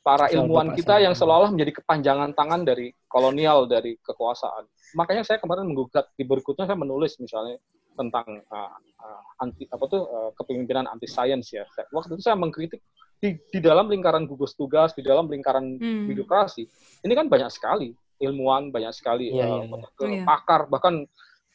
para 0.08 0.32
ilmuwan 0.32 0.72
kita 0.72 1.04
yang 1.04 1.12
seolah-olah 1.12 1.52
menjadi 1.52 1.84
kepanjangan 1.84 2.32
tangan 2.32 2.64
dari 2.64 2.96
kolonial 3.12 3.68
dari 3.68 4.00
kekuasaan. 4.00 4.64
Makanya 4.96 5.28
saya 5.28 5.44
kemarin 5.44 5.68
menggugat 5.68 6.08
di 6.16 6.24
berikutnya 6.24 6.64
saya 6.64 6.80
menulis 6.80 7.20
misalnya 7.20 7.60
tentang 8.00 8.24
uh, 8.48 8.78
uh, 9.04 9.22
anti 9.44 9.68
apa 9.68 9.84
tuh 9.92 10.08
uh, 10.08 10.30
kepemimpinan 10.40 10.88
anti 10.88 11.12
sains 11.12 11.52
ya. 11.52 11.68
Waktu 11.92 12.16
itu 12.16 12.24
saya 12.24 12.40
mengkritik 12.40 12.80
di, 13.20 13.36
di 13.52 13.60
dalam 13.60 13.92
lingkaran 13.92 14.24
gugus 14.30 14.56
tugas, 14.56 14.96
di 14.96 15.04
dalam 15.04 15.28
lingkaran 15.28 15.76
Hmm. 15.76 16.08
birokrasi. 16.08 16.64
Ini 17.04 17.14
kan 17.18 17.28
banyak 17.28 17.52
sekali 17.52 17.92
ilmuwan, 18.24 18.72
banyak 18.72 18.94
sekali 18.96 19.36
Iya, 19.36 19.68
uh, 19.68 19.68
Oh, 19.68 20.08
iya. 20.08 20.24
pakar, 20.24 20.72
bahkan 20.72 21.04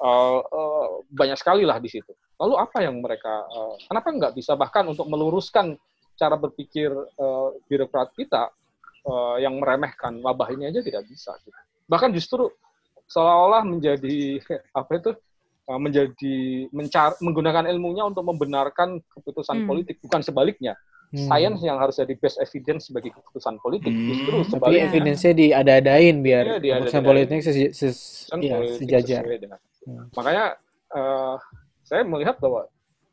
uh, 0.02 0.40
uh, 0.44 0.86
banyak 1.08 1.40
sekali 1.40 1.64
lah 1.64 1.80
di 1.80 1.88
situ. 1.88 2.12
Lalu 2.36 2.54
apa 2.58 2.84
yang 2.84 3.00
mereka, 3.00 3.46
uh, 3.48 3.74
kenapa 3.88 4.08
nggak 4.12 4.32
bisa 4.36 4.58
bahkan 4.58 4.84
untuk 4.84 5.06
meluruskan 5.08 5.78
cara 6.22 6.36
berpikir 6.36 6.86
uh, 6.94 7.48
birokrat 7.66 8.14
kita 8.14 8.54
uh, 9.02 9.36
yang 9.36 9.58
meremehkan 9.58 10.22
wabah 10.22 10.48
ini 10.50 10.70
aja 10.70 10.78
tidak 10.78 11.02
bisa. 11.04 11.34
Gitu. 11.42 11.58
Bahkan 11.84 12.14
justru 12.14 12.46
seolah-olah 13.04 13.66
menjadi 13.66 14.38
apa 14.78 14.90
itu 14.94 15.10
uh, 15.66 15.80
menjadi 15.82 16.36
mencar 16.70 17.18
menggunakan 17.18 17.66
ilmunya 17.66 18.06
untuk 18.06 18.22
membenarkan 18.22 19.02
keputusan 19.10 19.62
Hmm. 19.62 19.68
politik, 19.68 19.98
bukan 19.98 20.22
sebaliknya. 20.22 20.78
Hmm. 21.12 21.28
Sains 21.28 21.60
yang 21.60 21.76
harus 21.76 22.00
jadi 22.00 22.16
best 22.16 22.40
evidence 22.40 22.88
sebagai 22.88 23.12
keputusan 23.12 23.60
politik, 23.60 23.92
Hmm. 23.92 24.08
justru 24.08 24.32
Tapi 24.32 24.48
sebaliknya. 24.48 24.84
evidence-nya 24.88 25.32
diada-adain 25.34 26.16
biar 26.18 26.44
Iya, 26.46 26.56
diada-adain. 26.56 26.72
keputusan 26.80 27.02
politik 27.04 27.38
ses- 27.42 27.74
ses- 27.74 28.30
kan 28.30 28.38
iya, 28.40 28.56
politik 28.56 28.78
sejajar. 28.80 29.20
sesuai 29.20 29.38
dengan. 29.38 29.58
Hmm. 29.82 30.04
Makanya 30.14 30.44
eh, 30.92 31.34
saya 31.82 32.02
melihat 32.04 32.36
bahwa 32.36 32.64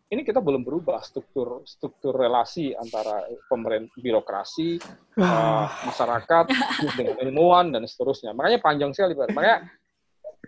ini 0.10 0.26
kita 0.26 0.41
belum 0.41 0.65
berubah 0.65 1.06
struktur 1.06 1.61
struktur 1.69 2.18
relasi 2.18 2.73
antara 2.73 3.30
pemerintah 3.45 3.94
birokrasi, 3.94 4.81
eh, 5.22 5.65
masyarakat 5.86 6.45
dengan 6.98 7.15
ilmuwan 7.22 7.69
dan 7.69 7.86
seterusnya. 7.86 8.34
Makanya 8.34 8.57
panjang 8.57 8.90
sekali, 8.90 9.14
Pak. 9.14 9.30
Makanya 9.38 9.69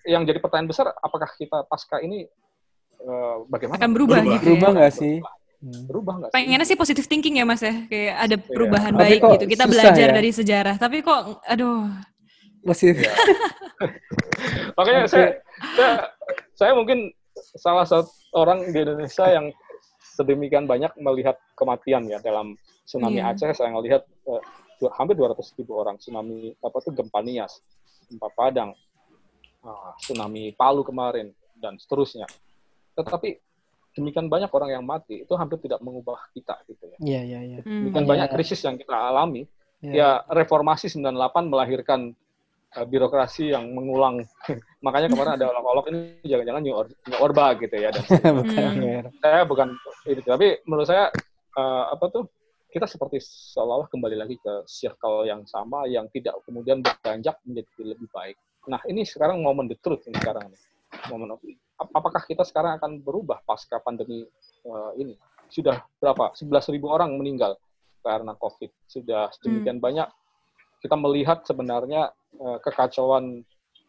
yang 0.09 0.25
jadi 0.25 0.41
pertanyaan 0.41 0.69
besar, 0.73 0.89
apakah 0.97 1.29
kita 1.37 1.61
pasca 1.69 2.01
ini 2.01 2.25
eh, 3.05 3.35
bagaimana? 3.45 3.77
Akan 3.77 3.93
berubah, 3.93 4.25
Berubah. 4.25 4.33
gitu 4.41 4.45
Berubah 4.49 4.69
ya. 4.69 4.75
nggak 4.81 4.93
sih? 4.97 5.15
Hmm. 5.61 5.81
Berubah 5.85 6.13
nggak 6.17 6.29
sih? 6.33 6.35
Pengennya 6.41 6.65
sih 6.65 6.77
positive 6.81 7.05
thinking 7.05 7.37
ya 7.37 7.45
mas 7.45 7.61
ya, 7.61 7.85
kayak 7.85 8.15
ada 8.17 8.35
perubahan 8.41 8.93
Tapi 8.97 9.01
baik 9.05 9.19
gitu. 9.21 9.45
Kita 9.45 9.65
belajar 9.69 10.07
ya? 10.09 10.15
dari 10.17 10.29
sejarah. 10.33 10.75
Tapi 10.81 11.05
kok, 11.05 11.37
aduh, 11.45 11.85
Masih 12.65 12.97
Iya. 12.97 13.13
Makanya 14.77 15.01
Oke. 15.05 15.09
saya, 15.09 15.27
saya 15.77 15.91
saya 16.53 16.71
mungkin 16.77 17.09
salah 17.41 17.83
satu 17.83 18.07
orang 18.33 18.69
di 18.69 18.77
Indonesia 18.77 19.25
yang 19.27 19.49
sedemikian 19.99 20.65
banyak 20.65 20.91
melihat 20.97 21.37
kematian 21.53 22.05
ya 22.05 22.19
dalam 22.19 22.53
tsunami 22.83 23.19
Iya. 23.19 23.31
Aceh 23.33 23.51
saya 23.53 23.69
melihat 23.71 24.05
eh, 24.27 24.41
dua- 24.77 24.93
hampir 24.95 25.15
200 25.15 25.37
ribu 25.57 25.77
orang 25.77 25.95
tsunami 25.97 26.53
apa 26.57 26.77
tuh 26.79 26.91
gempa 26.91 27.19
Nias, 27.21 27.61
gempa 28.07 28.27
Padang, 28.31 28.71
ah, 29.61 29.93
tsunami 29.97 30.51
Palu 30.53 30.81
kemarin 30.81 31.31
dan 31.57 31.77
seterusnya. 31.77 32.25
Tetapi 32.93 33.37
demikian 33.91 34.27
banyak 34.27 34.49
orang 34.51 34.69
yang 34.71 34.83
mati 34.83 35.23
itu 35.23 35.33
hampir 35.35 35.59
tidak 35.59 35.79
mengubah 35.79 36.17
kita 36.31 36.55
gitu 36.65 36.87
ya. 36.87 36.97
Iya, 36.99 37.21
iya, 37.23 37.39
iya. 37.43 37.57
hmm. 37.61 37.87
Demikian 37.87 38.03
Hanya- 38.03 38.11
banyak 38.25 38.29
krisis 38.31 38.59
yang 38.61 38.75
kita 38.75 38.93
alami 38.95 39.43
Iya. 39.81 39.91
ya 39.91 40.09
reformasi 40.29 40.93
98 40.93 41.49
melahirkan 41.49 42.13
uh, 42.75 42.85
birokrasi 42.85 43.51
yang 43.51 43.71
mengulang. 43.71 44.23
Makanya 44.85 45.07
kemarin 45.11 45.33
ada 45.37 45.51
olok-olok 45.51 45.85
ini 45.91 45.99
jangan-jangan 46.25 46.61
new, 46.63 46.75
Or- 46.75 46.89
new 47.07 47.19
orba 47.19 47.53
gitu 47.55 47.75
ya. 47.75 47.89
Dan 47.91 48.03
Bukan, 48.41 48.71
Hmm. 48.81 49.01
saya 49.21 49.41
bukan 49.45 49.67
itu, 50.05 50.21
tapi 50.23 50.57
menurut 50.65 50.87
saya 50.87 51.09
uh, 51.57 51.93
apa 51.93 52.05
tuh 52.09 52.23
kita 52.71 52.87
seperti 52.87 53.19
seolah-olah 53.19 53.91
kembali 53.91 54.15
lagi 54.15 54.39
ke 54.39 54.63
circle 54.63 55.27
yang 55.27 55.43
sama 55.43 55.83
yang 55.91 56.07
tidak 56.07 56.39
kemudian 56.47 56.79
beranjak 56.79 57.35
menjadi 57.43 57.83
lebih 57.83 58.07
baik. 58.09 58.39
Nah 58.71 58.79
ini 58.87 59.03
sekarang 59.03 59.43
momen 59.43 59.67
the 59.67 59.75
truth 59.75 60.07
ini 60.07 60.15
sekarang 60.15 60.47
nih. 60.47 60.61
Momen 61.11 61.35
of- 61.35 61.43
ap- 61.79 61.91
apakah 61.91 62.23
kita 62.23 62.47
sekarang 62.47 62.79
akan 62.79 63.03
berubah 63.03 63.43
pasca 63.43 63.83
pandemi 63.83 64.23
uh, 64.63 64.91
ini? 64.95 65.19
Sudah 65.51 65.83
berapa? 65.99 66.31
11.000 66.31 66.79
orang 66.87 67.11
meninggal 67.19 67.59
karena 67.99 68.31
COVID. 68.39 68.71
Sudah 68.87 69.27
sedemikian 69.35 69.83
banyak 69.83 70.07
kita 70.81 70.97
melihat 70.97 71.45
sebenarnya 71.45 72.09
eh, 72.35 72.57
kekacauan 72.65 73.45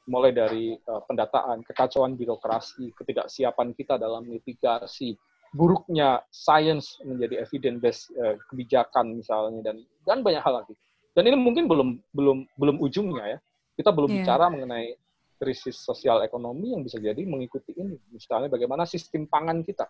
mulai 0.07 0.31
dari 0.31 0.77
eh, 0.77 1.03
pendataan, 1.09 1.65
kekacauan 1.65 2.15
birokrasi, 2.15 2.93
ketidaksiapan 2.95 3.73
kita 3.73 3.97
dalam 3.97 4.29
mitigasi, 4.29 5.17
buruknya 5.57 6.21
sains 6.33 7.01
menjadi 7.05 7.45
evidence 7.45 7.81
based 7.81 8.05
eh, 8.17 8.37
kebijakan 8.53 9.17
misalnya 9.17 9.73
dan 9.73 9.77
dan 10.05 10.19
banyak 10.21 10.45
hal 10.45 10.63
lagi. 10.63 10.75
Dan 11.13 11.29
ini 11.29 11.37
mungkin 11.37 11.69
belum 11.69 11.89
belum 12.13 12.39
belum 12.57 12.77
ujungnya 12.81 13.37
ya. 13.37 13.39
Kita 13.73 13.89
belum 13.93 14.13
Iya. 14.13 14.17
bicara 14.21 14.53
mengenai 14.53 14.97
krisis 15.41 15.81
sosial 15.81 16.23
ekonomi 16.23 16.77
yang 16.77 16.85
bisa 16.85 17.01
jadi 17.01 17.19
mengikuti 17.25 17.73
ini. 17.77 17.97
Misalnya 18.13 18.53
bagaimana 18.53 18.85
sistem 18.85 19.27
pangan 19.27 19.65
kita. 19.65 19.89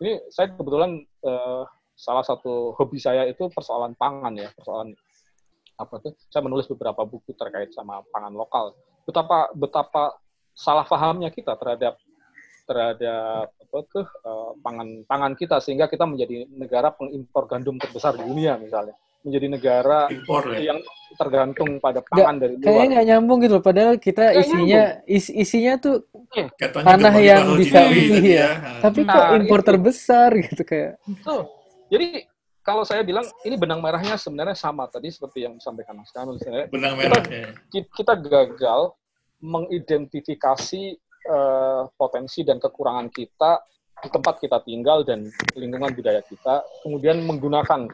Ini 0.00 0.28
saya 0.32 0.52
kebetulan 0.52 1.00
eh, 1.02 1.62
salah 1.94 2.24
satu 2.26 2.74
hobi 2.74 2.98
saya 2.98 3.28
itu 3.28 3.46
persoalan 3.52 3.94
pangan 3.94 4.34
ya, 4.34 4.50
persoalan 4.56 4.92
apa 5.74 5.94
tuh? 5.98 6.12
Saya 6.26 6.42
menulis 6.42 6.66
beberapa 6.66 7.02
buku 7.02 7.32
terkait 7.32 7.70
sama 7.70 8.02
pangan 8.08 8.32
lokal. 8.32 8.74
Betapa 9.02 9.50
betapa 9.52 10.16
salah 10.50 10.82
pahamnya 10.82 11.28
kita 11.28 11.54
terhadap 11.54 11.98
terhadap 12.64 13.52
apa 13.52 13.78
tuh 13.86 14.06
eh, 14.06 14.50
pangan 14.58 14.88
pangan 15.04 15.32
kita 15.34 15.58
sehingga 15.58 15.84
kita 15.84 16.02
menjadi 16.02 16.48
negara 16.48 16.88
pengimpor 16.88 17.44
gandum 17.44 17.76
terbesar 17.76 18.14
di 18.14 18.24
dunia 18.24 18.56
misalnya 18.56 18.96
menjadi 19.20 19.46
negara 19.48 19.98
impor 20.08 20.52
ya. 20.52 20.68
yang 20.68 20.78
tergantung 21.14 21.76
pada 21.78 22.00
pangan 22.02 22.36
dari 22.36 22.56
Kayaknya 22.56 22.76
luar. 22.76 22.92
nggak 22.92 23.06
nyambung 23.06 23.38
gitu 23.40 23.54
loh. 23.54 23.64
Padahal 23.64 23.94
kita 23.96 24.24
Nggak 24.26 24.40
isinya 24.40 24.82
is, 25.06 25.26
isinya 25.26 25.74
tuh 25.76 25.96
Katanya 26.54 26.86
tanah 26.92 27.14
yang 27.16 27.44
bisa- 27.56 27.88
iya. 27.88 28.20
ya. 28.20 28.48
tapi 28.80 29.00
Nah, 29.00 29.14
kok 29.14 29.24
impor 29.38 29.60
itu. 29.60 29.66
terbesar 29.66 30.28
gitu 30.36 30.62
kayak. 30.62 30.92
Tuh. 31.20 31.48
Jadi 31.88 32.06
kalau 32.64 32.82
saya 32.82 33.04
bilang 33.04 33.28
ini 33.44 33.60
benang 33.60 33.84
merahnya 33.84 34.16
sebenarnya 34.16 34.56
sama 34.56 34.88
tadi 34.88 35.12
seperti 35.12 35.44
yang 35.44 35.60
disampaikan 35.60 36.00
Mas 36.00 36.10
Kamil 36.10 36.40
sebenarnya 36.40 36.68
benang 36.72 36.94
merah 36.96 37.22
ya. 37.28 37.52
ki- 37.68 37.92
kita 37.92 38.16
gagal 38.16 38.96
mengidentifikasi 39.44 40.82
eh, 41.28 41.82
potensi 41.94 42.40
dan 42.40 42.56
kekurangan 42.56 43.12
kita 43.12 43.60
di 44.02 44.08
tempat 44.08 44.40
kita 44.40 44.60
tinggal 44.64 45.06
dan 45.06 45.28
lingkungan 45.56 45.94
budaya 45.94 46.20
kita, 46.24 46.60
kemudian 46.84 47.24
menggunakan 47.24 47.88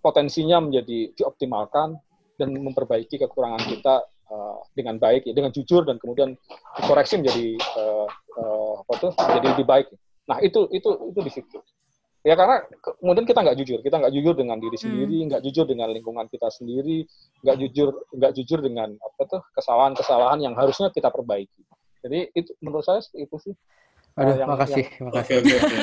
potensinya 0.00 0.58
menjadi 0.62 1.12
dioptimalkan 1.14 1.98
dan 2.38 2.48
memperbaiki 2.50 3.18
kekurangan 3.20 3.62
kita 3.66 3.94
eh, 4.30 4.56
dengan 4.74 4.96
baik, 4.98 5.26
ya, 5.26 5.34
dengan 5.34 5.50
jujur 5.50 5.82
dan 5.86 5.98
kemudian 5.98 6.34
dikoreksi 6.78 7.18
menjadi 7.22 7.46
eh, 7.58 8.08
eh, 8.10 8.72
apa 8.82 8.92
tuh, 9.02 9.10
menjadi 9.14 9.46
lebih 9.54 9.66
baik. 9.66 9.86
Nah 10.26 10.38
itu 10.42 10.66
itu 10.74 10.88
itu 11.14 11.20
di 11.22 11.30
situ. 11.30 11.58
Ya 12.26 12.34
karena 12.34 12.58
ke- 12.66 12.96
kemudian 12.98 13.22
kita 13.22 13.38
nggak 13.38 13.56
jujur, 13.56 13.78
kita 13.80 13.96
nggak 13.96 14.10
jujur 14.10 14.34
dengan 14.34 14.58
diri 14.58 14.74
sendiri, 14.74 15.30
nggak 15.30 15.42
jujur 15.46 15.62
dengan 15.62 15.88
lingkungan 15.88 16.26
kita 16.26 16.50
sendiri, 16.50 17.06
nggak 17.40 17.56
jujur 17.56 17.88
nggak 18.10 18.32
jujur 18.34 18.58
dengan 18.60 18.88
apa 18.98 19.22
tuh 19.30 19.40
kesalahan-kesalahan 19.54 20.42
yang 20.42 20.54
harusnya 20.54 20.90
kita 20.90 21.06
perbaiki. 21.06 21.62
Jadi 22.02 22.34
itu 22.34 22.50
menurut 22.58 22.82
saya 22.82 22.98
seperti 22.98 23.24
itu 23.24 23.36
sih. 23.40 23.54
Aduh, 24.16 24.32
yang- 24.34 24.48
makasih, 24.48 24.84
Oke 24.88 25.04
makasih. 25.06 25.34
oke 25.38 25.54
oke. 25.54 25.76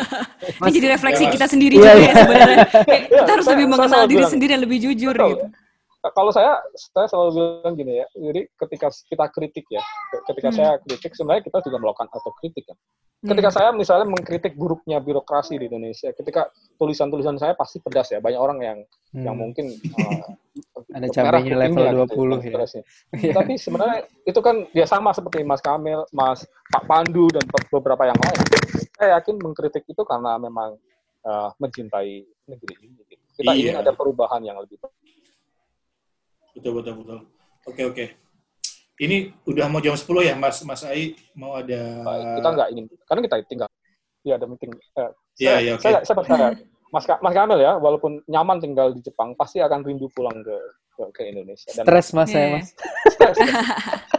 ini 0.59 0.71
jadi 0.73 0.87
refleksi 0.91 1.23
ya, 1.23 1.29
kita 1.31 1.45
sendiri 1.45 1.73
Iya, 1.73 1.79
juga 1.79 1.91
iya. 1.93 2.03
ya 2.03 2.13
sebenarnya. 2.17 2.57
Kayak 2.83 3.01
kita 3.07 3.31
harus 3.31 3.45
Saya- 3.45 3.53
lebih 3.55 3.67
mengenal 3.69 4.03
diri 4.03 4.17
bilang, 4.19 4.31
sendiri 4.33 4.49
dan 4.51 4.61
lebih 4.65 4.79
jujur 4.81 5.13
Betul. 5.15 5.29
gitu. 5.31 5.45
Kalau 6.05 6.29
saya 6.29 6.59
saya 6.75 7.07
selalu 7.07 7.29
bilang 7.31 7.75
gini 7.75 7.93
ya. 7.95 8.07
Jadi 8.11 8.51
ketika 8.53 8.87
kita 8.91 9.25
kritik 9.29 9.65
ya, 9.67 9.79
ketika 10.25 10.49
Hmm. 10.49 10.57
saya 10.57 10.71
kritik 10.77 11.11
sebenarnya 11.13 11.43
kita 11.43 11.57
juga 11.63 11.77
melakukan 11.79 12.11
autokritik 12.11 12.67
kan. 12.67 12.75
ketika 13.23 13.49
saya 13.49 13.71
misalnya 13.71 14.03
mengkritik 14.03 14.51
buruknya 14.53 14.99
birokrasi 14.99 15.55
di 15.55 15.71
Indonesia, 15.71 16.11
ketika 16.11 16.51
tulisan-tulisan 16.75 17.39
saya 17.39 17.55
pasti 17.55 17.79
pedas 17.79 18.11
ya. 18.11 18.19
Banyak 18.19 18.35
orang 18.37 18.59
yang 18.59 18.77
Hmm. 19.15 19.23
yang 19.23 19.35
mungkin 19.37 19.71
uh, 19.71 20.27
Ada 20.91 21.07
cabenya 21.07 21.55
kupingnya 21.55 21.57
level 21.57 21.83
gitu, 22.03 22.03
20 22.03 22.03
ya. 22.03 22.31
konspirasinya. 22.35 22.85
Tapi 23.39 23.53
sebenarnya 23.55 23.97
itu 24.23 24.39
kan 24.39 24.55
ya 24.69 24.83
sama 24.83 25.09
seperti 25.09 25.39
Mas 25.41 25.63
Kamil, 25.63 26.03
Mas 26.11 26.43
Pak 26.67 26.83
Pandu 26.83 27.31
dan 27.31 27.47
be- 27.47 27.69
beberapa 27.71 28.03
yang 28.03 28.19
lain. 28.19 28.37
Saya 28.93 29.15
yakin 29.17 29.39
mengkritik 29.39 29.87
itu 29.87 30.03
karena 30.03 30.35
memang 30.35 30.75
uh, 31.23 31.49
mencintai 31.57 32.27
negeri 32.43 32.73
ini. 32.81 32.99
gitu. 32.99 33.23
Kita 33.33 33.49
Iya. 33.49 33.59
ingin 33.63 33.77
ada 33.79 33.91
perubahan 33.91 34.43
yang 34.43 34.59
lebih 34.59 34.77
baik. 34.77 34.93
Betul, 36.53 36.71
betul, 36.77 36.93
betul. 36.99 37.19
Oke, 37.65 37.81
oke. 37.83 38.05
Ini 38.95 39.17
udah 39.43 39.65
mau 39.67 39.81
jam 39.81 39.93
10 39.93 40.05
ya, 40.23 40.35
Mas 40.35 40.61
Mas 40.61 40.81
Ai? 40.83 41.17
Mau 41.33 41.53
ada... 41.53 41.81
Baik, 42.03 42.25
kita 42.37 42.49
nggak 42.51 42.67
ingin 42.69 42.85
karena 43.03 43.21
kita 43.21 43.35
tinggal 43.43 43.69
ya 44.21 44.37
ada 44.37 44.45
meeting 44.45 44.71
eh, 44.71 45.09
Iya, 45.35 45.49
saya, 45.49 45.57
iya, 45.59 45.71
oke. 45.73 45.81
saya, 45.81 45.97
saya 45.99 46.15
percaya 46.15 46.47
Mas 46.87 47.03
Ka- 47.03 47.17
Mas 47.19 47.33
Kamil 47.33 47.59
ya 47.59 47.73
walaupun 47.75 48.21
nyaman 48.23 48.61
tinggal 48.61 48.93
di 48.93 49.01
Jepang 49.01 49.33
pasti 49.33 49.57
akan 49.59 49.81
rindu 49.81 50.07
pulang 50.07 50.37
ke 50.37 50.57
ke, 50.93 51.03
ke 51.09 51.21
Indonesia 51.25 51.73
dan 51.73 51.83
Stres 51.83 52.07
mas 52.13 52.29
saya 52.29 52.37
Iya. 52.39 52.53
mas. 52.53 52.67
stres, 53.09 53.37
ya. 53.41 53.49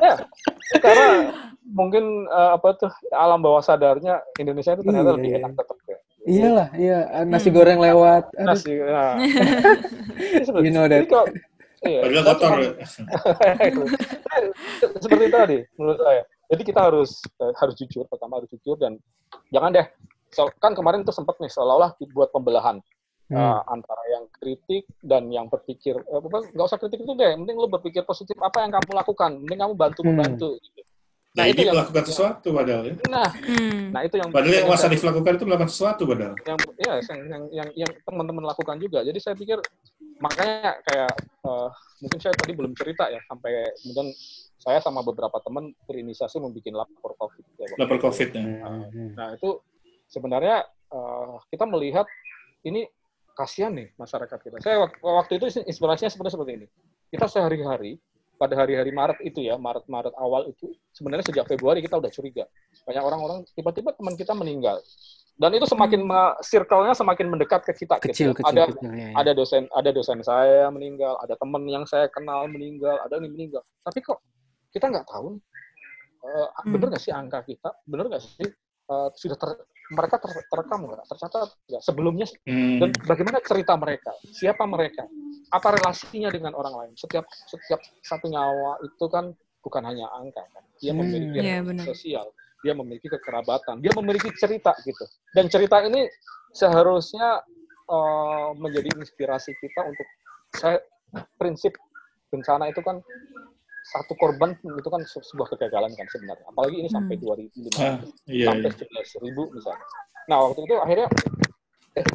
Ya, 0.03 0.15
karena 0.83 1.07
mungkin 1.65 2.05
eh, 2.27 2.51
apa 2.53 2.69
tuh 2.75 2.91
alam 3.09 3.39
bawah 3.41 3.63
sadarnya 3.63 4.19
Indonesia 4.35 4.75
itu 4.75 4.83
ternyata 4.83 5.07
Iya, 5.07 5.17
lebih 5.17 5.31
iya. 5.31 5.39
enak 5.39 5.53
tetap 5.55 5.79
ya. 5.87 5.99
Iyalah, 6.25 6.69
iya 6.75 6.99
nasi 7.23 7.49
Hmm. 7.49 7.57
goreng 7.57 7.79
lewat. 7.79 8.25
Aduh, 8.35 8.49
Nasi, 8.51 8.73
nah. 8.75 9.15
Ini 10.35 10.51
You 10.59 10.73
know 10.73 10.85
jadi 10.85 11.05
that. 11.05 11.07
kalau- 11.07 11.31
iya, 11.85 12.01
Padahal 12.03 12.25
kotor. 12.25 12.51
seperti 15.01 15.25
itu 15.29 15.37
tadi 15.37 15.59
menurut 15.79 16.01
saya. 16.01 16.23
Jadi 16.53 16.63
kita 16.63 16.81
harus 16.93 17.25
eh, 17.41 17.53
harus 17.57 17.75
jujur, 17.77 18.05
pertama 18.07 18.41
harus 18.41 18.51
jujur 18.53 18.77
dan 18.77 19.01
jangan 19.49 19.73
deh. 19.73 19.87
So, 20.35 20.51
kan 20.59 20.75
kemarin 20.75 21.07
itu 21.07 21.15
sempat 21.15 21.39
nih 21.39 21.49
seolah-olah 21.49 21.97
dibuat 21.99 22.31
pembelahan 22.31 22.79
Hmm. 23.25 23.41
eh, 23.41 23.61
antara 23.73 24.05
yang 24.13 24.29
kritik 24.37 24.85
dan 25.01 25.33
yang 25.33 25.49
berpikir 25.49 25.97
eh, 25.97 26.21
apa, 26.21 26.45
nggak 26.45 26.67
usah 26.69 26.77
kritik 26.77 27.09
itu 27.09 27.13
deh, 27.17 27.33
mending 27.41 27.57
lu 27.57 27.73
berpikir 27.73 28.05
positif 28.05 28.37
apa 28.37 28.61
yang 28.61 28.69
kamu 28.69 28.93
lakukan, 28.93 29.41
mending 29.41 29.65
kamu 29.65 29.75
bantu 29.75 30.01
Hmm. 30.05 30.09
membantu. 30.13 30.49
gitu. 30.61 30.84
Nah, 31.35 31.51
itu 31.51 31.59
ini 31.59 31.67
yang- 31.67 31.75
melakukan 31.75 32.05
sesuatu 32.07 32.49
padahal 32.49 32.83
ya. 32.87 32.95
Nah, 33.11 33.27
Hmm. 33.27 33.91
nah 33.91 34.01
itu 34.07 34.15
yang 34.17 34.31
Padahal 34.31 34.55
yang 34.55 34.67
Mas 34.71 34.79
saya- 34.79 34.91
Arif 34.95 35.03
lakukan 35.03 35.33
itu 35.35 35.45
melakukan 35.45 35.71
sesuatu 35.71 36.03
padahal. 36.07 36.35
yang 36.39 36.59
ya 36.79 36.95
yang 37.03 37.21
yang 37.27 37.43
yang, 37.51 37.69
yang 37.75 37.91
teman-teman 38.07 38.45
lakukan 38.47 38.77
juga. 38.79 39.03
Jadi 39.03 39.19
saya 39.19 39.35
pikir 39.35 39.59
makanya 40.17 40.79
kayak 40.81 41.11
eh, 41.19 41.69
mungkin 41.99 42.19
saya 42.23 42.33
tadi 42.33 42.53
belum 42.55 42.73
cerita 42.73 43.11
ya 43.11 43.19
sampai 43.27 43.51
kemudian 43.77 44.09
saya 44.57 44.79
sama 44.79 45.03
beberapa 45.03 45.37
teman 45.41 45.75
berinisiasi 45.85 46.39
membuat 46.39 46.87
lapor 46.87 47.19
covid. 47.19 47.45
Ya, 47.59 47.67
Lapor 47.77 47.99
itu. 47.99 48.05
COVID 48.07 48.29
ya. 48.31 48.43
Hmm. 48.63 49.11
Nah 49.13 49.29
itu 49.35 49.51
sebenarnya 50.07 50.63
eh, 50.89 51.35
kita 51.51 51.67
melihat 51.67 52.07
ini 52.63 52.87
kasihan 53.35 53.75
nih 53.75 53.91
masyarakat 53.95 54.39
kita. 54.39 54.63
Saya 54.63 54.87
wak- 54.87 55.03
waktu 55.03 55.37
itu 55.37 55.51
inspirasinya 55.61 56.07
sebenarnya 56.09 56.35
seperti 56.39 56.53
ini. 56.55 56.67
Kita 57.11 57.27
sehari-hari 57.27 57.99
pada 58.45 58.61
hari-hari 58.61 58.93
Maret 58.93 59.25
itu 59.25 59.41
ya, 59.41 59.57
Maret-Maret 59.57 60.13
awal 60.21 60.53
itu 60.53 60.69
sebenarnya 60.93 61.25
sejak 61.25 61.49
Februari 61.49 61.81
kita 61.81 61.97
udah 61.97 62.13
curiga. 62.13 62.45
Banyak 62.85 63.01
orang-orang 63.01 63.39
tiba-tiba 63.57 63.97
teman 63.97 64.13
kita 64.21 64.37
meninggal. 64.37 64.85
Dan 65.35 65.51
itu 65.57 65.65
semakin 65.67 66.05
me- 66.05 66.37
circle-nya 66.45 66.93
semakin 66.95 67.27
mendekat 67.27 67.65
ke 67.65 67.73
kita. 67.75 67.97
Kecil, 67.99 68.37
gitu. 68.37 68.45
kecil, 68.45 68.53
Ada 68.53 68.63
kecil. 68.71 68.91
Ya, 68.93 68.95
ya. 69.01 69.09
ada 69.17 69.33
dosen 69.33 69.63
ada 69.73 69.91
dosen 69.91 70.19
saya 70.21 70.69
meninggal, 70.69 71.17
ada 71.25 71.35
teman 71.35 71.65
yang 71.67 71.83
saya 71.89 72.07
kenal 72.13 72.45
meninggal, 72.47 73.01
ada 73.01 73.17
yang 73.19 73.33
meninggal. 73.33 73.65
Tapi 73.83 73.99
kok 73.99 74.21
kita 74.71 74.93
nggak 74.93 75.09
tahu 75.09 75.41
eh, 76.25 76.49
Hmm. 76.63 76.71
bener 76.77 76.87
nggak 76.93 77.03
sih 77.03 77.11
angka 77.13 77.41
kita, 77.43 77.73
bener 77.83 78.13
nggak 78.13 78.23
sih 78.23 78.47
eh, 78.85 79.09
sudah 79.17 79.37
ter- 79.41 79.65
mereka 79.95 80.19
ter- 80.19 80.47
terekam 80.51 80.91
nggak, 80.91 81.07
tercatat 81.07 81.49
nggak 81.71 81.83
sebelumnya, 81.83 82.27
Hmm. 82.45 82.79
dan 82.83 82.89
bagaimana 83.07 83.39
cerita 83.41 83.79
mereka, 83.79 84.13
siapa 84.35 84.67
mereka, 84.67 85.07
apa 85.55 85.69
relasinya 85.79 86.29
dengan 86.35 86.53
orang 86.59 86.75
lain. 86.75 86.93
Setiap 86.99 87.25
setiap 87.47 87.79
satu 88.03 88.27
nyawa 88.27 88.83
itu 88.83 89.05
kan 89.07 89.31
bukan 89.63 89.83
hanya 89.87 90.11
angka, 90.13 90.43
kan. 90.53 90.65
dia 90.83 90.93
Hmm. 90.93 91.01
memiliki 91.07 91.39
Iya, 91.41 91.63
relasi 91.63 91.67
benar. 91.71 91.85
sosial, 91.87 92.27
dia 92.61 92.75
memiliki 92.77 93.09
kekerabatan, 93.09 93.81
dia 93.81 93.95
memiliki 93.97 94.29
cerita 94.37 94.75
gitu. 94.85 95.05
Dan 95.33 95.47
cerita 95.49 95.81
ini 95.87 96.05
seharusnya 96.53 97.41
eh, 97.85 98.49
menjadi 98.57 98.97
inspirasi 98.97 99.53
kita 99.61 99.85
untuk 99.85 100.09
saya 100.57 100.81
prinsip 101.37 101.77
bencana 102.33 102.73
itu 102.73 102.81
kan 102.81 103.05
satu 103.85 104.17
korban 104.17 104.57
itu 104.57 104.89
kan 104.89 105.05
se- 105.05 105.21
sebuah 105.23 105.53
kegagalan 105.53 105.93
kan 105.93 106.09
sebenarnya. 106.09 106.47
Apalagi 106.49 106.77
ini 106.81 106.89
sampai 106.89 107.15
Hmm. 107.15 107.25
2005 107.25 107.77
Ah, 107.77 108.01
iya, 108.25 108.47
sampai 108.49 108.71
iya. 108.73 108.79
11 108.81 109.11
ribu 109.21 109.43
misalnya. 109.53 109.87
Nah 110.25 110.37
waktu 110.41 110.61
itu 110.65 110.75
akhirnya 110.81 111.09
eh, 111.95 112.07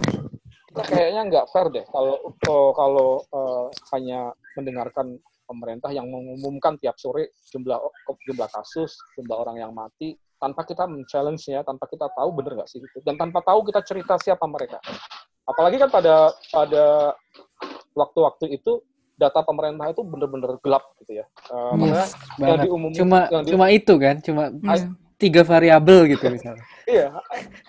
kita 0.70 0.82
kayaknya 0.86 1.22
nggak 1.30 1.46
fair 1.50 1.68
deh 1.70 1.86
kalau 1.88 2.16
kalau, 2.42 2.66
kalau 2.74 3.10
eh, 3.22 3.66
hanya 3.94 4.20
mendengarkan 4.58 5.14
pemerintah 5.46 5.90
yang 5.90 6.06
mengumumkan 6.06 6.78
tiap 6.78 6.98
sore 6.98 7.34
jumlah 7.50 7.78
jumlah 8.26 8.50
kasus, 8.50 8.98
jumlah 9.14 9.38
orang 9.40 9.58
yang 9.58 9.72
mati 9.74 10.14
tanpa 10.38 10.64
kita 10.64 10.86
men-challenge-nya, 10.86 11.62
tanpa 11.62 11.84
kita 11.86 12.08
tahu 12.14 12.30
bener 12.32 12.54
nggak 12.56 12.70
sih 12.70 12.80
itu, 12.80 12.98
dan 13.04 13.18
tanpa 13.18 13.44
tahu 13.44 13.66
kita 13.66 13.82
cerita 13.84 14.16
siapa 14.16 14.46
mereka. 14.46 14.78
Apalagi 15.44 15.82
kan 15.82 15.90
pada 15.90 16.30
pada 16.54 17.12
waktu-waktu 17.92 18.56
itu 18.56 18.80
data 19.20 19.44
pemerintah 19.44 19.86
itu 19.86 20.02
bener-bener 20.02 20.56
gelap 20.60 20.84
gitu 20.98 21.20
ya. 21.20 21.26
Eh, 21.46 21.72
makanya 21.76 21.92
Yes, 22.00 22.12
yang 22.40 22.60
diumumkan 22.64 22.98
Cuma 22.98 23.20
yang 23.28 23.44
di- 23.44 23.50
cuma 23.52 23.66
itu 23.68 23.94
kan, 23.96 24.16
cuma 24.20 24.44
Hmm. 24.48 24.96
tiga 25.20 25.42
variabel 25.44 26.08
gitu 26.08 26.26
misalnya. 26.36 26.64
Iya, 26.88 27.12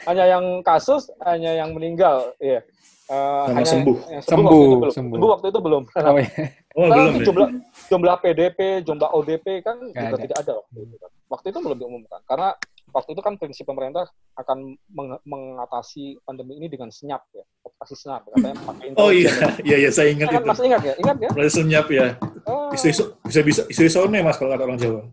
hanya 0.06 0.24
yang 0.30 0.44
kasus, 0.62 1.10
hanya 1.20 1.50
yang 1.52 1.74
meninggal, 1.74 2.30
iya. 2.38 2.62
Eh, 3.10 3.42
Sama 3.42 3.58
hanya 3.58 3.66
sembuh. 3.68 3.96
yang 4.06 4.22
Sembuh, 4.22 4.46
waktu 4.46 4.62
itu 4.62 4.78
belum. 4.78 4.94
sembuh. 4.94 5.14
Sembuh 5.18 5.30
waktu 5.34 5.46
itu 5.50 5.60
belum. 5.60 5.82
Oh 5.90 6.16
iya. 6.16 6.30
Oh, 6.70 6.86
Nah, 6.86 6.94
belum 6.94 7.12
ya? 7.12 7.24
jumlah 7.26 7.48
jumlah 7.90 8.16
PDP, 8.22 8.58
jumlah 8.86 9.10
ODP 9.10 9.46
kan 9.58 9.74
Nggak 9.82 9.90
juga 9.90 10.06
ada. 10.08 10.22
tidak 10.22 10.38
ada 10.38 10.52
waktu 10.54 10.78
itu. 10.80 10.94
kan. 10.96 11.10
Waktu 11.26 11.46
itu 11.50 11.58
belum 11.60 11.76
diumumkan 11.76 12.20
karena 12.24 12.48
waktu 12.90 13.10
itu 13.14 13.22
kan 13.22 13.34
prinsip 13.34 13.64
pemerintah 13.64 14.06
akan 14.34 14.74
meng- 14.90 15.22
mengatasi 15.22 16.18
pandemi 16.22 16.58
ini 16.58 16.66
dengan 16.66 16.90
senyap 16.90 17.24
ya, 17.30 17.42
operasi 17.62 17.94
senyap 17.94 18.26
katanya 18.26 18.56
pakai 18.68 18.86
Oh 18.94 19.10
iya, 19.10 19.30
iya, 19.62 19.76
iya 19.80 19.90
saya 19.90 20.10
ingat 20.10 20.28
Ya 20.28 20.34
kan, 20.36 20.42
itu. 20.42 20.50
masih 20.50 20.64
ingat 20.66 20.82
ya? 20.82 20.94
Ingat 20.98 21.16
ya? 21.18 21.28
Mulai 21.32 21.50
senyap 21.50 21.86
ya. 21.88 22.06
Oh, 22.44 22.70
Isu-isu, 22.70 23.04
bisa-bisa, 23.22 23.62
isu-isone 23.66 24.18
mas 24.20 24.36
kalau 24.36 24.50
kata 24.52 24.64
orang 24.64 24.78
Jawa. 24.78 25.00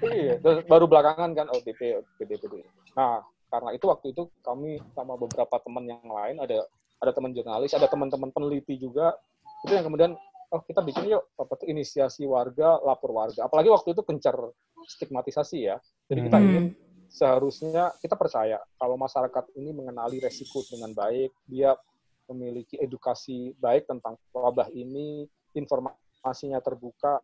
Iya, 0.00 0.40
terus 0.40 0.64
baru 0.64 0.88
belakangan 0.88 1.30
kan 1.34 1.46
ODP, 1.50 2.00
ODP, 2.00 2.30
ODP. 2.38 2.54
Nah, 2.94 3.20
karena 3.48 3.70
itu 3.74 3.84
waktu 3.84 4.12
itu 4.12 4.30
kami 4.40 4.80
sama 4.94 5.18
beberapa 5.18 5.58
teman 5.60 5.84
yang 5.84 6.00
lain, 6.04 6.40
ada 6.40 6.64
ada 6.98 7.12
teman 7.12 7.34
jurnalis, 7.34 7.74
ada 7.74 7.84
teman-teman 7.84 8.30
peneliti 8.30 8.78
juga, 8.78 9.12
itu 9.66 9.72
yang 9.74 9.84
kemudian, 9.84 10.12
oh 10.48 10.60
kita 10.64 10.80
bikin 10.80 11.12
yuk 11.12 11.28
apa 11.36 11.52
tuh 11.56 11.68
inisiasi 11.68 12.24
warga, 12.24 12.80
lapor 12.80 13.12
warga. 13.12 13.44
Apalagi 13.44 13.68
waktu 13.68 13.92
itu 13.92 14.02
kencar 14.02 14.36
stigmatisasi 14.88 15.58
ya. 15.68 15.76
Jadi 16.08 16.20
kita 16.24 16.38
Hmm. 16.40 16.46
ingin 16.48 16.64
seharusnya 17.08 17.92
kita 18.00 18.16
percaya 18.16 18.56
kalau 18.76 18.96
masyarakat 18.96 19.44
ini 19.56 19.72
mengenali 19.72 20.20
resiko 20.20 20.64
dengan 20.68 20.92
baik, 20.92 21.32
dia 21.44 21.76
memiliki 22.28 22.76
edukasi 22.76 23.56
baik 23.56 23.88
tentang 23.88 24.16
wabah 24.32 24.68
ini, 24.72 25.24
informasinya 25.52 26.60
terbuka, 26.60 27.20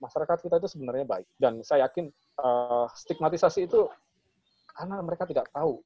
masyarakat 0.00 0.36
kita 0.40 0.56
itu 0.56 0.68
sebenarnya 0.68 1.04
baik. 1.04 1.26
Dan 1.36 1.60
saya 1.60 1.88
yakin 1.88 2.08
eh, 2.36 2.86
stigmatisasi 2.92 3.64
itu 3.64 3.88
karena 4.76 5.00
mereka 5.00 5.24
tidak 5.24 5.48
tahu 5.48 5.80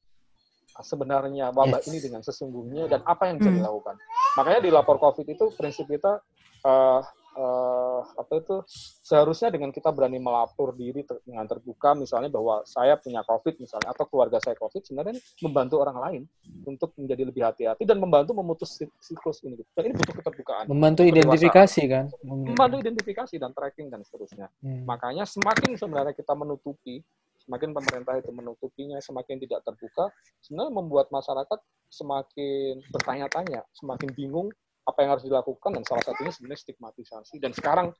sebenarnya 0.79 1.51
wabah 1.51 1.79
Yes. 1.83 1.87
ini 1.91 1.99
dengan 1.99 2.19
sesungguhnya 2.23 2.87
dan 2.87 3.03
apa 3.03 3.27
yang 3.27 3.39
bisa 3.39 3.51
Hmm. 3.51 3.59
dilakukan. 3.59 3.95
Makanya 4.39 4.59
di 4.63 4.71
lapor 4.71 4.97
COVID 4.97 5.27
itu 5.27 5.51
prinsip 5.55 5.87
kita 5.87 6.19
eh, 6.61 7.01
eh, 7.31 8.01
apa 8.17 8.33
itu 8.43 8.55
seharusnya 9.01 9.53
dengan 9.53 9.71
kita 9.71 9.87
berani 9.91 10.19
melapor 10.19 10.75
diri 10.75 11.07
ter- 11.07 11.23
dengan 11.23 11.47
terbuka 11.47 11.95
misalnya 11.95 12.27
bahwa 12.27 12.63
saya 12.67 12.99
punya 12.99 13.23
COVID 13.23 13.55
misalnya 13.63 13.89
atau 13.95 14.05
keluarga 14.07 14.37
saya 14.43 14.55
COVID 14.59 14.83
sebenarnya 14.83 15.15
membantu 15.39 15.75
orang 15.79 15.97
lain 15.99 16.21
untuk 16.67 16.91
menjadi 16.99 17.23
lebih 17.23 17.43
hati-hati 17.47 17.83
dan 17.87 17.97
membantu 18.03 18.35
memutus 18.35 18.75
sik- 18.75 18.95
siklus 18.99 19.39
ini. 19.47 19.59
Dan 19.71 19.91
ini 19.91 19.95
butuh 19.95 20.15
keterbukaan. 20.19 20.65
Membantu 20.67 21.01
identifikasi 21.07 21.81
kan. 21.87 22.05
Membantu 22.25 22.75
identifikasi 22.83 23.35
dan 23.39 23.51
tracking 23.55 23.87
dan 23.87 24.03
seterusnya. 24.03 24.47
Hmm. 24.59 24.83
Makanya 24.83 25.23
semakin 25.23 25.79
sebenarnya 25.79 26.13
kita 26.13 26.35
menutupi, 26.35 26.99
semakin 27.47 27.71
pemerintah 27.73 28.19
itu 28.19 28.31
menutupinya, 28.35 28.99
semakin 28.99 29.39
tidak 29.41 29.63
terbuka, 29.65 30.11
sebenarnya 30.43 30.73
membuat 30.75 31.07
masyarakat 31.09 31.59
semakin 31.91 32.79
bertanya-tanya, 32.91 33.67
semakin 33.75 34.09
bingung 34.15 34.47
apa 34.81 34.97
yang 35.05 35.09
harus 35.17 35.25
dilakukan, 35.25 35.71
dan 35.77 35.83
salah 35.85 36.03
satunya 36.03 36.31
sebenarnya 36.33 36.61
stigmatisasi. 36.65 37.35
Dan 37.37 37.51
sekarang 37.53 37.93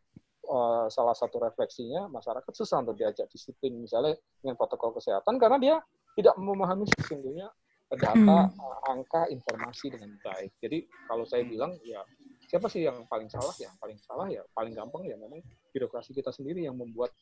eh, 0.46 0.88
salah 0.90 1.16
satu 1.16 1.38
refleksinya, 1.38 2.10
masyarakat 2.10 2.52
susah 2.52 2.82
untuk 2.82 2.98
diajak 2.98 3.30
disiplin, 3.30 3.78
misalnya 3.78 4.18
dengan 4.42 4.58
protokol 4.58 4.98
kesehatan, 4.98 5.38
karena 5.38 5.58
dia 5.62 5.76
tidak 6.18 6.36
memahami 6.36 6.90
sesungguhnya 6.98 7.48
data, 7.92 8.48
eh, 8.48 8.80
angka, 8.92 9.28
informasi 9.28 9.92
dengan 9.92 10.16
baik. 10.24 10.52
Jadi 10.64 10.88
kalau 11.08 11.28
saya 11.28 11.44
bilang, 11.44 11.76
ya 11.84 12.02
siapa 12.48 12.68
sih 12.68 12.84
yang 12.84 13.08
paling 13.08 13.28
salah? 13.32 13.56
Ya 13.60 13.72
paling 13.80 14.00
salah 14.04 14.28
ya 14.28 14.44
paling 14.52 14.76
gampang 14.76 15.08
ya 15.08 15.16
memang 15.16 15.40
birokrasi 15.72 16.12
kita 16.12 16.36
sendiri 16.36 16.68
yang 16.68 16.76
membuat 16.76 17.16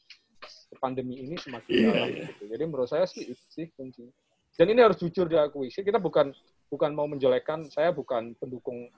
pandemi 0.78 1.22
ini 1.22 1.38
semakin 1.38 1.70
Iya, 1.70 1.90
dalam 1.90 2.10
iya. 2.10 2.26
gitu. 2.34 2.44
Jadi 2.50 2.64
menurut 2.66 2.90
saya 2.90 3.06
sih 3.10 3.34
itu 3.34 3.46
sih 3.50 3.66
kuncinya. 3.74 4.14
Dan 4.58 4.68
ini 4.76 4.82
harus 4.84 5.00
jujur 5.00 5.30
diakui. 5.30 5.72
Sih, 5.72 5.88
Kita 5.88 6.02
bukan 6.02 6.36
bukan 6.70 6.92
mau 6.94 7.08
menjelekkan, 7.10 7.70
saya 7.72 7.90
bukan 7.96 8.36
pendukung 8.38 8.92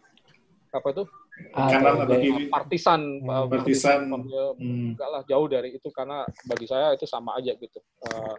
apa 0.71 0.87
itu 0.89 1.03
Kanan 1.51 1.95
atau 1.99 2.15
kiri. 2.15 2.47
partisan 2.47 3.01
Hmm. 3.19 3.49
Partisan. 3.49 3.99
Hmm. 4.07 4.95
enggak 4.95 5.09
lah 5.09 5.21
jauh 5.25 5.45
dari 5.45 5.75
itu 5.75 5.87
karena 5.89 6.21
bagi 6.45 6.63
saya 6.63 6.93
itu 6.93 7.03
sama 7.03 7.35
aja 7.35 7.51
gitu. 7.51 7.79
Uh, 8.01 8.35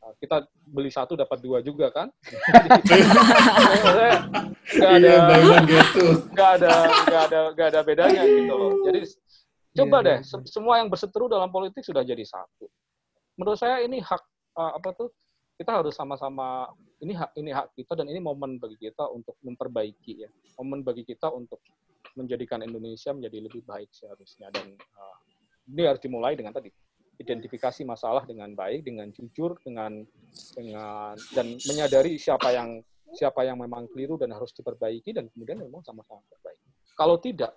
uh, 0.00 0.12
kita 0.16 0.42
beli 0.64 0.88
satu 0.88 1.14
dapat 1.14 1.38
dua 1.38 1.60
juga 1.60 1.90
kan? 1.90 2.10
Nggak 4.70 4.90
ada 4.92 5.10
Iya, 5.10 5.82
two. 5.92 6.10
nggak 6.30 6.50
ada 6.56 6.70
nggak 7.04 7.22
ada 7.26 7.40
nggak 7.52 7.68
ada 7.68 7.80
bedanya 7.82 8.22
gitu 8.22 8.52
loh. 8.52 8.72
Jadi 8.86 9.00
coba 9.72 9.96
Iya, 9.96 10.06
deh 10.06 10.18
se- 10.22 10.48
semua 10.48 10.78
yang 10.78 10.88
berseteru 10.88 11.26
dalam 11.26 11.50
politik 11.50 11.82
sudah 11.82 12.02
jadi 12.02 12.22
satu. 12.22 12.66
Menurut 13.34 13.58
saya 13.58 13.82
ini 13.82 13.98
hak 13.98 14.22
uh, 14.54 14.72
apa 14.76 14.90
tuh 14.94 15.08
kita 15.60 15.84
harus 15.84 15.92
sama-sama 15.92 16.72
ini 17.04 17.12
hak 17.12 17.36
ini 17.36 17.52
hak 17.52 17.76
kita 17.76 17.92
dan 17.92 18.08
ini 18.08 18.16
momen 18.16 18.56
bagi 18.56 18.80
kita 18.80 19.04
untuk 19.12 19.36
memperbaiki 19.44 20.24
ya. 20.24 20.32
Momen 20.56 20.80
bagi 20.80 21.04
kita 21.04 21.28
untuk 21.28 21.60
menjadikan 22.16 22.64
Indonesia 22.64 23.12
menjadi 23.12 23.44
lebih 23.44 23.68
baik 23.68 23.92
seharusnya 23.92 24.48
dan 24.48 24.72
uh, 24.96 25.16
ini 25.68 25.84
harus 25.84 26.00
dimulai 26.00 26.32
dengan 26.32 26.56
tadi 26.56 26.72
identifikasi 27.20 27.84
masalah 27.84 28.24
dengan 28.24 28.56
baik, 28.56 28.88
dengan 28.88 29.12
jujur, 29.12 29.60
dengan 29.60 30.00
dengan 30.56 31.12
dan 31.36 31.60
menyadari 31.68 32.16
siapa 32.16 32.56
yang 32.56 32.80
siapa 33.12 33.44
yang 33.44 33.60
memang 33.60 33.84
keliru 33.92 34.16
dan 34.16 34.32
harus 34.32 34.56
diperbaiki 34.56 35.12
dan 35.12 35.28
kemudian 35.28 35.60
memang 35.60 35.84
sama-sama 35.84 36.24
perbaiki. 36.32 36.68
Kalau 36.96 37.20
tidak, 37.20 37.52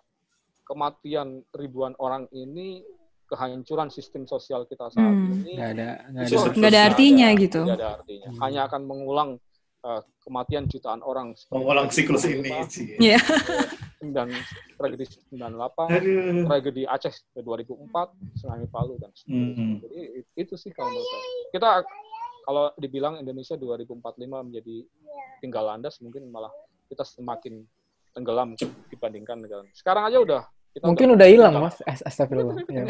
kematian 0.68 1.40
ribuan 1.56 1.96
orang 2.04 2.28
ini, 2.36 2.84
kehancuran 3.34 3.90
sistem 3.90 4.24
sosial 4.24 4.70
kita 4.70 4.94
saat 4.94 5.02
Hmm. 5.02 5.42
ini 5.42 5.58
nggak 5.58 5.70
ada 5.74 5.90
nggak 6.06 6.24
ada 6.24 6.38
Nggak 6.54 6.72
ada 6.72 6.82
artinya 6.86 7.28
gitu. 7.34 7.62
Tidak 7.66 7.78
ada 7.82 7.90
artinya. 7.98 8.28
Hmm. 8.30 8.40
Hanya 8.40 8.62
akan 8.70 8.82
mengulang 8.86 9.30
uh, 9.82 10.02
kematian 10.22 10.70
jutaan 10.70 11.02
orang. 11.02 11.34
Mengulang 11.50 11.90
siklus 11.90 12.24
ini. 12.24 12.46
95, 12.46 12.70
sih. 12.70 12.86
Iya. 13.02 13.18
dan 14.04 14.28
tragedi 14.76 15.08
98, 15.32 15.40
Aduh. 15.90 16.44
tragedi 16.46 16.84
Aceh 16.84 17.16
2004, 17.34 18.12
tsunami 18.36 18.68
Palu 18.68 19.00
dan 19.00 19.10
seterusnya. 19.12 19.56
Hmm. 19.58 19.76
Jadi 19.80 19.98
it- 20.20 20.32
itu 20.38 20.54
sih 20.54 20.70
kalau 20.70 20.92
menurut 20.92 21.08
saya. 21.08 21.24
Kita 21.50 21.70
kalau 22.44 22.66
dibilang 22.76 23.16
Indonesia 23.16 23.56
2045 23.56 23.96
menjadi 24.44 24.78
tinggal 25.40 25.64
landas 25.66 25.98
mungkin 26.00 26.28
malah 26.28 26.52
kita 26.86 27.02
semakin 27.02 27.64
tenggelam 28.12 28.54
dibandingkan 28.88 29.40
negara. 29.40 29.64
Sekarang 29.72 30.04
aja 30.06 30.20
udah 30.20 30.42
kita 30.74 30.84
mungkin 30.84 31.08
udah 31.14 31.28
hilang 31.30 31.54
mas 31.56 31.78
Eh, 31.82 31.98
astagfirullah 32.02 32.66
Ya, 32.68 32.84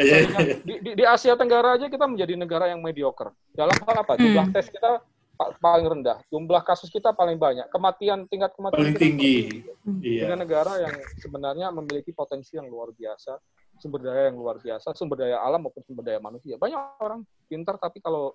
Iya, 0.00 0.16
iya. 0.24 0.56
di, 0.64 0.74
di, 0.80 0.90
di 0.96 1.04
Asia 1.04 1.36
Tenggara 1.36 1.76
aja 1.76 1.86
kita 1.86 2.08
menjadi 2.08 2.32
negara 2.34 2.72
yang 2.72 2.80
mediocre. 2.80 3.36
Dalam 3.52 3.76
hal 3.84 3.96
apa? 4.00 4.16
Jumlah 4.16 4.48
Hmm. 4.48 4.54
tes 4.56 4.72
kita 4.72 5.04
pa- 5.36 5.52
paling 5.58 5.84
rendah, 5.84 6.24
jumlah 6.28 6.62
kasus 6.62 6.88
kita 6.88 7.12
paling 7.12 7.36
banyak, 7.36 7.68
kematian 7.68 8.24
tingkat 8.26 8.56
kematian 8.56 8.80
Paling 8.80 8.94
kita 8.96 9.04
tinggi. 9.04 9.36
Dengan 9.84 10.38
Iya. 10.38 10.44
negara 10.48 10.72
yang 10.80 10.94
sebenarnya 11.18 11.66
memiliki 11.70 12.10
potensi 12.10 12.56
yang 12.56 12.64
luar 12.66 12.88
biasa, 12.90 13.36
sumber 13.76 14.00
daya 14.00 14.30
yang 14.30 14.38
luar 14.38 14.56
biasa, 14.56 14.94
sumber 14.94 15.20
daya 15.20 15.36
alam 15.38 15.60
maupun 15.60 15.82
sumber 15.84 16.02
daya 16.02 16.18
manusia. 16.18 16.56
Banyak 16.56 16.80
orang 17.02 17.20
pintar 17.44 17.76
tapi 17.76 18.00
kalau 18.00 18.32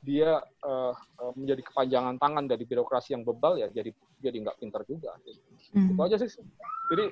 dia 0.00 0.38
eh, 0.40 0.92
menjadi 1.34 1.60
kepanjangan 1.66 2.16
tangan 2.16 2.44
dari 2.46 2.64
birokrasi 2.64 3.12
yang 3.12 3.20
bebal 3.20 3.58
ya 3.58 3.68
jadi 3.68 3.90
jadi 4.16 4.36
nggak 4.38 4.56
pintar 4.56 4.80
juga. 4.86 5.12
Hmm. 5.72 5.92
Itu 5.92 6.00
aja 6.00 6.16
sih. 6.16 6.30
Jadi 6.88 7.04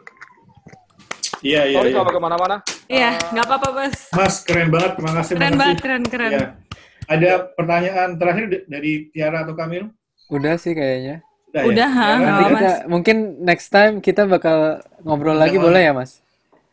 Iya, 1.39 1.61
iya, 1.65 1.77
sorry 1.77 1.89
iya. 1.89 1.97
kalau 1.97 2.11
ke 2.11 2.21
mana-mana. 2.21 2.57
Iya, 2.87 3.11
Eh, 3.11 3.31
nggak 3.31 3.45
apa-apa, 3.47 3.69
Mas. 3.73 3.97
Mas, 4.11 4.35
keren 4.43 4.69
banget. 4.69 4.91
Terima 4.95 5.13
kasih. 5.15 5.33
Keren 5.33 5.45
makasih. 5.45 5.59
banget, 5.59 5.79
keren, 5.79 6.03
keren. 6.05 6.31
Iya. 6.31 6.47
Ada 7.07 7.31
pertanyaan 7.53 8.09
terakhir 8.15 8.45
dari 8.65 8.93
Tiara 9.09 9.43
atau 9.43 9.55
Kamil? 9.55 9.89
udah 10.29 10.55
sih 10.55 10.77
kayaknya 10.77 11.25
Udah, 11.49 11.63
Udah, 11.65 11.89
ha, 11.89 12.05
Tiara, 12.05 12.19
nggak 12.19 12.29
nanti 12.29 12.45
kita 12.53 12.71
mungkin 12.87 13.17
next 13.41 13.69
time 13.73 13.95
kita 13.99 14.29
bakal 14.29 14.59
ngobrol 15.01 15.33
lagi 15.33 15.57
Jangan. 15.57 15.65
boleh 15.65 15.81
ya 15.81 15.93
mas 15.97 16.21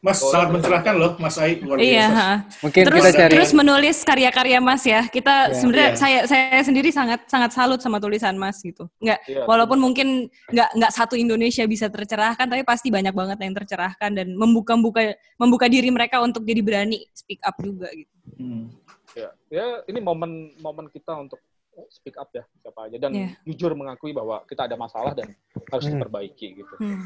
Mas, 0.06 0.22
sangat 0.22 0.49
mencerahkan 0.53 0.94
loh, 0.94 1.11
Mas 1.18 1.34
Ai. 1.41 1.57
Luar 1.57 1.82
Iya, 1.82 2.06
biasa. 2.06 2.14
ha. 2.22 2.34
mungkin 2.61 2.82
terus 2.86 3.02
kita 3.02 3.11
cari 3.18 3.32
terus 3.34 3.52
menulis 3.52 3.98
karya-karya 4.06 4.57
Mas 4.61 4.84
ya. 4.86 5.02
Kita 5.10 5.49
Iya. 5.49 5.57
sebenarnya 5.57 5.90
Iya. 5.90 5.98
saya 5.98 6.19
saya 6.30 6.61
sendiri 6.61 6.90
sangat 6.94 7.26
sangat 7.26 7.52
salut 7.52 7.82
sama 7.82 7.98
tulisan 7.98 8.38
Mas 8.38 8.61
gitu. 8.61 8.86
Nggak 9.02 9.19
Iya. 9.26 9.49
walaupun 9.49 9.82
mungkin 9.82 10.30
nggak 10.53 10.69
nggak 10.77 10.91
satu 10.94 11.18
Indonesia 11.18 11.65
bisa 11.65 11.90
tercerahkan, 11.90 12.45
tapi 12.45 12.61
pasti 12.61 12.94
banyak 12.94 13.11
banget 13.11 13.41
yang 13.41 13.57
tercerahkan 13.57 14.14
dan 14.14 14.27
membuka 14.38 14.77
membuka 14.77 15.02
membuka 15.41 15.65
diri 15.65 15.90
mereka 15.90 16.22
untuk 16.22 16.45
jadi 16.45 16.61
berani 16.61 17.02
speak 17.10 17.41
up 17.41 17.57
juga 17.57 17.90
gitu. 17.90 18.14
Hmm. 18.38 18.69
ya, 19.15 19.32
ya 19.48 19.65
ini 19.88 20.03
momen 20.03 20.53
momen 20.60 20.86
kita 20.91 21.15
untuk 21.15 21.40
speak 21.88 22.14
up 22.15 22.30
ya 22.30 22.44
siapa 22.60 22.86
aja 22.86 22.98
dan 22.99 23.10
Iya. 23.10 23.30
jujur 23.44 23.73
mengakui 23.73 24.14
bahwa 24.14 24.45
kita 24.45 24.68
ada 24.68 24.76
masalah 24.76 25.18
dan 25.18 25.34
harus 25.73 25.88
Hmm. 25.88 25.98
diperbaiki 25.98 26.61
gitu. 26.61 26.76
Hmm. 26.77 27.02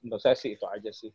Menurut 0.00 0.24
saya 0.24 0.32
sih 0.32 0.56
itu 0.56 0.64
aja 0.64 0.88
sih. 0.88 1.12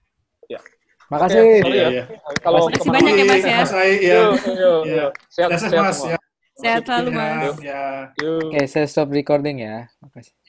Makasih 1.11 1.41
Iya, 1.65 1.69
ya. 1.69 1.87
iya. 1.89 2.03
Kalau 2.43 2.67
Makasih 2.67 2.91
banyak 2.91 3.13
ya, 3.15 3.25
Mas, 3.25 3.43
ya. 3.45 3.57
Mas 3.63 3.71
Ai, 3.73 3.93
ya. 4.03 4.15
Yuk, 4.19 4.31
yuk, 4.43 4.81
Iya. 4.85 5.05
Sehat, 5.31 5.49
sehat 5.57 5.73
Mas. 5.81 5.99
Ya. 6.03 6.17
Sehat 6.55 6.81
selalu, 6.87 7.09
Ya, 7.09 7.17
Mas. 7.17 7.57
Ya. 7.63 7.83
Oke 8.15 8.61
saya 8.67 8.85
stop 8.91 9.09
recording 9.15 9.63
ya 9.63 9.87
makasih 10.03 10.35